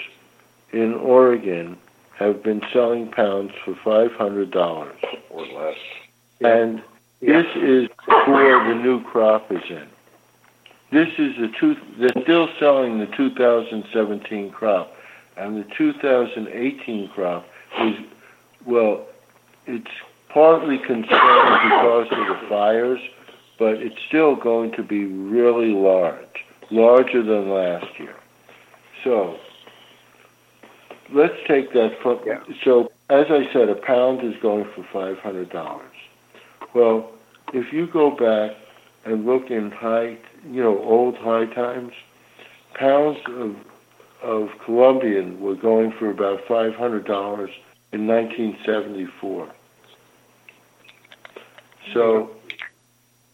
in 0.75 0.95
Oregon 0.95 1.77
have 2.16 2.43
been 2.43 2.62
selling 2.72 3.11
pounds 3.11 3.53
for 3.64 3.75
five 3.77 4.12
hundred 4.12 4.51
dollars, 4.51 4.97
Or 5.31 5.45
less. 5.47 5.77
and 6.41 6.83
Yeah. 7.20 7.43
this 7.43 7.57
is 7.57 7.89
where 8.27 8.62
the 8.68 8.75
new 8.75 9.03
crop 9.03 9.51
is 9.53 9.62
in. 9.70 9.87
This 10.91 11.09
is 11.18 11.37
the 11.39 11.49
two. 11.49 11.77
They're 11.99 12.22
still 12.22 12.49
selling 12.59 12.99
the 12.99 13.07
2017 13.07 14.51
crop, 14.51 14.95
and 15.37 15.57
the 15.57 15.64
2018 15.77 17.09
crop 17.09 17.47
is 17.81 17.97
well. 18.64 19.07
It's 19.66 19.91
partly 20.29 20.79
concerned 20.79 21.09
because 21.64 22.09
of 22.12 22.27
the 22.29 22.47
fires, 22.49 23.01
but 23.59 23.75
it's 23.75 24.01
still 24.07 24.37
going 24.37 24.72
to 24.72 24.83
be 24.83 25.05
really 25.07 25.72
large, 25.72 26.45
larger 26.70 27.22
than 27.22 27.49
last 27.51 27.99
year. 27.99 28.14
So 29.03 29.37
let's 31.12 31.36
take 31.46 31.72
that 31.72 31.96
from. 32.02 32.20
Yeah. 32.26 32.40
So 32.62 32.90
as 33.11 33.26
I 33.30 33.50
said, 33.52 33.68
a 33.68 33.74
pound 33.74 34.22
is 34.22 34.40
going 34.40 34.64
for 34.74 34.84
five 34.92 35.18
hundred 35.18 35.50
dollars. 35.50 35.92
Well, 36.74 37.11
if 37.52 37.72
you 37.72 37.86
go 37.86 38.11
back 38.11 38.57
and 39.05 39.26
look 39.26 39.50
in 39.50 39.70
high, 39.70 40.16
you 40.50 40.62
know, 40.62 40.78
old 40.82 41.16
high 41.16 41.46
times, 41.46 41.92
pounds 42.74 43.18
of 43.28 43.57
of 44.22 44.48
Colombian 44.64 45.40
were 45.40 45.55
going 45.55 45.92
for 45.92 46.11
about 46.11 46.40
five 46.48 46.74
hundred 46.74 47.05
dollars 47.05 47.50
in 47.92 48.07
1974. 48.09 49.48
So 51.92 52.30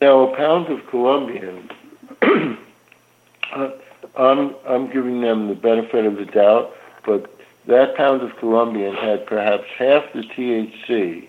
now 0.01 0.33
a 0.33 0.37
pound 0.37 0.67
of 0.69 0.87
Colombian, 0.89 1.71
uh, 2.23 3.71
I'm 4.19 4.55
I'm 4.67 4.93
giving 4.93 5.21
them 5.21 5.49
the 5.49 5.55
benefit 5.55 6.05
of 6.05 6.17
the 6.17 6.27
doubt, 6.27 6.75
but 7.07 7.40
that 7.71 7.97
pound 7.97 8.23
of 8.23 8.37
Colombian 8.37 8.95
had 8.95 9.27
perhaps 9.27 9.65
half 9.79 10.05
the 10.13 10.23
THC 10.23 11.29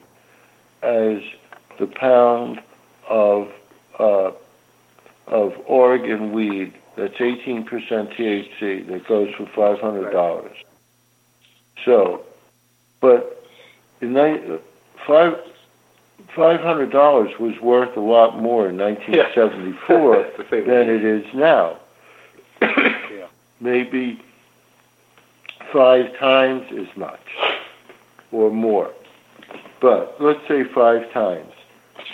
as 0.81 1.21
the 1.79 1.87
pound 1.87 2.61
of 3.07 3.51
uh, 3.99 4.31
of 5.27 5.53
Oregon 5.65 6.33
weed 6.33 6.73
that's 6.97 7.13
18% 7.13 7.65
THC 7.67 8.87
that 8.87 9.07
goes 9.07 9.33
for 9.35 9.45
$500. 9.45 10.51
So, 11.85 12.23
but 12.99 13.47
in 14.01 14.13
ni- 14.13 14.59
five 15.07 15.35
$500 16.35 17.39
was 17.39 17.59
worth 17.61 17.95
a 17.97 17.99
lot 17.99 18.39
more 18.39 18.69
in 18.69 18.77
1974 18.77 20.23
to 20.37 20.43
than 20.49 20.89
it 20.89 21.03
is 21.03 21.25
now. 21.33 21.77
Yeah. 23.11 23.27
Maybe 23.59 24.21
five 25.71 26.15
times 26.17 26.65
as 26.77 26.95
much 26.97 27.19
or 28.31 28.51
more. 28.51 28.91
But 29.79 30.15
let's 30.19 30.45
say 30.47 30.63
five 30.63 31.11
times. 31.11 31.51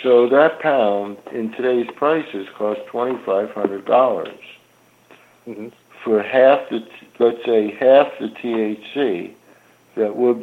So 0.02 0.28
that 0.28 0.60
pound 0.60 1.18
in 1.32 1.52
today's 1.52 1.88
prices 1.96 2.46
costs 2.56 2.82
$2,500 2.90 4.38
Mhm. 5.48 5.72
for 6.02 6.22
half 6.22 6.68
the, 6.68 6.86
let's 7.18 7.44
say 7.44 7.70
half 7.70 8.16
the 8.18 8.28
THC 8.28 9.32
that 9.96 10.14
we're 10.16 10.34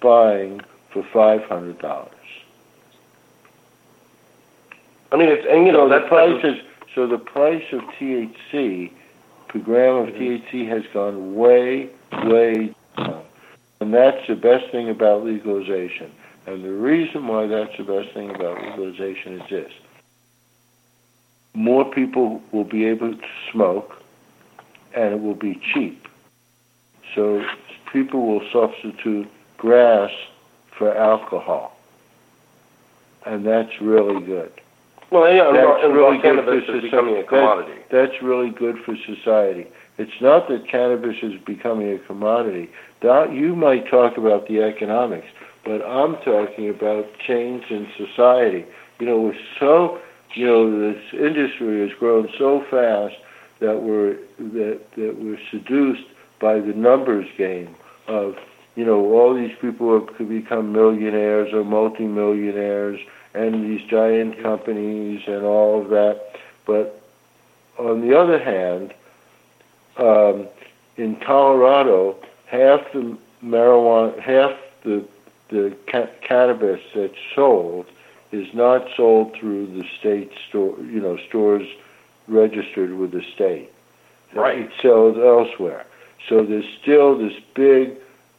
buying 0.00 0.60
for 0.90 1.02
$500. 1.02 2.10
I 5.10 5.16
mean, 5.16 5.28
it's 5.28 5.46
and 5.48 5.66
you 5.66 5.72
know 5.72 5.86
so 5.86 5.88
the 5.88 5.98
that's 6.00 6.08
price 6.08 6.44
is 6.44 6.60
so 6.94 7.06
the 7.06 7.18
price 7.18 7.64
of 7.72 7.80
THC 7.98 8.90
per 9.48 9.58
gram 9.58 9.96
of 9.96 10.14
THC 10.14 10.66
has 10.68 10.82
gone 10.92 11.34
way, 11.34 11.88
way 12.24 12.74
down, 12.96 13.14
um, 13.14 13.22
and 13.80 13.94
that's 13.94 14.26
the 14.28 14.34
best 14.36 14.70
thing 14.70 14.88
about 14.88 15.24
legalization. 15.24 16.10
And 16.46 16.64
the 16.64 16.72
reason 16.72 17.26
why 17.28 17.46
that's 17.46 17.76
the 17.76 17.84
best 17.84 18.12
thing 18.14 18.30
about 18.34 18.60
legalization 18.62 19.40
is 19.40 19.48
this: 19.50 19.72
more 21.54 21.84
people 21.84 22.42
will 22.52 22.64
be 22.64 22.84
able 22.86 23.12
to 23.14 23.28
smoke, 23.50 24.02
and 24.94 25.14
it 25.14 25.20
will 25.20 25.34
be 25.34 25.60
cheap. 25.72 26.06
So 27.14 27.44
people 27.92 28.26
will 28.26 28.42
substitute 28.52 29.28
grass 29.58 30.10
for 30.76 30.96
alcohol, 30.96 31.76
and 33.26 33.44
that's 33.46 33.80
really 33.80 34.24
good. 34.24 34.50
well, 35.10 35.32
yeah, 35.32 35.50
That's 35.52 35.84
and 35.84 35.94
really 35.94 36.16
good 36.18 36.22
cannabis 36.22 36.64
for 36.66 36.76
is 36.76 36.82
becoming 36.82 37.16
a 37.16 37.22
society. 37.22 37.28
commodity. 37.28 37.80
That's 37.90 38.22
really 38.22 38.50
good 38.50 38.78
for 38.84 38.96
society. 38.96 39.66
It's 39.98 40.20
not 40.20 40.48
that 40.48 40.66
cannabis 40.68 41.16
is 41.22 41.40
becoming 41.42 41.92
a 41.92 41.98
commodity. 41.98 42.70
You 43.02 43.54
might 43.56 43.88
talk 43.88 44.16
about 44.16 44.48
the 44.48 44.62
economics, 44.62 45.28
but 45.64 45.82
I'm 45.84 46.16
talking 46.18 46.68
about 46.68 47.06
change 47.18 47.64
in 47.70 47.88
society. 47.96 48.64
You 48.98 49.06
know, 49.06 49.20
we're 49.20 49.38
so, 49.58 50.00
you 50.34 50.46
know, 50.46 50.92
this 50.92 51.02
industry 51.12 51.86
has 51.86 51.96
grown 51.98 52.28
so 52.38 52.64
fast 52.70 53.16
that 53.60 53.82
we're 53.82 54.16
that 54.38 54.80
that 54.96 55.18
we're 55.18 55.38
seduced 55.50 56.06
by 56.40 56.58
the 56.58 56.72
numbers 56.72 57.28
game 57.36 57.74
of, 58.08 58.36
you 58.74 58.84
know, 58.84 59.12
all 59.12 59.34
these 59.34 59.56
people 59.60 59.86
who 59.88 60.06
could 60.06 60.28
become 60.28 60.72
millionaires 60.72 61.52
or 61.52 61.64
multimillionaires 61.64 63.00
and 63.34 63.64
these 63.64 63.88
giant 63.88 64.42
companies 64.42 65.22
and 65.26 65.44
all 65.44 65.82
of 65.82 65.90
that. 65.90 66.36
But 66.66 67.00
on 67.78 68.00
the 68.06 68.18
other 68.18 68.42
hand, 68.42 68.94
um, 69.96 70.46
in 70.96 71.16
Colorado, 71.16 72.16
half 72.46 72.80
the 72.92 73.16
marijuana, 73.44 74.18
half 74.20 74.52
the 74.84 75.04
the 75.48 75.76
ca- 75.86 76.08
cannabis 76.22 76.80
that's 76.94 77.14
sold 77.34 77.86
is 78.32 78.52
not 78.54 78.86
sold 78.96 79.34
through 79.36 79.66
the 79.66 79.86
state 79.98 80.32
store, 80.48 80.78
you 80.80 80.98
know, 80.98 81.18
stores 81.28 81.68
registered 82.26 82.94
with 82.94 83.10
the 83.12 83.22
state. 83.34 83.70
Right. 84.34 84.60
It 84.60 84.70
sells 84.80 85.18
elsewhere. 85.18 85.84
So 86.28 86.42
there's 86.44 86.64
still 86.80 87.18
this 87.18 87.34
big 87.54 87.96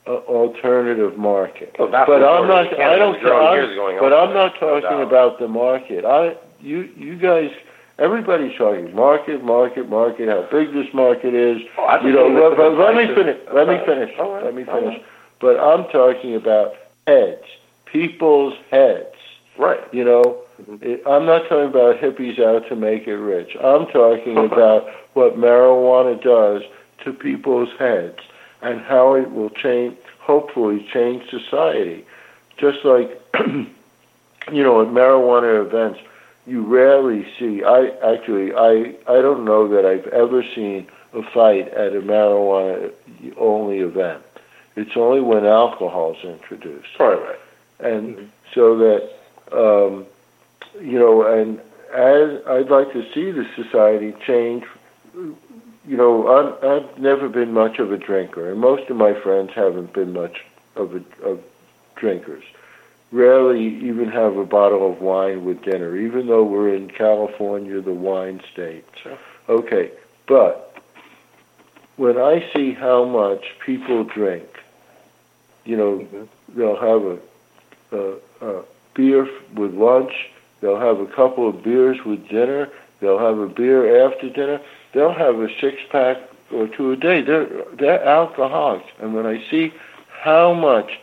uh, 0.07 0.15
alternative 0.25 1.17
market. 1.17 1.75
Oh, 1.77 1.87
but 1.87 2.23
I'm 2.23 2.47
not. 2.47 2.79
I 2.79 2.95
don't. 2.97 3.15
I'm- 3.23 3.53
here 3.53 3.69
is 3.69 3.75
going 3.75 3.99
but 3.99 4.11
I'm 4.11 4.33
not 4.33 4.55
talking 4.59 5.01
about 5.01 5.37
the 5.39 5.47
market. 5.47 6.05
I 6.05 6.35
you 6.59 6.89
you 6.97 7.15
guys. 7.15 7.51
Everybody's 7.99 8.57
talking 8.57 8.93
market, 8.95 9.43
market, 9.43 9.87
market. 9.89 10.27
How 10.27 10.47
big 10.51 10.73
this 10.73 10.91
market 10.93 11.33
is. 11.33 11.61
Oh, 11.77 12.05
you 12.05 12.11
know, 12.11 12.27
let, 12.27 12.77
let 12.77 12.95
me 12.95 13.13
finish. 13.13 13.39
Let 13.53 13.67
me 13.67 13.79
finish. 13.85 14.17
All 14.17 14.33
right. 14.33 14.43
Let 14.43 14.55
me 14.55 14.63
finish. 14.63 14.97
right. 14.97 15.05
But 15.39 15.59
I'm 15.59 15.83
talking 15.89 16.35
about 16.35 16.73
heads, 17.05 17.43
people's 17.85 18.55
heads. 18.71 19.15
Right. 19.57 19.81
You 19.93 20.03
know, 20.03 20.41
it, 20.81 21.03
I'm 21.05 21.25
not 21.25 21.47
talking 21.47 21.67
about 21.67 21.97
hippies 21.99 22.39
out 22.39 22.67
to 22.69 22.75
make 22.75 23.07
it 23.07 23.15
rich. 23.15 23.55
I'm 23.57 23.85
talking 23.87 24.37
about 24.51 24.87
what 25.13 25.35
marijuana 25.35 26.21
does 26.21 26.63
to 27.03 27.13
people's 27.13 27.69
heads 27.77 28.19
and 28.61 28.81
how 28.81 29.13
it 29.15 29.31
will 29.31 29.49
change, 29.49 29.97
hopefully 30.19 30.87
change 30.91 31.29
society. 31.29 32.05
Just 32.57 32.83
like, 32.85 33.21
you 33.47 34.63
know, 34.63 34.81
at 34.81 34.87
marijuana 34.87 35.65
events, 35.65 35.99
you 36.45 36.65
rarely 36.65 37.25
see. 37.39 37.63
I 37.63 37.87
actually, 38.13 38.53
I, 38.53 38.95
I 39.07 39.21
don't 39.21 39.45
know 39.45 39.67
that 39.69 39.85
I've 39.85 40.07
ever 40.07 40.43
seen 40.55 40.87
a 41.13 41.21
fight 41.33 41.67
at 41.69 41.95
a 41.95 42.01
marijuana 42.01 42.91
only 43.37 43.79
event. 43.79 44.23
It's 44.75 44.97
only 44.97 45.21
when 45.21 45.45
alcohol 45.45 46.15
is 46.17 46.23
introduced 46.25 46.87
Right, 46.99 47.13
right. 47.13 47.39
and 47.79 48.31
so 48.55 48.77
that 48.77 49.09
um, 49.51 50.05
you 50.81 50.97
know, 50.97 51.21
and 51.21 51.59
as 51.93 52.41
I'd 52.47 52.69
like 52.71 52.91
to 52.93 53.03
see 53.13 53.31
the 53.31 53.45
society 53.55 54.13
change. 54.25 54.63
You 55.85 55.97
know, 55.97 56.27
I'm, 56.27 56.83
I've 56.83 56.97
never 56.97 57.27
been 57.27 57.53
much 57.53 57.77
of 57.77 57.91
a 57.91 57.97
drinker, 57.97 58.49
and 58.49 58.59
most 58.59 58.89
of 58.89 58.95
my 58.95 59.13
friends 59.21 59.51
haven't 59.53 59.93
been 59.93 60.13
much 60.13 60.37
of 60.75 60.95
a 60.95 61.03
of 61.27 61.39
drinkers. 61.95 62.43
Rarely 63.13 63.63
even 63.63 64.09
have 64.09 64.37
a 64.37 64.45
bottle 64.45 64.91
of 64.91 64.99
wine 64.99 65.45
with 65.45 65.61
dinner, 65.61 65.95
even 65.95 66.25
though 66.25 66.43
we're 66.43 66.73
in 66.73 66.89
California, 66.89 67.79
the 67.79 67.93
wine 67.93 68.41
state. 68.51 68.85
Sure. 69.01 69.19
Okay, 69.47 69.91
but 70.27 70.75
when 71.95 72.17
I 72.17 72.43
see 72.55 72.73
how 72.73 73.05
much 73.05 73.43
people 73.63 74.03
drink, 74.03 74.47
you 75.63 75.77
know, 75.77 75.99
mm-hmm. 75.99 76.57
they'll 76.57 76.75
have 76.75 77.03
a 77.03 77.19
a, 77.93 78.15
a 78.41 78.63
beer 78.95 79.27
with 79.55 79.73
lunch. 79.73 80.11
They'll 80.61 80.79
have 80.79 80.99
a 80.99 81.05
couple 81.05 81.47
of 81.47 81.63
beers 81.63 81.97
with 82.05 82.27
dinner. 82.27 82.69
They'll 82.99 83.19
have 83.19 83.37
a 83.37 83.47
beer 83.47 84.07
after 84.07 84.29
dinner. 84.29 84.59
They'll 84.93 85.13
have 85.13 85.35
a 85.39 85.47
six 85.59 85.77
pack 85.91 86.17
or 86.51 86.67
two 86.67 86.91
a 86.91 86.95
day. 86.95 87.21
They're 87.21 87.47
they're 87.77 88.03
alcoholics. 88.03 88.89
And 88.99 89.13
when 89.13 89.25
I 89.25 89.43
see 89.49 89.73
how 90.09 90.53
much 90.53 90.99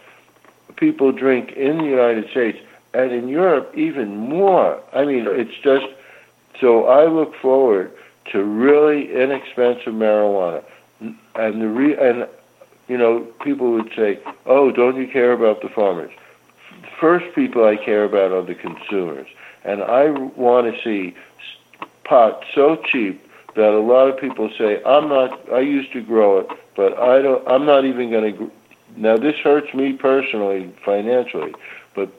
people 0.80 1.12
drink 1.12 1.52
in 1.52 1.78
the 1.78 1.84
United 1.84 2.28
States 2.30 2.58
and 2.92 3.12
in 3.12 3.28
Europe 3.28 3.72
even 3.76 4.16
more, 4.16 4.80
I 4.92 5.04
mean 5.04 5.26
it's 5.28 5.56
just 5.62 5.86
so 6.60 6.86
I 6.86 7.06
look 7.06 7.34
forward 7.36 7.92
to 8.32 8.42
really 8.42 9.14
inexpensive 9.14 9.94
marijuana. 9.94 10.64
And 11.00 11.62
the 11.62 11.68
re- 11.68 11.96
and 11.96 12.26
you 12.88 12.98
know 12.98 13.20
people 13.44 13.70
would 13.72 13.92
say, 13.94 14.18
"Oh, 14.46 14.72
don't 14.72 14.96
you 14.96 15.06
care 15.06 15.32
about 15.32 15.62
the 15.62 15.68
farmers?" 15.68 16.10
first 17.00 17.34
people 17.34 17.64
I 17.64 17.76
care 17.76 18.04
about 18.04 18.30
are 18.30 18.42
the 18.42 18.54
consumers. 18.54 19.28
And 19.64 19.82
I 19.82 20.10
want 20.10 20.72
to 20.72 20.82
see 20.82 21.16
pot 22.04 22.44
so 22.54 22.76
cheap 22.76 23.26
that 23.56 23.70
a 23.70 23.80
lot 23.80 24.08
of 24.08 24.18
people 24.18 24.50
say, 24.56 24.82
I'm 24.84 25.08
not, 25.08 25.52
I 25.52 25.60
used 25.60 25.92
to 25.92 26.02
grow 26.02 26.38
it, 26.38 26.48
but 26.76 26.98
I 26.98 27.20
don't, 27.22 27.46
I'm 27.48 27.64
not 27.66 27.84
even 27.84 28.10
going 28.10 28.36
to. 28.36 28.52
Now 28.96 29.16
this 29.16 29.36
hurts 29.36 29.72
me 29.74 29.92
personally, 29.92 30.72
financially, 30.84 31.54
but 31.94 32.10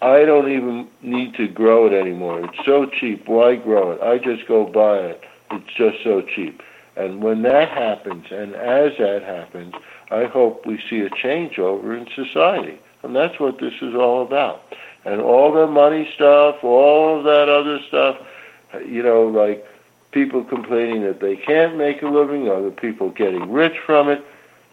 I 0.00 0.24
don't 0.24 0.50
even 0.50 0.88
need 1.02 1.34
to 1.34 1.48
grow 1.48 1.86
it 1.86 1.92
anymore. 1.92 2.44
It's 2.44 2.64
so 2.64 2.86
cheap. 2.86 3.26
Why 3.28 3.56
grow 3.56 3.92
it? 3.92 4.00
I 4.00 4.18
just 4.18 4.46
go 4.46 4.64
buy 4.64 4.98
it. 4.98 5.24
It's 5.50 5.72
just 5.74 6.02
so 6.04 6.22
cheap. 6.22 6.62
And 6.96 7.22
when 7.22 7.42
that 7.42 7.68
happens, 7.68 8.26
and 8.30 8.54
as 8.54 8.96
that 8.98 9.22
happens, 9.22 9.74
I 10.10 10.24
hope 10.24 10.66
we 10.66 10.82
see 10.88 11.00
a 11.00 11.10
changeover 11.10 11.96
in 11.96 12.08
society. 12.14 12.78
And 13.02 13.14
that's 13.14 13.38
what 13.38 13.58
this 13.60 13.74
is 13.80 13.94
all 13.94 14.22
about. 14.22 14.62
And 15.04 15.20
all 15.20 15.52
the 15.52 15.66
money 15.66 16.10
stuff, 16.14 16.62
all 16.62 17.18
of 17.18 17.24
that 17.24 17.48
other 17.48 17.80
stuff, 17.86 18.18
you 18.84 19.02
know, 19.02 19.26
like 19.26 19.66
people 20.10 20.42
complaining 20.44 21.02
that 21.02 21.20
they 21.20 21.36
can't 21.36 21.76
make 21.76 22.02
a 22.02 22.08
living, 22.08 22.48
other 22.48 22.70
people 22.70 23.10
getting 23.10 23.52
rich 23.52 23.78
from 23.78 24.08
it. 24.08 24.24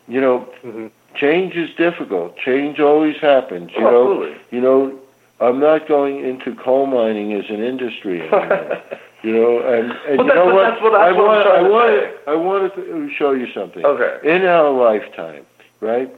You 0.08 0.22
know, 0.22 0.50
Mhm. 0.64 0.92
Change 1.16 1.56
is 1.56 1.74
difficult. 1.76 2.38
Change 2.38 2.80
always 2.80 3.18
happens. 3.18 3.72
You 3.78 3.88
Oh, 3.88 3.92
know, 3.92 4.12
absolutely. 4.24 4.42
you 4.58 4.62
know, 4.62 5.00
I'm 5.40 5.60
not 5.60 5.88
going 5.88 6.24
into 6.24 6.56
coal 6.56 6.86
mining 6.86 7.34
as 7.34 7.46
an 7.50 7.64
industry 7.64 8.22
anymore. 8.32 8.82
you 9.24 9.34
know, 9.34 9.60
and, 9.60 9.92
and 10.08 10.18
But 10.18 10.26
you 10.28 10.34
know 10.36 10.54
what? 10.54 10.82
what- 10.82 10.96
I 10.96 11.12
want, 11.12 11.48
I 11.48 11.64
to 11.64 11.70
want. 11.70 12.18
I 12.28 12.36
wanted 12.36 12.76
to 12.76 13.10
show 13.18 13.32
you 13.32 13.52
something. 13.54 13.84
Okay. 13.86 14.36
In 14.36 14.46
our 14.46 14.72
lifetime, 14.72 15.46
right? 15.82 16.10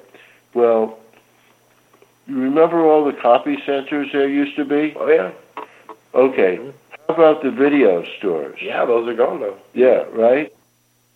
Well, 0.53 0.98
you 2.28 2.38
remember 2.40 2.86
all 2.86 3.06
the 3.06 3.14
copy 3.14 3.57
centers 3.65 4.10
there 4.11 4.28
used 4.28 4.56
to 4.57 4.65
be? 4.65 4.94
Oh 4.98 5.07
yeah. 5.10 5.32
Okay. 6.14 6.57
Mm-hmm. 6.57 6.72
How 7.07 7.14
about 7.14 7.41
the 7.44 7.52
video 7.52 8.03
stores? 8.18 8.60
Yeah, 8.61 8.84
those 8.86 9.07
are 9.07 9.14
gone 9.14 9.40
though. 9.40 9.57
Yeah, 9.74 10.03
right? 10.11 10.52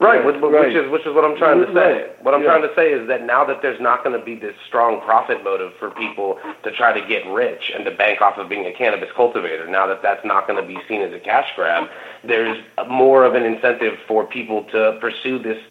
Right, 0.02 0.26
which, 0.26 0.42
which 0.42 0.52
right. 0.52 0.76
is 0.76 0.90
which 0.90 1.06
is 1.06 1.14
what 1.14 1.24
I'm 1.24 1.38
trying 1.38 1.60
to 1.60 1.68
say. 1.68 2.02
Right, 2.02 2.24
What 2.24 2.34
I'm 2.34 2.42
yeah. 2.42 2.58
trying 2.58 2.68
to 2.68 2.74
say 2.76 2.92
is 2.92 3.08
that 3.08 3.24
now 3.24 3.46
that 3.46 3.62
there's 3.62 3.80
not 3.80 4.04
going 4.04 4.18
to 4.20 4.26
be 4.26 4.34
this 4.34 4.56
strong 4.66 5.00
profit 5.02 5.44
motive 5.44 5.74
for 5.78 5.92
people 5.92 6.40
to 6.64 6.72
try 6.72 6.92
to 6.92 7.08
get 7.08 7.24
rich 7.28 7.72
and 7.74 7.86
to 7.86 7.92
bank 7.92 8.20
off 8.20 8.40
of 8.40 8.50
being 8.50 8.66
a 8.66 8.74
cannabis 8.74 9.10
cultivator, 9.16 9.68
now 9.68 9.86
that 9.86 10.02
that's 10.02 10.26
not 10.26 10.48
going 10.48 10.60
to 10.60 10.68
be 10.68 10.80
seen 10.88 11.02
as 11.02 11.14
a 11.14 11.20
cash 11.20 11.50
grab, 11.56 11.88
there's 12.24 12.58
more 12.90 13.24
of 13.26 13.36
an 13.36 13.44
incentive 13.44 13.94
for 14.08 14.26
people 14.26 14.64
to 14.72 14.98
pursue 15.00 15.38
this 15.38 15.62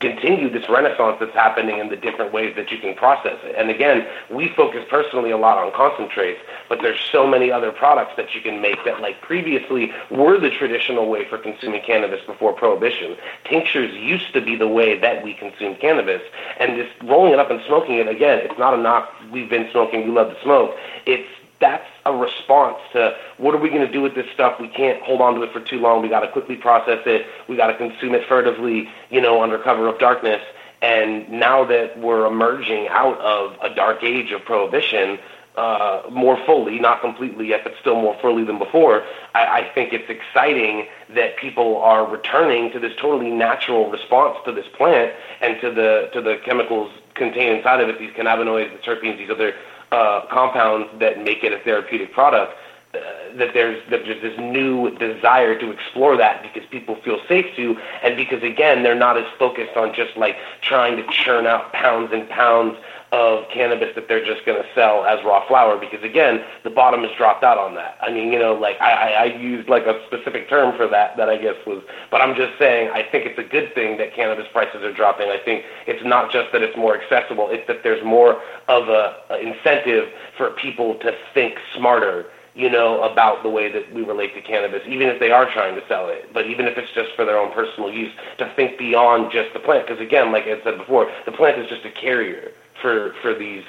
continue 0.00 0.48
this 0.48 0.66
renaissance 0.68 1.18
that's 1.20 1.34
happening 1.34 1.78
in 1.78 1.90
the 1.90 1.96
different 1.96 2.32
ways 2.32 2.56
that 2.56 2.70
you 2.70 2.78
can 2.78 2.94
process 2.94 3.36
it. 3.44 3.54
And 3.56 3.68
again, 3.70 4.06
we 4.30 4.48
focus 4.48 4.84
personally 4.88 5.30
a 5.30 5.36
lot 5.36 5.58
on 5.58 5.72
concentrates, 5.72 6.40
but 6.70 6.80
there's 6.80 6.98
so 7.12 7.26
many 7.26 7.52
other 7.52 7.70
products 7.70 8.12
that 8.16 8.34
you 8.34 8.40
can 8.40 8.62
make 8.62 8.82
that 8.86 9.00
like 9.00 9.20
previously 9.20 9.92
were 10.10 10.40
the 10.40 10.50
traditional 10.50 11.10
way 11.10 11.28
for 11.28 11.36
consuming 11.36 11.82
cannabis 11.82 12.24
before 12.24 12.54
prohibition. 12.54 13.14
Tinctures 13.44 13.94
used 13.94 14.32
to 14.32 14.40
be 14.40 14.56
the 14.56 14.68
way 14.68 14.98
that 14.98 15.22
we 15.22 15.34
consumed 15.34 15.78
cannabis. 15.80 16.22
And 16.58 16.78
this 16.78 16.88
rolling 17.04 17.34
it 17.34 17.38
up 17.38 17.50
and 17.50 17.60
smoking 17.66 17.96
it 17.96 18.08
again, 18.08 18.38
it's 18.38 18.58
not 18.58 18.72
a 18.72 18.78
knock 18.78 19.12
we've 19.30 19.50
been 19.50 19.68
smoking, 19.70 20.06
we 20.06 20.12
love 20.12 20.34
to 20.34 20.42
smoke. 20.42 20.74
It's 21.04 21.28
that's 21.60 21.86
a 22.06 22.12
response 22.12 22.78
to 22.92 23.16
what 23.36 23.54
are 23.54 23.58
we 23.58 23.68
going 23.68 23.86
to 23.86 23.92
do 23.92 24.00
with 24.00 24.14
this 24.14 24.26
stuff? 24.32 24.58
We 24.58 24.68
can't 24.68 25.02
hold 25.02 25.20
on 25.20 25.34
to 25.34 25.42
it 25.42 25.52
for 25.52 25.60
too 25.60 25.78
long. 25.78 26.02
We 26.02 26.08
got 26.08 26.20
to 26.20 26.28
quickly 26.28 26.56
process 26.56 27.00
it. 27.06 27.26
We 27.48 27.56
got 27.56 27.68
to 27.68 27.76
consume 27.76 28.14
it 28.14 28.26
furtively, 28.26 28.88
you 29.10 29.20
know, 29.20 29.42
under 29.42 29.58
cover 29.58 29.86
of 29.86 29.98
darkness. 29.98 30.42
And 30.82 31.30
now 31.30 31.64
that 31.66 31.98
we're 31.98 32.26
emerging 32.26 32.88
out 32.88 33.18
of 33.20 33.56
a 33.60 33.74
dark 33.74 34.02
age 34.02 34.32
of 34.32 34.44
prohibition, 34.44 35.18
uh, 35.56 36.02
more 36.10 36.38
fully, 36.46 36.78
not 36.78 37.02
completely 37.02 37.48
yet, 37.48 37.64
but 37.64 37.74
still 37.80 37.96
more 37.96 38.16
fully 38.22 38.44
than 38.44 38.58
before, 38.58 39.04
I, 39.34 39.60
I 39.60 39.70
think 39.74 39.92
it's 39.92 40.08
exciting 40.08 40.86
that 41.14 41.36
people 41.36 41.76
are 41.78 42.06
returning 42.06 42.72
to 42.72 42.78
this 42.78 42.92
totally 42.96 43.30
natural 43.30 43.90
response 43.90 44.38
to 44.46 44.52
this 44.52 44.66
plant 44.76 45.12
and 45.42 45.60
to 45.60 45.70
the 45.70 46.08
to 46.14 46.22
the 46.22 46.38
chemicals 46.44 46.90
contained 47.14 47.58
inside 47.58 47.80
of 47.80 47.88
it, 47.88 47.98
these 47.98 48.12
cannabinoids, 48.12 48.72
the 48.72 48.78
terpenes, 48.78 49.18
these 49.18 49.28
other 49.28 49.54
uh, 49.92 50.26
compounds 50.30 50.88
that 50.98 51.22
make 51.22 51.44
it 51.44 51.52
a 51.52 51.58
therapeutic 51.58 52.12
product. 52.12 52.54
Uh, 52.92 52.98
that 53.36 53.54
there's 53.54 53.80
that 53.88 54.04
there's 54.04 54.20
this 54.20 54.36
new 54.40 54.90
desire 54.98 55.56
to 55.56 55.70
explore 55.70 56.16
that 56.16 56.42
because 56.42 56.68
people 56.70 56.96
feel 57.04 57.20
safe 57.28 57.46
to, 57.54 57.78
and 58.02 58.16
because 58.16 58.42
again 58.42 58.82
they're 58.82 58.96
not 58.96 59.16
as 59.16 59.24
focused 59.38 59.76
on 59.76 59.94
just 59.94 60.16
like 60.16 60.36
trying 60.60 60.96
to 60.96 61.06
churn 61.12 61.46
out 61.46 61.72
pounds 61.72 62.10
and 62.12 62.28
pounds 62.28 62.76
of 63.12 63.48
cannabis 63.52 63.94
that 63.94 64.06
they're 64.06 64.24
just 64.24 64.44
going 64.46 64.60
to 64.60 64.68
sell 64.74 65.04
as 65.04 65.22
raw 65.24 65.46
flower 65.48 65.76
because 65.76 66.02
again 66.02 66.44
the 66.62 66.70
bottom 66.70 67.02
has 67.02 67.10
dropped 67.16 67.42
out 67.42 67.58
on 67.58 67.74
that. 67.74 67.98
I 68.00 68.12
mean 68.12 68.32
you 68.32 68.38
know 68.38 68.54
like 68.54 68.80
I, 68.80 68.92
I 68.92 69.08
i 69.10 69.24
used 69.24 69.68
like 69.68 69.86
a 69.86 70.00
specific 70.06 70.48
term 70.48 70.76
for 70.76 70.86
that 70.88 71.16
that 71.16 71.28
i 71.28 71.36
guess 71.36 71.56
was 71.66 71.82
but 72.10 72.20
i'm 72.20 72.36
just 72.36 72.56
saying 72.58 72.90
i 72.90 73.02
think 73.02 73.26
it's 73.26 73.38
a 73.38 73.42
good 73.42 73.74
thing 73.74 73.98
that 73.98 74.14
cannabis 74.14 74.46
prices 74.52 74.82
are 74.82 74.92
dropping. 74.92 75.28
I 75.28 75.38
think 75.38 75.64
it's 75.86 76.04
not 76.04 76.30
just 76.30 76.52
that 76.52 76.62
it's 76.62 76.76
more 76.76 77.00
accessible 77.00 77.48
it's 77.50 77.66
that 77.66 77.82
there's 77.82 78.04
more 78.04 78.40
of 78.68 78.88
a, 78.88 79.16
a 79.30 79.38
incentive 79.38 80.08
for 80.36 80.50
people 80.50 80.94
to 81.00 81.16
think 81.34 81.58
smarter 81.74 82.26
you 82.54 82.68
know, 82.68 83.00
about 83.02 83.44
the 83.44 83.48
way 83.48 83.70
that 83.70 83.92
we 83.94 84.02
relate 84.02 84.34
to 84.34 84.40
cannabis, 84.42 84.82
even 84.86 85.08
if 85.08 85.20
they 85.20 85.30
are 85.30 85.50
trying 85.52 85.76
to 85.76 85.86
sell 85.86 86.08
it, 86.08 86.28
but 86.34 86.46
even 86.46 86.66
if 86.66 86.76
it's 86.76 86.90
just 86.92 87.14
for 87.14 87.24
their 87.24 87.38
own 87.38 87.52
personal 87.52 87.92
use, 87.92 88.12
to 88.38 88.52
think 88.56 88.76
beyond 88.76 89.30
just 89.30 89.52
the 89.52 89.60
plant. 89.60 89.86
Because 89.86 90.00
again, 90.00 90.32
like 90.32 90.44
I 90.44 90.60
said 90.64 90.76
before, 90.76 91.10
the 91.26 91.32
plant 91.32 91.60
is 91.60 91.68
just 91.68 91.84
a 91.84 91.90
carrier 91.90 92.50
for 92.80 93.14
for 93.22 93.34
these 93.34 93.64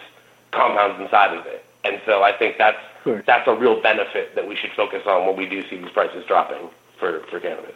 compounds 0.52 1.02
inside 1.02 1.36
of 1.38 1.46
it. 1.46 1.66
And 1.84 2.02
so 2.06 2.24
I 2.24 2.32
think 2.32 2.58
that's 2.58 2.78
sure. 3.04 3.24
that's 3.26 3.48
a 3.48 3.56
real 3.56 3.82
benefit 3.82 4.36
that 4.36 4.48
we 4.48 4.56
should 4.56 4.72
focus 4.72 5.04
on 5.06 5.26
when 5.26 5.36
we 5.36 5.48
do 5.48 5.68
see 5.70 5.78
these 5.78 5.92
prices 5.92 6.26
dropping 6.28 6.70
for 6.98 7.22
for 7.30 7.40
cannabis. 7.40 7.76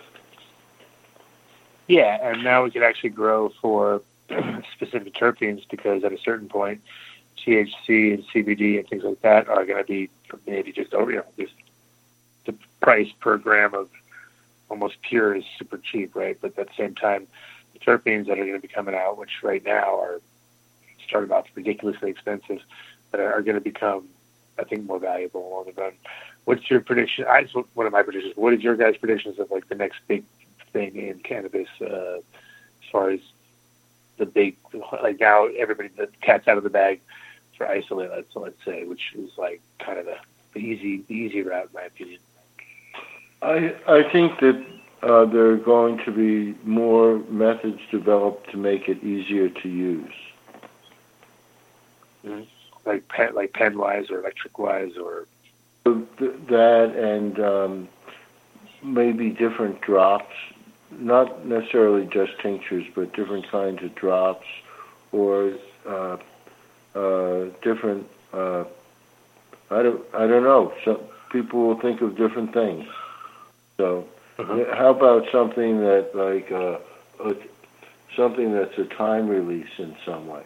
Yeah, 1.87 2.17
and 2.21 2.43
now 2.43 2.63
we 2.63 2.71
can 2.71 2.83
actually 2.83 3.11
grow 3.11 3.49
for 3.61 4.01
specific 4.73 5.13
terpenes 5.13 5.63
because 5.69 6.03
at 6.03 6.11
a 6.11 6.17
certain 6.17 6.49
point, 6.49 6.81
THC 7.37 8.13
and 8.13 8.23
CBD 8.27 8.79
and 8.79 8.87
things 8.87 9.03
like 9.03 9.21
that 9.21 9.47
are 9.47 9.65
going 9.65 9.77
to 9.77 9.83
be 9.83 10.09
maybe 10.47 10.71
just 10.71 10.93
over. 10.93 11.11
You 11.11 11.17
know, 11.17 11.25
just 11.37 11.53
the 12.45 12.55
price 12.81 13.11
per 13.19 13.37
gram 13.37 13.73
of 13.73 13.89
almost 14.69 15.01
pure 15.01 15.35
is 15.35 15.43
super 15.57 15.77
cheap, 15.77 16.15
right? 16.15 16.37
But 16.39 16.57
at 16.57 16.67
the 16.67 16.73
same 16.75 16.95
time, 16.95 17.27
the 17.73 17.79
terpenes 17.79 18.27
that 18.27 18.39
are 18.39 18.45
going 18.45 18.53
to 18.53 18.59
be 18.59 18.67
coming 18.67 18.95
out, 18.95 19.17
which 19.17 19.43
right 19.43 19.63
now 19.63 19.99
are 19.99 20.21
started 21.07 21.31
off 21.31 21.47
ridiculously 21.55 22.09
expensive, 22.09 22.61
that 23.11 23.19
are, 23.19 23.41
going 23.41 23.55
to 23.55 23.61
become, 23.61 24.07
I 24.59 24.63
think, 24.63 24.85
more 24.85 24.99
valuable 24.99 25.63
in 25.67 25.73
the 25.73 25.81
run. 25.81 25.93
What's 26.45 26.69
your 26.69 26.81
prediction? 26.81 27.25
I 27.27 27.43
just 27.43 27.55
one 27.73 27.85
of 27.85 27.93
my 27.93 28.03
predictions. 28.03 28.35
What 28.35 28.53
is 28.53 28.61
your 28.61 28.75
guys' 28.75 28.97
predictions 28.97 29.39
of 29.39 29.49
like 29.51 29.67
the 29.67 29.75
next 29.75 29.99
big 30.07 30.23
thing 30.73 30.95
in 30.95 31.19
cannabis 31.19 31.69
uh, 31.81 32.17
as 32.17 32.89
far 32.91 33.09
as 33.09 33.19
the 34.17 34.25
big 34.25 34.55
like 35.03 35.19
now 35.19 35.45
everybody 35.45 35.89
the 35.89 36.07
cat's 36.21 36.47
out 36.47 36.57
of 36.57 36.63
the 36.63 36.69
bag 36.69 36.99
for 37.57 37.67
isolate 37.67 38.09
let's 38.11 38.35
let's 38.35 38.63
say, 38.63 38.85
which 38.85 39.13
is 39.15 39.31
like 39.37 39.61
kind 39.79 39.97
of 39.97 40.05
the 40.53 40.59
easy 40.59 41.03
the 41.07 41.13
easy 41.13 41.41
route 41.41 41.67
in 41.67 41.73
my 41.73 41.83
opinion. 41.83 42.19
I 43.41 43.75
I 43.87 44.03
think 44.11 44.39
that 44.39 44.65
uh, 45.01 45.25
there 45.25 45.49
are 45.51 45.57
going 45.57 45.99
to 46.05 46.11
be 46.11 46.55
more 46.67 47.19
methods 47.29 47.79
developed 47.91 48.51
to 48.51 48.57
make 48.57 48.87
it 48.87 49.03
easier 49.03 49.49
to 49.49 49.69
use. 49.69 50.13
Mm-hmm. 52.25 52.43
Like 52.85 53.07
pen, 53.07 53.33
like 53.33 53.53
pen 53.53 53.77
wise 53.77 54.09
or 54.09 54.19
electric 54.19 54.59
wise 54.59 54.95
or 54.97 55.27
that 55.85 56.93
and 56.95 57.39
um, 57.39 57.87
maybe 58.83 59.29
different 59.29 59.81
drops, 59.81 60.33
not 60.91 61.45
necessarily 61.45 62.05
just 62.05 62.39
tinctures, 62.39 62.85
but 62.93 63.13
different 63.13 63.49
kinds 63.49 63.83
of 63.83 63.93
drops 63.95 64.45
or 65.11 65.53
uh, 65.87 66.17
uh, 66.95 67.45
different. 67.61 68.07
Uh, 68.33 68.65
I 69.71 69.81
don't. 69.83 70.03
I 70.13 70.27
don't 70.27 70.43
know. 70.43 70.73
Some 70.83 70.99
people 71.31 71.67
will 71.67 71.79
think 71.79 72.01
of 72.01 72.15
different 72.15 72.53
things. 72.53 72.85
So, 73.77 74.07
uh-huh. 74.37 74.75
how 74.75 74.91
about 74.91 75.25
something 75.31 75.79
that 75.81 76.11
like 76.15 76.51
uh, 76.51 76.79
a, 77.23 77.35
something 78.15 78.53
that's 78.53 78.77
a 78.77 78.85
time 78.85 79.27
release 79.27 79.69
in 79.77 79.95
some 80.05 80.27
way? 80.27 80.45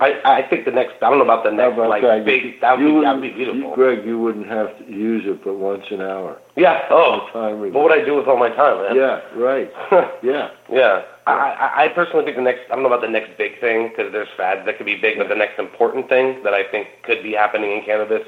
I, 0.00 0.20
I 0.24 0.42
think 0.48 0.64
the 0.64 0.70
next. 0.70 1.02
I 1.02 1.10
don't 1.10 1.18
know 1.18 1.24
about 1.24 1.44
the 1.44 1.50
next 1.50 1.74
about 1.74 1.88
like 1.88 2.02
that? 2.02 2.24
big. 2.24 2.60
That 2.60 2.78
would 2.78 2.84
be, 2.84 3.00
that'd 3.00 3.22
be 3.22 3.30
beautiful. 3.30 3.70
You, 3.70 3.74
Greg, 3.74 4.04
you 4.04 4.18
wouldn't 4.18 4.46
have 4.46 4.76
to 4.78 4.84
use 4.84 5.24
it 5.26 5.44
but 5.44 5.54
once 5.54 5.84
an 5.90 6.00
hour. 6.00 6.40
Yeah. 6.56 6.86
Oh. 6.90 7.28
Time 7.32 7.60
what 7.72 7.84
would 7.84 7.92
I 7.92 8.04
do 8.04 8.16
with 8.16 8.26
all 8.26 8.38
my 8.38 8.50
time, 8.50 8.82
man? 8.82 8.96
Yeah. 8.96 9.20
Right. 9.34 9.70
yeah. 10.22 10.50
Yeah. 10.70 11.02
I, 11.26 11.84
I 11.84 11.88
personally 11.88 12.24
think 12.24 12.36
the 12.36 12.42
next. 12.42 12.62
I 12.70 12.74
don't 12.74 12.82
know 12.82 12.88
about 12.88 13.02
the 13.02 13.08
next 13.08 13.36
big 13.36 13.60
thing 13.60 13.88
because 13.88 14.12
there's 14.12 14.28
fads 14.36 14.64
that 14.66 14.76
could 14.76 14.86
be 14.86 14.96
big, 14.96 15.18
but 15.18 15.28
the 15.28 15.34
next 15.34 15.58
important 15.58 16.08
thing 16.08 16.42
that 16.42 16.54
I 16.54 16.64
think 16.64 16.88
could 17.02 17.22
be 17.22 17.32
happening 17.32 17.72
in 17.72 17.84
cannabis 17.84 18.26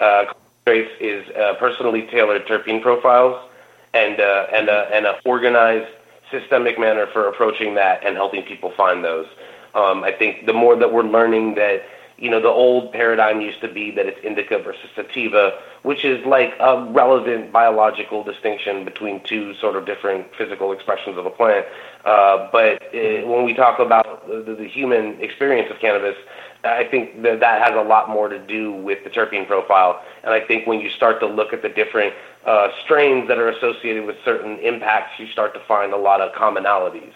uh, 0.00 0.24
is 0.66 1.28
uh, 1.36 1.54
personally 1.58 2.02
tailored 2.10 2.46
terpene 2.46 2.82
profiles 2.82 3.48
and 3.94 4.20
uh, 4.20 4.46
and 4.52 4.68
uh, 4.68 4.86
and 4.92 5.06
a 5.06 5.20
organized 5.24 5.92
systemic 6.30 6.78
manner 6.78 7.06
for 7.12 7.28
approaching 7.28 7.74
that 7.74 8.04
and 8.04 8.16
helping 8.16 8.42
people 8.42 8.72
find 8.76 9.04
those. 9.04 9.26
Um, 9.74 10.04
I 10.04 10.12
think 10.12 10.46
the 10.46 10.52
more 10.52 10.76
that 10.76 10.92
we're 10.92 11.02
learning 11.02 11.54
that, 11.56 11.82
you 12.16 12.30
know, 12.30 12.40
the 12.40 12.48
old 12.48 12.92
paradigm 12.92 13.40
used 13.40 13.60
to 13.60 13.72
be 13.72 13.90
that 13.92 14.06
it's 14.06 14.18
indica 14.24 14.58
versus 14.58 14.90
sativa, 14.96 15.52
which 15.82 16.04
is 16.04 16.24
like 16.26 16.52
a 16.58 16.84
relevant 16.90 17.52
biological 17.52 18.24
distinction 18.24 18.84
between 18.84 19.22
two 19.22 19.54
sort 19.54 19.76
of 19.76 19.86
different 19.86 20.34
physical 20.34 20.72
expressions 20.72 21.16
of 21.16 21.26
a 21.26 21.30
plant. 21.30 21.66
Uh, 22.04 22.48
but 22.50 22.82
it, 22.92 23.26
when 23.26 23.44
we 23.44 23.54
talk 23.54 23.78
about 23.78 24.26
the, 24.26 24.54
the 24.54 24.66
human 24.66 25.20
experience 25.20 25.70
of 25.70 25.78
cannabis, 25.78 26.16
I 26.64 26.84
think 26.84 27.22
that 27.22 27.38
that 27.38 27.62
has 27.62 27.76
a 27.76 27.86
lot 27.86 28.08
more 28.08 28.28
to 28.28 28.38
do 28.38 28.72
with 28.72 29.04
the 29.04 29.10
terpene 29.10 29.46
profile. 29.46 30.02
And 30.24 30.34
I 30.34 30.40
think 30.40 30.66
when 30.66 30.80
you 30.80 30.90
start 30.90 31.20
to 31.20 31.26
look 31.26 31.52
at 31.52 31.62
the 31.62 31.68
different 31.68 32.14
uh, 32.44 32.70
strains 32.82 33.28
that 33.28 33.38
are 33.38 33.48
associated 33.48 34.06
with 34.06 34.16
certain 34.24 34.58
impacts, 34.58 35.20
you 35.20 35.28
start 35.28 35.54
to 35.54 35.60
find 35.60 35.92
a 35.92 35.96
lot 35.96 36.20
of 36.20 36.32
commonalities. 36.32 37.12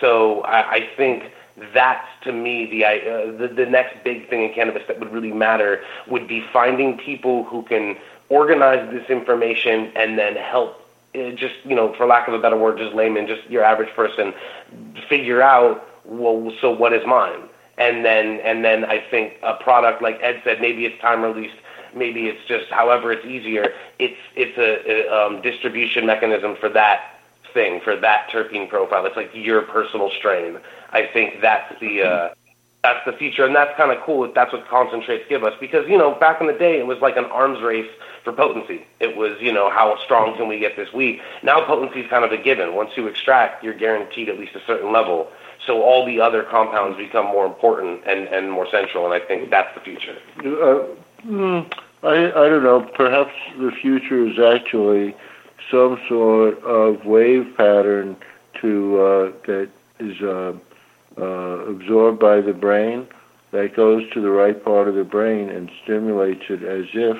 So 0.00 0.40
I, 0.42 0.70
I 0.70 0.88
think 0.96 1.32
that's 1.74 2.06
to 2.22 2.32
me 2.32 2.66
the, 2.66 2.84
uh, 2.84 3.38
the 3.38 3.48
the 3.48 3.66
next 3.66 4.02
big 4.04 4.28
thing 4.28 4.42
in 4.42 4.52
cannabis 4.54 4.82
that 4.88 4.98
would 4.98 5.12
really 5.12 5.32
matter 5.32 5.82
would 6.06 6.28
be 6.28 6.44
finding 6.52 6.96
people 6.98 7.44
who 7.44 7.62
can 7.62 7.96
organize 8.28 8.90
this 8.92 9.08
information 9.08 9.90
and 9.96 10.18
then 10.18 10.36
help 10.36 10.84
uh, 11.14 11.30
just 11.30 11.54
you 11.64 11.74
know 11.74 11.92
for 11.94 12.06
lack 12.06 12.28
of 12.28 12.34
a 12.34 12.38
better 12.38 12.56
word 12.56 12.78
just 12.78 12.94
layman 12.94 13.26
just 13.26 13.48
your 13.50 13.64
average 13.64 13.92
person 13.94 14.34
figure 15.08 15.42
out 15.42 15.88
well 16.04 16.52
so 16.60 16.70
what 16.70 16.92
is 16.92 17.06
mine? 17.06 17.42
And 17.76 18.04
then 18.04 18.40
and 18.40 18.64
then 18.64 18.84
I 18.84 18.98
think 18.98 19.34
a 19.42 19.54
product 19.54 20.02
like 20.02 20.18
Ed 20.22 20.40
said 20.44 20.60
maybe 20.60 20.84
it's 20.84 21.00
time 21.00 21.22
released 21.22 21.56
maybe 21.94 22.26
it's 22.26 22.44
just 22.46 22.68
however 22.70 23.12
it's 23.12 23.24
easier 23.24 23.72
it's 23.98 24.18
it's 24.34 24.58
a, 24.58 25.08
a 25.08 25.26
um, 25.26 25.42
distribution 25.42 26.04
mechanism 26.04 26.56
for 26.56 26.68
that 26.70 27.17
thing 27.58 27.80
for 27.80 27.94
that 27.96 28.28
terpene 28.30 28.68
profile 28.68 29.04
it's 29.06 29.16
like 29.16 29.30
your 29.34 29.62
personal 29.62 30.10
strain 30.18 30.58
I 30.90 31.06
think 31.06 31.40
that's 31.40 31.78
the 31.80 32.02
uh, 32.02 32.34
that's 32.82 33.04
the 33.04 33.12
future, 33.12 33.44
and 33.44 33.54
that's 33.54 33.76
kind 33.76 33.90
of 33.90 34.02
cool. 34.02 34.30
That's 34.32 34.52
what 34.52 34.66
concentrates 34.68 35.28
give 35.28 35.44
us, 35.44 35.52
because 35.60 35.88
you 35.88 35.98
know, 35.98 36.14
back 36.14 36.40
in 36.40 36.46
the 36.46 36.52
day, 36.52 36.78
it 36.78 36.86
was 36.86 36.98
like 37.00 37.16
an 37.16 37.24
arms 37.26 37.60
race 37.60 37.90
for 38.24 38.32
potency. 38.32 38.86
It 39.00 39.16
was, 39.16 39.36
you 39.40 39.52
know, 39.52 39.68
how 39.68 39.98
strong 40.04 40.36
can 40.36 40.48
we 40.48 40.58
get 40.58 40.76
this 40.76 40.92
weed? 40.92 41.20
Now 41.42 41.64
potency 41.64 42.00
is 42.00 42.10
kind 42.10 42.24
of 42.24 42.32
a 42.32 42.38
given. 42.38 42.74
Once 42.74 42.90
you 42.96 43.06
extract, 43.06 43.64
you're 43.64 43.74
guaranteed 43.74 44.28
at 44.28 44.38
least 44.38 44.54
a 44.54 44.60
certain 44.64 44.92
level. 44.92 45.30
So 45.66 45.82
all 45.82 46.06
the 46.06 46.20
other 46.20 46.44
compounds 46.44 46.96
become 46.96 47.26
more 47.26 47.44
important 47.44 48.02
and, 48.06 48.28
and 48.28 48.50
more 48.50 48.66
central, 48.70 49.04
and 49.04 49.12
I 49.12 49.26
think 49.26 49.50
that's 49.50 49.74
the 49.74 49.80
future. 49.80 50.16
Uh, 50.38 50.86
hmm, 51.22 51.60
I 52.04 52.28
I 52.28 52.48
don't 52.48 52.62
know. 52.62 52.80
Perhaps 52.94 53.34
the 53.58 53.72
future 53.72 54.24
is 54.26 54.38
actually 54.38 55.14
some 55.70 56.00
sort 56.08 56.62
of 56.64 57.04
wave 57.04 57.54
pattern 57.56 58.16
to 58.60 59.00
uh, 59.00 59.32
that 59.46 59.68
is. 60.00 60.20
Uh, 60.22 60.52
uh, 61.20 61.64
absorbed 61.66 62.20
by 62.20 62.40
the 62.40 62.52
brain 62.52 63.04
that 63.50 63.74
goes 63.74 64.08
to 64.12 64.20
the 64.20 64.30
right 64.30 64.62
part 64.64 64.86
of 64.86 64.94
the 64.94 65.02
brain 65.02 65.48
and 65.48 65.68
stimulates 65.82 66.44
it 66.48 66.62
as 66.62 66.84
if 66.94 67.16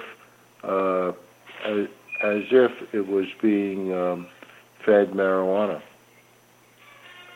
uh, 0.62 1.08
as, 1.64 1.88
as 2.22 2.44
if 2.52 2.94
it 2.94 3.08
was 3.08 3.26
being 3.42 3.92
um, 3.92 4.26
fed 4.84 5.10
marijuana. 5.10 5.82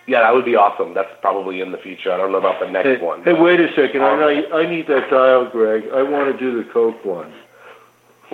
Yeah, 0.07 0.21
that 0.21 0.35
would 0.35 0.45
be 0.45 0.55
awesome. 0.55 0.95
That's 0.95 1.11
probably 1.21 1.61
in 1.61 1.73
the 1.73 1.79
future. 1.79 2.13
I 2.13 2.17
don't 2.17 2.31
know 2.33 2.39
about 2.39 2.61
the 2.61 2.71
next 2.71 2.87
Hey, 2.87 2.99
one. 2.99 3.23
hey, 3.25 3.33
wait 3.33 3.59
a 3.61 3.69
second. 3.75 4.03
I, 4.03 4.45
I 4.53 4.69
need 4.71 4.87
that 4.89 5.11
dial, 5.11 5.49
Greg. 5.51 5.89
I 5.93 6.03
want 6.03 6.31
to 6.31 6.39
do 6.39 6.63
the 6.63 6.71
Coke 6.71 7.05
one. 7.05 7.33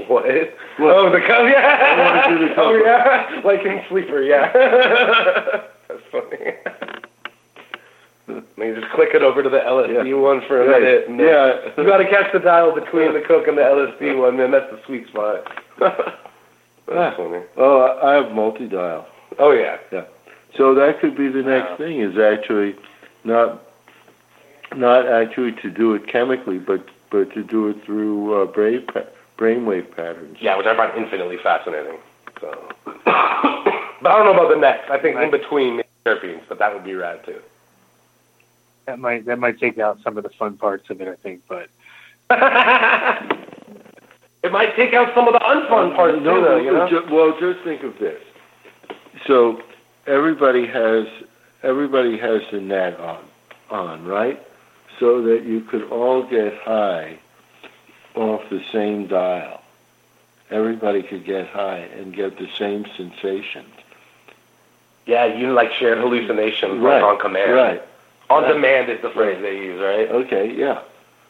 What? 0.06 0.24
Look. 0.24 0.54
Oh, 0.80 1.10
the 1.10 1.20
cover. 1.26 1.48
Yeah. 1.48 2.26
I 2.28 2.34
the 2.34 2.54
Oh 2.56 2.74
yeah, 2.76 3.40
like 3.44 3.60
in 3.64 3.82
Sleeper. 3.88 4.22
Yeah. 4.22 4.52
That's 5.88 6.02
funny. 6.12 6.52
Then 8.26 8.44
you 8.68 8.74
just 8.80 8.92
click 8.92 9.10
it 9.14 9.22
over 9.22 9.42
to 9.42 9.48
the 9.48 9.58
LSD 9.58 10.06
Yeah. 10.08 10.14
one 10.16 10.42
for 10.46 10.62
a 10.62 10.68
Right. 10.68 10.82
minute. 11.08 11.26
Yeah. 11.26 11.82
You 11.82 11.88
got 11.88 11.98
to 11.98 12.04
catch 12.08 12.30
the 12.32 12.38
dial 12.40 12.74
between 12.74 13.14
the 13.14 13.20
Coke 13.26 13.48
and 13.48 13.56
the 13.56 13.62
LSD 13.62 14.18
one, 14.20 14.36
man. 14.36 14.50
That's 14.50 14.70
the 14.70 14.80
sweet 14.84 15.08
spot. 15.08 15.50
That's 15.78 17.16
funny. 17.16 17.42
Oh, 17.56 17.80
I 17.80 18.10
I 18.12 18.14
have 18.22 18.32
multi-dial. 18.32 19.06
Oh 19.38 19.50
yeah. 19.52 19.78
yeah. 19.92 20.04
So 20.56 20.74
that 20.74 21.00
could 21.00 21.16
be 21.16 21.28
the 21.28 21.42
next 21.42 21.70
Wow. 21.72 21.76
thing 21.78 22.00
is 22.00 22.18
actually 22.18 22.74
not 23.24 23.62
not 24.76 25.06
actually 25.06 25.52
to 25.62 25.70
do 25.70 25.94
it 25.94 26.06
chemically, 26.06 26.58
but 26.58 26.84
but 27.10 27.32
to 27.32 27.42
do 27.42 27.68
it 27.68 27.82
through 27.84 28.42
uh, 28.42 28.46
brain 28.46 28.84
pa- 28.86 29.04
brainwave 29.38 29.94
patterns. 29.96 30.36
Yeah, 30.40 30.56
which 30.58 30.66
I 30.66 30.76
find 30.76 30.98
infinitely 30.98 31.38
fascinating. 31.38 31.98
So, 32.40 32.68
but 32.84 32.92
I 33.06 33.92
don't 34.02 34.26
know 34.26 34.34
about 34.34 34.50
the 34.50 34.60
next. 34.60 34.90
I 34.90 34.98
think 34.98 35.16
in 35.16 35.30
between 35.30 35.82
terpenes, 36.04 36.42
but 36.48 36.58
that 36.58 36.74
would 36.74 36.84
be 36.84 36.94
rad 36.94 37.24
too. 37.24 37.40
That 38.86 38.98
might 38.98 39.24
that 39.26 39.38
might 39.38 39.58
take 39.58 39.78
out 39.78 40.00
some 40.02 40.18
of 40.18 40.24
the 40.24 40.30
fun 40.30 40.56
parts 40.56 40.90
of 40.90 41.00
it, 41.00 41.08
I 41.08 41.14
think. 41.16 41.42
But 41.48 41.70
it 44.42 44.52
might 44.52 44.74
take 44.76 44.92
out 44.92 45.14
some 45.14 45.28
of 45.28 45.34
the 45.34 45.40
unfun 45.40 45.94
parts 45.94 46.18
no, 46.22 46.34
too, 46.36 46.42
though. 46.42 46.58
You 46.58 46.72
know. 46.72 46.88
ju- 46.88 47.06
well, 47.10 47.38
just 47.38 47.64
think 47.64 47.82
of 47.82 47.98
this. 47.98 48.20
So 49.26 49.62
everybody 50.06 50.66
has 50.66 51.06
everybody 51.62 52.18
has 52.18 52.42
the 52.50 52.60
net 52.60 52.98
on 53.00 53.24
on 53.70 54.04
right, 54.04 54.42
so 54.98 55.22
that 55.22 55.44
you 55.44 55.60
could 55.60 55.84
all 55.90 56.22
get 56.22 56.54
high 56.58 57.18
off 58.18 58.48
the 58.50 58.62
same 58.72 59.06
dial. 59.06 59.62
Everybody 60.50 61.02
could 61.02 61.24
get 61.24 61.46
high 61.48 61.78
and 61.98 62.14
get 62.14 62.38
the 62.38 62.48
same 62.58 62.86
sensations. 62.96 63.72
Yeah, 65.06 65.26
you 65.26 65.52
like 65.52 65.72
shared 65.72 65.98
hallucinations, 65.98 66.80
Right. 66.80 67.00
like 67.00 67.02
on 67.12 67.18
command. 67.18 67.52
Right. 67.54 67.82
On 68.30 68.42
Right. 68.42 68.52
demand 68.52 68.90
is 68.90 69.00
the 69.00 69.10
phrase 69.10 69.40
they 69.40 69.56
use, 69.56 69.80
right? 69.80 70.10
Okay. 70.10 70.50
Yeah. 70.52 70.80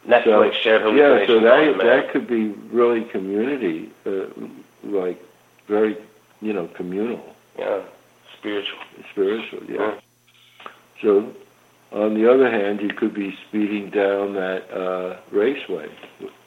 Netflix 0.07 0.55
shared 0.55 0.83
hallucination. 0.83 1.21
Yeah. 1.21 1.27
So 1.27 1.41
that 1.41 1.61
demand. 1.65 1.81
that 1.89 2.11
could 2.11 2.27
be 2.27 2.49
really 2.73 3.03
community, 3.05 3.91
uh, 4.07 4.27
like 4.85 5.23
very, 5.69 5.97
you 6.41 6.53
know, 6.53 6.69
communal, 6.75 7.25
yeah, 7.59 7.81
spiritual. 8.37 8.79
spiritual. 9.13 9.61
Yeah. 9.69 9.77
Yeah. 9.81 9.93
So, 11.03 11.33
on 11.93 12.15
the 12.15 12.31
other 12.31 12.51
hand, 12.51 12.81
you 12.81 12.91
could 12.91 13.15
be 13.15 13.37
speeding 13.49 13.91
down 13.91 14.35
that 14.35 14.71
uh, 14.71 15.21
raceway. 15.31 15.89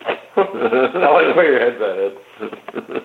I 0.36 0.42
like 0.42 1.36
where 1.36 1.52
your 1.52 1.60
head's 1.60 1.82
at. 1.82 3.00
Ed. 3.00 3.04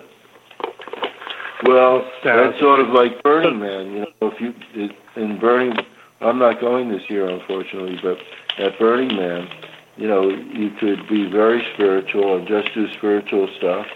Well, 1.63 2.09
that's 2.23 2.59
sort 2.59 2.79
of 2.79 2.89
like 2.89 3.23
Burning 3.23 3.59
Man. 3.59 3.91
You 3.91 3.99
know, 3.99 4.27
if 4.29 4.39
you 4.39 4.53
it, 4.73 4.95
in 5.15 5.39
Burning, 5.39 5.75
I'm 6.21 6.37
not 6.37 6.61
going 6.61 6.89
this 6.89 7.09
year, 7.09 7.27
unfortunately, 7.27 7.99
but 8.01 8.19
at 8.59 8.77
Burning 8.77 9.15
Man, 9.15 9.49
you 9.97 10.07
know, 10.07 10.29
you 10.29 10.69
could 10.79 11.07
be 11.09 11.29
very 11.29 11.65
spiritual 11.73 12.37
and 12.37 12.47
just 12.47 12.73
do 12.75 12.91
spiritual 12.93 13.49
stuff, 13.57 13.87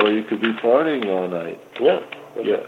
or 0.00 0.12
you 0.12 0.22
could 0.22 0.40
be 0.40 0.52
partying 0.52 1.06
all 1.06 1.28
night. 1.28 1.60
Yeah. 1.80 2.00
Yeah. 2.40 2.62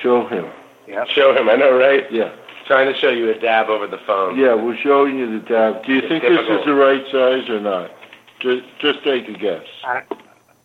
Show 0.00 0.28
him. 0.28 0.46
Yeah. 0.86 1.04
Show 1.06 1.36
him. 1.36 1.48
I 1.48 1.56
know, 1.56 1.76
right? 1.76 2.10
Yeah. 2.12 2.34
Trying 2.72 2.90
to 2.90 2.98
show 2.98 3.10
you 3.10 3.28
a 3.28 3.38
dab 3.38 3.68
over 3.68 3.86
the 3.86 3.98
phone. 4.06 4.38
Yeah, 4.38 4.54
we're 4.54 4.78
showing 4.78 5.18
you 5.18 5.38
the 5.38 5.44
dab. 5.46 5.84
Do 5.84 5.92
you 5.92 5.98
It's 5.98 6.08
think 6.08 6.22
this 6.22 6.30
difficult. 6.32 6.60
is 6.60 6.64
the 6.64 6.72
right 6.74 7.04
size 7.12 7.46
or 7.50 7.60
not? 7.60 7.90
Just, 8.40 8.62
just 8.78 9.04
take 9.04 9.28
a 9.28 9.32
guess. 9.34 9.66
I 9.84 10.04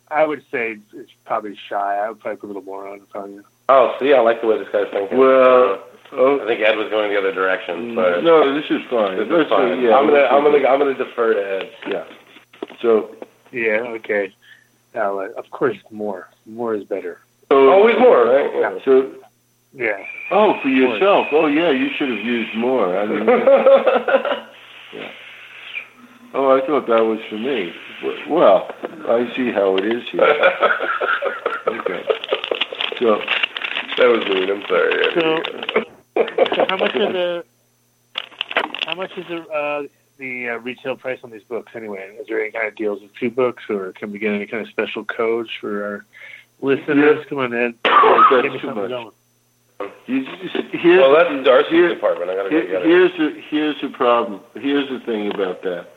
I 0.09 0.25
would 0.25 0.41
say 0.49 0.77
it's 0.93 1.11
probably 1.25 1.57
shy. 1.67 1.97
I 1.97 2.07
would 2.07 2.21
probably 2.21 2.37
put 2.37 2.45
a 2.45 2.47
little 2.47 2.61
more 2.61 2.87
on 2.87 2.99
if 3.01 3.13
I 3.13 3.19
were 3.19 3.27
you. 3.27 3.43
Oh, 3.67 3.93
see, 3.99 4.13
I 4.13 4.21
like 4.21 4.39
the 4.39 4.47
way 4.47 4.57
this 4.57 4.69
guy's 4.71 4.87
thinking. 4.89 5.17
Well, 5.17 5.83
oh, 6.13 6.39
I 6.41 6.45
think 6.47 6.61
Ed 6.61 6.77
was 6.77 6.89
going 6.89 7.11
the 7.11 7.17
other 7.19 7.33
direction, 7.33 7.93
but 7.93 8.23
no, 8.23 8.53
this 8.55 8.71
is 8.71 8.79
fine. 8.89 9.17
this 9.17 9.25
is 9.25 9.31
Let's- 9.33 9.49
fine. 9.49 9.81
yeah, 9.81 9.97
I'm 9.97 10.05
gonna, 10.07 10.21
let's 10.21 10.31
I'm 10.33 10.43
do 10.45 10.51
gonna, 10.53 10.67
I'm 10.69 10.79
gonna 10.79 10.93
defer 10.93 11.33
to 11.33 11.65
Ed. 11.65 11.69
Yeah. 11.89 12.05
So, 12.81 13.13
Yeah. 13.51 13.83
Okay. 13.99 14.33
Now, 14.95 15.19
uh, 15.19 15.27
of 15.35 15.49
course, 15.51 15.75
more. 15.91 16.29
More 16.45 16.73
is 16.73 16.85
better. 16.85 17.19
so 17.51 17.69
Always 17.69 17.99
more, 17.99 18.23
right? 18.27 18.49
Yeah. 18.55 18.79
So, 18.85 19.11
Yeah. 19.73 19.97
oh, 20.31 20.59
for 20.61 20.69
yourself. 20.69 21.27
Oh, 21.31 21.47
yeah, 21.47 21.69
you 21.71 21.89
should 21.97 22.09
have 22.09 22.19
used 22.25 22.55
more. 22.55 22.97
I 22.97 23.05
mean, 23.05 23.27
oh, 26.33 26.57
I 26.57 26.61
thought 26.65 26.87
that 26.87 27.03
was 27.03 27.19
for 27.29 27.37
me. 27.37 27.73
Well, 28.29 28.69
I 29.07 29.29
see 29.35 29.51
how 29.51 29.75
it 29.77 29.85
is 29.85 30.07
here. 30.09 30.23
Okay. 31.67 32.01
So, 32.99 33.19
that 33.97 34.07
was 34.07 34.23
mean. 34.29 34.49
I'm 34.49 34.63
sorry. 34.69 35.03
So- 35.15 35.43
So 36.15 36.25
how 36.69 36.77
much 36.77 36.95
are 36.95 37.11
the 37.11 37.43
how 38.85 38.95
much 38.95 39.11
is 39.17 39.27
the 39.27 39.41
uh, 39.49 39.83
the 40.17 40.47
uh, 40.49 40.57
retail 40.59 40.95
price 40.95 41.19
on 41.25 41.29
these 41.29 41.43
books 41.43 41.73
anyway? 41.75 42.15
Is 42.21 42.27
there 42.27 42.39
any 42.41 42.51
kind 42.51 42.67
of 42.69 42.75
deals 42.77 43.01
with 43.01 43.13
two 43.15 43.29
books, 43.29 43.63
or 43.69 43.91
can 43.91 44.13
we 44.13 44.19
get 44.19 44.31
any 44.33 44.45
kind 44.47 44.63
of 44.63 44.69
special 44.69 45.03
codes 45.03 45.49
for 45.59 45.83
our 45.83 46.05
listeners? 46.61 47.25
Come 47.27 47.39
on, 47.39 47.53
Ed. 47.53 47.73
that's 47.83 48.29
Give 48.43 48.53
me 48.53 48.59
too 48.59 48.73
much. 48.73 48.89
going. 48.89 49.11
Here's, 50.05 50.99
well, 50.99 51.13
that's 51.13 51.45
Darcy's 51.45 51.71
here- 51.71 51.89
department. 51.89 52.29
I 52.31 52.35
gotta 52.35 52.49
Here-. 52.49 52.81
Here's 52.83 53.11
the 53.17 53.41
here's 53.49 53.79
the 53.81 53.89
problem. 53.89 54.41
Here's 54.55 54.89
the 54.89 54.99
thing 55.01 55.31
about 55.33 55.61
that. 55.63 55.87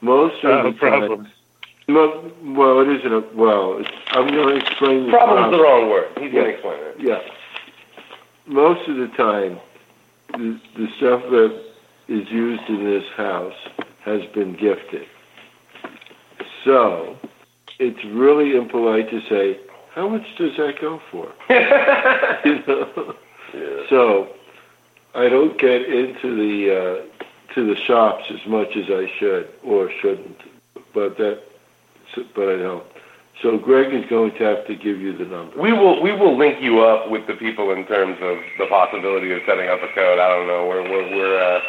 Most 0.00 0.44
of 0.44 0.64
the 0.64 0.78
problem. 0.78 1.24
time, 1.86 2.54
well, 2.54 2.80
it 2.80 2.88
isn't 2.88 3.12
a 3.12 3.20
well. 3.34 3.78
It's, 3.78 3.88
I'm 4.08 4.28
going 4.28 4.48
to 4.48 4.56
explain 4.56 5.06
the 5.06 5.10
Problem's 5.10 5.56
the 5.56 5.62
wrong 5.62 5.90
word. 5.90 6.08
He's 6.18 6.32
gonna 6.32 6.48
explain 6.48 6.78
it. 6.80 6.96
Yeah. 6.98 7.20
Most 8.46 8.88
of 8.88 8.96
the 8.96 9.08
time, 9.08 9.58
the, 10.32 10.60
the 10.76 10.88
stuff 10.98 11.22
that 11.30 11.64
is 12.08 12.30
used 12.30 12.68
in 12.68 12.84
this 12.84 13.04
house 13.16 13.56
has 14.04 14.22
been 14.34 14.52
gifted. 14.54 15.06
So, 16.64 17.16
it's 17.78 18.04
really 18.04 18.54
impolite 18.56 19.08
to 19.10 19.20
say, 19.28 19.58
how 19.94 20.08
much 20.08 20.26
does 20.36 20.56
that 20.56 20.80
go 20.80 21.00
for? 21.10 21.32
you 22.44 22.62
know? 22.66 23.14
So, 23.88 24.28
I 25.14 25.28
don't 25.28 25.58
get 25.58 25.82
into 25.82 26.34
the 26.34 26.74
uh, 26.74 27.54
to 27.54 27.66
the 27.66 27.76
shops 27.80 28.24
as 28.30 28.44
much 28.46 28.76
as 28.76 28.86
I 28.90 29.10
should 29.18 29.48
or 29.62 29.90
shouldn't, 30.00 30.40
but 30.92 31.16
that, 31.18 31.42
but 32.34 32.48
I 32.48 32.56
don't. 32.56 32.84
So 33.42 33.58
Greg 33.58 33.92
is 33.92 34.08
going 34.08 34.32
to 34.32 34.44
have 34.44 34.66
to 34.66 34.74
give 34.74 35.00
you 35.00 35.16
the 35.16 35.24
number. 35.24 35.60
We 35.60 35.72
will 35.72 36.02
we 36.02 36.12
will 36.12 36.36
link 36.36 36.60
you 36.60 36.80
up 36.80 37.10
with 37.10 37.26
the 37.26 37.34
people 37.34 37.70
in 37.70 37.86
terms 37.86 38.18
of 38.20 38.38
the 38.58 38.66
possibility 38.66 39.32
of 39.32 39.42
setting 39.46 39.68
up 39.68 39.82
a 39.82 39.94
code. 39.94 40.18
I 40.18 40.28
don't 40.28 40.48
know. 40.48 40.66
We're 40.66 40.82
we're, 40.82 41.16
we're 41.16 41.38
uh, 41.38 41.60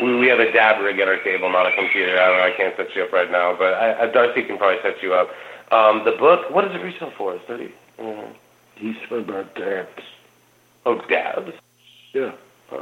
we 0.00 0.18
we 0.18 0.26
have 0.28 0.40
a 0.40 0.50
dab 0.52 0.82
rig 0.82 0.98
at 0.98 1.06
our 1.06 1.22
table, 1.22 1.50
not 1.50 1.66
a 1.66 1.74
computer. 1.76 2.18
I 2.18 2.26
don't 2.26 2.38
know. 2.38 2.44
I 2.44 2.56
can't 2.56 2.76
set 2.76 2.96
you 2.96 3.04
up 3.04 3.12
right 3.12 3.30
now, 3.30 3.54
but 3.56 3.74
I, 3.74 4.04
I, 4.04 4.06
Darcy 4.06 4.42
can 4.42 4.58
probably 4.58 4.78
set 4.82 5.02
you 5.02 5.14
up. 5.14 5.30
Um, 5.70 6.04
the 6.04 6.12
book. 6.12 6.50
What 6.50 6.62
does 6.64 6.74
it 6.74 6.82
retail 6.82 7.12
for? 7.16 7.34
Is 7.34 7.40
thirty? 7.46 7.72
Mm. 7.98 8.32
He's 8.76 8.96
talking 9.08 9.18
about 9.28 9.54
dabs. 9.54 10.02
Oh, 10.86 11.00
dabs. 11.08 11.52
Yeah, 12.14 12.32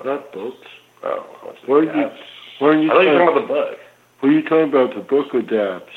not 0.05 0.33
boats. 0.33 0.57
Oh, 1.03 1.27
what's 1.43 1.59
Where 1.67 1.85
the 1.85 1.91
are 1.91 1.97
you? 1.97 2.03
dabs? 2.03 2.21
Where 2.59 2.71
are 2.73 2.81
you 2.83 2.91
I 2.91 2.95
thought 2.95 3.01
you 3.03 3.09
were 3.09 3.19
talking, 3.19 3.27
talking 3.35 3.45
about 3.45 3.49
the 3.49 3.71
book. 3.73 3.79
were 4.23 4.31
you 4.31 4.43
talking 4.43 4.69
about 4.69 4.95
the 4.95 5.01
book 5.01 5.35
or 5.35 5.43
dabs? 5.43 5.93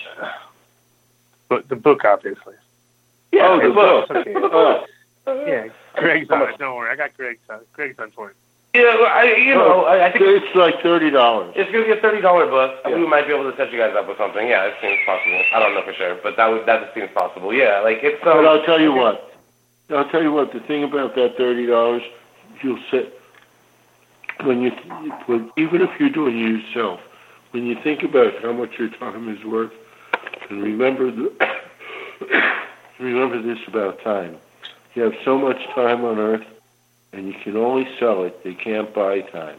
But 1.48 1.68
the 1.70 1.76
book, 1.76 2.04
obviously. 2.06 2.54
Yeah, 3.32 3.48
oh, 3.50 3.68
the 3.68 3.74
book. 3.74 4.10
Okay. 4.12 4.86
Oh, 5.28 5.46
Yeah, 5.46 5.68
Greg's 5.96 6.32
on 6.32 6.50
it. 6.50 6.58
Don't 6.58 6.76
worry, 6.76 6.90
I 6.92 6.96
got 6.96 7.16
Greg's 7.16 7.42
on. 7.52 7.60
Greg's 7.74 8.00
on 8.00 8.10
for 8.12 8.32
it. 8.32 8.36
Yeah, 8.74 8.82
I 8.84 9.36
you 9.36 9.56
know 9.56 9.86
I, 9.86 10.08
I 10.08 10.12
think 10.12 10.26
it's 10.26 10.56
like 10.56 10.82
thirty 10.84 11.10
dollars. 11.10 11.54
It's 11.56 11.72
gonna 11.72 11.86
be 11.86 11.92
a 11.92 12.02
thirty 12.02 12.22
dollar 12.22 12.46
book. 12.46 12.80
Yeah. 12.86 12.96
We 12.96 13.08
might 13.08 13.26
be 13.26 13.34
able 13.34 13.50
to 13.50 13.58
set 13.58 13.72
you 13.72 13.80
guys 13.80 13.96
up 13.98 14.08
with 14.08 14.18
something. 14.18 14.48
Yeah, 14.48 14.66
it 14.66 14.76
seems 14.80 15.00
possible. 15.06 15.42
I 15.54 15.60
don't 15.60 15.74
know 15.74 15.84
for 15.84 15.94
sure, 15.94 16.20
but 16.22 16.38
that 16.38 16.48
would 16.48 16.68
that 16.68 16.94
seems 16.94 17.10
possible. 17.12 17.52
Yeah, 17.52 17.82
like 17.82 18.00
it's 18.04 18.22
um. 18.28 18.38
But 18.38 18.46
I'll 18.46 18.64
tell 18.64 18.80
you 18.80 18.94
what. 18.94 19.34
I'll 19.90 20.10
tell 20.10 20.22
you 20.22 20.32
what. 20.32 20.54
The 20.54 20.60
thing 20.60 20.84
about 20.84 21.16
that 21.16 21.36
thirty 21.36 21.66
dollars, 21.66 22.04
you'll 22.62 22.82
sit 22.92 23.20
when 24.44 24.62
you 24.62 24.72
when, 25.26 25.52
even 25.58 25.82
if 25.82 25.90
you're 26.00 26.10
doing 26.10 26.38
it 26.38 26.64
yourself, 26.64 27.00
when 27.52 27.66
you 27.66 27.76
think 27.84 28.04
about 28.04 28.34
how 28.42 28.54
much 28.54 28.78
your 28.78 28.90
time 28.90 29.30
is 29.36 29.44
worth, 29.46 29.72
and 30.50 30.62
remember 30.62 31.12
the 31.12 31.34
remember 33.00 33.42
this 33.42 33.60
about 33.68 34.02
time. 34.04 34.38
You 34.96 35.04
have 35.04 35.14
so 35.24 35.38
much 35.38 35.58
time 35.76 36.04
on 36.04 36.18
earth, 36.18 36.46
and 37.14 37.28
you 37.28 37.34
can 37.44 37.58
only 37.58 37.88
sell 38.00 38.24
it. 38.24 38.44
They 38.44 38.54
can't 38.54 38.94
buy 38.94 39.22
time. 39.22 39.58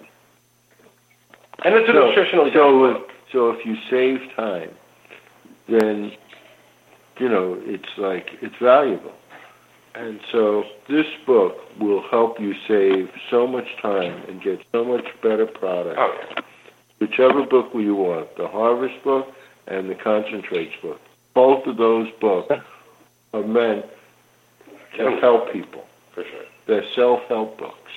and 1.63 1.75
it's 1.75 1.89
a 1.89 1.93
So- 1.93 2.11
nutritionally 2.13 2.53
so, 2.55 2.85
uh, 2.85 3.01
so 3.33 3.51
if 3.51 3.67
you 3.67 3.77
save 3.91 4.33
time, 4.35 4.71
then 5.69 6.13
you 7.19 7.29
know 7.29 7.59
it's 7.67 7.99
like 7.99 8.31
it's 8.41 8.57
valuable. 8.57 9.13
And 9.95 10.21
so 10.33 10.65
this 10.89 11.07
book 11.27 11.59
will 11.79 12.01
help 12.11 12.41
you 12.41 12.55
save 12.67 13.11
so 13.29 13.47
much 13.47 13.67
time 13.83 14.23
and 14.29 14.41
get 14.41 14.63
so 14.73 14.85
much 14.85 15.05
better 15.21 15.47
product. 15.47 15.99
Oh, 15.99 16.17
yeah. 16.31 16.43
Whichever 16.99 17.43
book 17.45 17.71
you 17.75 17.95
want, 17.95 18.37
the 18.37 18.47
Harvest 18.47 19.03
book 19.03 19.27
and 19.67 19.91
the 19.91 19.95
Concentrates 19.97 20.75
book. 20.81 21.01
Both 21.35 21.67
of 21.67 21.77
those 21.77 22.09
books 22.21 22.55
are 23.35 23.43
meant 23.43 23.85
to 24.97 25.11
help 25.21 25.53
people. 25.53 25.85
For 26.15 26.25
sure. 26.25 26.45
They're 26.71 26.89
self-help 26.95 27.59
books. 27.59 27.91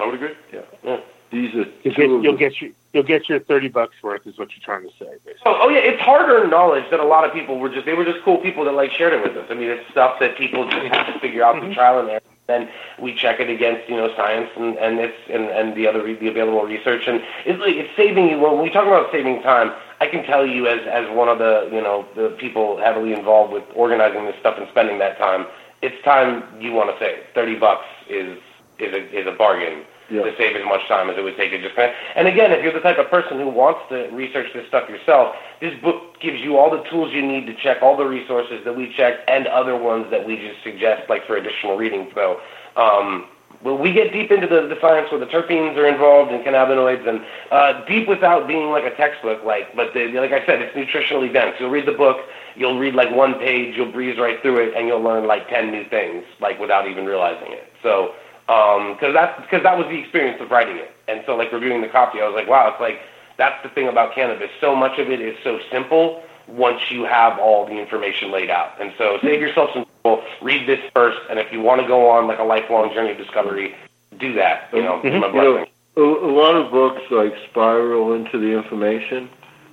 I 0.00 0.04
would 0.04 0.16
agree. 0.16 0.34
Yeah, 0.52 1.00
these 1.30 1.54
are 1.54 1.58
You 1.58 1.72
two 1.84 1.90
get, 1.92 2.10
of 2.10 2.24
you'll 2.24 2.36
get 2.36 2.60
your 2.60 2.72
you'll 2.92 3.04
get 3.04 3.28
your 3.28 3.38
thirty 3.38 3.68
bucks 3.68 3.94
worth 4.02 4.26
is 4.26 4.36
what 4.36 4.50
you're 4.50 4.64
trying 4.64 4.82
to 4.82 4.92
say. 4.98 5.12
Basically. 5.24 5.42
Oh, 5.46 5.60
oh 5.62 5.68
yeah, 5.68 5.78
it's 5.78 6.02
hard-earned 6.02 6.50
knowledge 6.50 6.90
that 6.90 6.98
a 6.98 7.04
lot 7.04 7.24
of 7.24 7.32
people 7.32 7.60
were 7.60 7.68
just, 7.68 7.86
they 7.86 7.94
were 7.94 8.04
just 8.04 8.24
cool 8.24 8.38
people 8.38 8.64
that 8.64 8.72
like 8.72 8.90
shared 8.90 9.12
it 9.12 9.22
with 9.22 9.36
us. 9.36 9.46
I 9.48 9.54
mean, 9.54 9.70
it's 9.70 9.88
stuff 9.92 10.18
that 10.18 10.36
people 10.36 10.68
just 10.68 10.92
have 10.92 11.06
to 11.14 11.20
figure 11.20 11.44
out 11.44 11.54
through 11.54 11.68
mm-hmm. 11.68 11.74
trial 11.74 12.00
and 12.00 12.10
error. 12.10 12.20
Then 12.48 12.68
we 12.98 13.14
check 13.14 13.40
it 13.40 13.48
against, 13.48 13.88
you 13.88 13.96
know, 13.96 14.14
science 14.16 14.50
and, 14.56 14.76
and 14.76 14.98
it's, 14.98 15.16
and, 15.30 15.44
and 15.44 15.74
the 15.74 15.86
other, 15.86 16.02
the 16.02 16.28
available 16.28 16.62
research. 16.62 17.04
And 17.06 17.22
it's 17.46 17.58
like, 17.58 17.76
it's 17.76 17.96
saving 17.96 18.28
you, 18.28 18.38
when 18.38 18.60
we 18.60 18.68
talk 18.68 18.86
about 18.86 19.10
saving 19.10 19.40
time, 19.42 19.72
I 20.00 20.08
can 20.08 20.24
tell 20.24 20.44
you 20.44 20.66
as, 20.66 20.84
as 20.86 21.08
one 21.14 21.28
of 21.28 21.38
the, 21.38 21.70
you 21.72 21.80
know, 21.80 22.04
the 22.14 22.30
people 22.38 22.76
heavily 22.76 23.14
involved 23.14 23.52
with 23.52 23.64
organizing 23.74 24.26
this 24.26 24.36
stuff 24.40 24.58
and 24.58 24.68
spending 24.68 24.98
that 24.98 25.16
time, 25.16 25.46
it's 25.84 26.02
time 26.04 26.42
you 26.60 26.72
want 26.72 26.88
to 26.90 27.04
save. 27.04 27.18
30 27.34 27.56
bucks 27.56 27.84
is, 28.08 28.38
is 28.78 28.92
a, 28.94 29.20
is 29.20 29.26
a 29.26 29.32
bargain 29.32 29.84
Yeah. 30.10 30.22
to 30.24 30.32
save 30.36 30.56
as 30.56 30.64
much 30.64 30.80
time 30.88 31.10
as 31.10 31.16
it 31.18 31.22
would 31.22 31.36
take 31.36 31.50
to 31.52 31.60
just 31.60 31.76
and 32.16 32.28
again 32.28 32.52
if 32.52 32.62
you're 32.62 32.72
the 32.72 32.80
type 32.80 32.98
of 32.98 33.08
person 33.10 33.38
who 33.38 33.48
wants 33.48 33.80
to 33.90 34.08
research 34.12 34.48
this 34.54 34.66
stuff 34.68 34.88
yourself 34.88 35.34
this 35.60 35.74
book 35.82 36.18
gives 36.20 36.40
you 36.40 36.56
all 36.58 36.70
the 36.70 36.82
tools 36.90 37.12
you 37.12 37.22
need 37.24 37.46
to 37.46 37.54
check 37.54 37.78
all 37.82 37.96
the 37.96 38.04
resources 38.04 38.64
that 38.64 38.74
we 38.76 38.92
checked 38.96 39.28
and 39.28 39.46
other 39.46 39.76
ones 39.76 40.06
that 40.10 40.26
we 40.26 40.36
just 40.36 40.62
suggest 40.62 41.08
like 41.08 41.26
for 41.26 41.36
additional 41.36 41.76
reading 41.76 42.10
so 42.14 42.40
um, 42.76 43.26
well, 43.64 43.76
we 43.78 43.92
get 43.92 44.12
deep 44.12 44.30
into 44.30 44.46
the, 44.46 44.68
the 44.68 44.78
science 44.80 45.10
where 45.10 45.18
the 45.18 45.26
terpenes 45.26 45.76
are 45.76 45.86
involved 45.86 46.30
and 46.30 46.44
cannabinoids 46.44 47.08
and 47.08 47.24
uh, 47.50 47.84
deep 47.86 48.06
without 48.06 48.46
being 48.46 48.70
like 48.70 48.84
a 48.84 48.94
textbook 48.94 49.42
like 49.44 49.74
but 49.74 49.92
the, 49.94 50.08
like 50.08 50.32
I 50.32 50.44
said 50.46 50.62
it's 50.62 50.76
nutritionally 50.76 51.32
dense 51.32 51.56
you'll 51.58 51.70
read 51.70 51.86
the 51.86 51.92
book 51.92 52.18
you'll 52.54 52.78
read 52.78 52.94
like 52.94 53.10
one 53.10 53.34
page 53.34 53.76
you'll 53.76 53.90
breeze 53.90 54.18
right 54.18 54.40
through 54.42 54.58
it 54.58 54.74
and 54.76 54.86
you'll 54.86 55.02
learn 55.02 55.26
like 55.26 55.48
10 55.48 55.70
new 55.70 55.84
things 55.88 56.24
like 56.40 56.60
without 56.60 56.86
even 56.88 57.06
realizing 57.06 57.50
it 57.52 57.72
so 57.82 58.14
because 58.46 59.14
that's 59.14 59.40
because 59.42 59.62
that 59.62 59.78
was 59.78 59.86
the 59.88 59.98
experience 59.98 60.40
of 60.40 60.50
writing 60.50 60.76
it. 60.76 60.90
And 61.08 61.22
so, 61.26 61.36
like 61.36 61.52
reviewing 61.52 61.80
the 61.80 61.88
copy, 61.88 62.20
I 62.20 62.26
was 62.26 62.34
like, 62.34 62.48
wow, 62.48 62.68
it's 62.68 62.80
like 62.80 63.00
that's 63.36 63.62
the 63.62 63.68
thing 63.70 63.88
about 63.88 64.14
cannabis. 64.14 64.50
So 64.60 64.74
much 64.76 64.98
of 64.98 65.10
it 65.10 65.20
is 65.20 65.36
so 65.42 65.60
simple 65.70 66.22
once 66.46 66.90
you 66.90 67.04
have 67.04 67.38
all 67.38 67.64
the 67.66 67.78
information 67.78 68.30
laid 68.30 68.50
out. 68.50 68.80
And 68.80 68.92
so, 68.98 69.18
save 69.22 69.40
yourself 69.40 69.70
some 69.72 69.86
trouble. 70.04 70.24
Read 70.42 70.68
this 70.68 70.80
first, 70.94 71.18
and 71.30 71.38
if 71.38 71.52
you 71.52 71.60
want 71.60 71.80
to 71.80 71.86
go 71.86 72.10
on 72.10 72.26
like 72.26 72.38
a 72.38 72.44
lifelong 72.44 72.92
journey 72.92 73.12
of 73.12 73.18
discovery, 73.18 73.74
do 74.18 74.34
that. 74.34 74.68
You 74.72 74.82
know, 74.82 75.00
it's 75.02 75.20
my 75.20 75.28
You 75.28 75.32
know, 75.34 75.52
blessing. 75.54 75.72
a, 75.96 76.00
lot 76.00 76.54
of 76.56 76.70
books 76.70 77.02
like 77.10 77.34
spiral 77.50 78.12
into 78.14 78.38
the 78.38 78.56
information, 78.56 79.28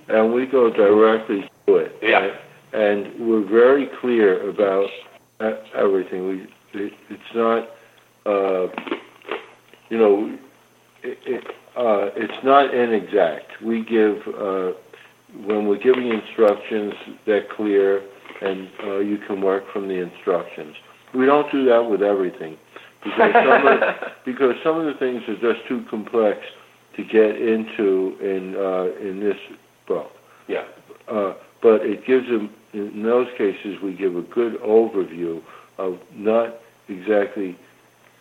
and 0.08 0.32
we 0.32 0.46
go 0.46 0.70
directly 0.70 1.48
to 1.66 1.76
it. 1.76 1.98
Yeah. 2.02 2.18
right? 2.18 2.34
And 2.72 3.28
we're 3.28 3.42
very 3.42 3.86
clear 3.86 4.48
about 4.48 4.90
everything. 5.74 6.28
We, 6.28 6.80
it, 6.80 6.94
it's 7.10 7.34
not, 7.34 7.68
uh, 8.24 8.68
you 9.90 9.98
know, 9.98 10.38
it, 11.02 11.18
it, 11.26 11.46
uh, 11.76 12.10
it's 12.16 12.42
not 12.42 12.72
inexact. 12.74 13.60
We 13.60 13.84
give, 13.84 14.26
uh, 14.28 14.72
when 15.44 15.66
we're 15.66 15.76
giving 15.76 16.08
instructions, 16.08 16.94
they're 17.26 17.44
clear, 17.44 18.02
and 18.42 18.68
uh, 18.84 18.98
you 18.98 19.18
can 19.18 19.40
work 19.40 19.64
from 19.72 19.88
the 19.88 19.94
instructions. 19.94 20.76
We 21.14 21.26
don't 21.26 21.50
do 21.52 21.64
that 21.66 21.88
with 21.90 22.02
everything 22.02 22.56
because 23.04 23.32
some 23.32 23.66
of, 23.66 23.94
because 24.24 24.54
some 24.62 24.78
of 24.78 24.86
the 24.86 24.94
things 24.94 25.22
are 25.28 25.36
just 25.36 25.66
too 25.68 25.84
complex 25.88 26.40
to 26.96 27.04
get 27.04 27.40
into 27.40 28.16
in 28.20 28.56
uh, 28.56 28.90
in 29.00 29.20
this 29.20 29.38
book. 29.86 30.12
Yeah. 30.48 30.64
Uh, 31.08 31.34
but 31.62 31.82
it 31.82 32.04
gives 32.06 32.26
them 32.28 32.52
in 32.72 33.02
those 33.02 33.28
cases 33.36 33.80
we 33.82 33.92
give 33.92 34.16
a 34.16 34.22
good 34.22 34.60
overview 34.60 35.42
of 35.78 35.98
not 36.14 36.56
exactly 36.88 37.56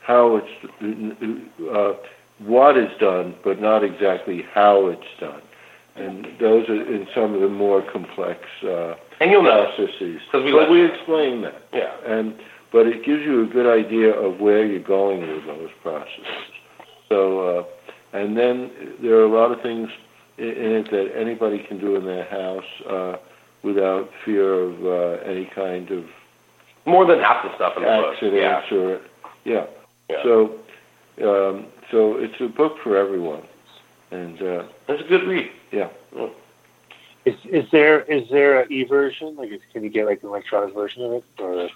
how 0.02 0.38
it's 0.38 1.52
uh, 1.74 1.94
what 2.40 2.78
is 2.78 2.90
done, 3.00 3.36
but 3.44 3.62
not 3.62 3.84
exactly 3.84 4.44
how 4.54 4.88
it's 4.88 5.20
done. 5.20 5.42
And 5.96 6.28
those 6.40 6.68
are 6.70 6.82
in 6.82 7.08
some 7.14 7.34
of 7.34 7.42
the 7.42 7.50
more 7.50 7.82
complex 7.92 8.40
uh, 8.64 8.96
And 9.22 9.32
you'll 9.32 9.44
know. 9.44 9.66
processes. 9.76 10.20
'Cause 10.32 10.44
we 10.44 10.52
we 10.70 10.84
explain 10.86 11.42
that 11.44 11.62
Yeah. 11.74 11.92
and 12.06 12.34
but 12.72 12.88
it 12.88 13.04
gives 13.04 13.24
you 13.24 13.42
a 13.44 13.46
good 13.46 13.68
idea 13.68 14.12
of 14.14 14.40
where 14.42 14.66
you're 14.66 14.80
going 14.80 15.22
with 15.22 15.46
those 15.46 15.70
processes. 15.84 16.26
So, 17.10 17.20
uh, 18.14 18.18
and 18.18 18.38
then 18.38 18.72
there 19.02 19.16
are 19.16 19.24
a 19.24 19.28
lot 19.40 19.52
of 19.52 19.62
things 19.62 19.90
in, 20.38 20.46
in 20.66 20.72
it 20.80 20.90
that 20.92 21.12
anybody 21.16 21.60
can 21.60 21.78
do 21.80 21.96
in 21.98 22.06
their 22.06 22.24
house 22.26 22.72
uh, 22.90 23.18
without 23.64 24.10
fear 24.26 24.54
of 24.54 24.86
uh, 24.86 25.24
any 25.32 25.46
kind 25.46 25.92
of 25.92 26.04
More 26.86 27.06
than 27.06 27.20
half 27.20 27.44
the 27.44 27.54
stuff 27.56 27.74
in 27.78 27.84
the 27.84 27.90
book. 27.90 28.16
Yeah. 28.22 28.58
accidents 28.58 28.72
or 28.72 29.02
yeah. 29.44 29.66
Yeah. 30.10 30.24
So, 30.24 30.34
um, 31.22 31.66
so 31.92 32.16
it's 32.18 32.40
a 32.42 32.48
book 32.48 32.78
for 32.84 32.98
everyone, 32.98 33.44
and 34.12 34.42
uh, 34.42 34.64
It's 34.90 35.02
a 35.06 35.08
good 35.08 35.26
read. 35.28 35.52
yeah. 35.72 35.90
Is 37.32 37.64
is 37.66 37.72
there 37.72 38.02
is 38.02 38.30
there 38.30 38.62
an 38.62 38.72
e 38.72 38.84
version? 38.84 39.36
Like, 39.36 39.52
is, 39.52 39.62
can 39.74 39.84
you 39.84 39.90
get 39.90 40.06
like 40.06 40.22
an 40.24 40.30
electronic 40.30 40.74
version 40.74 41.04
of 41.04 41.12
it? 41.14 41.24
Or 41.40 41.70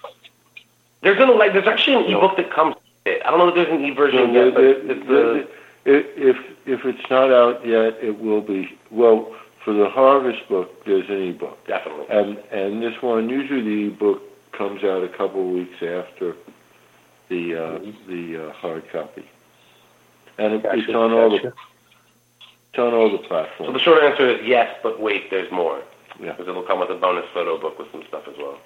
There's 1.02 1.18
gonna 1.18 1.32
like 1.32 1.52
there's 1.52 1.66
actually 1.66 1.96
an 2.04 2.16
ebook 2.16 2.36
that 2.36 2.50
comes 2.50 2.74
with 2.74 3.14
it. 3.14 3.22
I 3.24 3.30
don't 3.30 3.38
know 3.38 3.48
if 3.48 3.54
there's 3.54 3.68
an 3.68 3.84
e 3.84 3.90
version 3.94 4.18
So 4.18 4.32
yet, 4.32 4.54
but 4.54 4.60
the- 4.60 4.70
it's 4.70 4.86
the- 4.88 4.94
the, 4.94 5.48
the- 5.84 6.28
if 6.28 6.36
if 6.66 6.84
it's 6.84 7.08
not 7.10 7.30
out 7.30 7.64
yet, 7.64 7.96
it 8.02 8.20
will 8.20 8.40
be. 8.40 8.76
Well, 8.90 9.32
for 9.64 9.72
the 9.72 9.88
Harvest 9.88 10.48
book, 10.48 10.84
there's 10.84 11.08
an 11.08 11.22
ebook. 11.22 11.64
definitely. 11.66 12.06
And 12.10 12.38
and 12.50 12.82
this 12.82 13.00
one, 13.02 13.28
usually 13.28 13.62
the 13.88 13.88
book 13.94 14.22
comes 14.52 14.82
out 14.84 15.04
a 15.04 15.08
couple 15.08 15.40
of 15.42 15.54
weeks 15.54 15.80
after 15.82 16.34
the 17.28 17.54
uh, 17.54 17.78
the 18.08 18.48
uh, 18.48 18.52
hard 18.52 18.90
copy, 18.90 19.24
and 20.38 20.54
it, 20.54 20.64
it's 20.64 20.86
Gotcha, 20.86 20.98
on 20.98 21.12
all 21.12 21.30
the 21.30 21.52
gotcha. 22.76 22.88
it's 22.88 22.94
on 22.94 22.94
all 22.94 23.10
the 23.10 23.66
So 23.66 23.72
the 23.72 23.78
short 23.78 24.02
answer 24.02 24.28
is 24.28 24.46
yes, 24.46 24.74
but 24.82 25.00
wait, 25.00 25.30
there's 25.30 25.50
more. 25.50 25.82
Yeah. 26.20 26.32
Because 26.32 26.48
it'll 26.48 26.62
come 26.62 26.80
with 26.80 26.90
a 26.90 26.94
bonus 26.94 27.26
photo 27.34 27.60
book 27.60 27.78
with 27.78 27.90
some 27.92 28.02
stuff 28.08 28.24
as 28.28 28.34
well. 28.38 28.58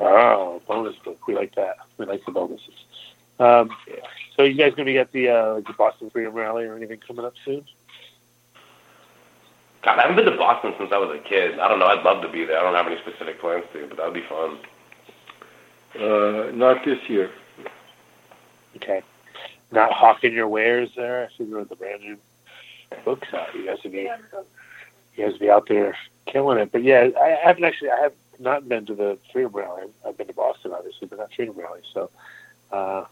Oh, 0.00 0.60
bonus 0.66 0.96
book. 1.04 1.26
We 1.26 1.34
like 1.34 1.54
that. 1.54 1.76
We 1.98 2.06
like 2.06 2.24
the 2.26 2.32
bonuses. 2.32 2.74
Um, 3.38 3.70
so 4.36 4.42
you 4.42 4.54
guys 4.54 4.74
going 4.74 4.86
to 4.86 4.92
get 4.92 5.12
the 5.12 5.28
uh, 5.28 5.54
the 5.56 5.74
Boston 5.76 6.10
Freedom 6.10 6.34
Rally 6.34 6.64
or 6.64 6.76
anything 6.76 7.00
coming 7.06 7.24
up 7.24 7.34
soon? 7.44 7.64
God, 9.82 9.98
I 9.98 10.02
haven't 10.02 10.16
been 10.16 10.32
to 10.32 10.38
Boston 10.38 10.72
since 10.78 10.90
I 10.92 10.98
was 10.98 11.14
a 11.14 11.28
kid. 11.28 11.58
I 11.58 11.68
don't 11.68 11.78
know. 11.78 11.86
I'd 11.86 12.04
love 12.04 12.22
to 12.22 12.28
be 12.30 12.44
there. 12.44 12.58
I 12.58 12.62
don't 12.62 12.74
have 12.74 12.86
any 12.86 12.98
specific 13.00 13.40
plans 13.40 13.64
to, 13.72 13.86
but 13.86 13.98
that 13.98 14.06
would 14.06 14.14
be 14.14 14.26
fun. 14.28 14.58
Uh, 16.00 16.50
not 16.52 16.84
this 16.84 16.98
year. 17.08 17.30
Okay. 18.76 19.02
Not 19.70 19.92
hawking 19.92 20.32
your 20.32 20.48
wares 20.48 20.90
there. 20.96 21.24
I 21.24 21.36
figure 21.36 21.58
with 21.58 21.68
the 21.68 21.76
brand 21.76 22.02
new 22.02 22.16
books 23.04 23.28
out, 23.34 23.54
you 23.54 23.66
guys 23.66 23.78
would 23.82 23.92
be 23.92 24.02
you 24.02 25.24
guys 25.24 25.32
would 25.32 25.40
be 25.40 25.50
out 25.50 25.66
there 25.68 25.96
killing 26.26 26.58
it. 26.58 26.70
But 26.72 26.82
yeah, 26.82 27.08
I 27.20 27.38
haven't 27.42 27.64
actually. 27.64 27.90
I 27.90 28.00
have 28.00 28.12
not 28.38 28.68
been 28.68 28.84
to 28.86 28.94
the 28.94 29.18
Freedom 29.32 29.52
Rally. 29.52 29.84
I've 30.06 30.16
been 30.16 30.26
to 30.26 30.32
Boston, 30.32 30.72
obviously, 30.72 31.06
but 31.08 31.18
not 31.18 31.32
Freedom 31.32 31.56
Rally. 31.56 31.80
So 31.92 32.10
uh, 32.72 33.04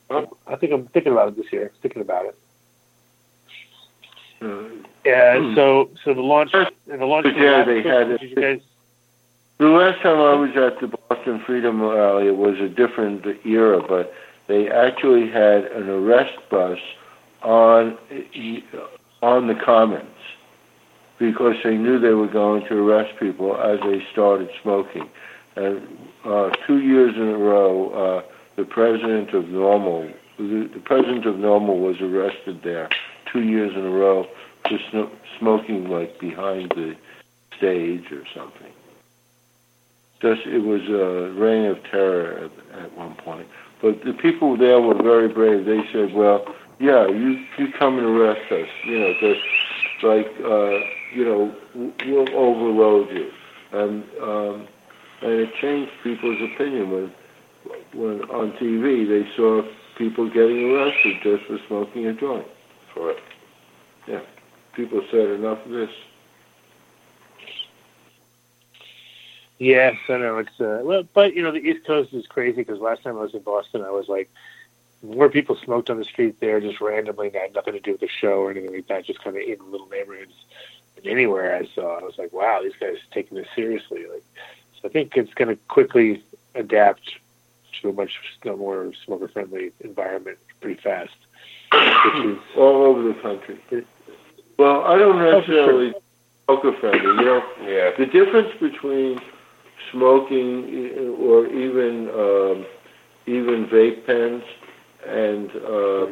I 0.47 0.57
think 0.57 0.73
I'm 0.73 0.87
thinking 0.89 1.13
about 1.13 1.29
it 1.29 1.37
this 1.37 1.53
year. 1.53 1.71
Thinking 1.81 2.03
about 2.03 2.27
it. 2.27 2.39
Uh, 4.41 4.65
Yeah. 5.05 5.39
Hmm. 5.39 5.55
So 5.55 5.91
so 6.05 6.15
the 6.15 6.21
launch 6.23 6.53
the 6.53 7.07
launch. 7.07 7.25
But 7.25 7.33
of 7.33 7.35
the 7.37 7.43
yeah, 7.43 7.65
they 7.65 7.83
had 7.83 8.11
it- 8.11 8.23
you 8.23 8.35
guys 8.35 8.61
The 9.59 9.69
last 9.69 10.01
time 10.03 10.19
I 10.19 10.35
was 10.35 10.57
at 10.57 10.81
the 10.81 10.89
Boston 10.89 11.39
Freedom 11.47 11.81
Rally, 11.81 12.27
it 12.27 12.37
was 12.37 12.59
a 12.59 12.69
different 12.69 13.25
era, 13.47 13.81
but 13.81 14.13
they 14.49 14.69
actually 14.69 15.29
had 15.31 15.65
an 15.67 15.89
arrest 15.89 16.37
bus 16.51 16.81
on 17.43 17.97
on 19.23 19.47
the 19.47 19.55
Commons 19.55 20.09
because 21.19 21.55
they 21.63 21.77
knew 21.77 21.99
they 21.99 22.15
were 22.15 22.29
going 22.29 22.67
to 22.67 22.75
arrest 22.75 23.19
people 23.21 23.57
as 23.57 23.79
they 23.81 24.05
started 24.13 24.51
smoking. 24.61 25.09
And 25.57 25.87
uh, 26.25 26.51
two 26.67 26.81
years 26.81 27.15
in 27.17 27.29
a 27.29 27.39
row, 27.39 27.91
uh, 27.91 28.23
the 28.57 28.65
president 28.65 29.31
of 29.31 29.45
NORML, 29.45 30.13
the, 30.39 30.71
the 30.73 30.81
president 30.81 31.27
of 31.27 31.37
NORML 31.37 31.79
was 31.79 32.01
arrested 32.01 32.63
there 32.63 32.89
two 33.33 33.43
years 33.43 33.73
in 33.75 33.85
a 33.85 33.91
row 33.91 34.27
for 34.69 35.09
smoking 35.39 35.89
like 35.89 36.19
behind 36.19 36.71
the 36.71 36.97
stage 37.57 38.11
or 38.11 38.25
something 38.35 38.73
just 40.23 40.47
it 40.47 40.61
was 40.61 40.83
a 40.89 41.33
reign 41.39 41.67
of 41.67 41.83
terror 41.91 42.49
at, 42.49 42.81
at 42.85 42.97
one 42.97 43.15
point. 43.17 43.49
But 43.83 44.05
the 44.05 44.13
people 44.13 44.57
there 44.57 44.81
were 44.81 44.95
very 44.95 45.29
brave. 45.29 45.67
They 45.67 45.83
said, 45.93 46.15
"Well, 46.15 46.47
yeah, 46.83 47.07
you 47.09 47.45
you 47.59 47.73
come 47.79 47.99
and 47.99 48.07
arrest 48.07 48.53
us, 48.53 48.69
you 48.85 48.99
know, 49.01 49.15
just 49.21 49.41
like 50.03 50.27
uh, 50.45 50.81
you 51.15 51.25
know, 51.25 51.55
w- 51.75 51.95
we'll 52.07 52.37
overload 52.37 53.11
you." 53.11 53.31
And 53.73 54.05
um, 54.21 54.69
and 55.23 55.33
it 55.33 55.55
changed 55.61 55.93
people's 56.03 56.41
opinion 56.55 56.91
when 56.91 57.13
when 57.95 58.23
on 58.31 58.53
TV 58.53 59.07
they 59.09 59.29
saw 59.37 59.63
people 59.97 60.29
getting 60.29 60.73
arrested 60.73 61.17
just 61.23 61.45
for 61.47 61.59
smoking 61.69 62.07
a 62.07 62.15
joint. 62.15 62.47
For 62.95 63.13
it. 63.13 63.19
Yeah, 64.09 64.21
people 64.75 65.03
said 65.11 65.31
enough 65.31 65.65
of 65.67 65.73
this. 65.73 65.91
Yes, 69.59 69.97
I 70.09 70.19
know 70.19 70.39
it's 70.39 70.61
uh, 70.61 70.81
well, 70.83 71.05
but 71.15 71.35
you 71.35 71.43
know 71.43 71.53
the 71.53 71.59
East 71.59 71.87
Coast 71.87 72.13
is 72.13 72.27
crazy 72.27 72.57
because 72.63 72.81
last 72.81 73.03
time 73.03 73.17
I 73.19 73.23
was 73.23 73.35
in 73.35 73.43
Boston, 73.43 73.83
I 73.83 73.91
was 73.91 74.09
like, 74.09 74.31
more 75.03 75.29
people 75.29 75.57
smoked 75.57 75.91
on 75.91 75.99
the 75.99 76.05
street 76.05 76.39
there 76.41 76.61
just 76.61 76.81
randomly, 76.81 77.29
that 77.31 77.43
had 77.43 77.55
nothing 77.55 77.75
to 77.75 77.81
do 77.81 77.93
with 77.93 78.01
the 78.01 78.09
show 78.09 78.41
or 78.43 78.51
anything 78.51 78.73
like 78.73 78.87
that, 78.89 79.05
just 79.05 79.23
kind 79.23 79.37
of 79.37 79.43
in 79.43 79.59
little 79.71 79.89
neighborhoods. 79.89 80.35
And 80.97 81.07
anywhere 81.07 81.57
I 81.57 81.67
saw, 81.75 81.99
I 81.99 82.05
was 82.05 82.19
like, 82.19 82.33
wow, 82.33 82.61
these 82.63 82.77
guys 82.79 82.97
are 82.97 83.15
taking 83.15 83.37
this 83.37 83.49
seriously. 83.55 84.07
Like, 84.07 84.23
so 84.81 84.89
I 84.89 84.93
think 84.93 85.17
it's 85.17 85.35
going 85.35 85.49
to 85.49 85.57
quickly 85.69 86.23
adapt 86.55 87.15
to 87.81 87.89
a 87.89 87.93
much 87.93 88.21
more 88.45 88.93
smoker-friendly 89.05 89.73
environment 89.81 90.39
pretty 90.61 90.81
fast. 90.81 91.15
Which 91.73 92.27
is 92.27 92.39
all 92.57 92.83
over 92.85 93.03
the 93.03 93.15
country. 93.15 93.59
Well, 94.59 94.85
I 94.85 94.99
don't 94.99 95.19
necessarily 95.19 95.95
smoker 96.45 96.73
friendly. 96.75 97.01
You 97.01 97.25
know, 97.25 97.45
Yeah. 97.63 97.91
the 97.97 98.07
difference 98.07 98.53
between 98.61 99.21
smoking 99.91 100.91
uh, 100.97 101.23
or 101.23 101.47
even 101.47 102.09
um, 102.11 102.67
even 103.27 103.67
vape 103.67 104.05
pens 104.07 104.45
and 105.07 105.51
uh, 105.51 106.07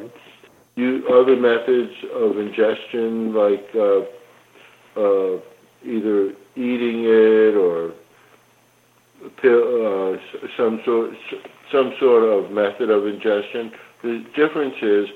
other 1.12 1.36
methods 1.36 1.92
of 2.14 2.38
ingestion 2.38 3.34
like 3.34 3.66
uh, 3.74 4.00
uh, 4.96 5.38
either 5.84 6.30
eating 6.56 7.04
it 7.04 7.56
or 7.56 7.92
pill, 9.40 10.14
uh, 10.14 10.18
some 10.56 10.80
sort 10.84 11.10
some 11.70 11.94
sort 11.98 12.24
of 12.24 12.50
method 12.50 12.90
of 12.90 13.06
ingestion. 13.06 13.72
The 14.02 14.24
difference 14.34 14.76
is 14.82 15.08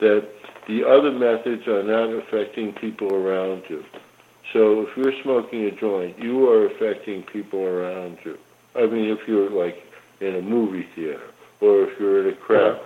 that 0.00 0.28
the 0.68 0.84
other 0.86 1.10
methods 1.10 1.66
are 1.66 1.82
not 1.82 2.10
affecting 2.10 2.72
people 2.72 3.14
around 3.14 3.62
you. 3.68 3.84
So 4.52 4.82
if 4.82 4.96
you're 4.96 5.12
smoking 5.22 5.64
a 5.64 5.70
joint, 5.70 6.18
you 6.18 6.48
are 6.50 6.66
affecting 6.66 7.22
people 7.22 7.62
around 7.62 8.18
you. 8.24 8.36
I 8.74 8.86
mean, 8.86 9.10
if 9.10 9.26
you're 9.26 9.50
like 9.50 9.76
in 10.20 10.36
a 10.36 10.42
movie 10.42 10.86
theater 10.94 11.30
or 11.60 11.84
if 11.84 11.98
you're 11.98 12.28
in 12.28 12.34
a 12.34 12.36
crowd. 12.36 12.80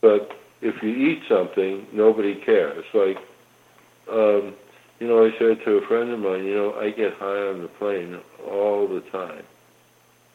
But 0.00 0.32
if 0.60 0.82
you 0.82 0.90
eat 0.90 1.22
something, 1.28 1.86
nobody 1.92 2.34
cares. 2.34 2.84
Like, 2.94 3.18
um, 4.10 4.54
you 5.00 5.06
know, 5.06 5.24
I 5.24 5.30
said 5.38 5.64
to 5.64 5.78
a 5.78 5.86
friend 5.86 6.10
of 6.10 6.18
mine, 6.18 6.44
you 6.44 6.54
know, 6.54 6.74
I 6.74 6.90
get 6.90 7.14
high 7.14 7.48
on 7.48 7.62
the 7.62 7.68
plane 7.68 8.18
all 8.48 8.88
the 8.88 9.00
time. 9.10 9.44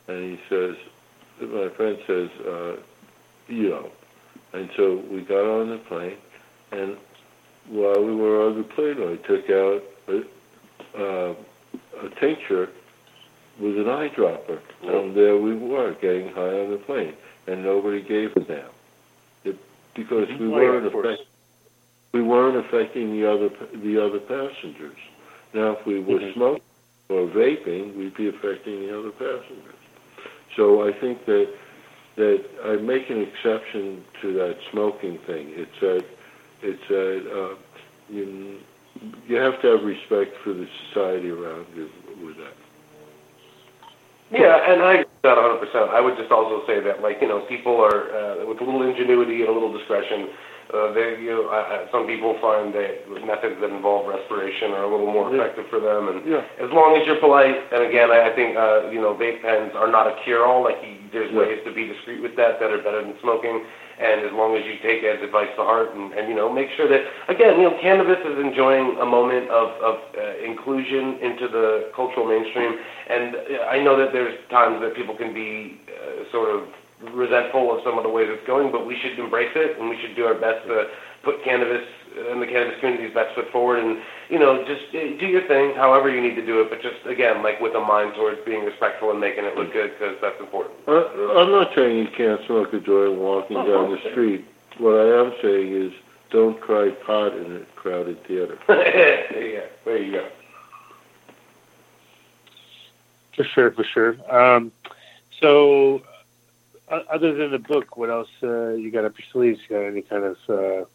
And 0.08 0.32
he 0.32 0.40
says, 0.50 0.76
my 1.42 1.70
friend 1.76 1.98
says, 2.08 2.30
uh, 2.46 2.76
you 3.48 3.70
know. 3.70 3.92
And 4.54 4.70
so 4.78 5.04
we 5.10 5.22
got 5.22 5.44
on 5.44 5.70
the 5.70 5.78
plane, 5.78 6.18
and 6.72 6.96
while 7.70 8.04
we 8.04 8.14
were 8.14 8.46
on 8.46 8.58
the 8.58 8.64
plane, 8.64 8.98
I 9.02 9.16
took 9.28 9.50
out 9.50 9.82
a, 10.08 11.02
uh, 11.02 11.36
a 12.06 12.20
tincture 12.20 12.70
with 13.60 13.78
an 13.78 13.86
eyedropper. 13.86 14.60
And 14.84 15.16
there 15.16 15.38
we 15.38 15.56
were, 15.56 15.96
getting 16.02 16.30
high 16.30 16.60
on 16.60 16.72
the 16.72 16.82
plane. 16.86 17.14
And 17.48 17.64
nobody 17.64 18.02
gave 18.02 18.36
a 18.36 18.42
damn. 18.42 18.70
Because 19.96 20.28
we 20.40 20.48
weren't 20.48 20.94
we 22.14 22.22
weren't 22.22 22.58
affecting 22.66 23.12
the 23.12 23.30
other 23.30 23.50
the 23.74 24.04
other 24.04 24.20
passengers. 24.20 24.98
Now, 25.54 25.74
if 25.74 25.86
we 25.86 26.00
were 26.00 26.20
Mhm. 26.20 26.34
smoking 26.34 26.64
or 27.10 27.28
vaping, 27.28 27.96
we'd 27.96 28.16
be 28.16 28.28
affecting 28.28 28.88
the 28.88 28.98
other 28.98 29.12
passengers. 29.12 29.76
So 30.56 30.88
I 30.88 30.92
think 30.94 31.26
that 31.26 31.48
that 32.16 32.44
I 32.64 32.76
make 32.78 33.10
an 33.10 33.22
exception 33.22 34.04
to 34.22 34.34
that 34.34 34.58
smoking 34.72 35.18
thing. 35.20 35.54
It's 35.56 35.80
that 35.80 36.06
it's 36.62 36.88
that 36.88 37.24
uh, 37.32 37.56
you 38.10 38.60
you 39.28 39.36
have 39.38 39.60
to 39.62 39.68
have 39.68 39.84
respect 39.84 40.38
for 40.44 40.54
the 40.54 40.68
society 40.88 41.30
around 41.32 41.66
you 41.76 41.90
with 42.24 42.38
that. 42.38 42.54
Yeah, 44.34 44.58
and 44.66 44.82
I 44.82 44.94
agree 45.06 45.22
that 45.24 45.38
100%. 45.38 45.90
I 45.94 46.02
would 46.02 46.18
just 46.18 46.32
also 46.32 46.66
say 46.66 46.82
that, 46.82 47.02
like, 47.02 47.22
you 47.22 47.28
know, 47.30 47.46
people 47.46 47.78
are, 47.78 48.10
uh, 48.10 48.46
with 48.50 48.60
a 48.62 48.66
little 48.66 48.82
ingenuity 48.82 49.42
and 49.46 49.50
a 49.50 49.54
little 49.54 49.72
discretion, 49.72 50.30
uh, 50.74 50.90
they, 50.94 51.22
you 51.22 51.30
know, 51.30 51.54
I, 51.54 51.86
I, 51.86 51.92
some 51.94 52.08
people 52.08 52.34
find 52.42 52.74
that 52.74 53.06
methods 53.30 53.62
that 53.62 53.70
involve 53.70 54.10
respiration 54.10 54.72
are 54.74 54.84
a 54.84 54.90
little 54.90 55.06
more 55.12 55.30
Yeah. 55.30 55.44
effective 55.44 55.68
for 55.70 55.80
them. 55.80 56.10
And 56.10 56.26
Yeah. 56.26 56.42
as 56.58 56.72
long 56.74 56.98
as 56.98 57.06
you're 57.06 57.22
polite, 57.22 57.62
and 57.72 57.84
again, 57.86 58.10
I, 58.10 58.26
I 58.26 58.32
think, 58.34 58.58
uh, 58.58 58.90
you 58.90 59.00
know, 59.00 59.14
vape 59.14 59.44
pens 59.46 59.76
are 59.76 59.88
not 59.88 60.08
a 60.08 60.18
cure-all. 60.26 60.64
Like, 60.64 60.82
you, 60.82 60.98
there's 61.14 61.30
Yeah. 61.32 61.40
ways 61.46 61.62
to 61.66 61.72
be 61.72 61.86
discreet 61.88 62.22
with 62.24 62.36
that 62.38 62.60
that 62.60 62.72
are 62.74 62.82
better 62.82 63.04
than 63.04 63.14
smoking. 63.22 63.62
And 64.00 64.26
as 64.26 64.34
long 64.34 64.58
as 64.58 64.66
you 64.66 64.82
take 64.82 65.04
Ed's 65.04 65.22
advice 65.22 65.50
to 65.56 65.64
heart 65.64 65.94
and, 65.94 66.14
and, 66.14 66.28
you 66.28 66.36
know, 66.36 66.52
make 66.52 66.70
sure 66.76 66.90
that, 66.90 67.06
again, 67.30 67.62
you 67.62 67.70
know, 67.70 67.78
cannabis 67.82 68.18
is 68.26 68.38
enjoying 68.42 68.98
a 69.00 69.06
moment 69.06 69.50
of, 69.50 69.70
of 69.82 69.96
uh, 70.18 70.38
inclusion 70.42 71.22
into 71.22 71.48
the 71.48 71.92
cultural 71.96 72.26
mainstream. 72.26 72.80
And 73.10 73.36
uh, 73.36 73.70
I 73.70 73.84
know 73.84 73.98
that 73.98 74.12
there's 74.12 74.34
times 74.50 74.82
that 74.82 74.96
people 74.96 75.16
can 75.16 75.34
be 75.34 75.80
uh, 75.88 76.26
sort 76.32 76.50
of 76.50 76.68
resentful 77.14 77.76
of 77.76 77.84
some 77.84 77.98
of 77.98 78.04
the 78.04 78.10
ways 78.10 78.28
it's 78.30 78.46
going, 78.48 78.72
but 78.72 78.88
we 78.88 78.98
should 79.02 79.20
embrace 79.20 79.52
it 79.56 79.78
and 79.80 79.90
we 79.90 80.00
should 80.02 80.16
do 80.16 80.26
our 80.26 80.36
best 80.36 80.66
to 80.68 80.88
put 81.24 81.44
cannabis 81.44 81.84
and 82.18 82.42
the 82.42 82.46
cannabis 82.46 82.80
community's 82.80 83.14
best 83.14 83.36
foot 83.36 83.50
forward 83.52 83.80
and, 83.80 83.98
you 84.30 84.40
know, 84.40 84.64
just 84.66 84.94
uh, 84.96 85.20
do 85.20 85.26
your 85.26 85.48
thing 85.48 85.76
however 85.76 86.10
you 86.10 86.22
need 86.22 86.36
to 86.36 86.46
do 86.46 86.62
it, 86.62 86.70
but 86.70 86.82
just, 86.82 87.06
again, 87.06 87.44
like 87.44 87.60
with 87.60 87.76
a 87.76 87.80
mind 87.80 88.14
towards 88.16 88.40
being 88.46 88.64
respectful 88.64 89.12
and 89.12 89.20
making 89.20 89.46
it 89.46 89.58
look 89.58 89.74
good 89.74 89.92
because 89.98 90.18
that's 90.22 90.40
important. 90.40 90.76
Uh, 90.88 91.06
I'm 91.38 91.52
not 91.52 91.74
saying 91.76 91.98
you 91.98 92.08
can't 92.16 92.42
smoke 92.46 92.74
a 92.74 92.80
joint 92.80 93.20
walking 93.20 93.58
down 93.58 93.92
the 93.92 94.00
street. 94.12 94.46
What 94.78 94.96
I 94.96 95.20
am 95.20 95.34
saying 95.42 95.74
is 95.74 95.94
don't 96.32 96.60
cry 96.60 96.90
pot 97.06 97.38
in 97.38 97.58
a 97.58 97.60
crowded 97.76 98.26
theater. 98.26 98.58
yeah, 98.70 99.68
there 99.86 99.98
you 100.02 100.12
go. 100.12 100.30
For 103.36 103.44
sure, 103.44 103.72
for 103.72 103.84
sure. 103.84 104.18
Um, 104.34 104.72
so, 105.40 106.02
other 106.90 107.34
than 107.34 107.52
the 107.52 107.60
book, 107.60 107.98
what 107.98 108.10
else 108.10 108.30
uh, 108.44 108.70
you 108.70 108.92
got 108.92 109.06
up 109.06 109.14
your 109.18 109.28
sleeves? 109.32 109.60
You 109.68 109.76
got 109.76 109.86
any 109.86 110.02
kind 110.02 110.24
of 110.24 110.38
uh, 110.48 110.86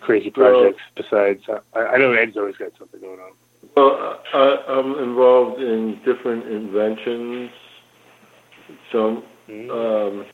crazy 0.00 0.32
Well- 0.36 0.62
projects 0.62 0.82
besides? 0.94 1.42
I, 1.74 1.78
I 1.80 1.98
know 1.98 2.12
Ed's 2.12 2.36
always 2.36 2.56
got 2.56 2.72
something 2.78 3.00
going 3.00 3.20
on. 3.20 3.32
Well, 3.76 4.20
I, 4.34 4.64
I'm 4.68 4.98
involved 4.98 5.60
in 5.60 6.00
different 6.04 6.46
inventions, 6.48 7.50
some 8.90 9.22
um, 9.48 10.24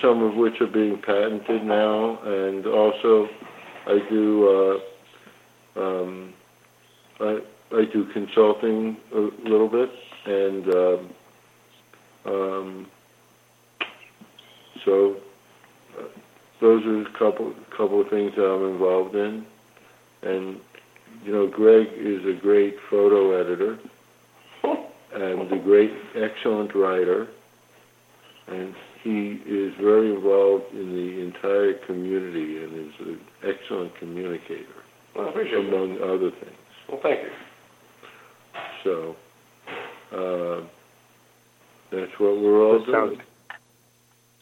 some 0.00 0.22
of 0.22 0.34
which 0.34 0.60
are 0.60 0.66
being 0.66 1.00
patented 1.00 1.64
now, 1.64 2.18
and 2.22 2.66
also 2.66 3.28
I 3.86 3.98
do 4.08 4.80
uh, 5.76 5.80
um, 5.80 6.34
I, 7.20 7.40
I 7.72 7.84
do 7.84 8.04
consulting 8.12 8.96
a 9.12 9.18
little 9.18 9.68
bit, 9.68 9.90
and 10.24 10.74
um, 10.74 11.10
um, 12.24 12.86
so 14.84 15.16
those 16.60 16.84
are 16.86 17.02
a 17.02 17.10
couple 17.18 17.52
couple 17.76 18.00
of 18.00 18.08
things 18.08 18.34
that 18.36 18.44
I'm 18.44 18.68
involved 18.70 19.14
in, 19.14 19.44
and 20.22 20.60
you 21.24 21.32
know, 21.32 21.46
Greg 21.46 21.88
is 21.94 22.24
a 22.26 22.32
great 22.32 22.76
photo 22.90 23.32
editor 23.40 23.78
and 25.14 25.52
a 25.52 25.58
great, 25.58 25.92
excellent 26.14 26.74
writer, 26.74 27.28
and 28.48 28.74
he 29.02 29.40
is 29.46 29.74
very 29.80 30.14
involved 30.14 30.72
in 30.72 30.94
the 30.94 31.20
entire 31.22 31.74
community 31.74 32.62
and 32.62 32.88
is 32.88 33.00
an 33.00 33.20
excellent 33.44 33.94
communicator, 33.96 34.66
Well, 35.14 35.26
I 35.26 35.30
appreciate 35.30 35.64
it. 35.64 35.72
among 35.72 36.00
other 36.02 36.30
things. 36.30 36.56
Well, 36.88 37.00
thank 37.02 37.20
you. 37.22 37.30
So 38.84 39.16
uh, 40.12 40.64
that's 41.90 42.18
what 42.20 42.36
we're 42.40 42.64
all 42.64 42.78
That 42.80 42.86
doing. 42.86 43.08
sounds 43.16 43.20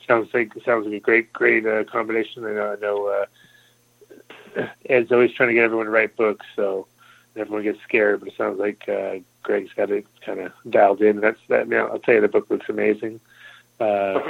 like 0.08 0.52
sounds 0.64 0.86
like 0.86 0.94
a 0.94 1.00
great 1.00 1.32
great 1.32 1.66
uh, 1.66 1.84
combination. 1.84 2.44
I 2.44 2.52
know, 2.52 2.72
I 2.72 2.76
know 2.80 3.06
uh, 4.56 4.66
Ed's 4.86 5.12
always 5.12 5.32
trying 5.32 5.48
to 5.48 5.54
get 5.54 5.64
everyone 5.64 5.86
to 5.86 5.92
write 5.92 6.16
books, 6.16 6.46
so 6.56 6.86
everyone 7.36 7.62
gets 7.62 7.82
scared. 7.82 8.20
But 8.20 8.28
it 8.28 8.36
sounds 8.36 8.58
like 8.58 8.88
uh, 8.88 9.16
Greg's 9.42 9.72
got 9.72 9.90
it 9.90 10.06
kind 10.24 10.40
of 10.40 10.52
dialed 10.68 11.02
in. 11.02 11.20
That's 11.20 11.40
that. 11.48 11.68
Now 11.68 11.88
I'll 11.88 11.98
tell 11.98 12.14
you, 12.14 12.20
the 12.20 12.28
book 12.28 12.50
looks 12.50 12.68
amazing. 12.68 13.20
Uh, 13.80 14.20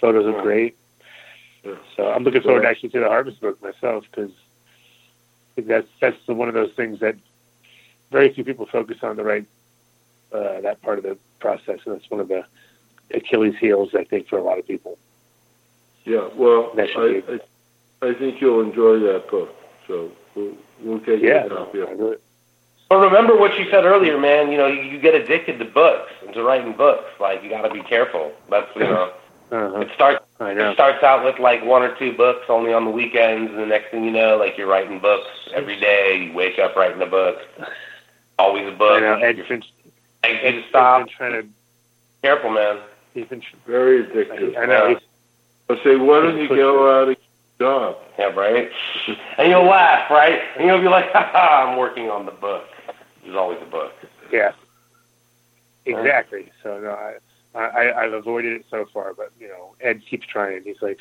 photos 0.00 0.26
look 0.26 0.42
great. 0.42 0.76
So 1.96 2.10
I'm 2.10 2.24
looking 2.24 2.42
forward 2.42 2.64
actually 2.64 2.88
to 2.90 3.00
the 3.00 3.08
Harvest 3.08 3.40
book 3.40 3.62
myself 3.62 4.04
because 4.10 4.32
that's 5.56 5.88
that's 6.00 6.26
one 6.26 6.48
of 6.48 6.54
those 6.54 6.72
things 6.72 7.00
that 7.00 7.16
very 8.10 8.32
few 8.32 8.44
people 8.44 8.66
focus 8.66 8.98
on 9.02 9.16
the 9.16 9.24
right 9.24 9.46
uh, 10.32 10.60
that 10.62 10.82
part 10.82 10.98
of 10.98 11.04
the 11.04 11.16
process, 11.38 11.80
and 11.84 11.94
that's 11.94 12.10
one 12.10 12.20
of 12.20 12.28
the 12.28 12.44
Achilles 13.12 13.56
heels 13.58 13.94
I 13.94 14.04
think 14.04 14.28
for 14.28 14.38
a 14.38 14.42
lot 14.42 14.58
of 14.58 14.66
people. 14.66 14.98
Yeah, 16.04 16.28
well, 16.34 16.72
That 16.74 16.88
I, 16.96 17.22
I, 18.04 18.08
I 18.10 18.14
think 18.14 18.40
you'll 18.40 18.60
enjoy 18.60 18.98
that 19.00 19.30
book. 19.30 19.54
So 19.86 20.10
we'll, 20.34 20.52
we'll 20.80 20.98
get 20.98 21.20
you 21.20 21.28
Yeah, 21.28 21.44
a 21.44 21.48
copy 21.48 21.80
of 21.80 21.88
it. 21.90 21.96
really- 21.98 22.16
Well, 22.90 23.00
remember 23.00 23.36
what 23.36 23.58
you 23.58 23.70
said 23.70 23.84
earlier, 23.84 24.18
man. 24.18 24.50
You 24.50 24.58
know, 24.58 24.66
you, 24.66 24.82
you 24.82 24.98
get 24.98 25.14
addicted 25.14 25.58
to 25.60 25.64
books 25.64 26.12
and 26.24 26.34
to 26.34 26.42
writing 26.42 26.72
books. 26.74 27.08
Like, 27.20 27.42
you 27.42 27.50
got 27.50 27.62
to 27.62 27.70
be 27.72 27.82
careful. 27.82 28.32
That's, 28.50 28.68
you 28.76 28.82
know, 28.82 29.12
Uh-huh. 29.52 29.80
It 29.80 29.90
starts 29.94 30.24
I 30.40 30.54
know. 30.54 30.70
it 30.70 30.74
starts 30.74 31.02
out 31.04 31.26
with 31.26 31.38
like 31.38 31.62
one 31.62 31.82
or 31.82 31.94
two 31.96 32.14
books 32.16 32.46
only 32.48 32.72
on 32.72 32.86
the 32.86 32.90
weekends, 32.90 33.50
and 33.50 33.60
the 33.60 33.66
next 33.66 33.90
thing 33.90 34.02
you 34.02 34.10
know, 34.10 34.38
like 34.38 34.56
you're 34.56 34.66
writing 34.66 34.98
books 34.98 35.28
every 35.52 35.78
day. 35.78 36.24
You 36.24 36.32
wake 36.32 36.58
up 36.58 36.74
writing 36.74 37.02
a 37.02 37.06
book. 37.06 37.36
Always 38.38 38.66
a 38.66 38.70
book. 38.70 39.02
know. 39.02 39.16
Ed's 39.18 39.46
been, 39.46 39.62
Begs 40.22 40.42
you 40.42 40.48
Ed's 40.48 40.62
to 40.62 40.68
stop. 40.70 41.00
been 41.06 41.14
trying 41.14 41.32
to. 41.42 41.48
Careful, 42.22 42.48
man. 42.48 42.78
He's 43.12 43.26
been. 43.26 43.42
Very 43.66 44.04
addictive. 44.06 44.56
I 44.56 44.64
know. 44.64 44.86
Yeah. 44.86 44.94
He's, 44.94 44.98
I 45.70 45.82
say, 45.82 45.96
why 45.96 46.20
don't 46.20 46.38
you 46.38 46.48
go 46.48 47.00
out 47.02 47.08
and 47.08 47.16
get 47.16 47.24
job? 47.58 47.96
Yeah, 48.18 48.26
right. 48.26 48.70
and 49.38 49.48
you'll 49.48 49.64
laugh, 49.64 50.10
right? 50.10 50.40
And 50.56 50.66
you'll 50.66 50.80
be 50.80 50.88
like, 50.88 51.10
"Ha 51.12 51.30
ha! 51.32 51.66
I'm 51.66 51.78
working 51.78 52.10
on 52.10 52.26
the 52.26 52.32
book." 52.32 52.64
There's 53.22 53.36
always 53.36 53.58
a 53.62 53.66
book. 53.70 53.92
yeah. 54.32 54.52
Exactly. 55.84 56.50
So 56.62 56.78
no, 56.80 56.90
I, 56.90 57.58
I 57.58 58.04
I've 58.04 58.12
avoided 58.12 58.52
it 58.52 58.66
so 58.70 58.84
far, 58.92 59.14
but 59.14 59.32
you 59.40 59.48
know, 59.48 59.74
Ed 59.80 60.02
keeps 60.08 60.26
trying. 60.26 60.62
He's 60.62 60.80
like, 60.82 60.98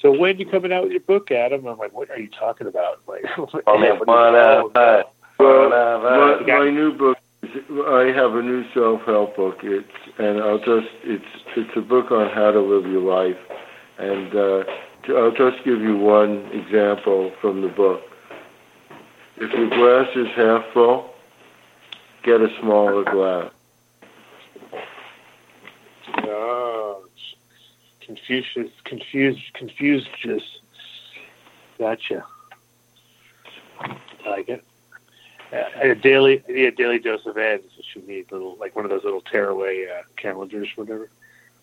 "So 0.00 0.10
when 0.16 0.38
you 0.38 0.46
coming 0.46 0.72
out 0.72 0.84
with 0.84 0.92
your 0.92 1.00
book, 1.00 1.30
Adam?" 1.30 1.66
I'm 1.66 1.78
like, 1.78 1.92
"What 1.92 2.10
are 2.10 2.18
you 2.18 2.28
talking 2.28 2.66
about?" 2.66 3.00
Like, 3.08 3.24
Oh 3.66 3.78
man, 3.78 3.98
what 3.98 4.06
one 4.08 4.34
is- 4.34 4.64
of 4.70 4.76
us. 4.76 5.04
Well, 5.38 5.72
uh, 5.72 5.76
uh, 5.76 5.98
my, 6.46 6.54
uh. 6.54 6.58
my 6.58 6.70
new 6.70 6.92
book. 6.92 7.18
is- 7.42 7.50
I 7.86 8.12
have 8.14 8.34
a 8.34 8.42
new 8.42 8.64
self-help 8.72 9.36
book. 9.36 9.58
It's 9.62 9.88
and 10.18 10.40
I'll 10.40 10.58
just 10.58 10.88
it's 11.02 11.24
it's 11.56 11.76
a 11.76 11.80
book 11.82 12.10
on 12.10 12.30
how 12.30 12.52
to 12.52 12.60
live 12.60 12.86
your 12.90 13.02
life, 13.02 13.36
and 14.02 14.34
uh, 14.34 14.64
I'll 15.08 15.30
just 15.30 15.64
give 15.64 15.80
you 15.80 15.96
one 15.96 16.46
example 16.52 17.32
from 17.40 17.62
the 17.62 17.68
book. 17.68 18.02
If 19.36 19.52
your 19.52 19.68
glass 19.68 20.08
is 20.16 20.28
half 20.34 20.64
full, 20.72 21.14
get 22.24 22.40
a 22.40 22.48
smaller 22.60 23.04
glass. 23.04 23.52
Oh, 26.24 27.04
Confucius, 28.00 28.70
confused, 28.84 29.40
confused. 29.54 30.08
Just 30.20 30.60
gotcha. 31.78 32.24
I 33.80 34.28
like 34.28 34.48
it. 34.48 34.64
Uh, 35.52 35.90
a 35.90 35.94
daily, 35.94 36.42
I 36.48 36.52
need 36.52 36.64
a 36.64 36.72
daily 36.72 36.98
dose 36.98 37.24
of 37.26 37.36
Ed. 37.38 37.62
So 37.76 38.00
you 38.00 38.06
need 38.06 38.32
little, 38.32 38.56
like 38.56 38.74
one 38.74 38.84
of 38.84 38.90
those 38.90 39.04
little 39.04 39.20
tearaway 39.20 39.86
uh, 39.86 40.02
calendars, 40.16 40.68
whatever. 40.76 41.08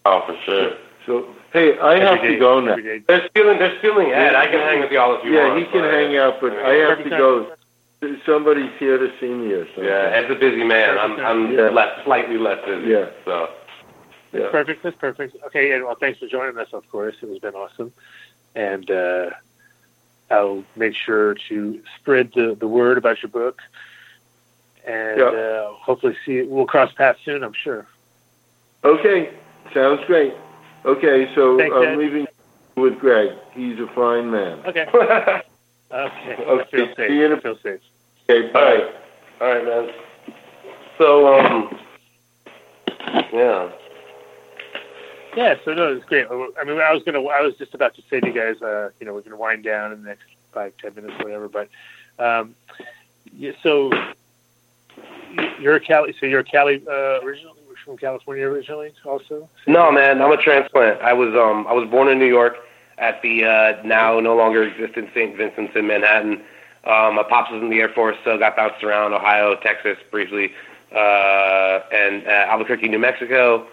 Oh, 0.06 0.24
for 0.26 0.38
sure. 0.46 0.78
So 1.10 1.26
hey, 1.54 1.76
I 1.80 1.96
have 1.98 2.20
Every 2.20 2.34
to 2.34 2.40
go 2.40 2.60
now. 2.60 2.76
They're 2.76 3.28
stealing. 3.32 3.58
They're 3.58 3.80
stealing 3.80 4.12
Ed. 4.12 4.36
I 4.36 4.46
can 4.46 4.60
hang 4.60 4.80
with 4.82 4.92
y'all 4.92 5.18
if 5.18 5.26
you 5.26 5.34
Yeah, 5.34 5.48
want. 5.48 5.60
Yeah, 5.60 5.66
he 5.66 5.72
can 5.72 5.82
but- 5.82 5.92
hang 5.92 6.18
out, 6.18 6.40
but 6.40 6.54
I 6.54 6.74
have 6.76 7.04
to 7.04 7.10
go. 7.10 7.56
Somebody's 8.28 8.72
here 8.78 9.00
to 9.00 9.12
see 9.20 9.28
me 9.28 9.52
or 9.54 9.66
something. 9.70 9.86
Yeah, 9.86 10.12
Ed's 10.14 10.30
a 10.32 10.36
busy 10.36 10.64
man. 10.64 11.00
I'm 11.00 11.20
I'm 11.20 11.52
Yeah. 11.52 11.70
less, 11.70 12.04
slightly 12.06 12.38
less 12.38 12.64
busy. 12.64 12.92
Yeah. 12.92 13.08
So 13.26 13.50
Yeah. 14.32 14.42
That's 14.42 14.52
perfect. 14.52 14.84
That's 14.84 14.96
perfect. 14.98 15.36
Okay, 15.48 15.72
and 15.72 15.84
well, 15.84 15.96
thanks 15.96 16.20
for 16.20 16.28
joining 16.28 16.60
us. 16.60 16.68
Of 16.74 16.88
course, 16.92 17.16
it 17.24 17.28
has 17.30 17.40
been 17.40 17.56
awesome, 17.56 17.92
and 18.54 18.90
uh, 18.92 19.32
I'll 20.30 20.64
make 20.76 20.94
sure 20.96 21.34
to 21.50 21.82
spread 22.00 22.32
the, 22.36 22.54
the 22.54 22.68
word 22.68 23.00
about 23.00 23.24
your 23.24 23.32
book, 23.32 23.60
and 24.86 25.20
Yeah. 25.20 25.26
uh, 25.26 25.74
hopefully 25.74 26.16
see 26.24 26.44
we'll 26.44 26.68
cross 26.68 26.94
paths 26.94 27.20
soon. 27.26 27.44
I'm 27.44 27.54
sure. 27.54 27.88
Okay, 28.84 29.32
sounds 29.74 30.06
great. 30.06 30.36
Okay, 30.86 31.34
so 31.36 31.58
Thanks, 31.58 31.76
I'm 31.76 31.84
Ed. 31.84 31.98
leaving 31.98 32.28
with 32.76 33.00
Greg. 33.00 33.32
He's 33.54 33.80
a 33.80 33.88
fine 33.94 34.32
man. 34.32 34.60
Okay. 34.66 34.88
Okay. 35.92 36.36
Okay, 36.44 36.70
Feel 36.70 36.96
see 37.08 37.16
you 37.16 37.26
in 37.26 37.32
a- 37.32 37.36
safe. 37.38 37.42
Feel 37.42 37.58
safe. 37.64 37.80
Okay, 38.30 38.52
bye. 38.52 38.62
right, 38.62 38.84
all 39.42 39.48
right, 39.48 39.66
man. 39.66 39.94
So 41.00 41.34
um, 41.36 41.80
yeah. 43.34 43.72
Yeah. 45.36 45.56
So 45.66 45.74
no, 45.74 45.96
it's 45.96 46.06
great. 46.06 46.28
I 46.30 46.64
mean, 46.64 46.80
I 46.80 46.94
was 46.94 47.02
gonna, 47.02 47.24
I 47.26 47.42
was 47.42 47.56
just 47.58 47.74
about 47.74 47.96
to 47.96 48.04
say 48.08 48.20
to 48.20 48.28
you 48.28 48.34
guys, 48.34 48.62
uh, 48.62 48.92
you 49.00 49.08
know, 49.08 49.16
we're 49.16 49.22
gonna 49.22 49.36
wind 49.36 49.64
down 49.64 49.92
in 49.92 50.04
the 50.04 50.10
next 50.10 50.26
five, 50.54 50.74
ten 50.78 50.94
minutes, 50.94 51.18
whatever. 51.24 51.50
But 51.50 51.70
um, 52.20 52.54
yeah, 53.34 53.54
so 53.64 53.92
you're 55.60 55.76
a 55.76 55.80
Cali, 55.80 56.14
so 56.20 56.28
you're 56.28 56.42
a 56.42 56.44
Cali 56.44 56.84
uh, 56.88 57.20
originally 57.24 57.59
from 57.90 57.98
California 57.98 58.46
originally, 58.46 58.94
also. 59.04 59.50
No, 59.66 59.92
man, 59.92 60.22
I'm 60.22 60.32
a 60.32 60.38
transplant. 60.38 61.02
I 61.02 61.14
was 61.14 61.34
um 61.34 61.66
I 61.66 61.74
was 61.74 61.90
born 61.90 62.08
in 62.08 62.20
New 62.20 62.28
York 62.28 62.56
at 63.00 63.20
the 63.24 63.44
uh, 63.46 63.82
now 63.84 64.20
no 64.20 64.36
longer 64.36 64.62
existent 64.62 65.10
St. 65.16 65.36
Vincent's 65.36 65.76
in 65.76 65.88
Manhattan. 65.88 66.34
Um, 66.86 67.16
my 67.16 67.24
pops 67.28 67.52
was 67.52 67.64
in 67.64 67.72
the 67.72 67.80
Air 67.80 67.90
Force, 67.90 68.16
so 68.24 68.38
got 68.38 68.56
bounced 68.56 68.84
around 68.84 69.14
Ohio, 69.14 69.56
Texas 69.56 69.98
briefly, 70.12 70.52
uh, 70.92 71.80
and 71.92 72.28
uh, 72.28 72.46
Albuquerque, 72.52 72.90
New 72.90 73.00
Mexico, 73.00 73.66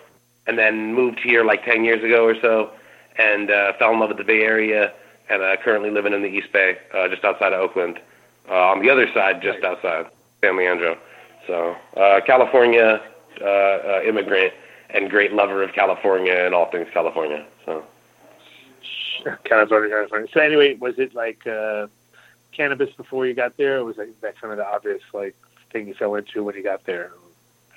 and 0.46 0.58
then 0.58 0.94
moved 0.94 1.20
here 1.20 1.44
like 1.44 1.64
10 1.64 1.84
years 1.84 2.02
ago 2.02 2.24
or 2.24 2.34
so, 2.40 2.70
and 3.18 3.50
uh, 3.50 3.74
fell 3.78 3.92
in 3.92 4.00
love 4.00 4.08
with 4.08 4.18
the 4.18 4.24
Bay 4.24 4.40
Area, 4.40 4.92
and 5.28 5.42
uh, 5.42 5.56
currently 5.62 5.90
living 5.90 6.14
in 6.14 6.22
the 6.22 6.28
East 6.28 6.52
Bay, 6.52 6.78
uh, 6.94 7.06
just 7.08 7.22
outside 7.22 7.52
of 7.52 7.60
Oakland, 7.60 8.00
uh, 8.48 8.70
on 8.72 8.80
the 8.82 8.90
other 8.90 9.06
side, 9.14 9.40
just 9.40 9.62
outside 9.62 10.06
San 10.42 10.56
Leandro. 10.56 10.96
So 11.46 11.76
uh, 11.96 12.20
California 12.26 13.00
uh, 13.40 13.44
uh, 13.44 14.02
immigrant 14.04 14.52
and 14.90 15.10
great 15.10 15.32
lover 15.32 15.62
of 15.62 15.72
California 15.72 16.32
and 16.32 16.54
all 16.54 16.70
things 16.70 16.88
California. 16.92 17.44
So 17.64 17.84
California, 19.44 19.90
California. 19.90 20.28
So 20.32 20.40
anyway, 20.40 20.74
was 20.74 20.98
it 20.98 21.14
like 21.14 21.46
uh, 21.46 21.88
cannabis 22.52 22.94
before 22.96 23.26
you 23.26 23.34
got 23.34 23.56
there, 23.56 23.78
or 23.78 23.84
was 23.84 23.96
that, 23.96 24.08
that 24.20 24.40
kind 24.40 24.52
of 24.52 24.58
the 24.58 24.66
obvious 24.66 25.02
like 25.12 25.34
thing 25.72 25.88
you 25.88 25.94
fell 25.94 26.14
into 26.14 26.42
when 26.42 26.54
you 26.54 26.62
got 26.62 26.84
there? 26.84 27.12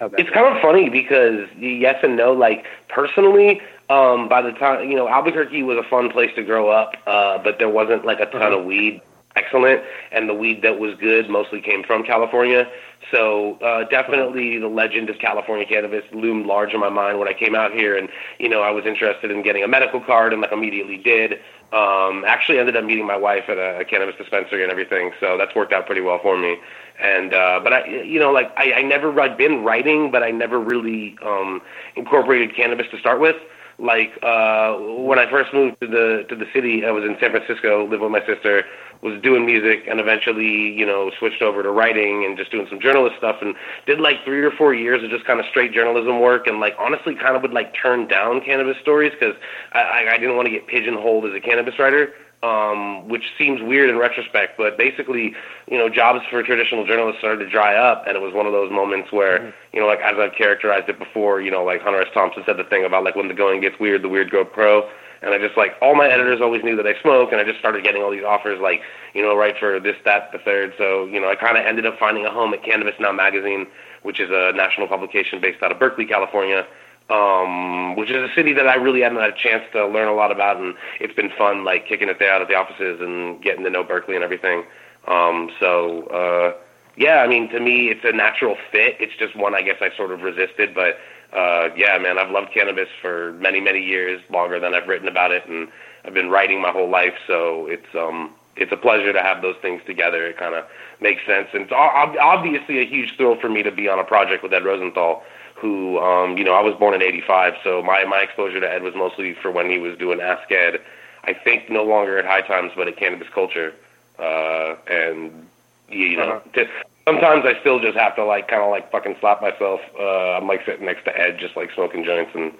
It's 0.02 0.30
kind 0.30 0.56
of 0.56 0.61
funny 0.61 0.90
because 0.90 1.49
yes 1.57 1.99
and 2.03 2.15
no. 2.15 2.31
Like 2.31 2.65
personally, 2.88 3.61
um, 3.90 4.30
by 4.30 4.41
the 4.41 4.52
time 4.53 4.90
you 4.90 4.95
know, 4.95 5.10
Albuquerque 5.10 5.64
was 5.64 5.77
a 5.77 5.84
fun 5.84 6.10
place 6.10 6.34
to 6.36 6.44
grow 6.44 6.69
up, 6.69 6.95
uh, 7.06 7.38
but 7.40 7.60
there 7.60 7.69
wasn't 7.69 8.06
like 8.06 8.19
a 8.19 8.26
ton 8.27 8.53
of 8.53 8.64
weed. 8.64 9.02
Excellent, 9.40 9.82
and 10.11 10.28
the 10.28 10.34
weed 10.34 10.61
that 10.64 10.80
was 10.80 10.95
good 10.95 11.30
mostly 11.30 11.61
came 11.61 11.82
from 11.84 12.03
California. 12.03 12.70
So 13.10 13.57
uh, 13.61 13.86
definitely, 13.86 14.60
the 14.60 14.68
legend 14.68 15.10
of 15.10 15.18
California 15.18 15.66
cannabis 15.66 16.03
loomed 16.11 16.45
large 16.45 16.74
in 16.74 16.80
my 16.82 16.90
mind 16.90 17.20
when 17.20 17.30
I 17.30 17.34
came 17.34 17.56
out 17.56 17.72
here, 17.72 17.98
and 17.98 18.10
you 18.38 18.49
know, 18.49 18.61
I 18.61 18.72
was 18.72 18.86
interested 18.86 19.32
in 19.32 19.41
getting 19.41 19.64
a 19.64 19.68
medical 19.68 20.02
card, 20.02 20.34
and 20.34 20.41
like 20.41 20.52
immediately 20.52 20.98
did. 20.98 21.40
Um, 21.72 22.26
actually, 22.28 22.60
ended 22.60 22.76
up 22.76 22.84
meeting 22.84 23.07
my 23.07 23.16
wife 23.16 23.45
at 23.48 23.57
a, 23.57 23.80
a 23.80 23.86
cannabis 23.86 24.16
dispensary 24.18 24.61
and 24.64 24.72
everything, 24.72 25.14
so 25.22 25.38
that's 25.38 25.56
worked 25.56 25.72
out 25.72 25.86
pretty 25.86 26.02
well 26.02 26.20
for 26.22 26.38
me. 26.38 26.57
And 27.02 27.34
uh, 27.34 27.61
but 27.64 27.72
I, 27.72 27.86
you 27.86 28.20
know, 28.20 28.32
like 28.32 28.52
I, 28.57 28.74
I 28.74 28.82
never 28.82 29.18
I'd 29.22 29.38
been 29.38 29.64
writing, 29.64 30.11
but 30.11 30.22
I 30.22 30.32
never 30.32 30.60
really 30.60 31.18
um, 31.24 31.61
incorporated 31.95 32.53
cannabis 32.56 32.88
to 32.91 32.99
start 32.99 33.22
with. 33.22 33.38
Like 33.80 34.11
uh, 34.22 34.76
when 34.76 35.19
I 35.19 35.30
first 35.30 35.53
moved 35.53 35.80
to 35.81 35.88
the 35.88 36.26
to 36.27 36.35
the 36.35 36.45
city, 36.53 36.85
I 36.85 36.91
was 36.91 37.03
in 37.03 37.15
San 37.19 37.31
Francisco, 37.31 37.88
lived 37.88 38.01
with 38.01 38.11
my 38.11 38.26
sister, 38.26 38.65
was 39.01 39.22
doing 39.22 39.45
music, 39.45 39.85
and 39.88 39.99
eventually, 39.99 40.73
you 40.73 40.85
know, 40.85 41.11
switched 41.18 41.41
over 41.41 41.64
to 41.64 41.72
writing 41.72 42.26
and 42.26 42.38
just 42.38 42.51
doing 42.51 42.68
some 42.69 42.81
journalist 42.81 43.15
stuff, 43.18 43.38
and 43.41 43.56
did 43.85 43.99
like 44.01 44.18
three 44.26 44.43
or 44.43 44.51
four 44.51 44.73
years 44.73 45.01
of 45.03 45.10
just 45.10 45.26
kind 45.26 45.39
of 45.39 45.45
straight 45.49 45.72
journalism 45.72 46.19
work, 46.19 46.45
and 46.45 46.60
like 46.60 46.76
honestly, 46.77 47.15
kind 47.15 47.35
of 47.38 47.41
would 47.41 47.53
like 47.53 47.73
turn 47.73 48.07
down 48.07 48.41
cannabis 48.41 48.76
stories 48.81 49.14
because 49.18 49.35
I, 49.72 49.80
I, 49.80 50.14
I 50.14 50.18
didn't 50.18 50.35
want 50.35 50.47
to 50.47 50.51
get 50.51 50.68
pigeonholed 50.68 51.26
as 51.26 51.34
a 51.34 51.39
cannabis 51.39 51.80
writer 51.80 52.14
um, 52.41 53.10
which 53.10 53.24
seems 53.38 53.61
weird 53.61 53.90
in 53.90 53.98
retrospect, 53.98 54.57
but 54.57 54.78
basically, 54.78 55.36
you 55.70 55.78
know, 55.78 55.90
jobs 55.90 56.22
for 56.30 56.41
traditional 56.41 56.86
journalists 56.86 57.20
started 57.20 57.44
to 57.44 57.49
dry 57.49 57.76
up, 57.76 58.07
and 58.07 58.16
it 58.16 58.22
was 58.22 58.34
one 58.34 58.45
of 58.45 58.53
those 58.53 58.72
moments 58.72 59.11
where, 59.11 59.53
you 59.74 59.80
know, 59.80 59.88
like 59.88 59.99
as 59.99 60.18
I've 60.18 60.34
characterized 60.34 60.88
it 60.88 60.98
before, 60.98 61.41
you 61.41 61.52
know, 61.52 61.64
like 61.66 61.82
Hunter 61.82 62.02
S. 62.02 62.07
Thompson 62.14 62.44
said 62.45 62.57
the 62.57 62.64
thing 62.64 62.86
about 62.86 63.03
like 63.03 63.16
when 63.16 63.28
the 63.28 63.34
going 63.34 63.60
gets 63.60 63.78
weird, 63.80 64.03
the 64.03 64.10
weird 64.10 64.32
go 64.32 64.45
pro, 64.45 64.90
and 65.22 65.34
I 65.34 65.38
just 65.38 65.57
like 65.57 65.76
all 65.82 65.95
my 65.95 66.07
editors 66.07 66.40
always 66.40 66.64
knew 66.64 66.78
that 66.78 66.88
I 66.88 66.99
smoke, 67.02 67.34
and 67.34 67.41
I 67.41 67.44
just 67.44 67.60
started 67.60 67.84
getting 67.84 68.02
all 68.02 68.11
these 68.11 68.24
offers, 68.24 68.60
like, 68.61 68.82
you 69.14 69.22
know, 69.22 69.36
write 69.36 69.57
for 69.57 69.80
this, 69.82 69.98
that, 70.06 70.32
the 70.32 70.40
third. 70.40 70.74
So, 70.78 71.06
you 71.06 71.20
know, 71.20 71.30
I 71.30 71.36
kind 71.36 71.57
of 71.57 71.66
ended 71.66 71.86
up 71.86 71.99
finding 71.99 72.26
a 72.26 72.32
home 72.32 72.53
at 72.53 72.64
Cannabis 72.64 72.95
Now 73.02 73.11
magazine, 73.11 73.68
which 74.03 74.22
is 74.22 74.30
a 74.32 74.53
national 74.56 74.88
publication 74.88 75.41
based 75.41 75.61
out 75.61 75.74
of 75.74 75.80
Berkeley, 75.80 76.06
California 76.06 76.66
um, 77.10 77.95
which 77.95 78.10
is 78.10 78.30
a 78.30 78.34
city 78.34 78.53
that 78.53 78.68
I 78.68 78.76
really 78.76 79.02
hadn't 79.02 79.19
had 79.19 79.31
a 79.31 79.38
chance 79.38 79.64
to 79.73 79.88
learn 79.88 80.07
a 80.07 80.14
lot 80.14 80.31
about, 80.31 80.57
and 80.57 80.76
it's 80.99 81.14
been 81.14 81.31
fun, 81.38 81.64
like 81.64 81.88
kicking 81.88 82.10
it 82.10 82.19
there 82.19 82.31
out 82.34 82.41
at 82.41 82.48
the 82.48 82.56
offices 82.56 83.02
and 83.02 83.41
getting 83.41 83.64
to 83.64 83.69
know 83.69 83.84
Berkeley 83.84 84.15
and 84.15 84.23
everything. 84.23 84.64
Um, 85.07 85.49
so 85.60 86.03
uh, 86.07 86.53
yeah, 86.95 87.22
I 87.22 87.27
mean, 87.27 87.49
to 87.49 87.60
me, 87.60 87.90
it's 87.90 88.03
a 88.03 88.11
natural 88.11 88.57
fit. 88.72 88.98
It's 88.99 89.15
just 89.18 89.36
one 89.36 89.56
I 89.56 89.61
guess 89.61 89.77
I 89.81 89.95
sort 89.95 90.11
of 90.11 90.22
resisted, 90.22 90.76
but 90.76 90.98
uh, 91.34 91.69
yeah, 91.76 91.98
man, 91.98 92.18
I've 92.18 92.31
loved 92.31 92.52
cannabis 92.53 92.90
for 93.02 93.34
many, 93.34 93.61
many 93.61 93.81
years, 93.81 94.22
longer 94.30 94.60
than 94.60 94.73
I've 94.73 94.88
written 94.88 95.07
about 95.07 95.31
it, 95.31 95.48
and 95.48 95.68
I've 96.06 96.14
been 96.14 96.30
writing 96.30 96.61
my 96.61 96.72
whole 96.72 96.90
life. 96.90 97.14
So 97.26 97.68
it's 97.68 97.95
um, 97.95 98.34
it's 98.56 98.72
a 98.72 98.77
pleasure 98.77 99.14
to 99.14 99.22
have 99.22 99.41
those 99.41 99.56
things 99.61 99.81
together. 99.86 100.27
It 100.27 100.38
kind 100.38 100.53
of 100.53 100.65
makes 100.99 101.26
sense, 101.26 101.48
and 101.53 101.64
it's 101.64 101.72
obviously 101.73 102.80
a 102.80 102.86
huge 102.86 103.15
thrill 103.15 103.40
for 103.40 103.49
me 103.49 103.64
to 103.64 103.72
be 103.72 103.88
on 103.88 103.98
a 103.98 104.03
project 104.03 104.44
with 104.44 104.53
Ed 104.53 104.65
Rosenthal 104.65 105.23
who, 105.60 105.99
um, 105.99 106.38
you 106.38 106.44
know, 106.44 106.53
I 106.53 106.61
was 106.61 106.76
born 106.76 106.94
in 106.94 107.02
'85, 107.02 107.56
so 107.64 107.81
my 107.81 108.03
my 108.06 108.19
exposure 108.19 108.60
to 108.60 108.72
Ed 108.72 108.84
was 108.84 108.95
mostly 108.95 109.34
for 109.34 109.52
when 109.52 109.69
he 109.69 109.77
was 109.77 109.98
doing 109.98 110.19
Ask 110.22 110.52
Ed. 110.52 110.80
I 111.26 111.34
think 111.34 111.69
no 111.69 111.84
longer 111.84 112.18
at 112.18 112.26
High 112.26 112.41
Times, 112.41 112.72
but 112.76 112.88
at 112.88 112.98
Cannabis 112.98 113.27
Culture, 113.34 113.73
uh, 114.18 114.76
and 114.88 115.48
you 115.90 116.18
know, 116.18 116.23
Uh-huh. 116.23 116.40
to, 116.53 116.68
sometimes 117.06 117.45
I 117.45 117.60
still 117.60 117.80
just 117.80 117.98
have 117.98 118.15
to 118.15 118.23
like 118.23 118.48
kind 118.48 118.61
of 118.64 118.69
like 118.69 118.90
fucking 118.91 119.18
slap 119.19 119.41
myself. 119.41 119.81
Uh, 119.99 120.38
I'm 120.38 120.48
like 120.48 120.65
sitting 120.65 120.86
next 120.86 121.03
to 121.06 121.19
Ed, 121.19 121.38
just 121.40 121.56
like 121.56 121.72
smoking 121.73 122.03
joints 122.06 122.31
and 122.36 122.53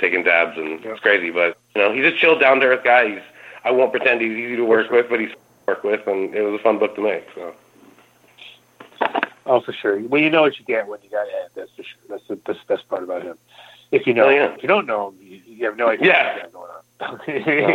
taking 0.00 0.22
dabs, 0.24 0.56
and 0.56 0.84
it's 0.84 1.00
crazy, 1.00 1.30
but 1.30 1.58
You 1.74 1.82
know, 1.82 1.92
he's 1.92 2.04
a 2.06 2.12
chill, 2.16 2.38
down 2.38 2.60
to 2.60 2.66
earth 2.66 2.84
guy. 2.84 3.08
He's 3.10 3.22
I 3.64 3.70
won't 3.70 3.90
pretend 3.90 4.20
he's 4.20 4.30
easy 4.36 4.56
to 4.56 4.64
work 4.64 4.90
with, 4.90 5.08
but 5.10 5.20
he's 5.20 5.32
work 5.66 5.82
with, 5.84 6.06
and 6.06 6.34
it 6.34 6.42
was 6.42 6.58
a 6.60 6.62
fun 6.62 6.78
book 6.78 6.94
to 6.96 7.00
make. 7.02 7.26
So. 7.34 7.54
Oh, 9.46 9.60
for 9.60 9.72
sure. 9.72 9.98
Well, 10.00 10.20
you 10.20 10.28
know 10.30 10.42
what 10.42 10.58
you 10.58 10.64
get 10.64 10.88
when 10.88 10.98
you 11.02 11.08
got 11.10 11.26
Ed. 11.28 11.48
That's 11.54 11.70
for 11.70 11.82
sure. 11.84 12.00
That's 12.08 12.26
the, 12.26 12.38
that's 12.46 12.58
the 12.66 12.74
best 12.74 12.88
part 12.88 13.02
about 13.04 13.22
him. 13.22 13.38
If 13.92 14.06
you 14.06 14.12
know, 14.14 14.26
Oh, 14.26 14.30
yeah. 14.30 14.54
if 14.54 14.62
you 14.62 14.68
don't 14.68 14.86
know 14.86 15.08
him, 15.08 15.14
you, 15.20 15.40
you 15.46 15.64
have 15.66 15.76
no 15.76 15.88
idea 15.88 16.08
Yeah. 16.08 16.36
what's 16.42 16.52
going 16.52 16.70
on. 16.70 17.20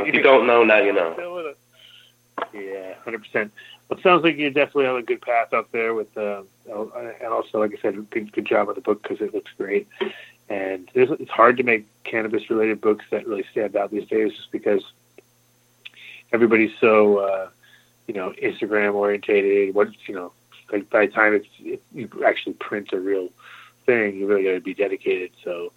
If 0.08 0.14
you 0.16 0.22
don't 0.22 0.46
know, 0.48 0.64
now 0.64 0.80
you 0.80 0.94
know. 0.94 1.54
Yeah, 2.54 2.96
hundred 3.04 3.20
percent. 3.24 3.52
Well, 3.88 4.00
it 4.00 4.04
sounds 4.04 4.24
like 4.24 4.36
you 4.38 4.50
definitely 4.50 4.86
have 4.86 4.96
a 4.96 5.04
good 5.04 5.22
path 5.22 5.54
up 5.54 5.72
there 5.72 5.94
with, 5.94 6.18
uh, 6.18 6.42
and 6.68 7.28
also, 7.28 7.60
like 7.60 7.72
I 7.78 7.82
said, 7.82 8.10
good, 8.10 8.32
good 8.32 8.46
job 8.46 8.68
on 8.68 8.76
the 8.76 8.82
book 8.82 9.04
because 9.04 9.22
it 9.22 9.34
looks 9.34 9.52
great. 9.58 9.88
And 10.50 10.90
it's 10.96 11.30
hard 11.30 11.58
to 11.58 11.64
make 11.64 11.86
cannabis-related 12.04 12.82
books 12.82 13.06
that 13.12 13.28
really 13.28 13.46
stand 13.52 13.76
out 13.76 13.92
these 13.92 14.08
days, 14.08 14.34
just 14.34 14.52
because 14.52 14.82
everybody's 16.34 16.72
so, 16.80 17.18
uh, 17.18 17.50
you 18.08 18.14
know, 18.16 18.32
Instagram 18.42 18.96
orientated. 18.96 19.76
What 19.76 19.90
you 20.08 20.16
know, 20.16 20.32
like 20.72 20.90
by 20.90 21.06
the 21.06 21.12
time 21.12 21.34
it's 21.34 21.48
it, 21.60 21.82
you 21.94 22.10
actually 22.26 22.54
print 22.54 22.94
a 22.94 23.00
real 23.00 23.30
thing, 23.86 24.16
you 24.16 24.28
really 24.28 24.44
got 24.44 24.52
to 24.52 24.62
be 24.62 24.74
dedicated. 24.74 25.32
So. 25.44 25.72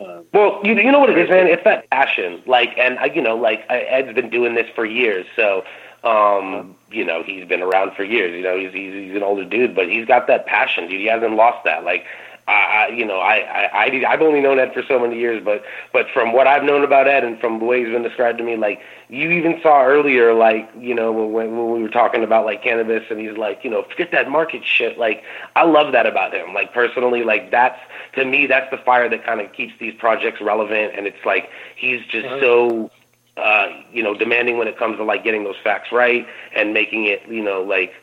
Um, 0.00 0.24
Well, 0.32 0.60
you 0.64 0.74
you 0.76 0.90
know 0.90 0.98
what 0.98 1.10
it 1.10 1.18
is, 1.18 1.28
man. 1.28 1.46
It's 1.46 1.64
that 1.64 1.90
passion. 1.90 2.42
Like, 2.46 2.70
and 2.78 2.98
I, 2.98 3.06
you 3.06 3.20
know, 3.20 3.36
like 3.36 3.66
Ed's 3.68 4.14
been 4.14 4.30
doing 4.30 4.54
this 4.54 4.66
for 4.74 4.86
years, 4.86 5.26
so 5.36 5.62
um, 6.02 6.76
you 6.90 7.04
know, 7.04 7.22
he's 7.22 7.46
been 7.46 7.62
around 7.62 7.92
for 7.94 8.04
years. 8.04 8.34
You 8.34 8.42
know, 8.42 8.58
he's 8.58 8.72
he's, 8.72 8.94
he's 8.94 9.14
an 9.14 9.22
older 9.22 9.44
dude, 9.44 9.74
but 9.74 9.88
he's 9.88 10.06
got 10.06 10.26
that 10.28 10.46
passion, 10.46 10.88
dude. 10.88 11.00
He 11.00 11.06
hasn't 11.06 11.34
lost 11.34 11.64
that. 11.64 11.84
Like, 11.84 12.06
I, 12.50 12.86
I 12.88 12.88
you 12.88 13.04
know, 13.04 13.18
I, 13.18 13.36
I, 13.36 13.84
I 13.86 14.04
I've 14.12 14.22
only 14.22 14.40
known 14.40 14.58
Ed 14.58 14.74
for 14.74 14.82
so 14.82 14.98
many 14.98 15.18
years, 15.18 15.42
but 15.44 15.62
but 15.92 16.06
from 16.12 16.32
what 16.32 16.46
I've 16.46 16.64
known 16.64 16.84
about 16.84 17.06
Ed 17.06 17.24
and 17.24 17.38
from 17.40 17.58
the 17.58 17.64
way 17.64 17.84
he's 17.84 17.92
been 17.92 18.02
described 18.02 18.38
to 18.38 18.44
me, 18.44 18.56
like 18.56 18.80
you 19.08 19.30
even 19.30 19.60
saw 19.62 19.84
earlier, 19.84 20.34
like 20.34 20.68
you 20.78 20.94
know, 20.94 21.12
when 21.12 21.56
when 21.56 21.72
we 21.72 21.82
were 21.82 21.88
talking 21.88 22.24
about 22.24 22.44
like 22.44 22.62
cannabis, 22.62 23.04
and 23.10 23.20
he's 23.20 23.36
like, 23.36 23.62
you 23.62 23.70
know, 23.70 23.82
forget 23.84 24.10
that 24.12 24.28
market 24.28 24.64
shit. 24.64 24.98
Like, 24.98 25.22
I 25.54 25.64
love 25.64 25.92
that 25.92 26.06
about 26.06 26.34
him. 26.34 26.52
Like 26.52 26.74
personally, 26.74 27.22
like 27.22 27.50
that's 27.50 27.78
to 28.14 28.24
me, 28.24 28.46
that's 28.46 28.70
the 28.70 28.78
fire 28.78 29.08
that 29.08 29.24
kind 29.24 29.40
of 29.40 29.52
keeps 29.52 29.74
these 29.78 29.94
projects 29.94 30.40
relevant, 30.40 30.94
and 30.96 31.06
it's 31.06 31.24
like 31.24 31.50
he's 31.76 32.04
just 32.06 32.28
so 32.40 32.90
uh, 33.36 33.68
you 33.92 34.02
know, 34.02 34.14
demanding 34.14 34.58
when 34.58 34.68
it 34.68 34.76
comes 34.76 34.96
to 34.98 35.04
like 35.04 35.24
getting 35.24 35.44
those 35.44 35.56
facts 35.62 35.92
right 35.92 36.26
and 36.54 36.74
making 36.74 37.06
it, 37.06 37.22
you 37.28 37.42
know, 37.42 37.62
like 37.62 37.94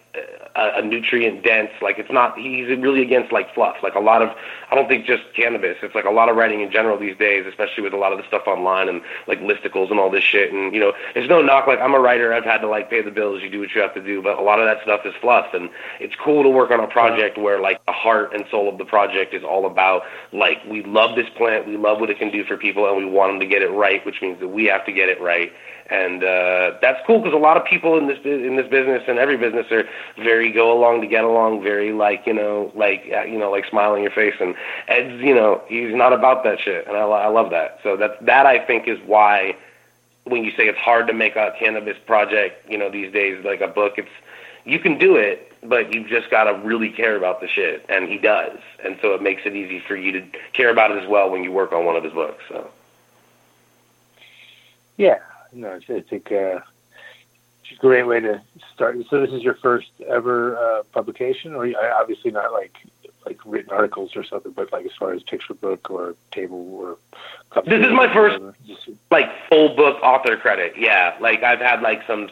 a, 0.56 0.80
a 0.80 0.82
nutrient 0.82 1.44
dense. 1.44 1.72
Like 1.82 2.00
it's 2.00 2.12
not. 2.12 2.38
He's 2.38 2.68
really 2.68 3.02
against 3.02 3.32
like 3.32 3.54
fluff. 3.54 3.78
Like 3.84 3.96
a 3.96 4.00
lot 4.00 4.22
of. 4.22 4.30
I 4.70 4.76
don't 4.76 4.88
think 4.88 5.06
just 5.06 5.24
cannabis. 5.36 5.78
It's 5.82 5.96
like 5.96 6.06
a 6.06 6.12
lot 6.12 6.30
of 6.30 6.36
writing 6.36 6.62
in 6.62 6.72
general 6.72 6.98
these 6.98 7.18
days, 7.18 7.46
especially 7.46 7.84
with 7.84 7.94
a 7.94 7.98
lot 7.98 8.12
of 8.12 8.18
the 8.18 8.28
stuff 8.28 8.48
online 8.48 8.90
and 8.90 9.02
like 9.28 9.40
listicles 9.40 9.92
and 9.92 10.00
all 10.00 10.10
this 10.10 10.24
shit. 10.24 10.52
And 10.52 10.74
you 10.74 10.80
know, 10.80 10.94
there's 11.14 11.30
no 11.30 11.42
knock. 11.42 11.68
Like 11.68 11.80
I'm 11.80 11.94
a 11.94 12.00
writer. 12.00 12.34
I've 12.34 12.44
had 12.44 12.60
to 12.60 12.68
like 12.68 12.90
pay 12.90 13.02
the 13.02 13.12
bills. 13.12 13.42
You 13.42 13.50
do 13.50 13.60
what 13.60 13.74
you 13.74 13.82
have 13.82 13.94
to 13.94 14.04
do. 14.04 14.22
But 14.22 14.38
a 14.38 14.42
lot 14.42 14.60
of 14.60 14.66
that 14.66 14.84
stuff 14.84 15.06
is 15.06 15.14
fluff. 15.22 15.54
And 15.54 15.70
it's 16.00 16.16
cool 16.16 16.44
to 16.44 16.50
work 16.50 16.72
on 16.72 16.80
a 16.80 16.88
project 16.88 17.38
where 17.38 17.60
like 17.60 17.84
the 17.86 17.94
heart 17.94 18.34
and 18.34 18.46
soul 18.50 18.70
of 18.70 18.78
the 18.78 18.86
project 18.86 19.34
is 19.34 19.44
all 19.44 19.66
about 19.66 20.04
like 20.34 20.58
we 20.68 20.84
love 20.84 21.16
this 21.16 21.30
plant. 21.30 21.68
We 21.68 21.78
love 21.78 22.00
what 22.00 22.10
it 22.10 22.18
can 22.18 22.32
do 22.32 22.44
for 22.44 22.58
people, 22.58 22.88
and 22.88 22.98
we 22.98 23.06
want 23.06 23.32
them 23.32 23.40
to 23.40 23.46
get 23.46 23.62
it 23.62 23.70
right, 23.70 24.06
which 24.06 24.22
means 24.22 24.40
that 24.40 24.50
we 24.50 24.66
have 24.66 24.86
to 24.86 24.92
get 24.92 25.10
it 25.10 25.22
right 25.22 25.52
and 25.90 26.24
uh, 26.24 26.78
that's 26.82 27.00
cool 27.06 27.20
because 27.20 27.34
a 27.34 27.38
lot 27.38 27.58
of 27.58 27.66
people 27.66 27.98
in 27.98 28.08
this 28.08 28.20
in 28.26 28.56
this 28.58 28.68
business 28.68 29.04
and 29.08 29.18
every 29.18 29.38
business 29.38 29.72
are 29.72 29.88
very 30.18 30.52
go 30.52 30.78
along 30.78 31.02
to 31.02 31.08
get 31.08 31.24
along, 31.24 31.64
very 31.64 31.94
like 31.94 32.26
you 32.26 32.34
know 32.34 32.72
like 32.76 33.10
uh, 33.14 33.24
you 33.24 33.38
know 33.38 33.50
like 33.50 33.66
smile 33.66 33.94
on 33.94 34.02
your 34.02 34.12
face, 34.12 34.36
and 34.40 34.56
Ed's 34.88 35.22
you 35.22 35.34
know 35.34 35.62
he's 35.68 35.94
not 35.96 36.14
about 36.14 36.44
that 36.44 36.60
shit, 36.60 36.88
and 36.88 36.98
I, 36.98 37.02
I 37.02 37.28
love 37.28 37.52
that. 37.52 37.80
So 37.84 37.96
that 37.98 38.26
that 38.26 38.46
I 38.46 38.60
think 38.60 38.88
is 38.88 39.00
why 39.06 39.56
when 40.26 40.44
you 40.44 40.52
say 40.52 40.68
it's 40.68 40.78
hard 40.78 41.08
to 41.08 41.14
make 41.14 41.36
a 41.38 41.54
cannabis 41.58 41.98
project, 42.06 42.70
you 42.70 42.78
know 42.78 42.90
these 42.90 43.12
days 43.14 43.44
like 43.46 43.62
a 43.62 43.68
book, 43.68 43.98
it's 43.98 44.10
you 44.66 44.80
can 44.80 44.98
do 44.98 45.16
it, 45.16 45.54
but 45.64 45.94
you've 45.94 46.08
just 46.08 46.30
gotta 46.30 46.54
really 46.66 46.90
care 46.90 47.16
about 47.16 47.40
the 47.40 47.48
shit, 47.48 47.86
and 47.88 48.10
he 48.10 48.18
does, 48.18 48.60
and 48.84 48.98
so 49.02 49.14
it 49.14 49.22
makes 49.22 49.44
it 49.46 49.56
easy 49.56 49.80
for 49.80 49.96
you 49.96 50.12
to 50.12 50.22
care 50.52 50.70
about 50.70 50.92
it 50.92 51.02
as 51.02 51.08
well 51.08 51.30
when 51.30 51.44
you 51.46 51.52
work 51.54 51.72
on 51.72 51.86
one 51.86 51.96
of 51.96 52.04
his 52.04 52.14
books. 52.14 52.44
So. 52.50 52.70
Yeah, 54.98 55.20
no, 55.54 55.70
I 55.90 55.94
I 55.94 56.02
think 56.02 56.32
uh, 56.32 56.60
it's 57.64 57.72
a 57.72 57.76
great 57.80 58.04
way 58.04 58.20
to 58.20 58.42
start. 58.74 58.98
So 59.10 59.22
this 59.22 59.32
is 59.34 59.42
your 59.44 59.56
first 59.56 59.90
ever 60.08 60.58
uh, 60.58 60.84
publication, 60.94 61.56
or 61.56 61.66
you- 61.66 61.78
obviously 61.78 62.32
not 62.32 62.52
like 62.54 62.74
like 63.26 63.40
written 63.46 63.72
articles 63.74 64.16
or 64.16 64.24
something, 64.24 64.54
but 64.54 64.72
like 64.72 64.86
as 64.86 64.94
far 64.98 65.12
as 65.12 65.22
picture 65.24 65.54
book 65.54 65.90
or 65.92 66.16
table 66.32 66.74
or. 66.76 66.98
This 67.66 67.86
is 67.86 67.92
my 67.94 68.12
first- 68.14 68.40
like 69.12 69.30
full 69.50 69.76
book 69.76 70.02
author 70.02 70.38
credit. 70.38 70.74
Yeah, 70.78 71.16
like 71.20 71.44
I've 71.44 71.60
had 71.60 71.82
like 71.82 72.06
some 72.08 72.30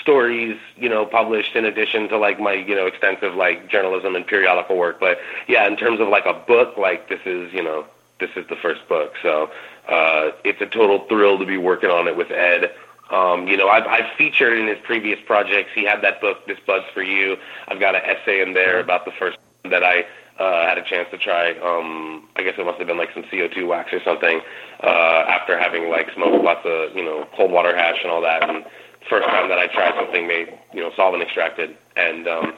stories, 0.00 0.56
you 0.76 0.88
know, 0.88 1.04
published 1.04 1.56
in 1.56 1.64
addition 1.66 2.08
to 2.08 2.16
like 2.16 2.40
my 2.40 2.52
you 2.54 2.74
know 2.74 2.86
extensive 2.86 3.34
like 3.34 3.68
journalism 3.68 4.16
and 4.16 4.26
periodical 4.26 4.76
work. 4.76 4.98
But 5.00 5.18
yeah, 5.48 5.66
in 5.66 5.76
terms 5.76 6.00
of 6.00 6.08
like 6.08 6.24
a 6.26 6.32
book, 6.34 6.76
like 6.78 7.08
this 7.08 7.20
is 7.26 7.52
you 7.52 7.62
know 7.62 7.84
this 8.18 8.30
is 8.36 8.46
the 8.48 8.56
first 8.56 8.86
book. 8.88 9.14
So 9.22 9.50
uh, 9.90 10.30
it's 10.44 10.60
a 10.60 10.66
total 10.66 11.06
thrill 11.08 11.38
to 11.38 11.46
be 11.46 11.58
working 11.58 11.90
on 11.90 12.08
it 12.08 12.16
with 12.16 12.30
Ed. 12.30 12.72
Um, 13.10 13.48
you 13.48 13.56
know, 13.56 13.68
I've, 13.68 13.86
I've 13.86 14.12
featured 14.16 14.56
in 14.56 14.68
his 14.68 14.78
previous 14.84 15.18
projects. 15.26 15.70
He 15.74 15.84
had 15.84 16.00
that 16.02 16.20
book, 16.20 16.46
This 16.46 16.58
Bud's 16.64 16.86
for 16.94 17.02
You. 17.02 17.36
I've 17.68 17.80
got 17.80 17.96
an 17.96 18.02
essay 18.04 18.40
in 18.40 18.54
there 18.54 18.78
about 18.78 19.04
the 19.04 19.10
first 19.10 19.36
one 19.62 19.72
that 19.72 19.82
I 19.82 20.06
uh, 20.38 20.66
had 20.66 20.78
a 20.78 20.82
chance 20.82 21.08
to 21.10 21.18
try. 21.18 21.52
Um, 21.58 22.28
I 22.36 22.42
guess 22.42 22.54
it 22.56 22.64
must 22.64 22.78
have 22.78 22.86
been 22.86 22.96
like 22.96 23.12
some 23.12 23.24
CO2 23.24 23.66
wax 23.66 23.92
or 23.92 24.02
something 24.02 24.40
uh, 24.82 25.24
after 25.28 25.58
having 25.58 25.90
like 25.90 26.08
smoked 26.14 26.42
lots 26.42 26.64
of 26.64 26.96
you 26.96 27.04
know 27.04 27.28
cold 27.36 27.50
water 27.50 27.76
hash 27.76 27.98
and 28.02 28.10
all 28.10 28.22
that. 28.22 28.48
And 28.48 28.64
first 29.08 29.26
time 29.28 29.48
that 29.48 29.58
I 29.58 29.66
tried 29.66 29.94
something 29.96 30.26
made 30.26 30.56
you 30.72 30.80
know 30.80 30.92
solvent 30.96 31.22
extracted, 31.22 31.76
and 31.96 32.26
um, 32.26 32.54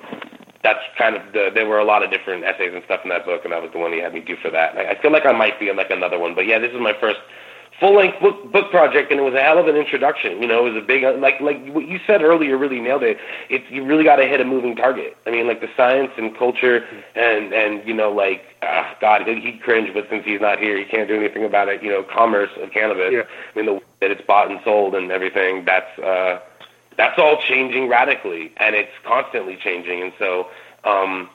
that's 0.63 0.81
kind 0.97 1.17
of 1.17 1.23
the. 1.33 1.51
There 1.53 1.67
were 1.67 1.79
a 1.79 1.85
lot 1.85 2.03
of 2.03 2.11
different 2.11 2.45
essays 2.45 2.73
and 2.75 2.83
stuff 2.85 3.01
in 3.05 3.11
that 3.11 3.25
book, 3.25 3.45
and 3.45 3.53
that 3.53 3.63
was 3.63 3.73
the 3.73 3.79
one 3.79 3.93
he 3.93 3.99
had 3.99 4.15
me 4.15 4.21
do 4.21 4.37
for 4.37 4.51
that. 4.51 4.77
I, 4.77 4.91
I 4.91 5.03
feel 5.03 5.13
like 5.13 5.27
I 5.27 5.33
might 5.33 5.59
be 5.59 5.69
in 5.69 5.77
like 5.77 5.91
another 5.91 6.19
one, 6.19 6.35
but 6.35 6.47
yeah, 6.47 6.59
this 6.59 6.73
is 6.73 6.81
my 6.81 6.95
first 6.99 7.19
full 7.83 7.97
length 7.97 8.21
book 8.21 8.53
book 8.53 8.71
project, 8.71 9.11
and 9.11 9.19
it 9.19 9.25
was 9.25 9.35
a 9.35 9.43
hell 9.43 9.59
of 9.59 9.67
an 9.67 9.75
introduction. 9.75 10.41
You 10.41 10.47
know, 10.47 10.65
it 10.65 10.73
was 10.73 10.83
a 10.83 10.87
big 10.87 11.03
like 11.21 11.41
like 11.41 11.67
what 11.69 11.89
you 11.89 11.99
said 12.07 12.23
earlier 12.23 12.57
really 12.57 12.81
nailed 12.81 13.03
it. 13.03 13.19
It's 13.51 13.69
you 13.71 13.85
really 13.85 14.05
got 14.05 14.17
to 14.17 14.27
hit 14.27 14.41
a 14.41 14.45
moving 14.45 14.77
target. 14.77 15.17
I 15.27 15.31
mean, 15.31 15.49
like 15.49 15.61
the 15.61 15.71
science 15.77 16.13
and 16.17 16.37
culture 16.37 16.85
and 17.17 17.53
and 17.53 17.87
you 17.87 17.93
know 17.93 18.13
like 18.13 18.43
uh, 18.63 18.85
God, 19.01 19.27
he'd 19.27 19.61
cringe, 19.63 19.93
but 19.93 20.07
since 20.09 20.25
he's 20.25 20.41
not 20.41 20.61
here, 20.61 20.79
he 20.79 20.85
can't 20.85 21.09
do 21.09 21.17
anything 21.17 21.45
about 21.45 21.69
it. 21.69 21.83
You 21.83 21.91
know, 21.91 22.05
commerce 22.05 22.51
of 22.61 22.71
cannabis. 22.71 23.13
Yeah. 23.13 23.23
I 23.53 23.57
mean, 23.57 23.67
the 23.67 23.75
way 23.75 23.83
that 24.01 24.11
it's 24.13 24.23
bought 24.23 24.51
and 24.51 24.61
sold 24.65 24.95
and 24.95 25.11
everything. 25.11 25.65
That's 25.65 25.99
uh, 25.99 26.39
that's 26.97 27.19
all 27.19 27.41
changing 27.41 27.89
radically, 27.89 28.53
and 28.57 28.75
it's 28.75 28.93
constantly 29.05 29.57
changing. 29.57 30.03
And 30.03 30.13
so, 30.19 30.49
um, 30.85 31.29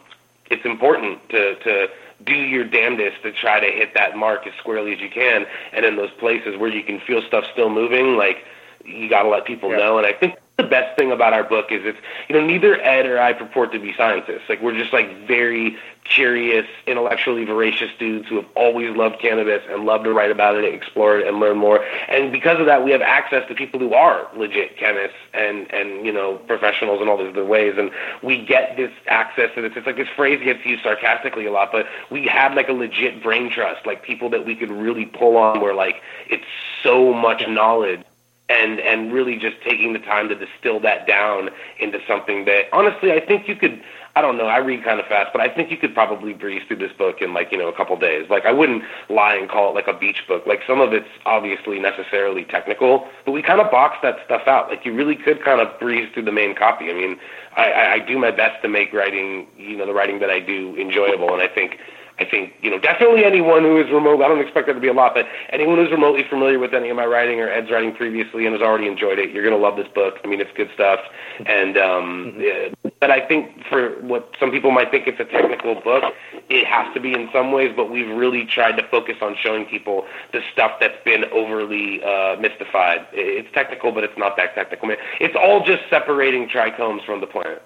it's 0.50 0.66
important 0.66 1.28
to 1.30 1.56
to 1.56 1.90
do 2.24 2.34
your 2.34 2.64
damnedest 2.64 3.22
to 3.24 3.32
try 3.32 3.60
to 3.60 3.68
hit 3.68 3.94
that 3.94 4.18
mark 4.18 4.48
as 4.48 4.54
squarely 4.56 4.94
as 4.94 5.00
you 5.00 5.10
can. 5.10 5.46
And 5.74 5.86
in 5.86 5.96
those 5.98 6.12
places 6.12 6.58
where 6.58 6.70
you 6.70 6.84
can 6.84 7.00
feel 7.00 7.22
stuff 7.22 7.46
still 7.54 7.70
moving, 7.70 8.18
like 8.18 8.44
you 8.84 9.10
got 9.10 9.24
to 9.24 9.30
let 9.30 9.46
people 9.46 9.70
Yeah. 9.72 9.78
know. 9.78 9.98
And 9.98 10.08
I 10.08 10.14
think 10.14 10.36
the 10.56 10.64
best 10.64 10.98
thing 10.98 11.12
about 11.12 11.34
our 11.34 11.44
book 11.44 11.72
is 11.72 11.86
it's 11.86 12.00
you 12.28 12.34
know 12.36 12.46
neither 12.46 12.82
Ed 12.82 13.06
or 13.06 13.20
I 13.20 13.34
purport 13.34 13.72
to 13.74 13.80
be 13.80 13.94
scientists. 13.94 14.50
Like 14.50 14.62
we're 14.62 14.78
just 14.78 14.94
like 14.94 15.28
very 15.28 15.78
curious, 16.10 16.66
intellectually 16.86 17.46
voracious 17.46 17.90
dudes 18.00 18.28
who 18.28 18.38
have 18.38 18.46
always 18.56 18.96
loved 18.96 19.20
cannabis 19.20 19.62
and 19.70 19.86
love 19.86 20.04
to 20.04 20.14
write 20.14 20.32
about 20.32 20.56
it, 20.56 20.66
and 20.66 20.74
explore 20.74 21.20
it, 21.20 21.28
and 21.28 21.40
learn 21.40 21.58
more. 21.58 21.84
And 22.08 22.32
because 22.32 22.60
of 22.60 22.66
that, 22.66 22.84
we 22.84 22.92
have 22.92 23.02
access 23.02 23.48
to 23.48 23.56
people 23.56 23.80
who 23.80 23.94
are 23.94 24.28
legit 24.36 24.78
chemists 24.78 25.18
and 25.34 25.72
and 25.74 26.06
you 26.06 26.12
know 26.12 26.36
professionals 26.48 27.02
in 27.02 27.08
all 27.08 27.18
these 27.18 27.30
other 27.30 27.46
ways. 27.46 27.76
And 27.78 27.92
we 28.24 28.46
get 28.46 28.78
this 28.78 28.92
access 29.08 29.54
to 29.56 29.62
this. 29.62 29.74
It's 29.76 29.86
like 29.86 29.98
this 29.98 30.10
phrase 30.16 30.44
gets 30.44 30.66
used 30.66 30.84
sarcastically 30.84 31.46
a 31.46 31.52
lot, 31.52 31.72
but 31.72 31.86
we 32.10 32.26
have 32.28 32.54
like 32.54 32.70
a 32.70 32.74
legit 32.74 33.22
brain 33.22 33.52
trust, 33.52 33.86
like 33.86 34.04
people 34.04 34.30
that 34.32 34.46
we 34.46 34.56
could 34.56 34.72
really 34.72 35.06
pull 35.06 35.38
on. 35.38 35.62
Where 35.62 35.74
like 35.74 36.02
it's 36.30 36.46
so 36.84 37.14
much 37.14 37.48
knowledge 37.48 38.04
and 38.50 38.80
and 38.80 39.12
really 39.12 39.38
just 39.38 39.62
taking 39.62 39.94
the 39.94 40.00
time 40.00 40.30
to 40.30 40.36
distill 40.36 40.80
that 40.82 41.08
down 41.08 41.50
into 41.80 42.00
something 42.08 42.46
that 42.46 42.66
honestly 42.72 43.12
I 43.12 43.20
think 43.20 43.48
you 43.48 43.56
could 43.56 43.82
I 44.18 44.22
don't 44.22 44.36
know. 44.36 44.48
I 44.48 44.58
read 44.58 44.84
kind 44.84 45.00
of 45.00 45.06
fast 45.06 45.32
but 45.32 45.42
I 45.42 45.48
think 45.48 45.70
you 45.70 45.78
could 45.78 45.94
probably 45.94 46.34
breeze 46.34 46.64
through 46.68 46.78
this 46.78 46.92
book 46.92 47.22
in 47.22 47.36
like 47.36 47.52
you 47.52 47.58
know 47.60 47.68
a 47.68 47.74
couple 47.74 47.96
days. 47.98 48.28
Like 48.32 48.46
I 48.46 48.52
wouldn't 48.52 48.84
lie 49.10 49.36
and 49.36 49.48
call 49.48 49.70
it 49.70 49.76
like 49.76 49.88
a 49.88 49.94
beach 49.94 50.24
book. 50.28 50.48
Like 50.48 50.62
some 50.66 50.82
of 50.82 50.92
it's 50.92 51.08
obviously 51.28 51.78
necessarily 51.78 52.44
technical 52.44 53.08
but 53.26 53.34
we 53.34 53.44
kind 53.44 53.62
of 53.62 53.70
box 53.70 53.98
that 54.02 54.18
stuff 54.26 54.48
out. 54.48 54.70
Like 54.70 54.86
you 54.86 54.94
really 54.96 55.16
could 55.16 55.46
kind 55.46 55.62
of 55.62 55.80
breeze 55.80 56.10
through 56.16 56.24
the 56.24 56.32
main 56.32 56.56
copy. 56.56 56.90
I 56.90 56.94
mean 56.94 57.20
I, 57.56 57.72
I, 57.72 57.94
I 57.94 58.00
do 58.00 58.18
my 58.18 58.32
best 58.32 58.60
to 58.64 58.68
make 58.68 58.92
writing 58.92 59.46
you 59.56 59.78
know 59.78 59.86
the 59.86 59.94
writing 59.94 60.18
that 60.20 60.32
I 60.32 60.40
do 60.40 60.76
enjoyable 60.78 61.32
and 61.32 61.44
I 61.44 61.48
think 61.48 61.78
I 62.20 62.26
think, 62.26 62.54
you 62.62 62.72
know, 62.72 62.80
definitely 62.80 63.24
anyone 63.26 63.62
who 63.62 63.80
is 63.80 63.92
remote, 63.92 64.24
I 64.24 64.28
don't 64.28 64.40
expect 64.40 64.66
there 64.66 64.74
to 64.74 64.82
be 64.82 64.88
a 64.88 64.94
lot, 64.94 65.14
but 65.14 65.28
anyone 65.50 65.78
who's 65.78 65.92
remotely 65.92 66.24
familiar 66.24 66.58
with 66.58 66.74
any 66.74 66.90
of 66.90 66.96
my 66.96 67.06
writing 67.06 67.40
or 67.40 67.48
Ed's 67.48 67.70
writing 67.70 67.94
previously 67.94 68.46
and 68.46 68.54
has 68.54 68.62
already 68.62 68.88
enjoyed 68.88 69.20
it, 69.20 69.30
you're 69.30 69.44
going 69.44 69.56
to 69.56 69.62
love 69.62 69.78
this 69.78 69.88
book. 69.88 70.20
I 70.24 70.28
mean, 70.28 70.42
it's 70.42 70.52
good 70.54 70.70
stuff. 70.74 71.00
And, 71.46 71.78
um, 71.78 72.36
yeah, 72.40 72.70
but 73.00 73.12
I 73.12 73.20
think 73.28 73.64
for 73.66 73.92
what 74.02 74.34
some 74.40 74.50
people 74.50 74.72
might 74.72 74.90
think 74.90 75.08
it's 75.08 75.20
a 75.20 75.26
technical 75.26 75.76
book, 75.76 76.16
it 76.50 76.66
has 76.66 76.92
to 76.96 77.00
be 77.00 77.14
in 77.14 77.30
some 77.32 77.52
ways, 77.52 77.72
but 77.76 77.92
we've 77.92 78.10
really 78.10 78.46
tried 78.46 78.78
to 78.78 78.88
focus 78.88 79.18
on 79.22 79.36
showing 79.40 79.66
people 79.66 80.06
the 80.32 80.42
stuff 80.52 80.80
that's 80.80 81.04
been 81.04 81.26
overly 81.26 82.04
uh, 82.04 82.36
mystified. 82.40 83.06
It's 83.14 83.52
technical, 83.54 83.92
but 83.92 84.04
it's 84.04 84.18
not 84.18 84.38
that 84.38 84.56
technical. 84.56 84.90
It's 85.20 85.36
all 85.36 85.64
just 85.64 85.84
separating 85.90 86.50
trichomes 86.50 87.06
from 87.06 87.22
the 87.22 87.28
plant. 87.28 87.62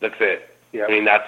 That's 0.00 0.20
it. 0.20 0.48
Yeah. 0.72 0.84
I 0.84 0.90
mean, 0.90 1.04
that's 1.04 1.26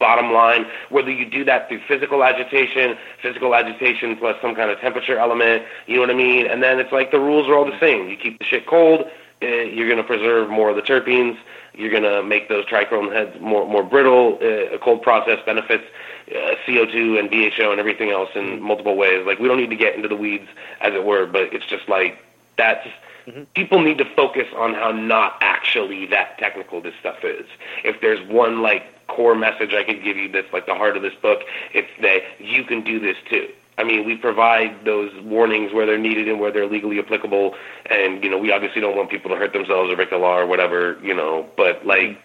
bottom 0.00 0.32
line. 0.32 0.66
Whether 0.88 1.12
you 1.12 1.24
do 1.24 1.44
that 1.44 1.68
through 1.68 1.82
physical 1.86 2.24
agitation, 2.24 2.98
physical 3.22 3.54
agitation 3.54 4.16
plus 4.16 4.36
some 4.42 4.56
kind 4.56 4.70
of 4.70 4.80
temperature 4.80 5.18
element, 5.18 5.62
you 5.86 5.94
know 5.94 6.00
what 6.00 6.10
I 6.10 6.14
mean? 6.14 6.46
And 6.46 6.60
then 6.60 6.80
it's 6.80 6.90
like 6.90 7.12
the 7.12 7.20
rules 7.20 7.46
are 7.48 7.54
all 7.54 7.64
the 7.66 7.78
same. 7.78 8.08
You 8.08 8.16
keep 8.16 8.40
the 8.40 8.44
shit 8.44 8.66
cold, 8.66 9.08
uh, 9.42 9.46
you're 9.46 9.86
going 9.86 9.98
to 9.98 10.04
preserve 10.04 10.50
more 10.50 10.70
of 10.70 10.76
the 10.76 10.82
terpenes. 10.82 11.38
You're 11.72 11.90
going 11.90 12.02
to 12.02 12.22
make 12.22 12.48
those 12.48 12.66
trichome 12.66 13.12
heads 13.12 13.40
more 13.40 13.66
more 13.66 13.84
brittle. 13.84 14.38
Uh, 14.42 14.74
a 14.74 14.78
cold 14.78 15.02
process 15.02 15.38
benefits 15.46 15.84
uh, 16.28 16.56
CO2 16.66 17.18
and 17.18 17.30
BHO 17.30 17.70
and 17.70 17.78
everything 17.78 18.10
else 18.10 18.30
in 18.34 18.60
multiple 18.60 18.96
ways. 18.96 19.24
Like 19.24 19.38
we 19.38 19.46
don't 19.46 19.58
need 19.58 19.70
to 19.70 19.76
get 19.76 19.94
into 19.94 20.08
the 20.08 20.16
weeds, 20.16 20.48
as 20.80 20.92
it 20.94 21.04
were, 21.04 21.26
but 21.26 21.54
it's 21.54 21.64
just 21.66 21.88
like 21.88 22.22
that's 22.56 22.86
Mm-hmm. 23.26 23.42
People 23.54 23.80
need 23.80 23.98
to 23.98 24.04
focus 24.04 24.46
on 24.56 24.74
how 24.74 24.92
not 24.92 25.36
actually 25.40 26.06
that 26.06 26.38
technical 26.38 26.80
this 26.80 26.94
stuff 27.00 27.22
is. 27.22 27.46
If 27.84 28.00
there's 28.00 28.26
one 28.28 28.62
like 28.62 28.84
core 29.10 29.34
message 29.34 29.74
I 29.74 29.84
could 29.84 30.02
give 30.02 30.16
you 30.16 30.30
that's 30.30 30.52
like 30.52 30.66
the 30.66 30.74
heart 30.74 30.96
of 30.96 31.02
this 31.02 31.14
book, 31.14 31.42
it's 31.74 31.90
that 32.00 32.22
you 32.38 32.64
can 32.64 32.82
do 32.82 32.98
this 32.98 33.16
too. 33.28 33.48
I 33.76 33.84
mean, 33.84 34.04
we 34.04 34.16
provide 34.16 34.84
those 34.84 35.10
warnings 35.22 35.72
where 35.72 35.86
they're 35.86 35.98
needed 35.98 36.28
and 36.28 36.38
where 36.38 36.50
they're 36.50 36.66
legally 36.66 36.98
applicable, 36.98 37.54
and 37.86 38.22
you 38.22 38.28
know, 38.30 38.38
we 38.38 38.52
obviously 38.52 38.80
don't 38.80 38.96
want 38.96 39.10
people 39.10 39.30
to 39.30 39.36
hurt 39.36 39.52
themselves 39.52 39.90
or 39.90 39.96
break 39.96 40.10
the 40.10 40.18
law 40.18 40.36
or 40.38 40.46
whatever, 40.46 40.98
you 41.02 41.14
know. 41.14 41.48
But 41.56 41.86
like, 41.86 42.20